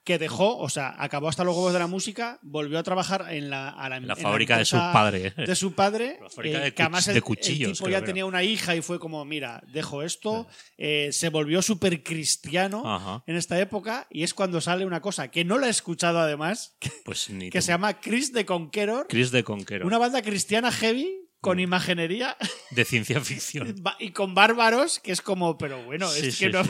que 0.08 0.18
dejó, 0.18 0.58
o 0.58 0.70
sea, 0.70 0.96
acabó 0.98 1.28
hasta 1.28 1.44
los 1.44 1.54
huevos 1.54 1.74
de 1.74 1.80
la 1.80 1.88
música, 1.88 2.40
volvió 2.42 2.80
a 2.80 2.84
trabar 2.84 3.26
en 3.30 3.50
la, 3.50 3.68
a 3.68 3.90
la, 3.90 4.00
La 4.00 4.14
en 4.14 4.20
fábrica 4.22 4.58
de 4.58 4.64
su 4.64 4.78
padre. 4.78 5.32
De 5.32 5.54
su 5.54 5.74
padre, 5.74 6.18
La 6.24 6.30
fábrica 6.30 6.60
eh, 6.60 6.62
de 6.62 6.74
que 6.74 6.82
además 6.82 7.10
el, 7.10 7.16
de 7.16 7.18
el 7.18 7.24
cuchillos, 7.26 7.74
tipo 7.74 7.88
creo 7.88 8.00
ya 8.00 8.06
tenía 8.06 8.26
una 8.26 8.42
hija 8.42 8.74
y 8.74 8.82
fue 8.82 9.00
como, 9.00 9.26
mira, 9.26 9.62
dejo 9.68 10.04
esto, 10.04 10.48
eh, 10.78 11.10
se 11.12 11.28
volvió 11.28 11.62
súper 11.62 12.04
cristiano 12.04 12.84
Ajá. 12.86 13.22
en 13.28 13.36
esta 13.36 13.60
época 13.60 14.08
y 14.10 14.24
es 14.24 14.34
cuando 14.34 14.62
sale 14.62 14.86
una 14.86 15.02
cosa 15.02 15.30
que 15.30 15.44
no 15.44 15.58
la 15.58 15.68
he 15.68 15.72
escuchado 15.72 16.20
además, 16.20 16.78
que, 16.80 16.90
Pues 17.04 17.30
ni 17.30 17.50
que 17.50 17.62
se 17.62 17.74
llama 17.74 18.00
Chris 18.00 18.32
de 18.32 18.46
Conqueror, 18.46 19.08
Chris 19.10 19.32
de 19.32 19.44
Conquero, 19.44 19.86
una 19.86 19.98
banda 19.98 20.22
cristiana 20.22 20.72
heavy 20.72 21.28
con 21.42 21.58
Mm. 21.58 21.62
imaginería 21.62 22.38
de 22.72 22.86
ciencia 22.86 23.20
ficción. 23.20 23.76
y 24.00 24.12
con 24.12 24.34
bárbaros, 24.34 25.00
que 25.00 25.12
es 25.12 25.22
como, 25.22 25.58
pero 25.58 25.84
bueno, 25.84 26.08
Sí, 26.10 26.28
es 26.28 26.36
sí, 26.36 26.46
que 26.46 26.52
no... 26.52 26.64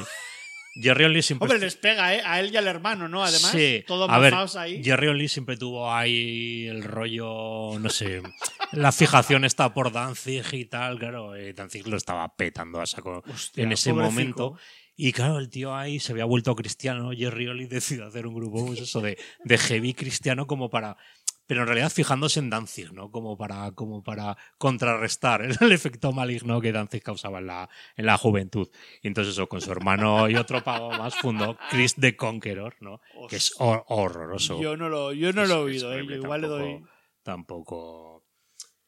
Jerry 0.82 1.06
Only 1.06 1.22
siempre 1.22 1.46
Hombre, 1.46 1.60
les 1.60 1.76
pega, 1.76 2.14
¿eh? 2.16 2.22
A 2.26 2.40
él 2.40 2.52
y 2.54 2.58
al 2.58 2.68
hermano, 2.68 3.08
¿no? 3.08 3.24
Además, 3.24 3.52
Sí. 3.52 3.84
todos 3.88 4.10
a 4.10 4.20
ver, 4.20 4.34
ahí. 4.58 4.84
Jerry 4.84 5.08
Only 5.08 5.28
siempre 5.28 5.58
tuvo 5.58 5.92
ahí 5.92 6.68
el 6.68 6.84
rollo, 6.84 7.80
no 7.80 7.90
sé, 7.90 8.22
la 8.74 8.92
fijación 8.92 9.46
está 9.46 9.74
por 9.74 9.92
Danzig 9.92 10.46
y 10.54 10.66
tal, 10.66 11.00
claro, 11.00 11.32
Danzig 11.56 11.88
lo 11.88 11.98
estaba 11.98 12.36
petando 12.36 12.80
a 12.82 12.86
saco 12.86 13.24
Hostia, 13.28 13.64
en 13.64 13.72
ese 13.72 13.90
pobrecico. 13.92 14.12
momento. 14.12 14.58
Y 14.96 15.12
claro, 15.12 15.38
el 15.38 15.50
tío 15.50 15.76
ahí 15.76 16.00
se 16.00 16.12
había 16.12 16.26
vuelto 16.26 16.56
cristiano, 16.56 17.12
Jerry 17.16 17.48
Only 17.48 17.68
decide 17.68 18.04
hacer 18.04 18.26
un 18.26 18.34
grupo, 18.36 18.66
pues 18.66 18.80
eso, 18.82 19.00
de, 19.02 19.18
de 19.44 19.58
heavy 19.58 19.94
cristiano 19.94 20.48
como 20.48 20.70
para... 20.70 20.98
Pero 21.48 21.62
en 21.62 21.68
realidad 21.68 21.90
fijándose 21.92 22.40
en 22.40 22.50
Danzig, 22.50 22.92
¿no? 22.94 23.10
Como 23.10 23.38
para, 23.38 23.72
como 23.72 24.04
para 24.04 24.38
contrarrestar 24.58 25.42
el 25.62 25.72
efecto 25.72 26.12
maligno 26.12 26.62
que 26.62 26.72
Danzig 26.72 27.02
causaba 27.02 27.40
en 27.40 27.48
la, 27.48 27.70
en 27.96 28.06
la 28.06 28.18
juventud. 28.18 28.70
Y 29.02 29.08
entonces 29.08 29.34
eso, 29.34 29.48
con 29.50 29.62
su 29.62 29.72
hermano 29.72 30.30
y 30.30 30.36
otro 30.36 30.64
pago 30.64 30.92
más, 30.92 31.16
fundó 31.16 31.58
Chris 31.72 31.96
the 31.96 32.16
Conqueror, 32.16 32.76
¿no? 32.82 33.00
Que 33.30 33.38
es 33.38 33.54
hor- 33.60 33.84
horroroso. 33.88 34.62
Yo 34.62 34.78
no 34.78 34.90
lo, 34.90 35.14
yo 35.14 35.32
no 35.34 35.46
lo 35.46 35.68
he 35.68 35.72
Es- 35.72 35.78
es 35.78 35.84
oído, 35.84 35.92
¿eh? 35.94 35.96
horrible, 35.96 36.16
igual 36.18 36.42
le 36.42 36.48
doy... 36.48 36.74
tampoco- 36.74 36.88
Tampoco. 37.24 38.24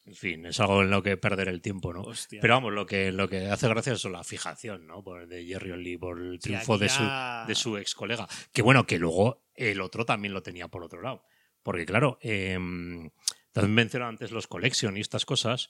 En 0.06 0.15
fin, 0.15 0.45
es 0.48 0.60
algo 0.60 0.81
en 0.81 0.90
lo 0.90 1.03
que 1.03 1.18
perder 1.18 1.49
el 1.49 1.61
tiempo, 1.61 1.94
¿no? 1.94 2.02
Hostia. 2.02 2.40
Pero 2.41 2.56
vamos, 2.56 2.73
lo 2.73 2.86
que, 2.88 3.11
lo 3.11 3.30
que 3.30 3.48
hace 3.48 3.68
gracia 3.68 3.94
es 3.94 4.03
la 4.06 4.23
fijación, 4.23 4.88
¿no? 4.88 5.03
Por, 5.03 5.27
de 5.27 5.45
Jerry 5.45 5.72
Only 5.72 5.98
por 5.98 6.19
el 6.19 6.40
triunfo 6.40 6.73
aquí 6.76 6.84
de, 6.84 6.90
su, 6.90 7.03
ya- 7.03 7.45
de 7.48 7.53
su 7.56 7.77
ex 7.77 7.94
colega. 7.94 8.27
Que 8.52 8.61
bueno, 8.64 8.88
que 8.88 8.98
luego 8.98 9.44
el 9.56 9.81
otro 9.81 10.06
también 10.06 10.34
lo 10.34 10.41
tenía 10.41 10.68
por 10.68 10.84
otro 10.84 11.02
lado. 11.02 11.23
Porque 11.70 11.86
claro, 11.86 12.18
eh, 12.24 12.58
también 13.52 13.76
mencionaba 13.76 14.10
antes 14.10 14.32
los 14.32 14.48
collection 14.48 14.98
y 14.98 15.02
estas 15.02 15.24
cosas. 15.24 15.70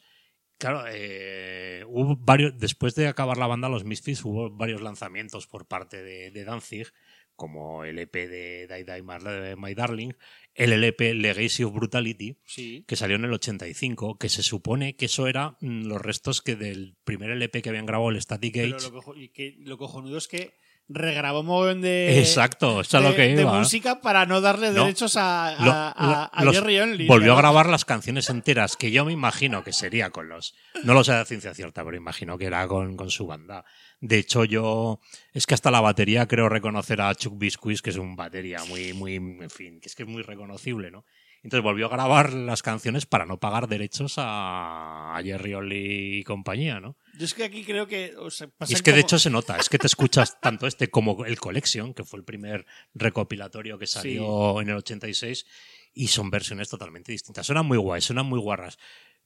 Claro, 0.57 0.85
eh, 0.87 1.83
hubo 1.89 2.15
varios, 2.15 2.57
después 2.57 2.95
de 2.95 3.07
acabar 3.09 3.35
la 3.37 3.47
banda, 3.47 3.67
los 3.67 3.83
Misfits, 3.83 4.23
hubo 4.23 4.49
varios 4.49 4.81
lanzamientos 4.81 5.45
por 5.45 5.67
parte 5.67 6.01
de, 6.01 6.31
de 6.31 6.43
Danzig, 6.45 6.87
como 7.35 7.83
el 7.83 7.99
EP 7.99 8.13
de 8.29 8.65
Die 8.67 8.85
Die 8.85 9.01
My, 9.03 9.17
My 9.57 9.73
Darling, 9.75 10.13
el 10.55 10.71
LP 10.71 11.15
Legacy 11.15 11.63
of 11.65 11.73
Brutality, 11.73 12.37
Sí. 12.45 12.85
que 12.87 12.95
salió 12.95 13.17
en 13.17 13.25
el 13.25 13.33
85, 13.33 14.17
que 14.17 14.29
se 14.29 14.41
supone 14.41 14.95
que 14.95 15.05
eso 15.07 15.27
era 15.27 15.57
mm, 15.59 15.83
los 15.85 16.01
restos 16.01 16.41
que 16.41 16.55
del 16.55 16.95
primer 17.03 17.29
LP 17.31 17.61
que 17.61 17.67
habían 17.69 17.85
grabado 17.85 18.09
el 18.11 18.21
Static 18.21 18.53
Pero 18.53 18.77
Age. 18.77 18.85
lo, 18.87 18.93
cojo- 18.93 19.15
y 19.17 19.27
que, 19.29 19.55
lo 19.59 19.77
cojonudo 19.77 20.17
es 20.17 20.29
que 20.29 20.53
regrabó 20.91 21.41
un 21.41 21.45
montón 21.45 21.81
de... 21.81 22.19
Exacto, 22.19 22.81
es 22.81 22.89
de, 22.89 22.99
lo 22.99 23.15
que 23.15 23.35
de 23.35 23.41
iba. 23.43 23.57
música 23.57 24.01
para 24.01 24.25
no 24.25 24.41
darle 24.41 24.71
No. 24.71 24.83
derechos 24.85 25.15
a, 25.17 25.49
a, 25.49 25.63
Lo- 25.65 25.71
a- 25.71 26.25
a 26.25 26.43
los- 26.43 26.55
Jerry 26.55 26.79
Only. 26.79 27.05
volvió 27.07 27.33
a 27.33 27.37
grabar 27.37 27.69
las 27.69 27.85
canciones 27.85 28.29
enteras, 28.29 28.75
que 28.75 28.89
yo 28.91 29.05
me 29.05 29.13
imagino 29.13 29.63
que 29.63 29.71
sería 29.71 30.09
con 30.09 30.29
los. 30.29 30.55
No 30.83 30.93
lo 30.95 31.03
sé 31.03 31.13
de 31.13 31.25
ciencia 31.25 31.53
cierta, 31.53 31.83
pero 31.85 31.95
imagino 31.95 32.37
que 32.37 32.45
era 32.45 32.67
con, 32.67 32.97
con 32.97 33.09
su 33.11 33.27
banda. 33.27 33.63
De 34.01 34.17
hecho, 34.17 34.45
yo. 34.45 34.99
Es 35.33 35.45
que 35.45 35.53
hasta 35.53 35.69
la 35.71 35.81
batería 35.81 36.27
creo 36.27 36.49
reconocer 36.49 37.01
a 37.01 37.13
Chuck 37.13 37.37
Biscuits, 37.37 37.81
que 37.83 37.91
es 37.91 37.97
un 37.97 38.15
batería 38.15 38.59
muy, 38.67 38.91
muy. 38.93 39.13
En 39.15 39.49
fin, 39.49 39.79
que 39.79 39.89
es 39.89 39.95
que 39.95 40.03
es 40.03 40.09
muy 40.09 40.23
reconocible, 40.23 40.89
¿no? 40.89 41.05
Entonces 41.43 41.63
volvió 41.63 41.85
a 41.85 41.89
grabar 41.89 42.33
las 42.33 42.61
canciones 42.63 43.05
para 43.05 43.25
no 43.25 43.37
pagar 43.37 43.67
derechos 43.69 44.15
a, 44.17 45.15
a 45.15 45.23
Jerry 45.23 45.53
Only 45.53 46.19
y 46.19 46.23
compañía, 46.23 46.79
¿no? 46.81 46.97
Yo 47.19 47.25
es 47.25 47.33
que 47.33 47.43
aquí 47.43 47.63
creo 47.65 47.85
que... 47.85 48.15
o 48.17 48.31
sea, 48.31 48.49
Y 48.67 48.73
es 48.73 48.81
que 48.81 48.93
de 48.93 49.01
hecho 49.01 49.19
se 49.19 49.29
nota, 49.29 49.57
es 49.57 49.67
que 49.69 49.77
te 49.77 49.87
escuchas 49.87 50.39
tanto 50.41 50.65
este 50.65 50.89
como 50.89 51.25
el 51.25 51.37
Collection, 51.37 51.93
que 51.93 52.03
fue 52.05 52.17
el 52.19 52.25
primer 52.25 52.65
recopilatorio 52.93 53.77
que 53.77 53.85
salió 53.87 54.61
en 54.61 54.69
el 54.69 54.77
86, 54.77 55.45
y 55.93 56.07
son 56.07 56.29
versiones 56.31 56.69
totalmente 56.69 57.11
distintas. 57.11 57.45
Suenan 57.45 57.65
muy 57.65 57.77
guays, 57.77 58.05
suenan 58.05 58.25
muy 58.25 58.39
guarras. 58.39 58.77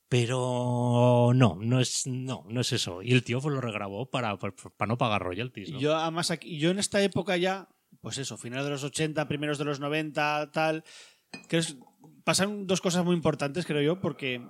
Pero 0.09 1.31
no, 1.33 1.57
no 1.61 1.79
es, 1.79 2.05
no, 2.07 2.45
no 2.49 2.61
es 2.61 2.71
eso. 2.73 3.01
Y 3.01 3.13
el 3.13 3.23
tío 3.23 3.39
pues 3.41 3.53
lo 3.53 3.61
regrabó 3.61 4.09
para, 4.09 4.37
para, 4.37 4.53
para 4.55 4.87
no 4.89 4.97
pagar 4.97 5.21
royalties, 5.23 5.71
¿no? 5.71 5.79
Yo 5.79 5.95
además 5.95 6.29
aquí, 6.31 6.57
yo 6.59 6.71
en 6.71 6.79
esta 6.79 7.01
época 7.01 7.37
ya, 7.37 7.69
pues 8.01 8.17
eso, 8.17 8.37
finales 8.37 8.65
de 8.65 8.71
los 8.71 8.83
80, 8.83 9.27
primeros 9.27 9.57
de 9.57 9.65
los 9.65 9.79
90, 9.79 10.51
tal, 10.51 10.83
que 11.47 11.57
es- 11.59 11.77
pasan 12.23 12.67
dos 12.67 12.81
cosas 12.81 13.03
muy 13.05 13.15
importantes, 13.15 13.65
creo 13.65 13.81
yo, 13.81 14.01
porque 14.01 14.41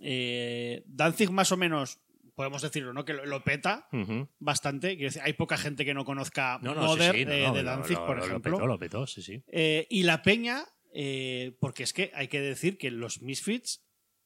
eh, 0.00 0.82
Danzig 0.86 1.30
más 1.30 1.52
o 1.52 1.56
menos, 1.56 2.00
podemos 2.34 2.62
decirlo, 2.62 2.92
¿no? 2.92 3.04
Que 3.04 3.12
lo, 3.14 3.24
lo 3.26 3.44
peta 3.44 3.88
Ujú. 3.92 4.28
bastante. 4.38 4.96
Quiero 4.96 5.08
decir, 5.10 5.22
hay 5.24 5.32
poca 5.34 5.56
gente 5.56 5.84
que 5.84 5.94
no 5.94 6.04
conozca 6.04 6.58
No, 6.62 6.74
no, 6.74 6.82
sí, 6.82 6.86
Mother 6.88 7.14
sí, 7.14 7.24
de, 7.24 7.42
no, 7.46 7.54
de 7.54 7.62
lo- 7.62 7.70
Danzig, 7.70 7.96
lo- 7.98 8.06
por 8.06 8.16
lo 8.18 8.24
ejemplo. 8.24 8.56
petó, 8.56 8.66
lo 8.66 8.78
petó, 8.78 9.06
sí, 9.06 9.22
sí. 9.22 9.42
Eh, 9.48 9.86
y 9.90 10.02
la 10.02 10.22
peña, 10.22 10.64
eh, 10.94 11.56
porque 11.60 11.82
es 11.84 11.92
que 11.92 12.10
hay 12.14 12.28
que 12.28 12.40
decir 12.40 12.76
que 12.78 12.90
los 12.90 13.22
Misfits 13.22 13.82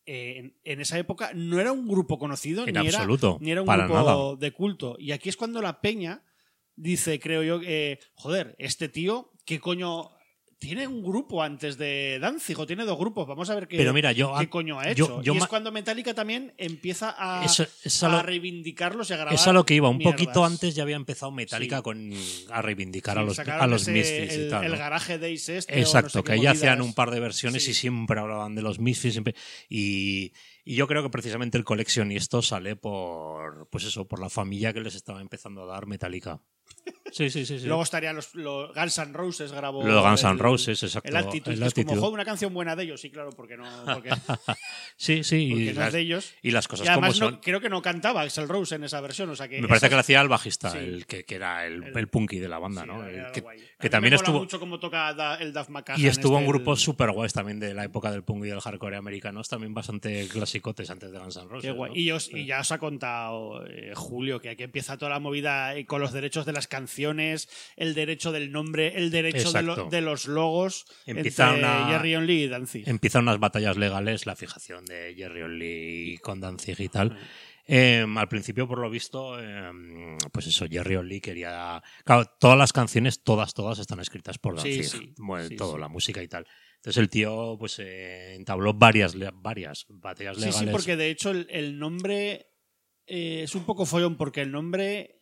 eh, 0.06 0.39
en, 0.39 0.56
en 0.64 0.80
esa 0.80 0.98
época 0.98 1.32
no 1.35 1.60
era 1.60 1.70
un 1.72 1.86
grupo 1.86 2.18
conocido, 2.18 2.66
En 2.66 2.74
ni, 2.74 2.86
era, 2.86 2.98
absoluto, 2.98 3.36
ni 3.40 3.51
era 3.51 3.60
un 3.62 3.68
grupo 3.68 3.94
nada. 3.94 4.36
de 4.39 4.52
culto. 4.52 4.97
Y 4.98 5.12
aquí 5.12 5.28
es 5.28 5.36
cuando 5.36 5.60
la 5.60 5.80
peña 5.82 6.24
dice, 6.76 7.20
creo 7.20 7.43
yo, 7.43 7.60
eh, 7.64 7.98
joder, 8.14 8.55
este 8.59 8.89
tío, 8.89 9.32
¿qué 9.44 9.60
coño? 9.60 10.10
Tiene 10.59 10.89
un 10.89 11.05
grupo 11.05 11.40
antes 11.40 11.78
de 11.78 12.18
Danzig, 12.20 12.59
o 12.59 12.66
tiene 12.66 12.85
dos 12.85 12.98
grupos, 12.98 13.28
vamos 13.28 13.48
a 13.48 13.55
ver 13.55 13.68
qué, 13.68 13.76
Pero 13.76 13.93
mira, 13.93 14.10
yo- 14.10 14.35
qué 14.40 14.48
coño 14.51 14.80
ha 14.80 14.89
hecho. 14.90 15.22
yo 15.22 15.32
y 15.35 15.39
es 15.39 15.47
cuando 15.47 15.70
Metallica 15.70 16.14
también 16.14 16.52
empieza 16.59 17.14
a, 17.16 17.44
Eso- 17.44 17.64
es 17.85 18.02
a 18.02 18.09
a 18.09 18.10
lo- 18.10 18.22
reivindicarlos 18.24 19.09
y 19.10 19.12
a 19.12 19.16
grabar. 19.18 19.35
Es 19.35 19.47
a 19.47 19.52
lo 19.52 19.64
que 19.64 19.74
iba. 19.74 19.89
Un 19.89 19.98
mierdas. 19.98 20.14
poquito 20.20 20.44
antes 20.44 20.74
ya 20.74 20.82
había 20.82 20.97
empezado 20.97 21.30
Metallica 21.30 21.76
Sí. 21.76 21.82
con, 21.85 22.12
a 22.51 22.60
reivindicar 22.60 23.14
Sí, 23.14 23.20
a 23.20 23.22
los, 23.22 23.39
a 23.39 23.66
los 23.68 23.86
Misfits 23.86 24.35
el, 24.35 24.47
y 24.47 24.51
tal. 24.51 24.64
el 24.64 24.72
¿no? 24.72 24.78
garaje 24.78 25.18
Days 25.18 25.48
este, 25.48 25.76
no 25.76 25.80
Exacto, 25.80 26.10
sé 26.18 26.22
que 26.24 26.32
ahí 26.32 26.47
hacían 26.47 26.80
un 26.82 26.93
par 26.93 27.12
de 27.12 27.20
versiones 27.20 27.64
Sí. 27.64 27.70
y 27.70 27.74
siempre 27.74 28.18
hablaban 28.18 28.56
de 28.56 28.62
los 28.62 28.80
Misfits. 28.80 29.12
Siempre, 29.14 29.36
y, 29.68 30.32
y 30.64 30.74
yo 30.74 30.89
creo 30.89 31.05
que 31.05 31.10
precisamente 31.10 31.56
el 31.56 31.64
esto 32.16 32.43
sale 32.43 32.74
por, 32.74 33.68
pues 33.70 33.85
eso, 33.85 34.09
por 34.09 34.18
la 34.20 34.28
familia 34.28 34.72
que 34.72 34.80
les 34.80 34.97
estaba 34.97 35.20
empezando 35.20 35.62
a 35.62 35.66
dar 35.66 35.86
Metallica. 35.86 36.40
Sí, 37.11 37.31
sí, 37.31 37.47
sí. 37.47 37.59
sí. 37.59 37.66
Luego 37.66 37.82
estarían 37.82 38.16
los, 38.16 38.35
los 38.35 38.74
Guns 38.74 38.99
N' 38.99 39.12
Roses 39.15 39.51
grabó. 39.53 39.82
Los 39.86 40.03
Guns 40.03 40.24
N' 40.24 40.36
Roses, 40.39 40.82
exacto, 40.82 41.09
El 41.09 41.16
Altitude, 41.16 41.55
el 41.55 41.61
que 41.61 41.66
es 41.66 41.74
como, 41.74 41.82
Altitude. 41.93 42.01
"Jo, 42.01 42.09
una 42.11 42.24
canción 42.27 42.53
buena 42.53 42.77
de 42.77 42.85
ellos, 42.85 43.01
sí, 43.01 43.11
claro, 43.11 43.31
porque 43.31 43.57
no. 43.57 43.65
Porque, 43.86 44.11
sí, 44.97 45.24
sí. 45.24 45.49
porque 45.51 45.65
Y 45.65 45.73
no 45.73 45.85
es 45.86 45.93
de 45.95 46.01
ellos. 46.01 46.35
y 46.43 46.51
las 46.51 46.69
cosas 46.69 46.86
Y 46.86 46.89
además 46.90 47.15
como 47.19 47.31
no- 47.31 47.36
son. 47.36 47.40
creo 47.43 47.61
que 47.62 47.69
no 47.70 47.81
cantaba 47.81 48.23
Axel 48.23 48.47
Rose 48.49 48.74
en 48.74 48.85
esa 48.85 49.01
versión. 49.01 49.31
O 49.31 49.36
sea 49.36 49.49
que 49.49 49.61
Me 49.61 49.69
parece 49.69 49.86
esas- 49.86 49.89
que 49.90 49.95
lo 49.97 50.01
hacía 50.01 50.20
el 50.20 50.28
bajista, 50.28 50.70
Sí. 50.70 50.78
el 50.78 51.07
que, 51.07 51.24
que 51.24 51.35
era 51.36 51.66
el, 51.66 51.82
El- 51.82 51.97
el 51.99 52.09
punky 52.09 52.39
de 52.39 52.49
la 52.49 52.59
banda, 52.59 52.82
sí, 52.82 52.89
¿no? 52.89 53.07
El 53.07 53.32
que, 53.32 53.40
guay. 53.40 53.59
También 53.90 54.11
me 54.12 54.16
estuvo. 54.16 54.39
mucho 54.40 54.61
cómo 54.61 54.78
toca 54.78 55.15
Da- 55.15 55.36
el 55.36 55.53
Duff 55.55 55.70
McCahan. 55.70 55.99
Y 56.01 56.07
estuvo 56.09 56.36
en 56.36 56.43
este, 56.45 56.53
grupos 56.53 56.78
el- 56.81 56.85
super 56.85 57.11
guays 57.12 57.32
también 57.32 57.59
de 57.59 57.73
la 57.74 57.85
época 57.85 58.11
del 58.11 58.23
punk 58.23 58.45
y 58.45 58.49
del 58.49 58.61
hardcore 58.61 58.97
americanos, 58.97 59.49
también 59.49 59.73
bastante 59.73 60.28
clasicotes 60.28 60.90
antes 60.90 61.11
de 61.11 61.19
Guns 61.19 61.36
N' 61.36 61.49
Roses. 61.49 61.62
Qué 61.62 61.70
guay. 61.70 61.90
¿no? 61.93 61.97
Y, 61.97 62.11
os- 62.11 62.31
y 62.35 62.45
ya 62.45 62.61
os 62.61 62.70
ha 62.70 62.78
contado 62.78 63.65
eh, 63.66 63.93
Julio 63.95 64.40
que 64.40 64.51
aquí 64.51 64.62
empieza 64.65 64.99
toda 64.99 65.11
la 65.11 65.20
movida 65.20 65.74
eh, 65.74 65.86
con 65.86 66.01
los 66.03 66.12
derechos 66.12 66.45
de 66.45 66.53
las 66.59 66.66
canciones, 66.68 67.48
el 67.76 67.94
derecho 67.94 68.32
del 68.32 68.51
nombre, 68.52 68.93
el 68.97 69.10
derecho 69.10 69.52
de, 69.52 69.62
lo- 69.62 69.72
Exacto. 69.74 69.90
de 69.90 70.01
los 70.02 70.26
logos 70.26 70.85
Empieza 71.06 71.55
entre 71.55 71.60
una- 71.68 71.86
Jerry 71.89 72.16
Only 72.16 72.43
y 72.43 72.48
Danzig. 72.48 72.89
Empiezan 72.89 73.22
unas 73.22 73.39
batallas 73.39 73.76
legales, 73.76 74.26
la 74.26 74.35
fijación 74.36 74.85
de 74.85 75.14
Jerry 75.16 75.43
Only 75.43 76.18
con 76.22 76.40
Danzig 76.40 76.80
y 76.80 76.89
tal. 76.89 77.16
Em, 77.70 78.16
al 78.16 78.28
principio, 78.28 78.66
por 78.66 78.78
lo 78.78 78.89
visto, 78.89 79.39
em, 79.39 80.16
pues 80.32 80.47
eso, 80.47 80.66
Jerry 80.70 80.97
Only 80.97 81.20
quería. 81.20 81.82
Claro, 82.02 82.24
todas 82.40 82.56
las 82.56 82.72
canciones, 82.72 83.22
todas, 83.22 83.52
todas 83.52 83.78
están 83.78 84.01
escritas 84.01 84.39
por 84.39 84.59
Sí, 84.60 84.70
Danzig. 84.78 84.85
sí, 84.90 85.14
Bueno, 85.18 85.48
sí, 85.48 85.56
todo, 85.56 85.74
sí. 85.74 85.80
la 85.80 85.89
música 85.89 86.22
y 86.22 86.28
tal. 86.28 86.47
Entonces 86.76 86.98
el 87.01 87.10
tío, 87.10 87.56
pues, 87.59 87.78
eh, 87.78 88.35
entabló 88.36 88.72
varias, 88.72 89.14
varias 89.35 89.85
batallas 89.90 90.36
Sí, 90.36 90.44
legales. 90.47 90.60
sí, 90.60 90.72
porque 90.72 90.97
de 90.97 91.10
hecho 91.10 91.30
el, 91.30 91.47
el 91.51 91.78
nombre 91.78 92.47
eh, 93.06 93.43
es 93.44 93.55
un 93.55 93.64
poco 93.64 93.85
follón, 93.86 94.16
porque 94.16 94.40
el 94.43 94.51
nombre 94.51 95.18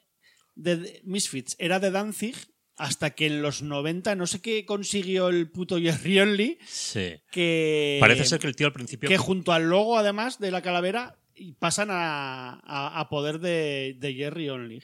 de 0.56 1.00
Misfits 1.04 1.54
era 1.60 1.78
de 1.78 1.90
Danzig 1.92 2.34
hasta 2.76 3.10
que 3.14 3.26
en 3.26 3.40
los 3.40 3.62
90 3.62 4.16
no 4.16 4.26
sé 4.26 4.40
qué 4.42 4.64
consiguió 4.66 5.28
el 5.28 5.50
puto 5.50 5.78
Jerry 5.80 6.18
Only 6.20 6.58
Sí. 6.66 7.14
que 7.30 7.98
Parece 8.00 8.24
ser 8.24 8.38
que 8.40 8.48
el 8.48 8.56
tío 8.56 8.66
al 8.66 8.72
principio. 8.72 9.08
que 9.08 9.16
junto 9.16 9.52
al 9.52 9.68
logo 9.70 9.96
además 9.96 10.38
de 10.38 10.50
la 10.50 10.60
calavera 10.62 11.18
pasan 11.58 11.88
a, 11.90 12.60
a- 12.64 12.98
a 13.00 13.08
poder 13.08 13.38
de, 13.38 13.96
de 13.98 14.14
Jerry 14.14 14.48
Only. 14.50 14.82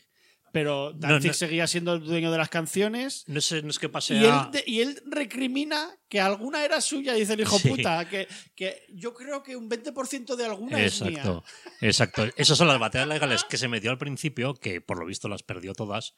Pero 0.52 0.92
Danzig 0.92 1.30
no. 1.30 1.34
seguía 1.34 1.66
siendo 1.66 1.94
el 1.94 2.04
dueño 2.04 2.30
de 2.30 2.36
las 2.38 2.50
canciones. 2.50 3.24
No 3.26 3.40
sé, 3.40 3.62
no 3.62 3.70
es 3.70 3.78
que 3.78 3.88
pase 3.88 4.14
Y 4.14 4.18
él, 4.24 4.30
a- 4.30 4.50
de- 4.52 4.62
y 4.66 4.80
él 4.82 5.02
recrimina 5.06 5.88
que 6.10 6.20
alguna 6.20 6.62
era 6.64 6.80
suya, 6.82 7.14
dice 7.14 7.32
el 7.32 7.40
hijo 7.40 7.58
Sí. 7.58 7.70
puta, 7.70 8.06
que, 8.08 8.28
que 8.54 8.84
yo 8.90 9.14
creo 9.14 9.42
que 9.42 9.56
un 9.56 9.70
20% 9.70 10.36
de 10.36 10.44
alguna 10.44 10.78
es 10.78 11.00
mía. 11.00 11.10
Exacto, 11.20 11.44
exacto. 11.80 12.26
Esas 12.36 12.58
son 12.58 12.68
las 12.68 12.78
batallas 12.78 13.08
legales 13.08 13.44
que 13.44 13.56
se 13.56 13.66
metió 13.68 13.90
al 13.90 13.98
principio, 13.98 14.52
que 14.54 14.80
por 14.82 14.98
lo 14.98 15.06
visto 15.06 15.26
las 15.28 15.42
perdió 15.42 15.72
todas. 15.72 16.14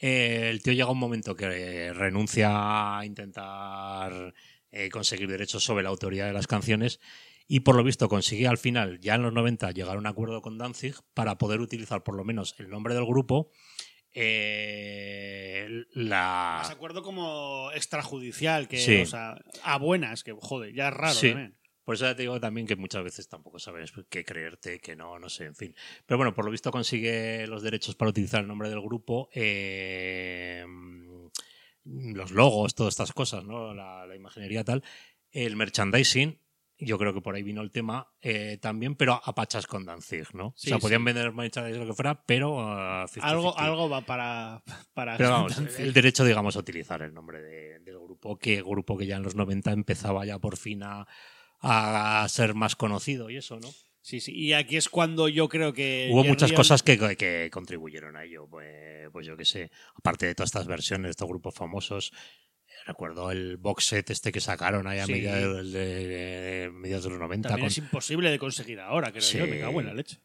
Eh, 0.00 0.48
el 0.50 0.62
tío 0.62 0.72
llega 0.72 0.86
a 0.86 0.90
un 0.92 0.98
momento 0.98 1.34
que 1.36 1.92
renuncia 1.92 2.98
a 2.98 3.04
intentar 3.06 4.34
eh, 4.70 4.88
conseguir 4.90 5.28
derechos 5.28 5.64
sobre 5.64 5.82
la 5.82 5.88
autoría 5.88 6.26
de 6.26 6.32
las 6.32 6.46
canciones 6.46 7.00
y 7.48 7.60
por 7.60 7.74
lo 7.74 7.82
visto 7.82 8.08
consigue 8.08 8.46
al 8.46 8.58
final, 8.58 9.00
ya 9.00 9.14
en 9.16 9.22
los 9.22 9.32
90, 9.32 9.72
llegar 9.72 9.96
a 9.96 9.98
un 9.98 10.06
acuerdo 10.06 10.42
con 10.42 10.58
Danzig 10.58 10.94
para 11.14 11.38
poder 11.38 11.60
utilizar 11.60 12.04
por 12.04 12.14
lo 12.14 12.22
menos 12.24 12.54
el 12.58 12.68
nombre 12.68 12.94
del 12.94 13.06
grupo. 13.06 13.50
eh, 14.20 15.84
la, 15.92 16.58
Más 16.62 16.70
acuerdo 16.70 17.02
como 17.02 17.70
extrajudicial, 17.74 18.66
que, 18.68 18.78
Sí. 18.78 18.96
o 19.02 19.06
sea, 19.06 19.36
a 19.62 19.78
buenas, 19.78 20.24
que 20.24 20.32
joder, 20.32 20.74
ya 20.74 20.88
es 20.88 20.94
raro 20.94 21.14
Sí. 21.14 21.28
también. 21.28 21.56
Por 21.84 21.94
eso 21.94 22.04
ya 22.04 22.14
te 22.16 22.22
digo 22.22 22.38
también 22.40 22.66
que 22.66 22.76
muchas 22.76 23.02
veces 23.04 23.28
tampoco 23.28 23.58
sabes 23.58 23.92
qué 24.10 24.24
creerte, 24.24 24.80
que 24.80 24.94
no, 24.96 25.18
no 25.18 25.28
sé, 25.28 25.44
en 25.44 25.54
fin. 25.54 25.74
Pero 26.04 26.18
bueno, 26.18 26.34
por 26.34 26.44
lo 26.44 26.50
visto 26.50 26.70
consigue 26.70 27.46
los 27.46 27.62
derechos 27.62 27.94
para 27.96 28.10
utilizar 28.10 28.40
el 28.42 28.46
nombre 28.48 28.68
del 28.68 28.80
grupo, 28.80 29.28
eh, 29.32 30.64
los 31.84 32.30
logos, 32.32 32.74
todas 32.74 32.92
estas 32.92 33.12
cosas, 33.12 33.44
¿no? 33.44 33.72
La, 33.74 34.06
la 34.06 34.16
imaginería 34.16 34.64
tal. 34.64 34.82
El 35.30 35.56
merchandising, 35.56 36.38
yo 36.78 36.96
creo 36.98 37.12
que 37.12 37.20
por 37.20 37.34
ahí 37.34 37.42
vino 37.42 37.60
el 37.60 37.70
tema 37.70 38.08
eh, 38.20 38.58
también, 38.60 38.94
pero 38.94 39.20
a 39.24 39.34
pachas 39.34 39.66
con 39.66 39.84
Danzig, 39.84 40.34
¿no? 40.34 40.54
Sí, 40.56 40.68
o 40.68 40.70
sea, 40.70 40.76
sí. 40.78 40.82
podían 40.82 41.04
vender 41.04 41.32
merchandising 41.32 41.80
lo 41.80 41.86
que 41.88 41.94
fuera, 41.94 42.22
pero 42.24 42.56
50-50. 42.56 43.18
Algo, 43.22 43.58
algo 43.58 43.88
va 43.88 44.02
para, 44.02 44.62
para 44.94 45.16
Pero 45.16 45.30
vamos, 45.32 45.56
Danzig. 45.56 45.80
el 45.80 45.92
derecho, 45.92 46.24
digamos, 46.24 46.56
a 46.56 46.60
utilizar 46.60 47.02
el 47.02 47.12
nombre 47.12 47.40
de- 47.42 47.78
del 47.80 47.98
grupo, 47.98 48.38
que 48.38 48.62
grupo 48.62 48.96
que 48.96 49.06
ya 49.06 49.16
en 49.16 49.22
los 49.22 49.34
90 49.34 49.72
empezaba 49.72 50.24
ya 50.24 50.38
por 50.38 50.56
fin 50.56 50.82
a, 50.84 51.06
a 51.60 52.26
ser 52.28 52.54
más 52.54 52.76
conocido 52.76 53.30
y 53.30 53.36
eso, 53.36 53.58
¿no? 53.60 53.68
Sí, 54.00 54.20
sí. 54.20 54.32
Y 54.34 54.52
aquí 54.54 54.76
es 54.76 54.88
cuando 54.88 55.28
yo 55.28 55.48
creo 55.48 55.72
que. 55.72 56.08
Hubo 56.10 56.18
Jerry 56.22 56.30
muchas 56.30 56.52
cosas 56.52 56.82
que, 56.82 57.16
que 57.16 57.50
contribuyeron 57.52 58.16
a 58.16 58.24
ello, 58.24 58.46
pues, 58.48 59.08
pues 59.12 59.26
yo 59.26 59.36
qué 59.36 59.44
sé, 59.44 59.70
aparte 59.94 60.26
de 60.26 60.34
todas 60.34 60.48
estas 60.48 60.66
versiones 60.66 61.04
de 61.06 61.10
estos 61.10 61.28
grupos 61.28 61.54
famosos, 61.54 62.12
recuerdo 62.88 63.30
el 63.30 63.56
box 63.56 63.84
set 63.84 64.10
este 64.10 64.32
que 64.32 64.40
sacaron 64.40 64.86
ahí 64.86 64.98
a 64.98 65.06
Sí. 65.06 65.12
mediados 65.12 65.72
de, 65.72 66.06
de- 66.08 66.70
mediados 66.72 67.04
de 67.04 67.10
los 67.10 67.18
90. 67.20 67.48
También 67.48 67.66
con- 67.66 67.70
es 67.70 67.78
imposible 67.78 68.30
de 68.30 68.38
conseguir 68.38 68.80
ahora, 68.80 69.10
creo 69.10 69.22
Sí. 69.22 69.38
yo. 69.38 69.46
Me 69.46 69.60
cago 69.60 69.80
en 69.80 69.86
la 69.86 69.94
leche. 69.94 70.18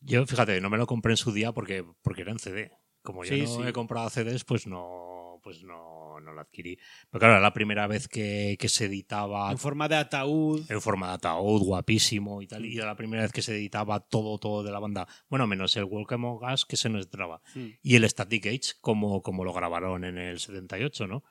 Yo, 0.00 0.26
fíjate, 0.26 0.60
no 0.60 0.70
me 0.70 0.78
lo 0.78 0.86
compré 0.86 1.12
en 1.12 1.16
su 1.16 1.32
día 1.32 1.52
porque, 1.52 1.84
porque 2.02 2.22
era 2.22 2.32
en 2.32 2.38
CD. 2.38 2.70
Como 3.02 3.24
yo 3.24 3.34
Sí, 3.34 3.58
no 3.58 3.66
he 3.66 3.72
comprado 3.72 4.08
CDs, 4.10 4.44
pues 4.44 4.66
no, 4.68 5.40
pues 5.42 5.62
no, 5.64 6.20
no 6.20 6.32
lo 6.32 6.40
adquirí. 6.40 6.76
Pero 7.10 7.18
claro, 7.20 7.34
era 7.34 7.40
la 7.42 7.52
primera 7.52 7.86
vez 7.88 8.06
que, 8.06 8.56
que 8.60 8.68
se 8.68 8.84
editaba 8.84 9.50
En 9.50 9.58
forma 9.58 9.88
de 9.88 9.96
ataúd. 9.96 10.64
en 10.70 10.80
forma 10.80 11.08
de 11.08 11.14
ataúd, 11.14 11.62
guapísimo 11.62 12.42
y 12.42 12.46
tal. 12.46 12.64
Y 12.64 12.76
era 12.76 12.86
la 12.86 12.94
primera 12.96 13.22
vez 13.22 13.32
que 13.32 13.42
se 13.42 13.54
editaba 13.56 13.98
todo, 14.00 14.38
todo 14.38 14.62
de 14.62 14.70
la 14.70 14.78
banda. 14.78 15.08
Bueno, 15.28 15.46
menos 15.48 15.76
el 15.76 15.84
Welcome 15.84 16.26
Among 16.28 16.52
Us 16.52 16.64
que 16.64 16.76
se 16.76 16.88
nos 16.88 17.08
traba. 17.10 17.40
Mm. 17.56 17.66
Y 17.82 17.96
el 17.96 18.08
Static 18.08 18.46
Age, 18.46 18.74
como, 18.80 19.20
como 19.22 19.44
lo 19.44 19.52
grabaron 19.52 20.04
en 20.04 20.18
el 20.18 20.38
78, 20.38 21.06
¿no? 21.08 21.24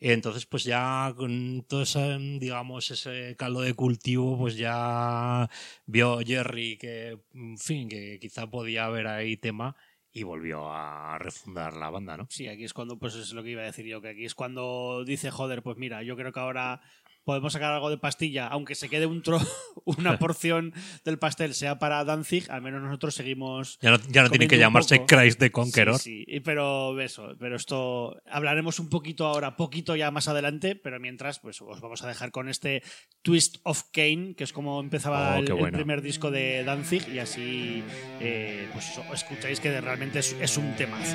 Entonces, 0.00 0.46
pues 0.46 0.64
ya 0.64 1.12
con 1.16 1.64
todo 1.68 1.82
ese, 1.82 2.18
digamos, 2.38 2.90
ese 2.90 3.34
caldo 3.36 3.62
de 3.62 3.74
cultivo, 3.74 4.38
pues 4.38 4.56
ya 4.56 5.48
vio 5.86 6.20
Jerry 6.24 6.76
que, 6.78 7.18
fin, 7.56 7.88
que 7.88 8.18
quizá 8.20 8.48
podía 8.48 8.84
haber 8.84 9.08
ahí 9.08 9.36
tema 9.36 9.74
y 10.12 10.22
volvió 10.22 10.72
a 10.72 11.18
refundar 11.18 11.74
la 11.74 11.90
banda, 11.90 12.16
¿no? 12.16 12.26
Sí, 12.30 12.48
aquí 12.48 12.64
es 12.64 12.72
cuando, 12.74 12.98
pues 12.98 13.14
es 13.14 13.32
lo 13.32 13.42
que 13.42 13.50
iba 13.50 13.62
a 13.62 13.66
decir 13.66 13.86
yo, 13.86 14.00
que 14.00 14.08
aquí 14.08 14.24
es 14.24 14.34
cuando 14.34 15.04
dice, 15.04 15.30
joder, 15.30 15.62
pues 15.62 15.76
mira, 15.76 16.02
yo 16.02 16.16
creo 16.16 16.32
que 16.32 16.40
ahora 16.40 16.80
podemos 17.28 17.52
sacar 17.52 17.74
algo 17.74 17.90
de 17.90 17.98
pastilla, 17.98 18.46
aunque 18.46 18.74
se 18.74 18.88
quede 18.88 19.04
un 19.04 19.20
tro 19.20 19.38
una 19.84 20.18
porción 20.18 20.72
del 21.04 21.18
pastel 21.18 21.52
sea 21.52 21.78
para 21.78 22.02
Danzig, 22.02 22.50
al 22.50 22.62
menos 22.62 22.80
nosotros 22.80 23.14
seguimos 23.14 23.78
Ya 23.82 23.90
no, 23.90 23.98
ya 24.08 24.22
no 24.22 24.30
tiene 24.30 24.48
que 24.48 24.56
llamarse. 24.56 25.04
Christ 25.04 25.38
the 25.38 25.50
Conqueror. 25.50 25.98
Sí, 25.98 26.24
sí, 26.26 26.40
pero 26.40 26.98
eso, 26.98 27.34
pero 27.38 27.56
esto 27.56 28.16
hablaremos 28.30 28.78
un 28.78 28.88
poquito 28.88 29.26
ahora, 29.26 29.56
poquito 29.56 29.94
ya 29.94 30.10
más 30.10 30.26
adelante, 30.26 30.74
pero 30.74 30.98
mientras, 31.00 31.38
pues 31.38 31.60
os 31.60 31.82
vamos 31.82 32.02
a 32.02 32.08
dejar 32.08 32.30
con 32.30 32.48
este 32.48 32.82
Twist 33.20 33.58
of 33.64 33.82
Kane, 33.92 34.32
que 34.34 34.44
es 34.44 34.54
como 34.54 34.80
empezaba 34.80 35.36
Oh, 35.36 35.40
el, 35.40 35.44
qué 35.44 35.52
el 35.52 35.58
bueno. 35.58 35.76
primer 35.76 36.00
disco 36.00 36.30
de 36.30 36.64
Danzig, 36.64 37.06
y 37.12 37.18
así 37.18 37.84
eh, 38.20 38.70
pues 38.72 38.98
escucháis 39.12 39.60
que 39.60 39.78
realmente 39.82 40.20
es, 40.20 40.34
es 40.40 40.56
un 40.56 40.74
temazo. 40.76 41.14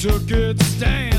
took 0.00 0.30
its 0.30 0.64
stand. 0.64 1.09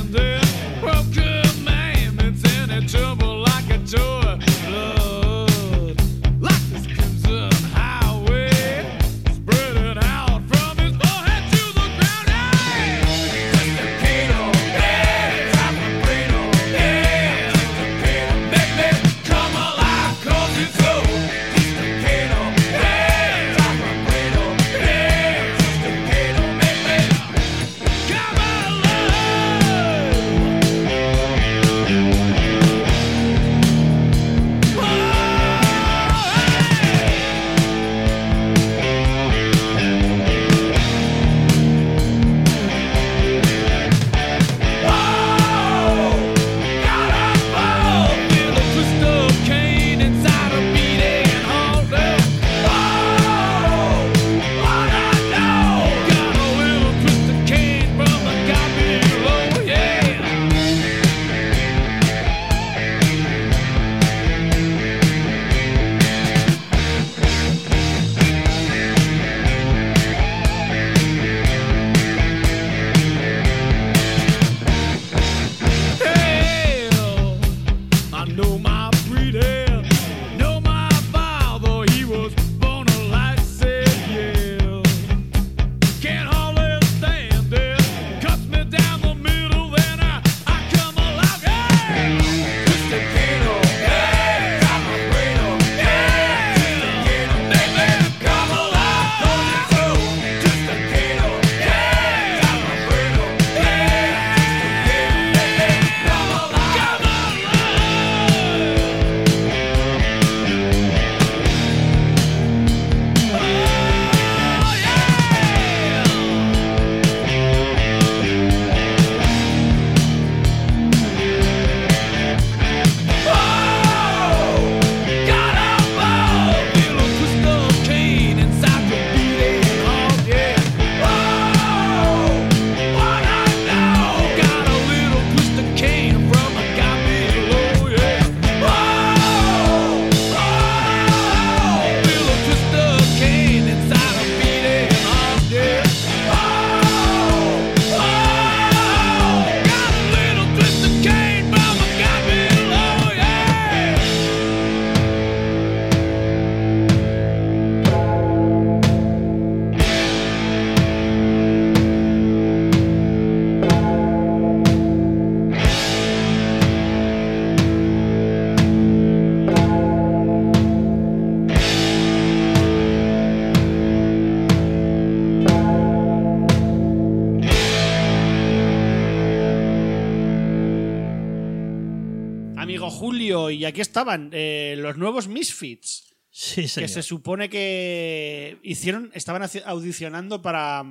Aquí 183.72 183.82
estaban 183.82 184.30
eh, 184.34 184.76
los 184.78 184.98
nuevos 184.98 185.28
Misfits. 185.28 186.08
Sí, 186.30 186.62
que 186.62 186.88
se 186.88 187.04
supone 187.04 187.50
que 187.50 188.58
hicieron, 188.64 189.12
estaban 189.14 189.42
audicionando 189.66 190.42
para, 190.42 190.84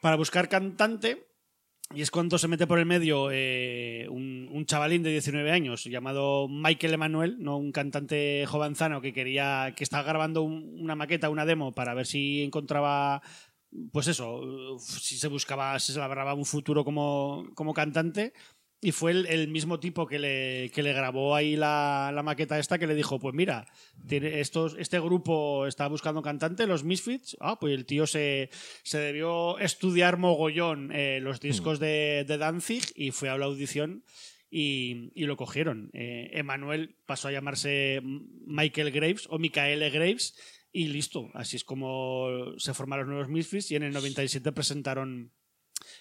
para 0.00 0.16
buscar 0.16 0.48
cantante. 0.48 1.24
Y 1.94 2.00
es 2.02 2.10
cuando 2.10 2.38
se 2.38 2.48
mete 2.48 2.66
por 2.66 2.78
el 2.80 2.86
medio 2.86 3.28
eh, 3.30 4.08
un, 4.10 4.48
un 4.50 4.66
chavalín 4.66 5.02
de 5.04 5.10
19 5.10 5.52
años 5.52 5.84
llamado 5.84 6.48
Michael 6.48 6.94
Emanuel, 6.94 7.36
no 7.38 7.58
un 7.58 7.70
cantante 7.70 8.44
jovenzano 8.48 9.00
que 9.00 9.12
quería, 9.12 9.74
que 9.76 9.84
estaba 9.84 10.02
grabando 10.02 10.42
un- 10.42 10.80
una 10.80 10.96
maqueta, 10.96 11.28
una 11.30 11.44
demo 11.44 11.72
para 11.72 11.94
ver 11.94 12.06
si 12.06 12.42
encontraba, 12.42 13.22
pues 13.92 14.08
eso, 14.08 14.78
si 14.80 15.16
se 15.18 15.28
buscaba, 15.28 15.78
si 15.78 15.92
se 15.92 15.98
labraba 16.00 16.34
un 16.34 16.46
futuro 16.46 16.84
como, 16.84 17.46
como 17.54 17.74
cantante. 17.74 18.32
Y 18.84 18.92
fue 18.92 19.12
el, 19.12 19.24
el 19.24 19.48
mismo 19.48 19.80
tipo 19.80 20.06
que 20.06 20.18
le, 20.18 20.70
que 20.74 20.82
le 20.82 20.92
grabó 20.92 21.34
ahí 21.34 21.56
la, 21.56 22.12
la 22.14 22.22
maqueta 22.22 22.58
esta 22.58 22.78
que 22.78 22.86
le 22.86 22.94
dijo, 22.94 23.18
pues 23.18 23.34
mira, 23.34 23.66
tiene 24.06 24.40
estos, 24.40 24.76
este 24.78 25.00
grupo 25.00 25.66
está 25.66 25.88
buscando 25.88 26.20
cantante, 26.20 26.66
los 26.66 26.84
Misfits. 26.84 27.34
Ah, 27.40 27.58
pues 27.58 27.72
el 27.72 27.86
tío 27.86 28.06
se, 28.06 28.50
se 28.82 28.98
debió 28.98 29.58
estudiar 29.58 30.18
mogollón 30.18 30.90
eh, 30.92 31.18
los 31.22 31.40
discos 31.40 31.78
de, 31.78 32.26
de 32.28 32.36
Danzig 32.36 32.82
y 32.94 33.10
fue 33.10 33.30
a 33.30 33.38
la 33.38 33.46
audición 33.46 34.04
y, 34.50 35.10
y 35.14 35.24
lo 35.24 35.38
cogieron. 35.38 35.88
Eh, 35.94 36.28
Emanuel 36.34 36.98
pasó 37.06 37.28
a 37.28 37.32
llamarse 37.32 38.02
Michael 38.04 38.90
Graves 38.90 39.26
o 39.30 39.38
Michael 39.38 39.90
Graves 39.90 40.34
y 40.72 40.88
listo. 40.88 41.30
Así 41.32 41.56
es 41.56 41.64
como 41.64 42.52
se 42.58 42.74
formaron 42.74 43.06
los 43.06 43.14
nuevos 43.14 43.30
Misfits 43.30 43.70
y 43.70 43.76
en 43.76 43.84
el 43.84 43.94
97 43.94 44.52
presentaron 44.52 45.32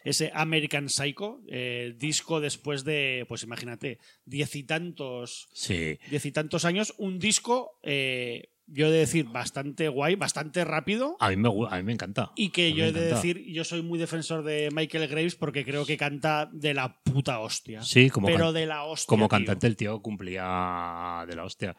ese 0.04 0.32
American 0.34 0.90
Psycho, 0.90 1.40
eh, 1.48 1.94
disco 1.98 2.40
después 2.42 2.84
de, 2.84 3.26
pues 3.28 3.44
imagínate, 3.44 4.00
diez 4.26 4.56
y 4.56 4.64
tantos, 4.64 5.48
Sí. 5.54 5.98
diez 6.10 6.26
y 6.26 6.32
tantos 6.32 6.66
años, 6.66 6.94
un 6.98 7.20
disco, 7.20 7.80
eh, 7.84 8.50
yo 8.66 8.88
he 8.88 8.92
de 8.92 9.00
decir, 9.00 9.26
bastante 9.26 9.90
guay, 9.90 10.16
bastante 10.16 10.64
rápido. 10.64 11.18
A 11.20 11.30
mí 11.30 11.36
me, 11.36 11.50
a 11.70 11.78
mí 11.78 11.84
me 11.84 11.92
encanta. 11.92 12.32
Y 12.36 12.50
que 12.50 12.72
yo 12.72 12.86
he 12.86 12.94
de 12.94 13.08
decir, 13.08 13.44
yo 13.52 13.66
soy 13.66 13.82
muy 13.82 14.00
defensor 14.00 14.42
de 14.44 14.70
Michael 14.74 15.10
Graves 15.10 15.36
porque 15.36 15.66
creo 15.66 15.86
que 15.86 15.98
canta 15.98 16.50
de 16.54 16.74
la 16.74 16.98
puta 17.04 17.40
hostia. 17.40 17.82
Sí, 17.84 18.10
como, 18.10 18.28
pero 18.28 18.54
de 18.54 18.66
la 18.66 18.86
hostia. 18.86 19.08
como 19.10 19.26
tío. 19.26 19.30
cantante 19.30 19.68
el 19.68 19.76
tío 19.76 20.02
cumplía 20.02 21.26
de 21.28 21.36
la 21.36 21.44
hostia. 21.44 21.76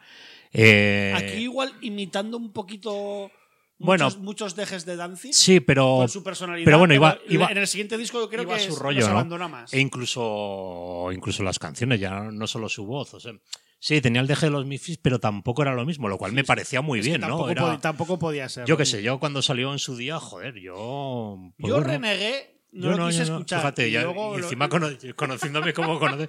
Eh, 0.53 1.11
Aquí 1.15 1.37
igual 1.43 1.73
imitando 1.81 2.37
un 2.37 2.53
poquito 2.53 3.31
Bueno. 3.77 4.05
muchos, 4.05 4.21
muchos 4.21 4.55
dejes 4.55 4.85
de 4.85 4.95
Danzig 4.95 5.33
sí, 5.33 5.59
pero, 5.59 5.97
con 5.97 6.09
su 6.09 6.23
personalidad. 6.23 6.65
pero 6.65 6.79
bueno, 6.79 6.93
iba- 6.93 7.17
iba- 7.27 7.47
en 7.51 7.57
el 7.57 7.67
siguiente 7.67 7.97
disco 7.97 8.19
yo 8.21 8.29
creo 8.29 8.43
iba 8.43 8.55
que 8.55 8.61
su 8.63 8.75
rollo, 8.75 8.99
los 9.01 9.09
¿no? 9.09 9.15
abandona 9.15 9.47
más. 9.49 9.73
E 9.73 9.79
incluso, 9.79 11.09
incluso 11.11 11.43
las 11.43 11.59
canciones, 11.59 11.99
ya 11.99 12.21
no 12.31 12.47
solo 12.47 12.69
su 12.69 12.85
voz. 12.85 13.13
O 13.13 13.19
sea, 13.19 13.33
sí, 13.79 14.01
tenía 14.01 14.21
el 14.21 14.27
deje 14.27 14.45
de 14.47 14.51
los 14.51 14.65
Misfits, 14.65 14.99
pero 15.01 15.19
tampoco 15.19 15.61
era 15.61 15.73
lo 15.73 15.85
mismo, 15.85 16.07
lo 16.07 16.17
cual 16.17 16.31
me 16.31 16.43
parecía 16.43 16.81
muy 16.81 17.01
bien, 17.01 17.21
¿no? 17.21 17.27
tampoco, 17.27 17.49
Era- 17.49 17.61
pod- 17.63 17.81
tampoco 17.81 18.19
podía 18.19 18.49
ser. 18.49 18.65
yo 18.65 18.77
qué 18.77 18.85
sé, 18.85 19.03
yo 19.03 19.19
cuando 19.19 19.41
salió 19.41 19.71
en 19.73 19.79
su 19.79 19.95
día, 19.97 20.19
joder, 20.19 20.55
yo. 20.59 21.37
pues 21.57 21.69
yo 21.69 21.75
bueno, 21.75 21.91
renegué, 21.91 22.54
no 22.75 22.91
yo 22.91 22.97
lo 22.97 23.07
quise 23.07 23.25
yo 23.25 23.33
escuchar. 23.33 23.59
Fíjate, 23.61 23.87
y 23.87 23.91
ya, 23.91 24.03
luego 24.03 24.35
y 24.35 24.37
lo- 24.39 24.43
encima 24.43 24.69
cono- 24.69 24.89
conociéndome 25.15 25.73
como 25.73 25.97
conoce, 25.99 26.27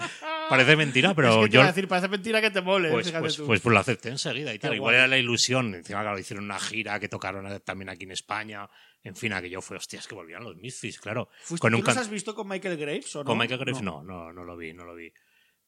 parece 0.48 0.76
mentira, 0.76 1.14
pero 1.14 1.28
es 1.30 1.36
que 1.36 1.44
te 1.50 1.54
yo. 1.56 1.62
a 1.62 1.66
decir, 1.66 1.88
parece 1.88 2.08
mentira 2.08 2.40
que 2.40 2.50
te 2.50 2.60
mole. 2.62 2.90
Pues, 2.90 3.10
pues, 3.12 3.36
pues, 3.38 3.60
pues 3.60 3.72
lo 3.72 3.78
acepté 3.78 4.08
enseguida 4.10 4.54
y 4.54 4.58
tal. 4.58 4.74
Igual 4.74 4.92
guay. 4.94 4.96
era 4.98 5.06
la 5.08 5.18
ilusión. 5.18 5.74
Encima, 5.74 6.00
claro, 6.02 6.18
hicieron 6.18 6.44
una 6.44 6.58
gira 6.58 6.98
que 7.00 7.08
tocaron 7.08 7.60
también 7.64 7.88
aquí 7.88 8.04
en 8.04 8.12
España. 8.12 8.68
En 9.02 9.14
fin, 9.14 9.32
aquello 9.32 9.60
fue, 9.62 9.76
hostias, 9.76 10.08
que 10.08 10.14
volvían 10.16 10.42
los 10.42 10.56
Misfits, 10.56 10.98
claro. 10.98 11.28
Con 11.60 11.70
¿Tú 11.72 11.78
un 11.78 11.84
los 11.84 11.96
has 11.96 12.10
visto 12.10 12.34
con 12.34 12.48
Michael 12.48 12.76
Graves 12.76 13.14
o 13.14 13.20
no? 13.20 13.24
Con 13.24 13.38
Michael 13.38 13.60
Graves 13.60 13.82
no. 13.82 14.02
no, 14.02 14.32
no, 14.32 14.42
lo 14.44 14.56
vi, 14.56 14.72
no 14.72 14.84
lo 14.84 14.94
vi. 14.96 15.12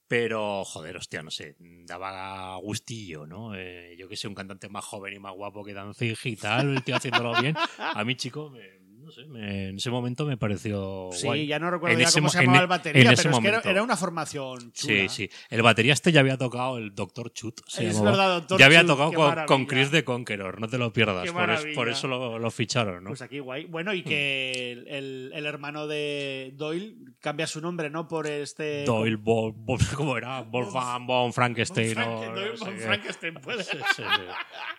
Pero, 0.08 0.64
joder, 0.64 0.96
hostia, 0.96 1.22
no 1.22 1.30
sé, 1.30 1.54
daba 1.60 2.56
gustillo, 2.56 3.26
¿no? 3.26 3.54
Eh, 3.54 3.94
yo 3.98 4.08
que 4.08 4.16
sé, 4.16 4.26
un 4.26 4.34
cantante 4.34 4.68
más 4.70 4.82
joven 4.84 5.12
y 5.14 5.18
más 5.18 5.34
guapo 5.34 5.62
que 5.62 5.74
Danzig 5.74 6.16
y 6.24 6.36
tal, 6.36 6.76
el 6.76 6.82
tío 6.82 6.96
haciéndolo 6.96 7.38
bien. 7.40 7.54
A 7.78 8.02
mí, 8.04 8.14
chico, 8.16 8.48
me- 8.50 8.78
no 9.08 9.12
sé, 9.12 9.24
me- 9.26 9.68
en 9.70 9.76
ese 9.76 9.88
momento 9.90 10.26
me 10.26 10.36
pareció 10.36 11.08
Sí, 11.12 11.26
guay. 11.26 11.46
ya 11.46 11.58
no 11.58 11.70
recuerdo 11.70 11.94
En 11.94 12.00
ya 12.02 12.08
ese 12.08 12.18
cómo 12.18 12.24
mo- 12.26 12.30
se 12.30 12.40
llamaba 12.40 12.60
el 12.60 12.66
batería, 12.66 13.00
en 13.00 13.06
pero 13.08 13.12
es 13.14 13.20
que 13.22 13.28
era, 13.28 13.36
momento. 13.36 13.68
era 13.70 13.82
una 13.82 13.96
formación 13.96 14.72
chula. 14.72 14.94
Sí, 14.94 15.08
sí. 15.08 15.30
El 15.48 15.62
batería 15.62 15.94
este 15.94 16.12
ya 16.12 16.20
había 16.20 16.36
tocado 16.36 16.76
el 16.76 16.94
Doctor 16.94 17.32
Chut. 17.32 17.60
se 17.66 17.86
Es 17.86 17.94
llamaba. 17.96 18.10
verdad, 18.10 18.42
Dr. 18.42 18.58
Ya 18.58 18.66
había 18.66 18.80
Chut, 18.80 18.88
tocado 18.88 19.46
con, 19.46 19.64
Chris 19.66 19.90
de 19.90 20.04
Conqueror, 20.04 20.60
no 20.60 20.68
te 20.68 20.76
lo 20.76 20.92
pierdas. 20.92 21.30
Por, 21.32 21.50
es- 21.50 21.66
por 21.74 21.88
eso 21.88 22.06
lo, 22.06 22.38
lo 22.38 22.50
ficharon, 22.50 23.02
¿no? 23.04 23.08
Pues 23.10 23.22
aquí 23.22 23.38
guay. 23.38 23.64
Bueno, 23.64 23.94
y 23.94 24.02
que 24.02 24.72
el, 24.72 24.88
el- 24.88 25.30
el 25.34 25.46
hermano 25.46 25.86
de 25.86 26.52
Doyle 26.54 26.94
cambia 27.20 27.46
su 27.46 27.60
nombre, 27.62 27.88
¿no? 27.88 28.06
Por 28.08 28.26
este... 28.26 28.84
Doyle, 28.84 29.16
Bo- 29.16 29.52
Bo- 29.52 29.78
¿cómo 29.96 30.16
era? 30.18 30.42
Wolfgang 30.42 31.06
von 31.06 31.32
Frankenstein. 31.32 31.94
Franken- 31.94 32.28
no 32.28 32.34
Doyle 32.34 32.56
sé. 32.58 32.70
Frankenstein, 32.86 33.34
puede. 33.34 33.64
Sí, 33.64 33.78
sí, 33.96 34.02
sí. 34.02 34.02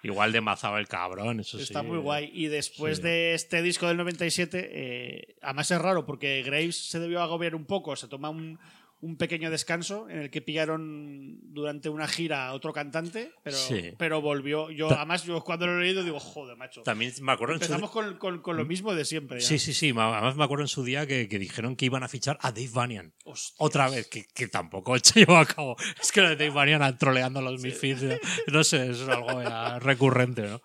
Igual 0.04 0.32
de 0.32 0.42
mazado 0.42 0.78
el 0.78 0.88
cabrón, 0.88 1.40
eso 1.40 1.58
sí. 1.58 1.64
Está 1.64 1.84
muy 1.84 1.98
guay. 1.98 2.30
Y 2.34 2.48
después 2.48 3.02
de 3.02 3.34
este 3.34 3.62
disco 3.62 3.88
del 3.88 3.98
97, 4.20 4.70
eh, 4.72 5.36
además 5.42 5.72
es 5.72 5.82
raro 5.82 6.06
porque 6.06 6.44
Graves 6.44 6.90
se 6.90 7.00
debió 7.00 7.22
agobiar 7.22 7.56
un 7.56 7.66
poco, 7.66 7.96
se 7.96 8.08
toma 8.08 8.30
un, 8.30 8.60
un 9.02 9.16
pequeño 9.18 9.50
descanso 9.50 10.10
en 10.10 10.20
el 10.20 10.30
que 10.30 10.42
pillaron 10.42 11.40
durante 11.54 11.88
una 11.88 12.06
gira 12.06 12.48
a 12.48 12.54
otro 12.54 12.74
cantante, 12.74 13.32
pero, 13.44 13.56
Sí. 13.56 13.94
pero 13.98 14.22
volvió. 14.22 14.70
Yo, 14.72 14.90
Ta- 14.90 14.96
además, 14.98 15.24
yo 15.24 15.42
cuando 15.42 15.68
lo 15.68 15.80
he 15.80 15.84
leído 15.86 16.04
digo, 16.04 16.20
joder, 16.20 16.58
macho. 16.58 16.82
También 16.84 17.14
me 17.22 17.32
acuerdo 17.32 17.54
en 17.56 17.60
su 17.62 17.66
Empezamos 17.66 17.92
con, 17.92 18.18
con- 18.18 18.42
con 18.42 18.58
lo 18.58 18.66
mismo 18.66 18.94
de 18.94 19.06
siempre. 19.06 19.40
ya. 19.40 19.48
Sí, 19.48 19.58
sí, 19.58 19.74
sí. 19.74 19.90
Además 19.96 20.36
me 20.36 20.44
acuerdo 20.44 20.64
en 20.66 20.68
su 20.68 20.84
día 20.84 21.08
que, 21.08 21.30
que 21.30 21.40
dijeron 21.40 21.78
que 21.78 21.86
iban 21.86 22.04
a 22.04 22.10
fichar 22.10 22.38
a 22.42 22.52
Dave 22.52 22.70
Vanian. 22.74 23.14
Hostias. 23.24 23.56
Otra 23.60 23.90
vez, 23.90 24.08
que, 24.08 24.26
que 24.36 24.50
tampoco 24.50 24.98
se 25.04 25.22
llevó 25.22 25.38
a 25.38 25.46
cabo. 25.46 25.78
Es 26.02 26.12
que 26.12 26.22
lo 26.22 26.28
de 26.30 26.36
Dave 26.36 26.50
Vanian 26.52 26.98
troleando 26.98 27.40
a 27.40 27.42
los 27.44 27.62
Misfits, 27.62 28.04
eh, 28.04 28.20
no 28.52 28.64
sé, 28.66 28.90
es 28.92 29.00
algo 29.08 29.42
ya 29.42 29.80
recurrente, 29.80 30.42
¿no? 30.42 30.62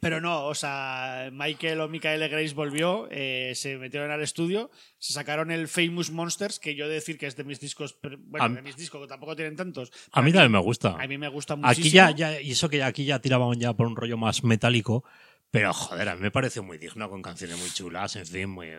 Pero 0.00 0.20
no, 0.20 0.46
o 0.46 0.54
sea, 0.54 1.30
Michael 1.32 1.80
o 1.80 1.88
Michael 1.88 2.28
Grace 2.28 2.54
volvió, 2.54 3.08
eh, 3.10 3.52
se 3.54 3.78
metieron 3.78 4.10
al 4.10 4.22
estudio, 4.22 4.70
se 4.98 5.12
sacaron 5.12 5.50
el 5.50 5.68
Famous 5.68 6.10
Monsters, 6.10 6.58
que 6.58 6.74
yo 6.74 6.84
he 6.84 6.88
de 6.88 6.94
decir 6.94 7.16
que 7.16 7.26
es 7.26 7.36
de 7.36 7.44
mis 7.44 7.60
discos, 7.60 7.98
bueno, 8.02 8.44
A 8.44 8.48
de 8.48 8.62
mis 8.62 8.76
discos, 8.76 9.00
que 9.00 9.06
tampoco 9.06 9.34
tienen 9.34 9.56
tantos. 9.56 9.92
A 10.12 10.20
mí 10.20 10.32
también 10.32 10.52
me 10.52 10.58
gusta. 10.58 10.96
A 10.98 11.06
mí 11.06 11.16
me 11.16 11.28
gusta 11.28 11.56
muchísimo. 11.56 11.86
Aquí 11.86 11.90
ya, 11.90 12.10
ya, 12.10 12.40
y 12.40 12.52
eso 12.52 12.68
que 12.68 12.82
aquí 12.82 13.04
ya 13.04 13.20
tiraban 13.20 13.58
ya 13.58 13.72
por 13.72 13.86
un 13.86 13.96
rollo 13.96 14.16
más 14.16 14.44
metálico, 14.44 15.04
pero 15.50 15.72
joder, 15.72 16.08
a 16.08 16.16
mí 16.16 16.20
me 16.20 16.30
pareció 16.30 16.62
muy 16.62 16.78
digno, 16.78 17.08
con 17.08 17.22
canciones 17.22 17.58
muy 17.58 17.70
chulas, 17.70 18.16
en 18.16 18.26
fin, 18.26 18.50
muy 18.50 18.70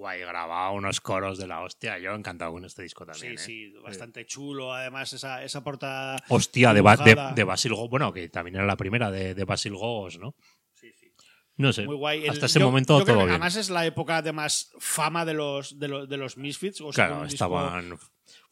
guay 0.00 0.20
grabado, 0.20 0.72
unos 0.72 1.00
coros 1.00 1.38
de 1.38 1.46
la 1.46 1.60
hostia. 1.60 1.98
Yo 1.98 2.14
encantado 2.14 2.52
con 2.52 2.64
este 2.64 2.82
disco 2.82 3.04
también. 3.04 3.36
Sí, 3.38 3.42
¿eh? 3.68 3.70
sí, 3.72 3.72
bastante 3.84 4.24
chulo. 4.24 4.72
Además, 4.72 5.12
esa, 5.12 5.44
esa 5.44 5.62
portada. 5.62 6.16
Hostia, 6.28 6.72
de, 6.72 6.80
de, 6.82 7.32
de 7.34 7.44
Basil 7.44 7.74
Go, 7.74 7.88
bueno, 7.88 8.12
que 8.12 8.28
también 8.30 8.56
era 8.56 8.64
la 8.66 8.76
primera 8.76 9.10
de, 9.10 9.34
de 9.34 9.44
Basil 9.44 9.74
Gogos, 9.74 10.18
¿no? 10.18 10.34
Sí, 10.74 10.90
sí. 10.98 11.12
No 11.56 11.72
sé. 11.74 11.84
Muy 11.84 11.96
guay. 11.96 12.24
El- 12.24 12.30
Hasta 12.30 12.46
ese 12.46 12.58
yo- 12.60 12.64
momento 12.66 12.98
yo 12.98 13.04
creo 13.04 13.14
todo 13.16 13.24
que 13.24 13.26
bien. 13.26 13.42
Además, 13.42 13.56
es 13.56 13.68
la 13.68 13.84
época 13.84 14.22
de 14.22 14.32
más 14.32 14.72
fama 14.78 15.24
de 15.26 15.34
los, 15.34 15.78
de 15.78 15.88
los, 15.88 16.08
de 16.08 16.16
los 16.16 16.36
Misfits. 16.38 16.80
O 16.80 16.92
sea, 16.92 17.08
Claro, 17.08 17.24
disco- 17.24 17.36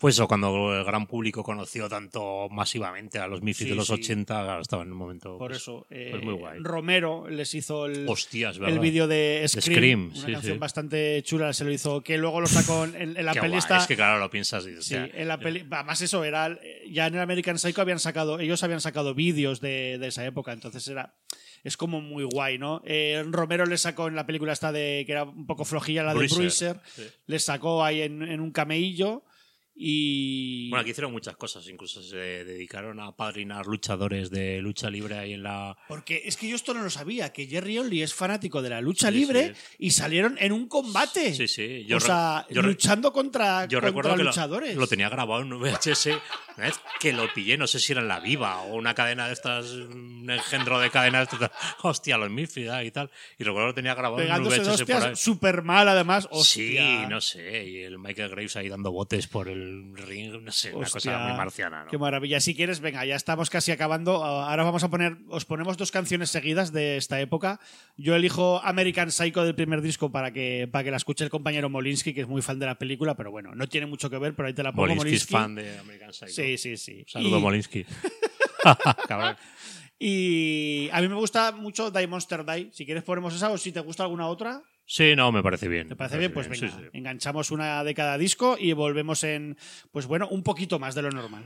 Fue 0.01 0.13
eso, 0.13 0.29
cuando 0.29 0.79
el 0.79 0.85
gran 0.85 1.09
público 1.09 1.43
conoció 1.43 1.89
tanto 1.89 2.49
masivamente 2.51 3.19
a 3.19 3.27
los 3.27 3.41
Sí, 3.41 3.65
de 3.65 3.75
los 3.75 3.89
sí. 3.89 3.95
80, 3.95 4.45
claro, 4.45 4.61
estaban 4.63 4.87
en 4.87 4.93
un 4.93 4.99
momento. 4.99 5.37
Por 5.39 5.51
pues, 5.51 5.63
eso. 5.63 5.89
eh, 5.91 6.11
pues 6.13 6.23
muy 6.23 6.35
guay. 6.35 6.61
Romero 6.61 7.29
les 7.29 7.53
hizo 7.55 7.87
el. 7.87 8.07
El 8.65 8.79
vídeo 8.79 9.09
de 9.09 9.45
Scream, 9.49 9.63
Scream, 9.65 10.13
una 10.15 10.27
sí, 10.27 10.33
canción 10.33 10.61
bastante 10.61 11.21
chula, 11.25 11.53
se 11.53 11.65
lo 11.65 11.73
hizo, 11.73 12.03
que 12.03 12.17
luego 12.17 12.41
lo 12.41 12.47
sacó 12.47 12.85
en, 12.85 13.17
en 13.17 13.25
la 13.25 13.33
Qué 13.33 13.41
peli 13.41 13.51
guay, 13.55 13.59
está, 13.59 13.79
Es 13.79 13.89
que 13.89 13.97
claro, 13.97 14.21
lo 14.21 14.31
piensas 14.31 14.65
y 14.67 14.71
dices, 14.71 14.87
sí, 14.87 14.95
en 14.95 15.27
la 15.27 15.41
peli, 15.41 15.67
además 15.69 16.01
eso 16.01 16.23
era, 16.23 16.57
ya 16.89 17.09
en 17.09 17.15
el 17.17 17.21
American 17.21 17.59
Psycho 17.59 17.83
habían 17.83 17.99
sacado, 17.99 18.39
ellos 18.39 18.63
habían 18.63 18.81
sacado 18.81 19.15
vídeos 19.17 19.61
de, 19.61 19.99
de 19.99 20.07
esa 20.07 20.25
época, 20.25 20.53
entonces 20.53 20.87
era, 20.87 21.17
es 21.65 21.77
como 21.77 22.01
muy 22.01 22.23
guay, 22.23 22.57
¿no? 22.57 22.83
Eh, 22.85 23.25
Romero 23.27 23.67
le 23.67 23.77
sacó 23.79 24.07
en 24.07 24.15
la 24.15 24.27
película 24.27 24.53
esta 24.53 24.71
de, 24.71 25.03
que 25.07 25.11
era 25.13 25.25
un 25.25 25.47
poco 25.47 25.65
flojilla, 25.65 26.05
la 26.05 26.15
Bruiser, 26.15 26.37
de 26.37 26.43
Bruiser, 26.43 26.81
sí. 26.95 27.03
le 27.27 27.39
sacó 27.41 27.85
ahí 27.85 28.03
en, 28.03 28.23
en 28.23 28.39
un 28.39 28.53
cameillo 28.53 29.25
y... 29.81 30.69
Bueno, 30.71 30.81
aquí 30.81 30.91
hicieron 30.91 31.13
muchas 31.13 31.37
cosas, 31.37 31.69
incluso 31.69 32.03
se 32.03 32.17
dedicaron 32.17 32.99
a 32.99 33.15
padrinar 33.15 33.67
luchadores 33.67 34.29
de 34.29 34.61
lucha 34.61 34.91
libre 34.91 35.17
ahí 35.17 35.35
en 35.35 35.45
la. 35.45 35.77
Porque 35.87 36.23
es 36.25 36.37
que 36.37 36.49
yo 36.49 36.57
esto 36.57 36.75
no 36.75 36.83
lo 36.83 36.91
sabía, 36.91 37.33
que 37.33 37.47
Jerry 37.47 37.79
Only 37.79 38.03
es 38.03 38.13
fanático 38.13 38.61
de 38.61 38.71
la 38.71 38.81
lucha 38.81 39.11
Sí, 39.11 39.15
libre 39.19 39.55
sí. 39.55 39.77
y 39.79 39.91
salieron 39.93 40.37
en 40.41 40.51
un 40.51 40.67
combate. 40.67 41.33
Sí, 41.33 41.47
sí. 41.47 41.85
Yo 41.87 41.99
o 41.99 42.01
sea, 42.01 42.45
yo 42.51 42.61
luchando 42.63 43.13
contra, 43.13 43.67
Yo 43.67 43.79
contra 43.79 43.89
recuerdo 43.89 44.17
que 44.17 44.25
lo, 44.25 44.31
luchadores. 44.31 44.75
lo 44.75 44.87
tenía 44.89 45.09
grabado 45.09 45.43
en 45.43 45.53
un 45.53 45.63
VHS. 45.63 46.09
Una 46.57 46.67
vez 46.67 46.81
que 46.99 47.13
lo 47.13 47.33
pillé, 47.33 47.57
no 47.57 47.69
sé 47.69 47.79
si 47.79 47.93
era 47.93 48.01
en 48.01 48.09
la 48.09 48.19
Viva 48.19 48.63
o 48.63 48.75
una 48.75 48.93
cadena 48.95 49.29
de 49.29 49.35
estas, 49.35 49.71
un 49.71 50.29
engendro 50.29 50.81
de 50.81 50.91
cadenas. 50.91 51.29
Hostia, 51.83 52.19
los 52.19 52.31
Misfits 52.31 52.69
ah, 52.69 52.83
y 52.83 52.91
tal. 52.91 53.11
Y 53.39 53.45
recuerdo 53.45 53.67
que 53.67 53.71
lo 53.71 53.75
tenía 53.75 53.95
grabado 53.95 54.21
en 54.21 54.33
un 54.33 54.49
Pegándose 54.49 54.85
de 54.85 55.11
VHS 55.13 55.21
súper 55.21 55.63
mal, 55.63 55.87
además. 55.87 56.29
Sí, 56.43 56.77
no 57.09 57.21
sé. 57.21 57.65
Y 57.65 57.83
el 57.83 58.01
Michael 58.01 58.31
Graves 58.31 58.57
ahí 58.57 58.69
dando 58.69 58.91
botes 58.91 59.29
por 59.29 59.49
el 59.49 59.68
ring. 59.95 60.43
No 60.43 60.53
sé, 60.53 60.75
una 60.75 60.89
cosa 60.89 61.19
muy 61.19 61.37
marciana, 61.37 61.85
¿no? 61.85 61.91
Qué 61.91 61.99
maravilla. 61.99 62.41
Si 62.41 62.55
quieres, 62.55 62.81
venga, 62.81 63.05
ya 63.05 63.17
estamos 63.17 63.51
casi 63.51 63.73
acabando. 63.73 64.25
Ah, 64.25 64.51
Ahora 64.51 64.65
vamos 64.65 64.83
a 64.85 64.91
poner, 64.91 65.19
os 65.29 65.45
ponemos 65.45 65.77
dos 65.77 65.91
canciones 65.91 66.31
seguidas 66.31 66.73
de 66.73 66.97
esta 66.97 67.21
época. 67.21 67.61
Yo 67.97 68.15
elijo 68.15 68.61
American 68.65 69.11
Psycho 69.11 69.45
del 69.45 69.55
primer 69.55 69.83
disco 69.83 70.11
para 70.11 70.33
que, 70.33 70.69
para 70.71 70.85
que 70.85 70.91
la 70.91 70.97
escuche 70.97 71.25
el 71.25 71.31
compañero 71.31 71.69
Molinsky, 71.69 72.15
que 72.15 72.23
es 72.23 72.29
muy 72.29 72.43
fan 72.43 72.59
de 72.59 72.67
la 72.67 72.79
película, 72.79 73.15
pero 73.17 73.31
bueno, 73.31 73.55
no 73.55 73.67
tiene 73.69 73.87
mucho 73.87 74.11
que 74.11 74.19
ver, 74.19 74.35
pero 74.35 74.49
ahí 74.49 74.55
te 74.55 74.63
la 74.63 74.73
pongo. 74.73 74.95
Molinsky 74.95 75.15
es 75.15 75.31
Molinsky. 75.31 75.33
fan 75.33 75.55
de 75.55 75.79
American 75.79 76.13
Psycho. 76.13 76.33
Sí, 76.33 76.59
sí, 76.59 76.77
sí. 76.77 77.05
Saludo, 77.07 77.39
y, 77.39 77.43
Molinsky. 77.43 77.87
Cabrón. 79.09 79.37
y 79.99 80.89
a 80.93 81.01
mí 81.01 81.09
me 81.09 81.15
gusta 81.15 81.53
mucho 81.53 81.91
Die 81.91 82.07
Monster 82.07 82.45
Die. 82.45 82.71
Si 82.73 82.85
quieres 82.85 83.05
ponemos 83.05 83.35
esa 83.35 83.51
o 83.51 83.59
si 83.59 83.73
te 83.73 83.81
gusta 83.81 84.03
alguna 84.05 84.27
otra. 84.27 84.63
Sí, 84.91 85.15
no, 85.15 85.31
me 85.33 85.43
parece 85.43 85.69
bien. 85.69 85.87
¿Te 85.87 85.91
me 85.91 85.97
parece 85.97 86.17
bien? 86.17 86.33
Pues 86.33 86.49
venga, 86.49 86.71
sí. 86.71 86.85
enganchamos 86.95 87.51
una 87.51 87.85
de 87.85 87.93
cada 87.95 88.17
disco 88.17 88.57
y 88.59 88.73
volvemos 88.73 89.23
en, 89.23 89.59
pues 89.93 90.07
bueno, 90.07 90.27
un 90.29 90.43
poquito 90.43 90.79
más 90.79 90.95
de 90.95 91.03
lo 91.03 91.11
normal. 91.11 91.45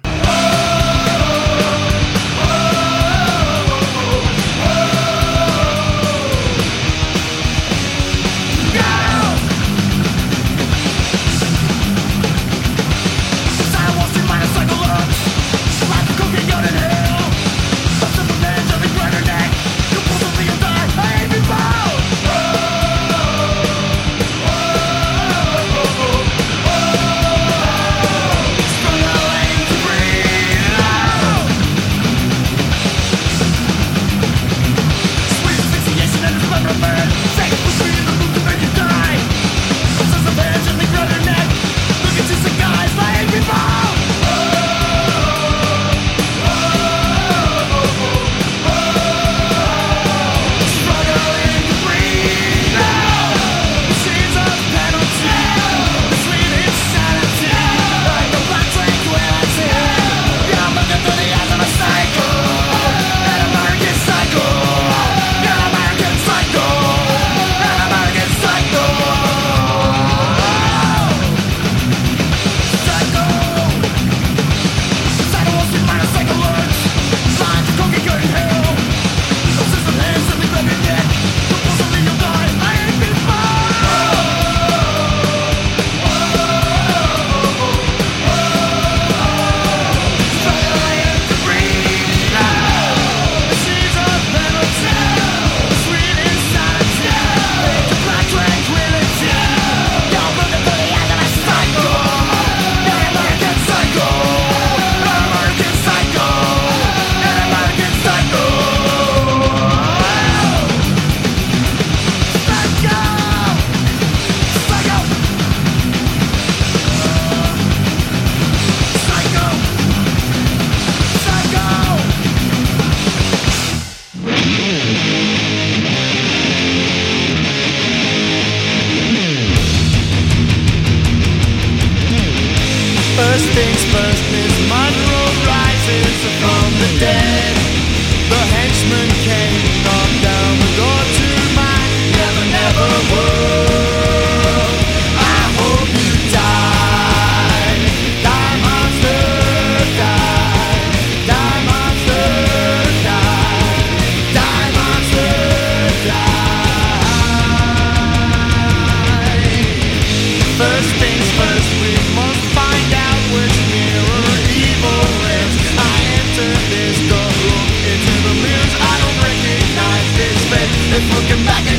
If 170.94 171.08
looking 171.14 171.46
back 171.46 171.71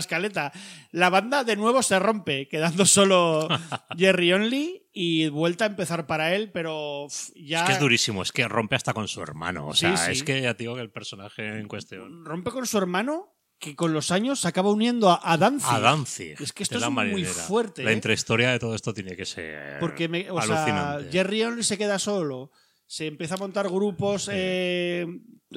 la 0.00 0.02
escaleta. 0.02 0.52
La 0.90 1.10
banda 1.10 1.44
de 1.44 1.56
nuevo 1.56 1.82
se 1.82 1.98
rompe, 1.98 2.48
quedando 2.48 2.84
solo 2.86 3.48
Jerry 3.96 4.32
Only 4.32 4.88
y 4.92 5.28
vuelta 5.28 5.64
a 5.64 5.68
empezar 5.68 6.06
para 6.06 6.34
él, 6.34 6.50
pero 6.52 7.06
ya 7.36 7.60
Es 7.60 7.66
que 7.66 7.72
es 7.74 7.80
durísimo, 7.80 8.22
es 8.22 8.32
que 8.32 8.48
rompe 8.48 8.76
hasta 8.76 8.92
con 8.92 9.06
su 9.08 9.22
hermano. 9.22 9.68
O 9.68 9.74
sea, 9.74 9.96
sí. 9.96 10.12
es 10.12 10.22
que 10.24 10.40
ya 10.42 10.54
te 10.54 10.64
digo 10.64 10.74
que 10.74 10.80
el 10.82 10.90
personaje 10.90 11.58
en 11.58 11.68
cuestión. 11.68 12.24
rompe 12.24 12.50
con 12.50 12.66
su 12.66 12.76
hermano 12.78 13.36
que 13.58 13.76
con 13.76 13.92
los 13.92 14.10
años 14.10 14.40
se 14.40 14.48
acaba 14.48 14.70
uniendo 14.70 15.10
a, 15.10 15.20
a 15.22 15.36
Danzig. 15.36 15.68
A 15.70 15.80
Danzig. 15.80 16.40
Es 16.40 16.52
que 16.54 16.62
esto 16.62 16.78
es 16.78 16.84
muy 16.84 16.92
marinera. 16.94 17.30
fuerte, 17.30 17.84
La 17.84 17.90
¿eh? 17.90 17.94
intrahistoria 17.94 18.50
de 18.52 18.58
todo 18.58 18.74
esto 18.74 18.94
tiene 18.94 19.14
que 19.14 19.26
ser 19.26 19.78
Porque 19.80 20.08
me, 20.08 20.30
o 20.30 20.40
sea, 20.40 20.56
alucinante. 20.64 21.12
Jerry 21.12 21.42
Only 21.42 21.62
se 21.62 21.76
queda 21.76 21.98
solo. 21.98 22.50
Se 22.86 23.06
empieza 23.06 23.34
a 23.34 23.36
montar 23.38 23.68
grupos. 23.68 24.30
eh, 24.32 25.06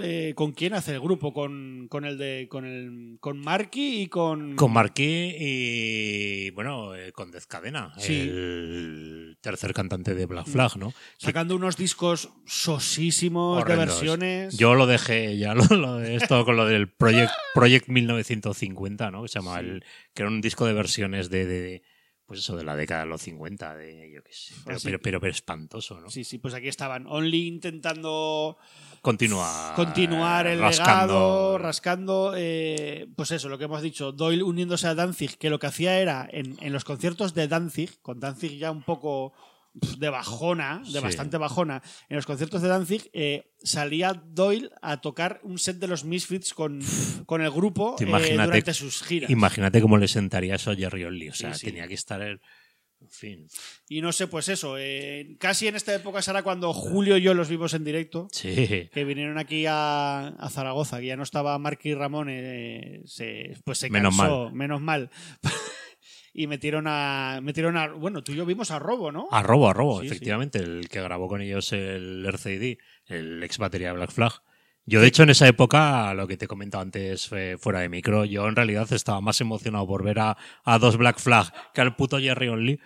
eh, 0.01 0.33
¿Con 0.35 0.53
quién 0.53 0.73
hace 0.73 0.93
el 0.93 0.99
grupo? 1.01 1.33
Con, 1.33 1.87
con 1.89 2.05
el 2.05 2.17
de. 2.17 2.47
con 2.49 2.65
el. 2.65 3.17
con 3.19 3.37
Marky 3.39 4.01
y 4.01 4.07
con. 4.07 4.55
Con 4.55 4.71
Marquis 4.73 5.35
y, 5.39 6.49
bueno, 6.51 6.95
eh, 6.95 7.11
con 7.11 7.29
Dezcadena, 7.31 7.93
Sí. 7.97 8.21
el 8.21 9.37
tercer 9.41 9.73
cantante 9.73 10.15
de 10.15 10.25
Black 10.25 10.47
Flag, 10.47 10.77
¿no? 10.77 10.93
Sacando 11.17 11.55
unos 11.55 11.77
discos 11.77 12.29
sosísimos 12.45 13.63
de 13.65 13.75
versiones. 13.75 14.57
Yo 14.57 14.73
lo 14.75 14.85
dejé 14.87 15.37
ya, 15.37 15.53
lo, 15.53 15.65
lo 15.75 16.01
esto 16.01 16.43
con 16.45 16.55
lo 16.57 16.65
del 16.65 16.89
Project, 16.89 17.31
Project 17.53 17.87
1950, 17.89 19.11
¿no? 19.11 19.21
Que 19.23 19.27
se 19.29 19.39
llama 19.39 19.59
Sí. 19.59 19.65
el, 19.65 19.83
que 20.13 20.23
era 20.23 20.29
un 20.29 20.41
disco 20.41 20.65
de 20.65 20.73
versiones 20.73 21.29
de, 21.29 21.45
de- 21.45 21.61
de, 21.61 21.83
pues 22.25 22.39
eso, 22.39 22.55
de 22.57 22.63
la 22.63 22.75
década 22.75 23.01
de 23.01 23.07
los 23.09 23.21
50, 23.21 23.75
de 23.75 24.11
yo 24.11 24.23
qué 24.23 24.31
sé, 24.33 24.55
pero, 24.83 24.99
pero 25.19 25.27
espantoso, 25.27 25.99
¿no? 25.99 26.09
Sí, 26.09 26.23
sí, 26.23 26.37
pues 26.39 26.53
aquí 26.53 26.67
estaban. 26.67 27.05
Only 27.07 27.47
intentando 27.47 28.57
Continúa 29.03 29.73
continuar 29.75 30.47
el 30.47 30.59
rascando. 30.61 31.13
legado, 31.13 31.57
rascando. 31.57 32.33
eh, 32.37 33.05
pues 33.17 33.31
eso, 33.31 33.49
lo 33.49 33.57
que 33.57 33.65
hemos 33.65 33.81
dicho. 33.81 34.13
Doyle 34.13 34.43
uniéndose 34.43 34.87
a 34.87 34.95
Danzig, 34.95 35.37
que 35.37 35.49
lo 35.49 35.59
que 35.59 35.67
hacía 35.67 35.99
era 35.99 36.25
en, 36.31 36.55
en 36.61 36.71
los 36.71 36.85
conciertos 36.85 37.33
de 37.33 37.49
Danzig, 37.49 38.01
con 38.01 38.21
Danzig 38.21 38.57
ya 38.57 38.71
un 38.71 38.81
poco 38.81 39.33
de 39.97 40.09
bajona, 40.09 40.81
de 40.85 40.91
Sí. 40.91 40.99
bastante 40.99 41.37
bajona, 41.37 41.81
en 42.07 42.15
los 42.15 42.25
conciertos 42.25 42.61
de 42.61 42.69
Danzig 42.69 43.09
eh, 43.11 43.51
salía 43.61 44.13
Doyle 44.13 44.69
a 44.81 45.01
tocar 45.01 45.41
un 45.43 45.59
set 45.59 45.79
de 45.79 45.87
los 45.87 46.05
Misfits 46.05 46.53
con, 46.53 46.79
con 47.25 47.41
el 47.41 47.51
grupo 47.51 47.97
eh, 47.99 48.05
durante 48.05 48.73
sus 48.73 49.03
giras. 49.03 49.29
Imagínate 49.29 49.81
cómo 49.81 49.97
le 49.97 50.07
sentaría 50.07 50.55
eso 50.55 50.71
a 50.71 50.75
Jerry 50.75 51.03
Only. 51.03 51.29
O 51.29 51.33
Sí, 51.33 51.39
sea, 51.41 51.53
sí. 51.55 51.65
tenía 51.65 51.87
que 51.89 51.95
estar 51.95 52.21
el. 52.21 52.39
En 53.03 53.09
fin. 53.09 53.47
Y 53.89 54.01
no 54.01 54.11
sé, 54.11 54.27
pues 54.27 54.47
eso, 54.47 54.77
eh, 54.77 55.35
casi 55.39 55.67
en 55.67 55.75
esta 55.75 55.93
época 55.93 56.21
será 56.21 56.41
cuando 56.41 56.71
Julio 56.73 57.17
y 57.17 57.21
yo 57.21 57.33
los 57.33 57.49
vimos 57.49 57.73
en 57.73 57.83
directo. 57.83 58.27
Sí. 58.31 58.89
que 58.93 59.03
vinieron 59.03 59.37
aquí 59.37 59.65
a, 59.67 60.27
a 60.27 60.49
Zaragoza, 60.49 60.99
que 60.99 61.07
ya 61.07 61.17
no 61.17 61.23
estaba 61.23 61.57
Marky 61.59 61.89
y 61.89 61.93
Ramón, 61.95 62.27
eh, 62.29 63.01
se, 63.05 63.57
pues 63.65 63.79
se 63.79 63.89
Menos 63.89 64.17
cansó, 64.17 64.51
menos 64.51 64.81
mal. 64.81 65.09
y 66.33 66.47
metieron 66.47 66.85
a, 66.87 67.39
metieron 67.43 67.77
a. 67.77 67.87
Bueno, 67.91 68.23
tú 68.23 68.31
y 68.31 68.35
yo 68.35 68.45
vimos 68.45 68.71
a 68.71 68.79
Robo, 68.79 69.11
¿no? 69.11 69.27
A 69.31 69.43
Robo, 69.43 69.69
a 69.69 69.73
Robo, 69.73 70.01
Sí, 70.01 70.07
efectivamente, 70.07 70.59
el 70.59 70.87
que 70.89 71.01
grabó 71.01 71.27
con 71.27 71.41
ellos 71.41 71.73
el 71.73 72.25
RCD, 72.25 72.77
el 73.07 73.43
ex 73.43 73.57
batería 73.57 73.89
de 73.89 73.93
Black 73.95 74.11
Flag. 74.11 74.33
Yo, 74.85 74.99
de 74.99 75.07
hecho, 75.07 75.23
en 75.23 75.29
esa 75.29 75.47
época, 75.47 76.13
lo 76.13 76.27
que 76.27 76.35
te 76.35 76.45
he 76.45 76.47
comentado 76.47 76.81
antes 76.81 77.31
eh, 77.31 77.55
fuera 77.57 77.79
de 77.79 77.87
micro, 77.87 78.25
yo 78.25 78.47
en 78.49 78.55
realidad 78.55 78.91
estaba 78.91 79.21
más 79.21 79.39
emocionado 79.39 79.87
por 79.87 80.03
ver 80.03 80.19
a, 80.19 80.35
a 80.65 80.77
dos 80.77 80.97
Black 80.97 81.19
Flag 81.19 81.53
que 81.73 81.79
al 81.79 81.95
puto 81.95 82.19
Jerry 82.19 82.49
Only. 82.49 82.79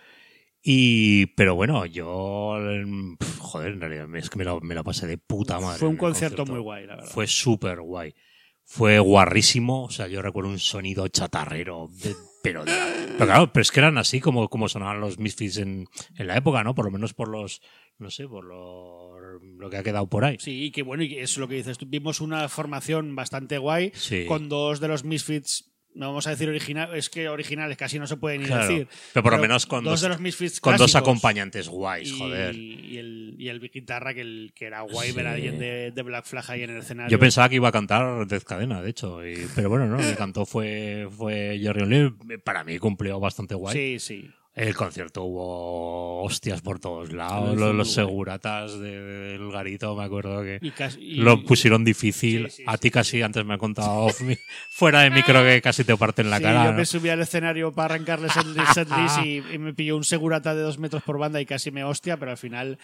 Y, 0.69 1.27
pero 1.27 1.55
bueno, 1.55 1.85
yo, 1.85 2.57
mm, 2.59 3.15
joder, 3.39 3.71
en 3.71 3.79
realidad 3.79 4.13
es 4.17 4.29
que 4.29 4.37
me 4.37 4.43
lo, 4.43 4.59
me 4.59 4.75
lo 4.75 4.83
pasé 4.83 5.07
de 5.07 5.17
puta 5.17 5.61
madre. 5.61 5.79
Fue 5.79 5.87
un 5.87 5.95
concierto, 5.95 6.45
muy 6.45 6.59
guay, 6.59 6.85
la 6.85 6.97
verdad. 6.97 7.09
Fue 7.09 7.25
súper 7.25 7.79
guay. 7.79 8.13
Fue 8.65 8.99
guarrísimo. 8.99 9.85
O 9.85 9.89
sea, 9.91 10.07
yo 10.07 10.21
recuerdo 10.21 10.49
un 10.49 10.59
sonido 10.59 11.07
chatarrero. 11.07 11.87
de- 12.03 12.15
pero, 12.43 12.65
de- 12.65 12.71
pero 13.17 13.25
claro, 13.25 13.51
pero 13.53 13.61
es 13.61 13.71
que 13.71 13.79
eran 13.79 13.97
así 13.97 14.19
como, 14.19 14.49
como 14.49 14.67
sonaban 14.67 14.99
los 14.99 15.19
Misfits 15.19 15.57
en, 15.57 15.87
en 16.17 16.27
la 16.27 16.35
época, 16.35 16.63
¿no? 16.65 16.75
Por 16.75 16.83
lo 16.85 16.91
menos 16.91 17.13
por 17.13 17.29
los. 17.29 17.61
No 17.97 18.09
sé, 18.11 18.27
por 18.27 18.43
lo, 18.43 19.17
lo 19.39 19.69
que 19.69 19.77
ha 19.77 19.83
quedado 19.83 20.07
por 20.09 20.25
ahí. 20.25 20.35
Sí, 20.39 20.65
y 20.65 20.71
que 20.71 20.83
bueno, 20.83 21.03
y 21.03 21.17
es 21.17 21.37
lo 21.37 21.47
que 21.47 21.55
dices. 21.55 21.77
Vimos 21.87 22.19
una 22.19 22.47
formación 22.49 23.15
bastante 23.15 23.57
guay 23.57 23.91
Sí. 23.95 24.25
con 24.27 24.49
dos 24.49 24.81
de 24.81 24.87
los 24.89 25.05
Misfits. 25.05 25.71
No 25.97 26.07
vamos 26.09 26.27
a 26.27 26.29
decir 26.29 26.47
original, 26.47 26.93
es 26.95 27.09
que 27.09 27.27
originales 27.27 27.75
casi 27.75 27.97
no 27.97 28.05
se 28.05 28.17
puede 28.17 28.37
ni 28.37 28.45
Claro, 28.45 28.67
decir. 28.67 28.87
pero 29.13 29.23
por 29.23 29.33
lo 29.33 29.39
menos 29.39 29.65
con 29.65 29.83
dos 29.83 29.93
dos- 29.93 30.01
de 30.01 30.09
los 30.09 30.19
Misfits 30.19 30.61
Con 30.61 30.77
dos 30.77 30.93
acompañantes 30.95 31.67
guays, 31.67 32.09
y, 32.09 32.17
joder. 32.19 32.53
y 32.55 32.97
el, 32.99 33.35
y 33.39 33.49
el 33.49 33.59
guitarra 33.59 34.13
que, 34.13 34.21
el, 34.21 34.51
que 34.55 34.65
era 34.65 34.81
guay 34.81 35.09
Sí. 35.09 35.15
ver 35.15 35.25
a 35.27 35.31
alguien 35.33 35.57
de, 35.57 35.91
de 35.91 36.01
Black 36.03 36.25
Flag 36.25 36.45
ahí 36.51 36.61
en 36.63 36.69
el 36.69 36.77
escenario. 36.77 37.09
Yo 37.09 37.19
pensaba 37.19 37.49
que 37.49 37.55
iba 37.55 37.69
a 37.69 37.71
cantar 37.71 38.27
Death 38.27 38.43
Cadena, 38.43 38.81
de 38.81 38.89
hecho. 38.91 39.25
y- 39.27 39.47
pero 39.55 39.69
bueno, 39.69 39.87
no, 39.87 39.99
el 39.99 40.05
que 40.11 40.15
cantó 40.17 40.45
fue, 40.45 41.07
fue 41.09 41.57
Jerry 41.59 41.81
Only. 41.81 42.13
Para 42.43 42.63
mí 42.63 42.77
cumplió 42.77 43.19
bastante 43.19 43.55
guay. 43.55 43.75
Sí, 43.75 43.99
sí. 43.99 44.31
El 44.57 44.75
concierto 44.75 45.23
hubo 45.23 46.23
hostias 46.23 46.61
por 46.61 46.79
todos 46.79 47.13
lados. 47.13 47.55
Lo 47.55 47.65
hizo 47.67 47.73
Los, 47.73 47.93
seguratas 47.93 48.79
de- 48.79 48.99
del 49.01 49.51
garito, 49.51 49.95
me 49.95 50.03
acuerdo 50.03 50.41
que 50.41 50.57
Y 50.61 50.71
casi- 50.71 50.99
y- 50.99 51.15
lo 51.17 51.43
pusieron 51.43 51.85
difícil. 51.85 52.49
Sí, 52.49 52.57
sí, 52.57 52.63
a 52.65 52.77
ti 52.77 52.89
casi, 52.89 53.21
antes 53.21 53.45
me 53.45 53.53
han 53.53 53.59
contado 53.59 54.07
fuera 54.71 55.01
de 55.01 55.11
micro 55.11 55.43
que 55.43 55.61
casi 55.61 55.83
te 55.83 55.95
parten 55.95 56.29
la 56.31 56.37
Sí, 56.37 56.43
cara. 56.43 56.65
yo 56.65 56.71
¿no? 56.71 56.77
me 56.77 56.85
subí 56.85 57.09
al 57.09 57.21
escenario 57.21 57.71
para 57.71 57.93
arrancarles 57.95 58.35
el 58.35 58.55
setlist 58.73 59.19
y, 59.23 59.43
y 59.53 59.57
me 59.59 59.73
pilló 59.75 59.95
un 59.95 60.03
segurata 60.03 60.55
de 60.55 60.61
dos 60.61 60.79
metros 60.79 61.03
por 61.03 61.19
banda 61.19 61.39
y 61.39 61.45
casi 61.45 61.69
me 61.69 61.83
hostia, 61.83 62.17
pero 62.17 62.31
al 62.31 62.37
final 62.37 62.79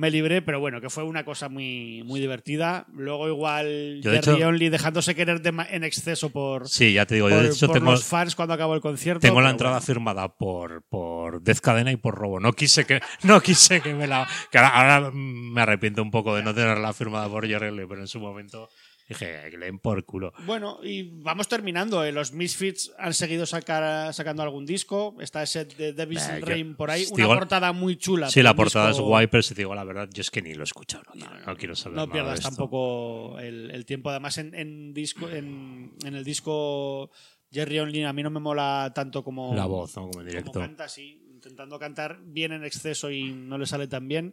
me 0.00 0.10
libré. 0.10 0.42
Pero 0.42 0.58
bueno, 0.60 0.80
que 0.80 0.90
fue 0.90 1.04
una 1.04 1.24
cosa 1.24 1.48
muy, 1.48 2.02
muy 2.04 2.18
divertida. 2.20 2.86
Luego 2.94 3.28
igual 3.28 4.00
Yo, 4.02 4.10
de 4.10 4.22
Jerry 4.22 4.38
hecho- 4.38 4.48
Only 4.48 4.68
dejándose 4.70 5.14
querer 5.14 5.42
de 5.42 5.50
en 5.70 5.84
exceso 5.84 6.30
por, 6.30 6.68
Sí, 6.68 6.92
ya 6.94 7.06
te 7.06 7.16
digo, 7.16 7.28
yo 7.28 7.36
por, 7.36 7.44
de 7.44 7.50
hecho 7.50 7.66
por 7.66 7.76
tengo, 7.78 7.90
los 7.90 8.04
fans 8.04 8.34
cuando 8.34 8.54
acabó 8.54 8.74
el 8.74 8.80
concierto. 8.80 9.20
tengo 9.20 9.40
la 9.40 9.50
entrada 9.50 9.74
bueno. 9.76 9.86
firmada 9.86 10.28
por, 10.36 10.82
por 10.88 11.42
Death 11.42 11.58
Cadena 11.60 11.92
y 11.92 11.96
por 11.96 12.14
Robo. 12.14 12.40
No 12.40 12.52
quise 12.52 12.84
que, 12.86 13.00
no 13.24 13.40
quise 13.40 13.80
que 13.80 13.94
me 13.94 14.06
la. 14.06 14.26
Que 14.50 14.58
ahora, 14.58 14.68
ahora 14.96 15.10
me 15.12 15.60
arrepiento 15.60 16.02
un 16.02 16.10
poco 16.10 16.34
de 16.34 16.42
no 16.42 16.54
tenerla 16.54 16.92
firmada 16.92 17.28
por 17.28 17.46
Jerry 17.46 17.68
Only, 17.68 17.86
pero 17.86 18.00
en 18.00 18.08
su 18.08 18.20
momento 18.20 18.68
dije 19.10 19.48
que 19.50 19.58
le 19.58 19.66
den 19.66 19.78
por 19.78 20.02
culo. 20.04 20.32
Bueno, 20.46 20.78
y 20.82 21.02
vamos 21.22 21.46
terminando. 21.48 22.02
eh. 22.04 22.12
Los 22.12 22.32
Misfits 22.32 22.92
han 22.98 23.12
seguido 23.12 23.44
sacar, 23.46 24.12
sacando 24.14 24.42
algún 24.42 24.64
disco. 24.64 25.14
Está 25.20 25.42
ese 25.42 25.64
de 25.66 25.92
Devil's 25.92 26.26
yo- 26.40 26.46
Rain 26.46 26.74
por 26.76 26.90
ahí. 26.90 27.04
digo- 27.14 27.28
Una 27.30 27.38
portada 27.40 27.72
muy 27.72 27.96
chula. 27.96 28.30
Sí, 28.30 28.42
la 28.42 28.54
portada 28.56 28.88
disco- 28.88 29.02
es 29.02 29.06
guay, 29.08 29.26
pero 29.26 29.42
si 29.42 29.54
te 29.54 29.60
digo 29.60 29.74
la 29.74 29.84
verdad, 29.84 30.08
yo 30.12 30.20
es 30.22 30.30
que 30.30 30.40
ni 30.42 30.54
lo 30.54 30.62
he 30.62 30.64
escuchado. 30.64 31.04
No, 31.14 31.26
quiero, 31.26 31.46
no 31.46 31.56
quiero 31.56 31.76
saber 31.76 31.96
No 31.96 32.02
nada 32.06 32.12
pierdas 32.12 32.32
de 32.34 32.38
esto. 32.38 32.48
tampoco 32.48 33.38
el, 33.38 33.70
el 33.70 33.84
tiempo. 33.84 34.10
Además, 34.10 34.38
en, 34.38 34.54
en 34.54 34.94
disco, 34.94 35.28
en, 35.28 35.92
en 36.04 36.14
el 36.14 36.24
disco 36.24 37.10
Jerry 37.52 37.80
Only 37.80 38.04
a 38.04 38.12
mí 38.12 38.22
no 38.22 38.30
me 38.30 38.40
mola 38.40 38.92
tanto 38.94 39.24
como 39.24 39.54
La 39.54 39.66
voz, 39.66 39.96
¿no? 39.96 40.02
Como 40.02 40.08
en 40.08 40.12
como 40.12 40.24
directo. 40.24 40.60
canta, 40.60 40.88
sí, 40.88 41.20
intentando 41.50 41.78
cantar 41.78 42.20
bien 42.24 42.52
en 42.52 42.64
exceso 42.64 43.10
y 43.10 43.32
no 43.32 43.58
le 43.58 43.66
sale 43.66 43.86
tan 43.88 44.08
bien. 44.08 44.32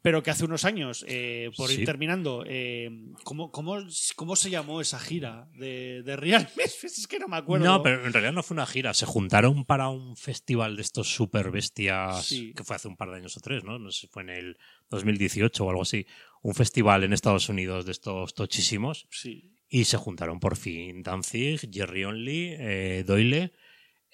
Pero 0.00 0.22
que 0.22 0.30
hace 0.30 0.44
unos 0.44 0.64
años, 0.64 1.04
eh, 1.06 1.50
por 1.56 1.68
Sí. 1.68 1.80
ir 1.80 1.86
terminando, 1.86 2.44
eh, 2.46 2.90
¿cómo, 3.24 3.52
cómo, 3.52 3.78
cómo 4.16 4.34
se 4.36 4.50
llamó 4.50 4.80
esa 4.80 4.98
gira 4.98 5.48
de, 5.54 6.02
de 6.02 6.16
Real 6.16 6.48
Misfits? 6.56 6.98
Es 7.02 7.06
que 7.06 7.18
no 7.18 7.28
me 7.28 7.36
acuerdo. 7.36 7.64
No, 7.66 7.82
pero 7.82 8.04
en 8.06 8.12
realidad 8.12 8.32
no 8.32 8.42
fue 8.42 8.54
una 8.54 8.66
gira. 8.66 8.94
Se 8.94 9.06
juntaron 9.06 9.64
para 9.64 9.88
un 9.88 10.16
festival 10.16 10.74
de 10.76 10.82
estos 10.82 11.12
super 11.14 11.50
bestias 11.50 12.26
Sí. 12.26 12.52
que 12.56 12.64
fue 12.64 12.76
hace 12.76 12.88
un 12.88 12.96
par 12.96 13.10
de 13.10 13.16
años 13.18 13.36
o 13.36 13.40
tres, 13.40 13.62
¿no? 13.64 13.78
No 13.78 13.90
sé 13.92 14.08
fue 14.08 14.22
en 14.22 14.30
el 14.30 14.58
2018 14.90 15.64
o 15.64 15.70
algo 15.70 15.82
así. 15.82 16.06
Un 16.42 16.54
festival 16.54 17.04
en 17.04 17.12
Estados 17.12 17.48
Unidos 17.48 17.84
de 17.86 17.92
estos 17.92 18.34
tochísimos. 18.34 19.06
Sí. 19.10 19.50
Y 19.68 19.84
se 19.84 19.96
juntaron 19.96 20.38
por 20.40 20.56
fin 20.56 21.02
Danzig, 21.02 21.60
Jerry 21.72 22.04
Only, 22.04 22.48
eh, 22.58 23.04
Doyle, 23.06 23.52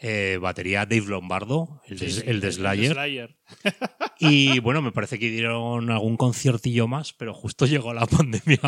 eh, 0.01 0.39
batería 0.41 0.87
Dave 0.87 1.07
Lombardo, 1.07 1.81
el, 1.89 1.99
de, 1.99 2.11
Sí, 2.11 2.21
sí, 2.21 2.23
el 2.27 2.41
de 2.41 2.53
Slayer. 2.53 2.93
Slayer. 2.93 3.37
Y 4.21 4.59
bueno, 4.59 4.83
me 4.83 4.91
parece 4.91 5.17
que 5.19 5.31
dieron 5.31 5.91
algún 5.93 6.17
conciertillo 6.17 6.89
más, 6.89 7.13
pero 7.13 7.33
justo 7.35 7.67
llegó 7.67 7.95
la 7.95 8.05
pandemia. 8.07 8.59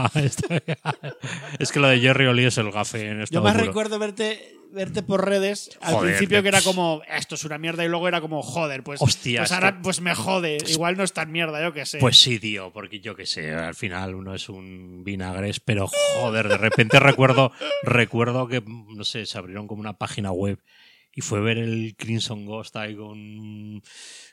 es 1.58 1.72
que 1.72 1.80
lo 1.80 1.88
de 1.88 1.98
Jerry 2.00 2.26
Only 2.26 2.44
es 2.44 2.58
el 2.58 2.70
gafe 2.70 3.08
en 3.08 3.18
Yo 3.18 3.24
estado 3.24 3.44
más 3.44 3.54
puro. 3.54 3.66
recuerdo 3.66 3.98
verte, 3.98 4.54
verte 4.72 5.02
por 5.02 5.24
redes 5.26 5.76
al 5.80 5.94
Joder, 5.94 6.10
principio 6.10 6.42
que 6.42 6.48
era 6.48 6.62
como 6.62 7.02
esto 7.16 7.34
es 7.34 7.44
una 7.44 7.58
mierda 7.58 7.84
y 7.84 7.88
luego 7.88 8.06
era 8.08 8.20
como 8.20 8.42
joder, 8.42 8.82
pues, 8.84 9.02
Hostia, 9.02 9.40
pues 9.40 9.50
es 9.50 9.54
ahora 9.54 9.72
que- 9.76 9.82
pues 9.82 10.00
me 10.00 10.14
jode. 10.14 10.58
Igual 10.68 10.96
no 10.96 11.02
es 11.02 11.12
tan 11.12 11.32
mierda, 11.32 11.60
yo 11.62 11.72
qué 11.72 11.84
sé. 11.84 11.98
Pues 11.98 12.16
sí, 12.20 12.38
tío, 12.38 12.72
porque 12.72 13.00
yo 13.00 13.16
qué 13.16 13.26
sé, 13.26 13.52
al 13.52 13.74
final 13.74 14.14
uno 14.14 14.34
es 14.34 14.48
un 14.48 15.02
vinagres, 15.04 15.58
pero 15.60 15.88
joder, 16.20 16.48
de 16.48 16.58
repente 16.58 17.00
recuerdo, 17.00 17.50
recuerdo 17.82 18.46
que, 18.46 18.62
no 18.64 19.02
sé, 19.04 19.26
se 19.26 19.36
abrieron 19.36 19.66
como 19.66 19.80
una 19.80 19.98
página 19.98 20.30
web 20.30 20.58
y 21.14 21.20
fue 21.22 21.40
ver 21.40 21.58
el 21.58 21.94
Crimson 21.96 22.46
Ghost 22.46 22.76
ahí 22.76 22.94
con 22.96 23.08
un, 23.18 23.82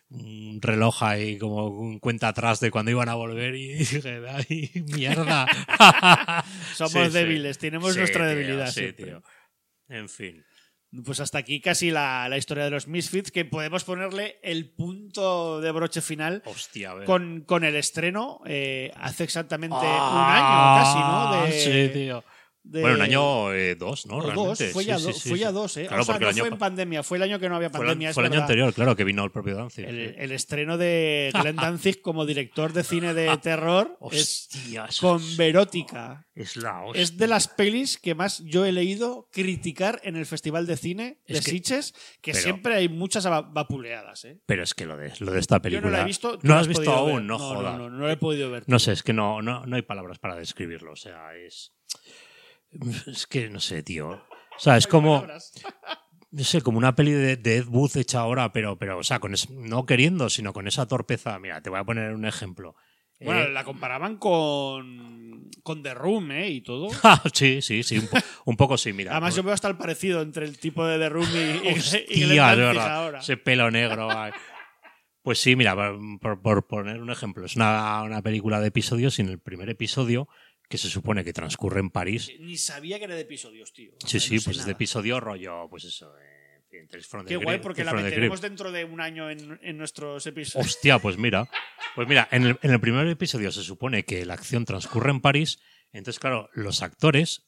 un 0.09 0.59
reloj 0.61 1.03
ahí 1.03 1.37
como 1.37 1.67
un 1.67 1.99
cuenta 1.99 2.27
atrás 2.29 2.59
de 2.59 2.69
cuando 2.71 2.91
iban 2.91 3.09
a 3.09 3.15
volver 3.15 3.55
y 3.55 3.73
dije, 3.79 4.21
ay, 4.29 4.71
mierda. 4.85 5.47
Somos 6.75 6.91
Sí, 6.91 7.05
sí. 7.05 7.09
débiles, 7.09 7.57
tenemos 7.57 7.93
Sí, 7.93 7.99
nuestra 7.99 8.21
tío, 8.27 8.29
debilidad. 8.35 8.67
Sí, 8.67 8.79
siempre. 8.81 9.05
tío. 9.05 9.23
En 9.89 10.09
fin. 10.09 10.43
Pues 11.03 11.19
hasta 11.19 11.37
aquí 11.39 11.59
casi 11.59 11.91
la, 11.91 12.29
la 12.29 12.37
historia 12.37 12.63
de 12.63 12.69
los 12.71 12.87
Misfits, 12.87 13.29
que 13.29 13.43
podemos 13.43 13.83
ponerle 13.83 14.39
el 14.41 14.69
punto 14.73 15.59
de 15.59 15.71
broche 15.71 15.99
final 16.01 16.41
Hostia, 16.45 16.93
con, 17.05 17.41
con 17.41 17.65
el 17.65 17.75
estreno 17.75 18.39
eh, 18.45 18.91
hace 18.95 19.25
exactamente 19.25 19.75
Ah, 19.81 20.11
un 20.13 20.17
año 20.33 20.79
casi, 20.85 20.99
¿no? 20.99 21.45
De, 21.45 21.59
Sí, 21.91 21.93
tío. 21.93 22.23
De- 22.69 22.81
Bueno, 22.81 22.95
un 22.97 23.01
año 23.01 23.53
eh, 23.53 23.75
dos, 23.75 24.05
¿no? 24.05 24.17
o 24.17 24.31
dos, 24.31 24.59
fue 24.73 24.85
ya, 24.85 24.97
sí, 24.99 25.05
do- 25.05 25.13
sí, 25.13 25.29
fue 25.29 25.37
sí. 25.37 25.43
ya 25.43 25.51
dos, 25.51 25.77
¿eh? 25.77 25.87
Claro, 25.87 26.01
o 26.01 26.05
sea, 26.05 26.15
no 26.19 26.21
el 26.21 26.33
año 26.33 26.39
fue 26.43 26.47
en 26.49 26.53
pa- 26.53 26.59
pandemia, 26.67 27.03
fue 27.03 27.17
el 27.17 27.23
año 27.23 27.39
que 27.39 27.49
no 27.49 27.55
había 27.55 27.69
fue 27.69 27.79
el- 27.81 27.85
pandemia. 27.87 28.13
fue 28.13 28.23
el 28.23 28.27
es 28.27 28.31
año 28.33 28.41
anterior, 28.41 28.73
claro, 28.73 28.95
que 28.95 29.03
vino 29.03 29.23
el 29.23 29.31
propio 29.31 29.55
Danzig. 29.55 29.85
El, 29.85 30.31
estreno 30.31 30.77
de 30.77 31.31
Glenn 31.41 31.55
Danzig 31.55 32.01
como 32.01 32.25
director 32.25 32.73
de 32.73 32.83
cine 32.83 33.13
de 33.13 33.35
terror 33.41 33.97
es 34.11 34.47
Hostia, 34.51 34.85
eso 34.89 35.07
con 35.07 35.21
es- 35.21 35.37
Verótica. 35.37 36.27
Es 36.35 36.55
la 36.55 36.83
hostia. 36.83 37.01
Es 37.01 37.17
de 37.17 37.27
las 37.27 37.47
pelis 37.47 37.97
que 37.97 38.13
más 38.13 38.43
yo 38.45 38.63
he 38.65 38.71
leído 38.71 39.27
criticar 39.31 39.99
en 40.03 40.15
el 40.15 40.25
Festival 40.27 40.67
de 40.67 40.77
Cine 40.77 41.19
de 41.27 41.37
Es 41.39 41.45
que- 41.45 41.51
Sitges, 41.51 41.93
que 42.21 42.31
pero- 42.33 42.43
siempre 42.43 42.75
hay 42.75 42.89
muchas 42.89 43.25
va- 43.25 43.41
vapuleadas. 43.41 44.25
¿eh? 44.25 44.39
Pero 44.45 44.61
es 44.63 44.73
que 44.75 44.85
lo 44.85 44.97
de, 44.97 45.11
lo 45.19 45.31
de 45.31 45.39
esta 45.39 45.55
Yo 45.57 45.61
película. 45.63 45.89
no 45.89 45.97
la 45.97 46.03
he 46.03 46.05
visto. 46.05 46.37
¿No 46.43 46.53
la 46.53 46.59
has 46.59 46.67
visto 46.67 46.81
ver. 46.81 46.89
aún? 46.91 47.25
No, 47.27 47.37
no, 47.37 47.39
jodas. 47.39 47.77
no, 47.77 47.89
no, 47.89 47.97
no 47.97 48.05
la 48.07 48.13
he 48.13 48.17
podido 48.17 48.51
ver. 48.51 48.63
No 48.67 48.77
sé, 48.77 48.91
es 48.91 49.01
que 49.01 49.13
no, 49.13 49.41
no, 49.41 49.65
no 49.65 49.75
hay 49.75 49.81
palabras 49.81 50.19
para 50.19 50.35
describirlo. 50.35 50.91
O 50.91 50.95
sea, 50.95 51.35
es. 51.35 51.73
Es 53.07 53.27
que 53.27 53.49
no 53.49 53.59
sé, 53.59 53.83
tío. 53.83 54.09
O 54.09 54.59
sea, 54.59 54.77
es 54.77 54.87
como. 54.87 55.25
No 56.29 56.43
sé, 56.43 56.61
como 56.61 56.77
una 56.77 56.93
peli 56.93 57.11
de, 57.11 57.37
de 57.37 57.57
Ed 57.57 57.67
Wood 57.67 57.95
hecha 57.97 58.19
ahora, 58.19 58.51
pero, 58.51 58.77
pero 58.77 58.97
o 58.99 59.03
sea, 59.03 59.19
con 59.19 59.33
es- 59.33 59.49
no 59.49 59.85
queriendo, 59.85 60.29
sino 60.29 60.51
con 60.51 60.67
esa 60.67 60.85
torpeza. 60.85 61.39
Mira, 61.39 61.61
te 61.61 61.69
voy 61.69 61.79
a 61.79 61.85
poner 61.85 62.13
un 62.13 62.25
ejemplo. 62.25 62.75
Bueno, 63.21 63.41
Eh, 63.43 63.49
la 63.49 63.63
comparaban 63.63 64.17
con, 64.17 65.49
con 65.63 65.81
The 65.81 65.93
Room, 65.93 66.31
¿eh? 66.31 66.49
Y 66.49 66.61
todo. 66.61 66.89
ah, 67.03 67.23
sí, 67.33 67.61
sí, 67.61 67.81
sí, 67.81 67.97
un, 67.99 68.07
po- 68.07 68.17
un 68.45 68.57
poco 68.57 68.77
sí, 68.77 68.91
mira. 68.93 69.11
Además, 69.13 69.31
por- 69.33 69.37
yo 69.37 69.43
veo 69.43 69.53
hasta 69.53 69.69
el 69.69 69.77
parecido 69.77 70.21
entre 70.21 70.45
el 70.45 70.59
tipo 70.59 70.85
de 70.85 70.99
The 70.99 71.09
Room 71.09 71.27
y, 71.33 71.37
y, 71.37 71.69
y 71.69 71.73
Hostia, 71.79 72.55
verdad. 72.55 72.95
ahora. 72.95 73.19
Ese 73.19 73.37
pelo 73.37 73.71
negro. 73.71 74.09
Pues 75.23 75.39
sí, 75.39 75.55
mira, 75.55 75.75
por, 76.21 76.41
por 76.41 76.67
poner 76.67 77.01
un 77.01 77.09
ejemplo, 77.09 77.45
es 77.45 77.55
una, 77.55 78.03
una 78.03 78.21
película 78.21 78.59
de 78.61 78.67
episodios 78.67 79.17
y 79.19 79.23
en 79.23 79.29
el 79.29 79.39
primer 79.39 79.69
episodio, 79.69 80.27
que 80.67 80.77
se 80.77 80.89
supone 80.89 81.23
que 81.23 81.33
transcurre 81.33 81.79
en 81.79 81.89
París, 81.89 82.31
Ni 82.39 82.57
sabía 82.57 82.99
que 82.99 83.05
era 83.05 83.15
de 83.15 83.21
episodios, 83.21 83.71
tío. 83.73 83.93
Sí, 84.05 84.19
sí, 84.19 84.35
no 84.35 84.41
sé 84.41 84.45
pues 84.45 84.57
es 84.57 84.63
de 84.63 84.71
nada. 84.71 84.77
episodio 84.77 85.19
rollo, 85.19 85.67
pues 85.69 85.85
eso, 85.85 86.13
eh, 86.17 86.37
Qué 87.27 87.37
guay, 87.37 87.59
porque 87.59 87.83
la 87.83 87.93
meteremos 87.93 88.41
dentro 88.41 88.71
de 88.71 88.83
un 88.83 88.99
año 88.99 89.29
en, 89.29 89.59
en 89.63 89.77
nuestros 89.77 90.25
episodios. 90.27 90.67
Hostia, 90.67 90.99
pues 90.99 91.17
mira. 91.17 91.49
Pues 91.95 92.07
mira, 92.07 92.27
en 92.31 92.43
el, 92.43 92.59
en 92.61 92.71
el 92.71 92.79
primer 92.79 93.07
episodio 93.07 93.51
se 93.51 93.63
supone 93.63 94.03
que 94.03 94.25
la 94.25 94.33
acción 94.33 94.65
transcurre 94.65 95.11
en 95.11 95.21
París, 95.21 95.59
entonces, 95.91 96.19
claro, 96.19 96.49
los 96.53 96.81
actores, 96.81 97.45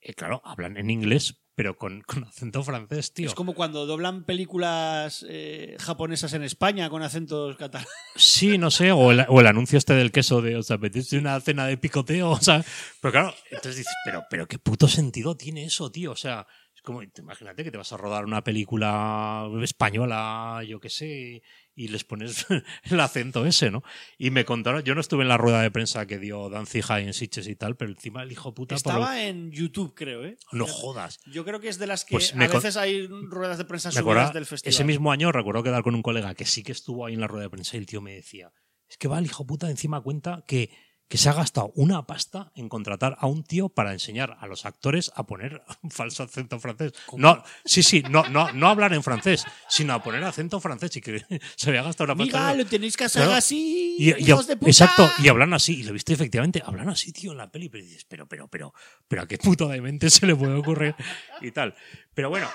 eh, 0.00 0.14
claro, 0.14 0.40
hablan 0.44 0.76
en 0.76 0.90
inglés, 0.90 1.42
pero 1.60 1.76
con, 1.76 2.00
con 2.06 2.24
acento 2.24 2.62
francés, 2.62 3.12
tío. 3.12 3.26
Es 3.28 3.34
como 3.34 3.52
cuando 3.52 3.84
doblan 3.84 4.24
películas 4.24 5.26
eh, 5.28 5.76
japonesas 5.78 6.32
en 6.32 6.42
España 6.42 6.88
con 6.88 7.02
acentos 7.02 7.54
catalanes. 7.58 7.92
Sí, 8.16 8.56
no 8.56 8.70
sé, 8.70 8.92
o 8.92 9.10
el, 9.10 9.26
o 9.28 9.40
el 9.42 9.46
anuncio 9.46 9.76
este 9.76 9.92
del 9.92 10.10
queso 10.10 10.40
de, 10.40 10.56
o 10.56 10.62
sea, 10.62 10.78
metiste 10.78 11.18
una 11.18 11.38
cena 11.40 11.66
de 11.66 11.76
picoteo, 11.76 12.30
o 12.30 12.40
sea, 12.40 12.64
pero 13.02 13.12
claro, 13.12 13.34
entonces 13.50 13.76
dices, 13.76 13.92
pero, 14.06 14.24
pero 14.30 14.48
qué 14.48 14.58
puto 14.58 14.88
sentido 14.88 15.36
tiene 15.36 15.64
eso, 15.64 15.92
tío, 15.92 16.12
o 16.12 16.16
sea, 16.16 16.46
es 16.74 16.80
como, 16.80 17.00
te- 17.00 17.20
imagínate 17.20 17.62
que 17.62 17.70
te 17.70 17.76
vas 17.76 17.92
a 17.92 17.98
rodar 17.98 18.24
una 18.24 18.42
película 18.42 19.46
española, 19.62 20.62
yo 20.66 20.80
qué 20.80 20.88
sé, 20.88 21.42
y 21.74 21.88
les 21.88 22.04
pones 22.04 22.46
el 22.84 23.00
acento 23.00 23.46
ese, 23.46 23.70
¿no? 23.70 23.82
Y 24.18 24.30
me 24.30 24.44
contaron, 24.44 24.82
yo 24.82 24.94
no 24.94 25.00
estuve 25.00 25.22
en 25.22 25.28
la 25.28 25.38
rueda 25.38 25.62
de 25.62 25.70
prensa 25.70 26.06
que 26.06 26.18
dio 26.18 26.50
Danzig 26.50 26.84
ahí 26.88 27.06
en 27.06 27.14
Sitges 27.14 27.48
y 27.48 27.56
tal, 27.56 27.76
pero 27.76 27.90
encima 27.90 28.22
el 28.22 28.32
hijo 28.32 28.52
puta... 28.54 28.74
lo- 28.74 28.76
Estaba 28.76 29.22
en 29.24 29.50
YouTube, 29.50 29.94
creo, 29.94 30.24
¿eh? 30.24 30.36
No 30.52 30.66
jodas. 30.66 31.18
Yo 31.26 31.44
creo 31.44 31.60
que 31.60 31.68
es 31.68 31.78
de 31.78 31.86
las 31.86 32.04
que 32.04 32.12
Pues 32.16 32.32
a 32.34 32.38
con- 32.38 32.48
veces 32.48 32.76
hay 32.76 33.06
ruedas 33.06 33.58
de 33.58 33.64
prensa 33.64 33.90
subidas 33.90 34.02
acuerdo, 34.02 34.32
del 34.32 34.46
festival. 34.46 34.74
ese 34.74 34.84
mismo 34.84 35.12
año 35.12 35.32
recuerdo 35.32 35.62
quedar 35.62 35.82
con 35.82 35.94
un 35.94 36.02
colega 36.02 36.34
que 36.34 36.44
sí 36.44 36.62
que 36.62 36.72
estuvo 36.72 37.06
ahí 37.06 37.14
en 37.14 37.20
la 37.20 37.28
rueda 37.28 37.44
de 37.44 37.50
prensa 37.50 37.76
y 37.76 37.80
el 37.80 37.86
tío 37.86 38.00
me 38.00 38.14
decía, 38.14 38.52
es 38.88 38.96
que 38.98 39.08
va 39.08 39.18
el 39.18 39.24
hijo 39.26 39.46
puta 39.46 39.70
encima 39.70 40.00
cuenta 40.00 40.44
que, 40.46 40.70
que 41.10 41.18
se 41.18 41.28
ha 41.28 41.32
gastado 41.32 41.72
una 41.74 42.06
pasta 42.06 42.52
en 42.54 42.68
contratar 42.68 43.16
a 43.18 43.26
un 43.26 43.42
tío 43.42 43.68
para 43.68 43.92
enseñar 43.92 44.36
a 44.40 44.46
los 44.46 44.64
actores 44.64 45.10
a 45.16 45.24
poner 45.26 45.60
un 45.82 45.90
falso 45.90 46.22
acento 46.22 46.60
francés. 46.60 46.92
No, 47.16 47.42
sí, 47.64 47.82
sí, 47.82 48.02
no, 48.08 48.28
no, 48.28 48.52
no 48.52 48.68
hablar 48.68 48.92
en 48.94 49.02
francés, 49.02 49.44
sino 49.68 49.92
a 49.92 50.02
poner 50.02 50.22
acento 50.22 50.60
francés 50.60 50.96
y 50.96 51.00
que 51.00 51.20
se 51.56 51.68
había 51.70 51.82
gastado 51.82 52.12
una 52.12 52.24
pasta. 52.24 52.38
Amiga, 52.50 52.62
lo 52.62 52.64
tenéis 52.70 52.96
que 52.96 53.04
hacer 53.04 53.22
Claro. 53.22 53.36
así, 53.36 53.96
Y, 53.98 54.10
y- 54.12 54.30
hijos 54.30 54.46
de 54.46 54.56
puta. 54.56 54.70
exacto, 54.70 55.10
y 55.18 55.28
hablan 55.28 55.52
así, 55.52 55.80
y 55.80 55.82
lo 55.82 55.92
viste 55.92 56.12
efectivamente, 56.12 56.62
hablan 56.64 56.88
así, 56.88 57.12
tío, 57.12 57.32
en 57.32 57.38
la 57.38 57.50
peli, 57.50 57.68
pero 57.68 57.82
dices, 57.84 58.04
pero, 58.04 58.26
pero, 58.28 58.46
pero, 58.46 58.72
pero 59.08 59.22
a 59.22 59.26
qué 59.26 59.36
puto 59.36 59.66
demente 59.66 60.08
se 60.10 60.26
le 60.26 60.36
puede 60.36 60.54
ocurrir 60.54 60.94
y 61.40 61.50
tal. 61.50 61.74
Pero 62.14 62.30
bueno, 62.30 62.48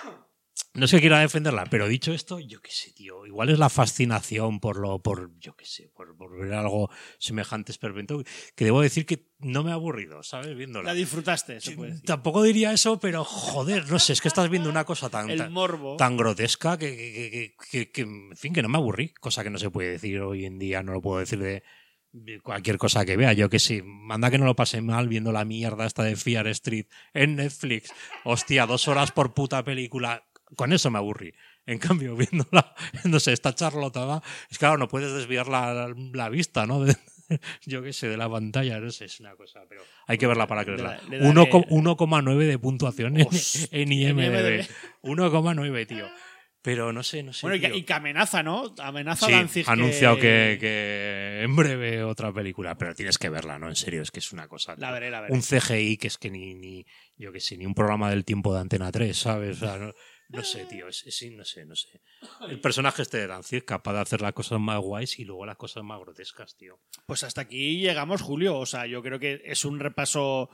no 0.76 0.85
es 0.85 0.91
que 0.91 0.99
quiera 0.99 1.19
defenderla, 1.19 1.65
pero 1.69 1.88
dicho 1.88 2.14
esto, 2.14 2.39
yo 2.39 2.61
qué 2.61 2.72
sé, 2.72 2.91
tío, 2.93 3.26
igual 3.26 3.49
es 3.49 3.57
la 3.60 3.69
fascinación 3.69 4.60
por 4.60 4.77
lo, 4.77 4.99
por, 4.99 5.31
yo 5.39 5.56
qué 5.56 5.65
sé, 5.65 5.89
por, 5.95 6.15
por 6.15 6.38
ver 6.38 6.53
algo 6.53 6.89
semejante 7.18 7.72
esperpento, 7.72 8.22
que 8.56 8.65
debo 8.65 8.81
decir 8.81 9.06
que 9.06 9.30
no 9.39 9.64
me 9.64 9.72
ha 9.72 9.76
aburrido, 9.76 10.22
¿sabes? 10.23 10.56
Viéndola. 10.56 10.89
La 10.89 10.93
disfrutaste, 10.93 11.60
se 11.61 11.72
puede 11.72 11.91
decir. 11.91 12.06
Tampoco 12.06 12.43
diría 12.43 12.72
eso, 12.73 12.99
pero 12.99 13.23
joder, 13.23 13.89
no 13.89 13.99
sé, 13.99 14.14
es 14.14 14.22
que 14.22 14.27
estás 14.27 14.49
viendo 14.49 14.69
una 14.69 14.85
cosa 14.85 15.10
tan, 15.10 15.30
El 15.31 15.49
morbo. 15.49 15.95
tan 15.97 16.18
grotesca 16.18 16.77
que, 16.77 17.53
que- 17.72 17.91
que- 17.91 18.02
en 18.02 18.35
fin, 18.35 18.53
que 18.53 18.61
no 18.61 18.69
me 18.69 18.77
aburrí, 18.77 19.10
cosa 19.14 19.43
que 19.43 19.49
no 19.49 19.57
se 19.57 19.69
puede 19.69 19.91
decir 19.91 20.19
hoy 20.22 20.45
en 20.45 20.60
día, 20.60 20.84
no 20.84 20.93
lo 20.93 21.02
puedo 21.02 21.19
decir 21.19 21.39
de 21.39 21.64
de 22.18 22.39
cualquier 22.39 22.77
cosa 22.77 23.03
que 23.06 23.18
vea, 23.18 23.34
yo 23.34 23.49
que 23.49 23.60
sí, 23.60 23.81
manda 23.84 24.31
que 24.31 24.38
no 24.38 24.45
lo 24.45 24.56
pase 24.56 24.80
mal 24.80 25.10
viendo 25.10 25.34
la 25.34 25.43
mierda 25.43 25.85
esta 25.85 26.02
de 26.03 26.15
Fear 26.15 26.47
Street 26.47 26.85
en 27.14 27.35
Netflix, 27.35 27.91
hostia, 28.23 28.65
dos 28.65 28.88
horas 28.88 29.11
por 29.11 29.34
puta 29.34 29.65
película, 29.65 30.24
con 30.55 30.73
eso 30.73 30.91
me 30.91 30.97
aburrí. 30.99 31.34
En 31.65 31.80
cambio, 31.80 32.15
viéndola, 32.17 32.76
no 33.05 33.19
sé, 33.19 33.34
esta 33.34 33.53
charlotada, 33.55 34.22
es 34.49 34.57
claro, 34.59 34.77
no 34.77 34.88
puedes 34.88 35.11
desviar 35.13 35.47
la, 35.47 35.93
la 36.13 36.30
vista, 36.30 36.65
¿no? 36.65 36.84
De- 36.84 36.95
yo 37.65 37.81
qué 37.81 37.91
sé, 37.91 38.07
de 38.07 38.17
la 38.17 38.30
pantalla, 38.30 38.80
no 38.80 38.91
sé, 38.91 39.05
es 39.05 39.19
una 39.19 39.35
cosa, 39.35 39.61
pero 39.67 39.81
hay 40.07 40.17
que 40.19 40.27
verla 40.27 40.45
para 40.45 40.63
creerla. 40.63 40.99
Le 41.09 41.17
daré- 41.19 41.30
Uno 41.30 41.49
co- 41.49 41.65
1,9 41.65 42.38
de 42.45 42.59
puntuación 42.59 43.17
en, 43.19 43.27
en 43.72 43.91
IMDb. 43.91 44.22
IMDb. 44.23 44.65
1,9, 45.01 45.88
tío. 45.88 46.05
Pero 46.61 46.91
no 46.91 47.03
sé, 47.03 47.22
no 47.22 47.31
sé. 47.31 47.41
Bueno, 47.43 47.57
y 47.57 47.59
que, 47.61 47.67
tío. 47.67 47.76
y 47.77 47.84
que 47.84 47.93
amenaza, 47.93 48.41
¿no? 48.41 48.73
Amenaza 48.80 49.27
Sí, 49.27 49.31
Danzig 49.31 49.69
ha 49.69 49.73
anunciado 49.73 50.15
que, 50.15 50.57
que 50.59 51.41
en 51.43 51.55
breve 51.55 52.03
otra 52.03 52.34
película, 52.34 52.76
pero 52.76 52.95
tienes 52.95 53.19
que 53.19 53.30
verla, 53.30 53.59
¿no? 53.59 53.69
En 53.69 53.76
serio, 53.76 54.01
es 54.01 54.09
que 54.09 54.17
es 54.19 54.31
una 54.31 54.47
cosa. 54.47 54.73
La 54.77 54.89
veré, 54.91 55.11
la 55.11 55.22
veré. 55.22 55.31
Un 55.34 55.41
CGI 55.43 55.97
que 55.97 56.07
es 56.07 56.17
que 56.17 56.31
ni, 56.31 56.55
ni, 56.55 56.84
yo 57.17 57.31
que 57.31 57.39
sé, 57.39 57.55
ni 57.57 57.67
un 57.67 57.76
programa 57.76 58.09
del 58.09 58.26
tiempo 58.26 58.51
de 58.51 58.61
Antena 58.61 58.91
3, 58.91 59.15
¿sabes? 59.15 59.57
O 59.61 59.65
sea, 59.67 59.77
no, 59.77 59.93
no 60.30 60.43
sé, 60.43 60.65
tío, 60.65 60.88
es, 60.88 61.06
es- 61.06 61.15
sí, 61.15 61.30
no 61.31 61.45
sé, 61.45 61.65
no 61.65 61.76
sé. 61.76 62.02
El 62.49 62.60
personaje 62.60 63.02
este 63.02 63.18
de 63.18 63.27
Danzig 63.27 63.64
capaz 63.65 63.93
de 63.93 63.99
hacer 63.99 64.22
las 64.22 64.34
cosas 64.34 64.60
más 64.60 64.80
guays 64.80 65.19
y 65.19 65.26
luego 65.26 65.45
las 65.45 65.57
cosas 65.57 65.84
más 65.84 65.99
grotescas, 65.99 66.56
tío. 66.56 66.80
Pues 67.06 67.23
hasta 67.23 67.41
aquí 67.41 67.77
llegamos, 67.80 68.22
Julio. 68.22 68.57
O 68.60 68.65
sea, 68.65 68.85
yo 68.88 69.02
creo 69.02 69.19
que 69.19 69.41
es 69.45 69.65
un 69.65 69.80
repaso 69.80 70.49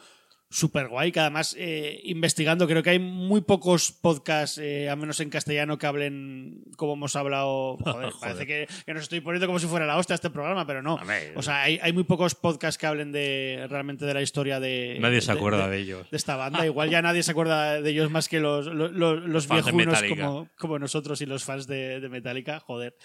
súper 0.52 0.88
guay. 0.90 1.11
Que 1.11 1.19
además, 1.22 1.56
eh, 1.57 1.99
investigando, 2.03 2.68
creo 2.68 2.84
que 2.84 2.91
hay 2.91 2.99
muy 2.99 3.41
pocos 3.41 3.91
podcasts, 3.91 4.60
eh, 4.60 4.90
al 4.90 4.98
menos 4.98 5.19
en 5.22 5.30
castellano, 5.32 5.78
que 5.80 5.88
hablen 5.88 6.64
como 6.78 6.94
hemos 6.94 7.15
hablado. 7.15 7.78
Joder, 7.78 8.11
Joder. 8.11 8.14
parece 8.19 8.45
que, 8.45 8.68
que 8.86 8.94
nos 8.94 9.03
estoy 9.03 9.22
poniendo 9.22 9.48
como 9.48 9.57
si 9.60 9.65
fuera 9.68 9.86
la 9.88 9.98
hostia 9.98 10.14
este 10.14 10.30
programa, 10.30 10.68
pero 10.68 10.84
no. 10.84 10.99
O 11.36 11.41
sea, 11.41 11.64
hay, 11.64 11.80
hay 11.82 11.94
muy 11.94 12.03
pocos 12.03 12.36
podcasts 12.36 12.78
que 12.78 12.86
hablen 12.86 13.11
de 13.11 13.65
realmente 13.69 14.06
de 14.06 14.14
la 14.14 14.22
historia 14.22 14.60
de. 14.60 14.98
Nadie 14.99 15.22
se 15.22 15.32
acuerda 15.32 15.68
de, 15.68 15.78
de 15.78 15.82
ellos. 15.82 16.11
de 16.11 16.18
esta 16.18 16.36
banda. 16.36 16.65
Igual 16.65 16.90
ya 16.90 17.02
nadie 17.02 17.23
se 17.23 17.32
acuerda 17.32 17.82
de 17.82 17.90
ellos 17.90 18.11
más 18.11 18.28
que 18.30 18.40
los, 18.40 18.68
los, 18.68 18.91
los- 18.91 19.48
viejunos 19.48 20.03
como, 20.03 20.49
como 20.57 20.78
nosotros 20.80 21.22
y 21.22 21.26
los 21.26 21.44
fans 21.44 21.65
de, 21.68 21.99
de 21.99 22.10
Metallica. 22.10 22.60
Joder, 22.60 22.95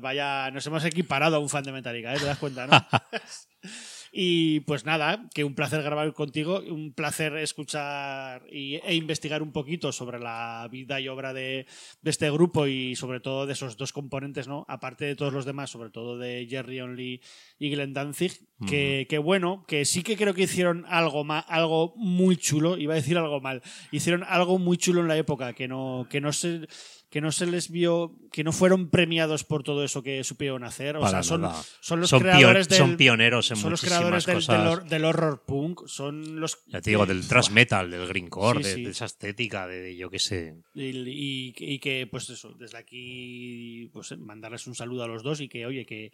vaya, 0.00 0.50
nos 0.50 0.66
hemos 0.66 0.84
equiparado 0.84 1.36
a 1.36 1.38
un 1.38 1.48
fan 1.48 1.62
de 1.64 1.72
Metallica, 1.72 2.12
¿eh? 2.14 2.18
¿Te 2.18 2.24
das 2.26 2.38
cuenta, 2.38 2.66
no? 2.66 2.72
Y 4.18 4.60
pues 4.60 4.86
nada, 4.86 5.28
que 5.34 5.44
un 5.44 5.54
placer 5.54 5.82
grabar 5.82 6.10
contigo, 6.14 6.60
un 6.60 6.94
placer 6.94 7.36
escuchar 7.36 8.46
y, 8.50 8.76
e 8.76 8.94
investigar 8.94 9.42
un 9.42 9.52
poquito 9.52 9.92
sobre 9.92 10.18
la 10.18 10.66
vida 10.72 10.98
y 11.02 11.08
obra 11.08 11.34
de, 11.34 11.66
de 12.00 12.10
este 12.10 12.30
grupo 12.30 12.66
y 12.66 12.96
sobre 12.96 13.20
todo 13.20 13.44
de 13.44 13.52
esos 13.52 13.76
dos 13.76 13.92
componentes, 13.92 14.48
¿no? 14.48 14.64
Aparte 14.68 15.04
de 15.04 15.16
todos 15.16 15.34
los 15.34 15.44
demás, 15.44 15.68
sobre 15.68 15.90
todo 15.90 16.16
de 16.16 16.46
Jerry 16.48 16.80
Only 16.80 17.20
y 17.58 17.68
Glenn 17.70 17.92
Danzig, 17.92 18.32
que, 18.66 19.06
que 19.10 19.18
bueno, 19.18 19.66
que 19.68 19.84
sí 19.84 20.02
que 20.02 20.16
creo 20.16 20.32
que 20.32 20.44
hicieron 20.44 20.86
algo 20.88 21.22
ma- 21.22 21.40
algo 21.40 21.92
muy 21.96 22.38
chulo, 22.38 22.78
iba 22.78 22.94
a 22.94 22.96
decir 22.96 23.18
algo 23.18 23.42
mal, 23.42 23.60
hicieron 23.92 24.24
algo 24.26 24.58
muy 24.58 24.78
chulo 24.78 25.02
en 25.02 25.08
la 25.08 25.18
época, 25.18 25.52
que 25.52 25.68
no, 25.68 26.06
que 26.08 26.22
no 26.22 26.32
se 26.32 26.66
que 27.08 27.20
no 27.20 27.30
se 27.30 27.46
les 27.46 27.70
vio, 27.70 28.16
que 28.32 28.42
no 28.42 28.52
fueron 28.52 28.90
premiados 28.90 29.44
por 29.44 29.62
todo 29.62 29.84
eso 29.84 30.02
que 30.02 30.24
supieron 30.24 30.64
hacer. 30.64 30.96
O 30.96 31.00
Para 31.00 31.22
sea, 31.22 31.22
son, 31.22 31.48
son 31.80 32.00
los 32.00 32.10
Son 32.10 32.20
creadores 32.20 32.68
del, 32.68 32.78
son 32.78 32.96
pioneros 32.96 33.50
en 33.52 33.56
son 33.56 33.70
los 33.70 33.80
creadores 33.80 34.26
del, 34.26 34.34
cosas. 34.36 34.58
del 34.58 34.66
hor- 34.66 34.84
del 34.88 35.04
horror 35.04 35.44
punk, 35.46 35.86
son 35.86 36.40
los 36.40 36.58
Ya 36.66 36.80
te 36.80 36.90
digo, 36.90 37.06
del 37.06 37.26
thrash 37.26 37.50
metal, 37.50 37.90
del 37.90 38.06
greencore, 38.08 38.62
Sí, 38.64 38.68
de, 38.70 38.74
sí. 38.74 38.84
de 38.84 38.90
esa 38.90 39.04
estética, 39.04 39.66
de, 39.68 39.80
de 39.82 39.96
yo 39.96 40.10
qué 40.10 40.18
sé. 40.18 40.56
y, 40.74 40.82
y- 40.88 41.54
y 41.56 41.78
que 41.78 42.08
pues 42.10 42.28
eso, 42.28 42.52
desde 42.58 42.76
aquí 42.78 43.88
pues 43.92 44.16
mandarles 44.18 44.66
un 44.66 44.74
saludo 44.74 45.04
a 45.04 45.08
los 45.08 45.22
dos 45.22 45.40
y 45.40 45.48
que 45.48 45.64
oye 45.64 45.86
que 45.86 46.12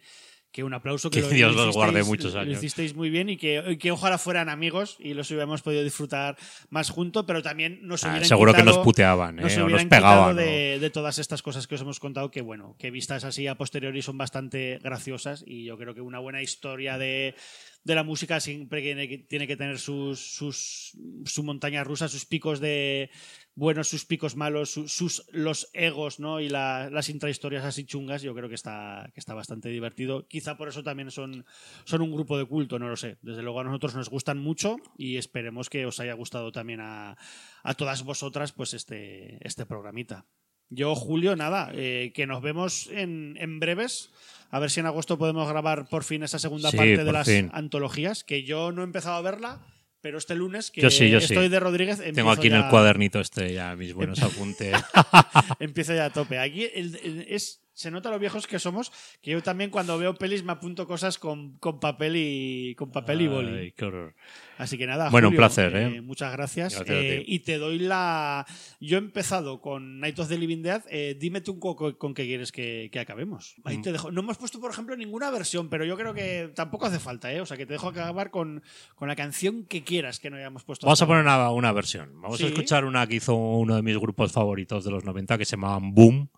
que 0.53 0.63
un 0.63 0.73
aplauso 0.73 1.09
que, 1.09 1.19
Que 1.19 1.27
lo- 1.27 1.33
Dios 1.33 1.55
lo 1.55 1.65
los 1.65 1.75
guarde 1.75 2.03
muchos 2.03 2.33
Lo 2.35 2.39
años. 2.39 2.57
hicisteis 2.59 2.95
muy 2.95 3.09
bien 3.09 3.27
y 3.27 3.35
que, 3.37 3.77
que 3.77 3.91
ojalá 3.91 4.17
fueran 4.17 4.47
amigos 4.47 4.95
y 4.99 5.13
los 5.15 5.29
hubiéramos 5.31 5.61
podido 5.63 5.83
disfrutar 5.83 6.37
más 6.69 6.89
juntos, 6.91 7.25
pero 7.27 7.41
también 7.41 7.79
nos 7.81 8.05
Ah, 8.05 8.09
hubieran 8.09 8.27
seguro 8.29 8.53
que 8.53 8.61
quitado- 8.61 8.75
nos 8.77 8.85
puteaban, 8.85 9.39
¿eh? 9.39 9.41
nos 9.41 9.57
o 9.57 9.67
nos 9.67 9.83
pegaban. 9.85 10.35
de, 10.37 10.77
de 10.79 10.89
todas 10.89 11.17
estas 11.19 11.41
cosas 11.41 11.67
que 11.67 11.75
os 11.75 11.81
hemos 11.81 11.99
contado 11.99 12.31
que 12.31 12.41
bueno 12.41 12.75
que 12.79 12.91
vistas 12.91 13.23
así 13.25 13.47
a 13.47 13.55
posteriori 13.55 14.01
son 14.01 14.17
bastante 14.17 14.79
graciosas 14.81 15.43
y 15.45 15.65
yo 15.65 15.77
creo 15.77 15.93
que 15.95 16.01
una 16.01 16.19
buena 16.19 16.41
historia 16.41 16.97
de 16.97 17.33
de 17.83 17.95
la 17.95 18.03
música 18.03 18.39
siempre 18.39 18.81
tiene 18.81 19.07
que, 19.09 19.17
tiene 19.17 19.45
que 19.47 19.57
tener 19.57 19.77
sus, 19.77 20.19
sus 20.19 20.97
su 21.25 21.43
montaña 21.43 21.83
rusa, 21.83 22.07
sus 22.07 22.25
picos 22.25 22.59
de 22.59 23.09
buenos, 23.55 23.89
sus 23.89 24.05
picos 24.05 24.35
malos, 24.35 24.71
su- 24.71 24.87
sus 24.87 25.25
los 25.31 25.69
egos, 25.73 26.19
¿no? 26.19 26.39
Y 26.39 26.47
la- 26.49 26.89
las 26.89 27.09
intrahistorias 27.09 27.65
así 27.65 27.85
chungas, 27.85 28.21
yo 28.21 28.33
creo 28.33 28.47
que 28.49 28.55
está, 28.55 29.09
que 29.13 29.19
está 29.19 29.33
bastante 29.33 29.69
divertido. 29.69 30.27
Quizá 30.27 30.55
por 30.57 30.69
eso 30.69 30.81
también 30.83 31.11
son, 31.11 31.45
son 31.83 32.01
un 32.01 32.11
grupo 32.13 32.37
de 32.37 32.45
culto, 32.45 32.79
no 32.79 32.87
lo 32.87 32.95
sé. 32.95 33.17
Desde 33.21 33.41
luego 33.43 33.59
a 33.59 33.63
nosotros 33.65 33.95
nos 33.95 34.09
gustan 34.09 34.37
mucho 34.39 34.77
y 34.97 35.17
esperemos 35.17 35.69
que 35.69 35.85
os 35.85 35.99
haya 35.99 36.13
gustado 36.13 36.51
también 36.51 36.79
a, 36.81 37.17
a 37.63 37.73
todas 37.73 38.03
vosotras 38.03 38.53
pues 38.53 38.73
este, 38.73 39.45
este 39.45 39.65
programita. 39.65 40.25
Yo, 40.69 40.95
Julio, 40.95 41.35
nada, 41.35 41.71
eh, 41.73 42.11
que 42.15 42.25
nos 42.27 42.41
vemos 42.41 42.87
en, 42.91 43.35
en 43.39 43.59
breves. 43.59 44.09
A 44.49 44.59
ver 44.59 44.69
si 44.69 44.79
en 44.79 44.85
agosto 44.85 45.17
podemos 45.17 45.47
grabar 45.49 45.87
por 45.87 46.03
fin 46.03 46.21
esa 46.23 46.37
segunda 46.39 46.69
Sí, 46.71 46.77
parte 46.77 47.03
de 47.03 47.11
las 47.11 47.27
fin. 47.27 47.49
antologías, 47.53 48.23
que 48.23 48.43
yo 48.43 48.71
no 48.71 48.81
he 48.81 48.85
empezado 48.85 49.15
a 49.15 49.21
verla, 49.21 49.65
pero 50.01 50.17
este 50.19 50.35
lunes, 50.35 50.69
que 50.69 50.81
Yo 50.81 50.91
sí, 50.91 51.09
yo 51.09 51.19
sí. 51.19 51.33
estoy 51.33 51.49
de 51.49 51.59
Rodríguez, 51.59 52.01
Tengo 52.13 52.29
aquí 52.29 52.47
en 52.47 52.55
el 52.55 52.67
cuadernito 52.69 53.19
este 53.19 53.51
ya 53.53 53.75
mis 53.75 53.93
buenos 53.93 54.21
apuntes. 54.21 54.75
empiezo 55.59 55.95
ya 55.95 56.05
a 56.05 56.09
tope. 56.11 56.37
Aquí 56.39 56.67
el- 56.73 56.99
el- 57.03 57.25
es, 57.29 57.61
se 57.73 57.91
nota 57.91 58.09
lo 58.09 58.19
viejos 58.19 58.47
que 58.47 58.59
somos, 58.59 58.91
que 59.21 59.31
yo 59.31 59.41
también 59.43 59.69
cuando 59.69 59.97
veo 59.97 60.13
pelis 60.15 60.43
me 60.43 60.51
apunto 60.51 60.87
cosas 60.87 61.17
con, 61.17 61.57
con 61.57 61.79
papel 61.79 62.13
y 62.15 62.75
con 62.75 62.91
papel 62.91 63.21
y 63.21 63.27
boli. 63.27 63.57
Ay, 63.57 63.71
qué 63.71 63.85
horror. 63.85 64.15
Así 64.57 64.77
que 64.77 64.85
nada, 64.85 65.09
Bueno, 65.09 65.29
un 65.29 65.35
placer, 65.35 65.75
¿eh? 65.75 66.01
Muchas 66.01 66.31
gracias. 66.31 66.81
Eh, 66.85 67.23
y 67.25 67.39
te 67.39 67.57
doy 67.57 67.79
la. 67.79 68.45
Yo 68.79 68.97
he 68.97 68.99
empezado 68.99 69.59
con 69.61 69.99
Night 69.99 70.19
of 70.19 70.29
the 70.29 70.37
Living 70.37 70.61
Dead. 70.61 70.83
Eh, 70.89 71.17
dime 71.19 71.41
tú 71.41 71.53
un 71.53 71.59
poco 71.59 71.97
con 71.97 72.13
qué 72.13 72.25
quieres 72.25 72.51
que, 72.51 72.89
que 72.91 72.99
acabemos. 72.99 73.55
Ahí 73.63 73.79
Mm. 73.79 73.81
te 73.81 73.91
dejo. 73.91 74.11
No 74.11 74.21
hemos 74.21 74.37
puesto, 74.37 74.59
por 74.61 74.69
ejemplo, 74.71 74.95
ninguna 74.95 75.31
versión, 75.31 75.69
pero 75.69 75.83
yo 75.85 75.97
creo 75.97 76.13
que 76.13 76.51
tampoco 76.55 76.85
hace 76.85 76.99
falta, 76.99 77.33
¿eh? 77.33 77.41
O 77.41 77.45
sea, 77.47 77.57
que 77.57 77.65
te 77.65 77.73
dejo 77.73 77.87
acabar 77.89 78.29
con, 78.29 78.61
con 78.95 79.07
la 79.07 79.15
canción 79.15 79.65
que 79.65 79.83
quieras 79.83 80.19
que 80.19 80.29
no 80.29 80.37
hayamos 80.37 80.63
puesto. 80.63 80.85
Vamos 80.85 81.01
a 81.01 81.07
poner 81.07 81.23
una, 81.23 81.49
una 81.49 81.71
versión. 81.71 82.21
Vamos 82.21 82.37
Sí. 82.37 82.43
a 82.45 82.47
escuchar 82.47 82.85
una 82.85 83.07
que 83.07 83.15
hizo 83.15 83.33
uno 83.35 83.75
de 83.75 83.81
mis 83.81 83.97
grupos 83.97 84.31
favoritos 84.31 84.83
de 84.85 84.91
los 84.91 85.03
90 85.03 85.37
que 85.39 85.45
se 85.45 85.55
llamaban 85.55 85.93
Boom, 85.93 86.29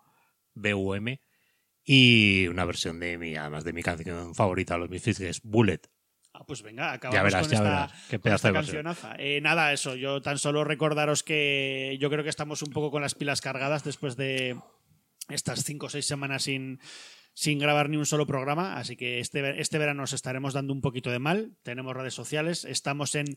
B-U-M, 0.56 1.20
y 1.84 2.48
una 2.48 2.66
versión 2.66 3.00
de 3.00 3.18
mi, 3.18 3.36
además 3.36 3.64
de 3.64 3.74
mi 3.74 3.84
canción 3.84 4.34
favorita, 4.34 4.78
los 4.78 4.90
Misfits, 4.90 5.20
que 5.20 5.30
es 5.30 5.42
Bullet. 5.44 5.82
Ah, 6.34 6.44
pues 6.46 6.64
venga, 6.64 6.92
acabamos 6.92 7.16
Ya 7.16 7.24
verás, 7.24 7.42
con 7.44 7.52
ya 7.52 7.58
esta, 7.58 7.70
verás. 7.70 8.08
Qué 8.10 8.20
con 8.20 8.34
esta 8.34 8.52
cancionaza. 8.52 9.16
Eh, 9.20 9.40
nada, 9.40 9.72
eso. 9.72 9.96
Yo 9.96 10.22
tan 10.22 10.38
solo 10.38 10.64
recordaros 10.64 11.24
que 11.24 11.98
yo 12.02 12.10
creo 12.10 12.24
que 12.24 12.30
estamos 12.30 12.62
un 12.62 12.72
poco 12.72 12.92
con 12.92 13.02
las 13.02 13.16
pilas 13.16 13.40
cargadas 13.40 13.84
después 13.84 14.18
de 14.18 14.58
estas 15.30 15.64
cinco 15.64 15.86
o 15.86 15.90
seis 15.90 16.06
semanas 16.06 16.44
sin, 16.44 16.80
sin 17.34 17.60
grabar 17.60 17.90
ni 17.90 17.98
un 17.98 18.06
solo 18.06 18.26
programa. 18.26 18.78
Así 18.78 18.98
que 18.98 19.20
este, 19.20 19.62
este 19.62 19.78
verano 19.78 20.02
nos 20.02 20.12
estaremos 20.12 20.54
dando 20.54 20.74
un 20.74 20.82
poquito 20.82 21.10
de 21.10 21.20
mal. 21.20 21.56
Tenemos 21.64 21.96
redes 21.96 22.16
sociales. 22.16 22.66
Estamos 22.66 23.16
en 23.16 23.28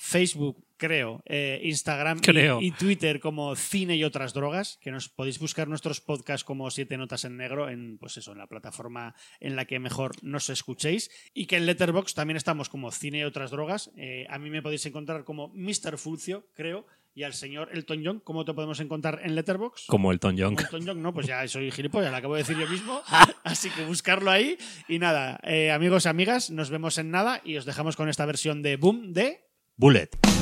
Facebook, 0.00 0.64
creo, 0.78 1.22
eh, 1.26 1.60
Instagram 1.62 2.18
y- 2.18 2.20
Creo. 2.22 2.62
Y, 2.62 2.70
Twitter 2.72 3.20
como 3.20 3.54
Cine 3.54 3.96
y 3.96 4.04
otras 4.04 4.32
drogas. 4.32 4.78
Que 4.80 4.90
nos 4.90 5.10
podéis 5.10 5.38
buscar 5.38 5.68
nuestros 5.68 6.00
podcasts 6.00 6.42
como 6.42 6.70
Siete 6.70 6.96
Notas 6.96 7.26
en 7.26 7.36
Negro 7.36 7.68
en, 7.68 7.98
pues 7.98 8.16
eso, 8.16 8.32
en 8.32 8.38
la 8.38 8.46
plataforma 8.46 9.14
en 9.40 9.56
la 9.56 9.66
que 9.66 9.78
mejor 9.78 10.12
nos 10.22 10.48
escuchéis. 10.48 11.10
Y 11.34 11.44
que 11.44 11.58
en 11.58 11.66
Letterboxd 11.66 12.14
también 12.16 12.38
estamos 12.38 12.70
como 12.70 12.90
Cine 12.92 13.18
y 13.18 13.24
otras 13.24 13.50
drogas. 13.50 13.90
Eh, 13.94 14.26
a 14.30 14.38
mí 14.38 14.48
me 14.48 14.62
podéis 14.62 14.86
encontrar 14.86 15.24
como 15.24 15.48
Mr. 15.48 15.98
Fulcio, 15.98 16.46
creo. 16.54 16.86
Y 17.12 17.24
al 17.24 17.34
señor 17.34 17.68
Elton 17.72 18.02
John, 18.02 18.20
¿cómo 18.20 18.46
te 18.46 18.54
podemos 18.54 18.80
encontrar 18.80 19.20
en 19.22 19.34
Letterboxd? 19.34 19.86
Como 19.88 20.12
Elton 20.12 20.36
John. 20.38 20.56
Elton 20.58 20.86
John, 20.86 21.02
no, 21.02 21.12
pues 21.12 21.26
ya 21.26 21.46
soy 21.46 21.70
gilipollas, 21.72 22.10
lo 22.10 22.16
acabo 22.16 22.36
de 22.36 22.42
decir 22.42 22.56
yo 22.56 22.68
mismo. 22.68 23.02
Así 23.44 23.68
que 23.68 23.84
buscarlo 23.84 24.30
ahí. 24.30 24.56
Y 24.88 24.98
nada, 24.98 25.38
eh, 25.42 25.72
amigos 25.72 26.06
y 26.06 26.08
amigas, 26.08 26.50
nos 26.50 26.70
vemos 26.70 26.96
en 26.96 27.10
nada 27.10 27.42
y 27.44 27.56
os 27.56 27.66
dejamos 27.66 27.96
con 27.96 28.08
esta 28.08 28.24
versión 28.24 28.62
de 28.62 28.76
Boom 28.76 29.12
de. 29.12 29.49
Bullet. 29.80 30.39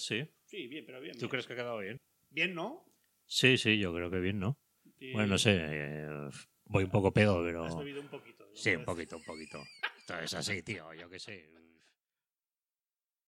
sí. 0.00 0.28
Sí, 0.44 0.66
bien, 0.66 0.84
pero 0.86 1.00
bien. 1.00 1.16
¿Tú 1.18 1.28
crees 1.28 1.46
que 1.46 1.52
ha 1.52 1.56
quedado 1.56 1.78
bien? 1.78 2.00
Bien, 2.30 2.54
¿no? 2.54 2.84
Sí, 3.26 3.58
sí, 3.58 3.78
yo 3.78 3.92
creo 3.94 4.10
que 4.10 4.18
bien, 4.20 4.38
¿no? 4.38 4.58
Bueno, 5.12 5.28
no 5.28 5.38
sé, 5.38 5.56
eh, 5.60 6.08
voy 6.64 6.84
un 6.84 6.90
poco 6.90 7.12
pedo, 7.12 7.42
pero... 7.44 7.64
Has 7.64 7.74
un 7.74 8.08
poquito. 8.08 8.48
Sí, 8.54 8.74
un 8.74 8.84
poquito, 8.84 9.16
un 9.16 9.24
poquito. 9.24 9.62
Entonces 10.00 10.34
así, 10.34 10.62
tío, 10.62 10.92
yo 10.94 11.08
qué 11.08 11.18
sé. 11.18 11.57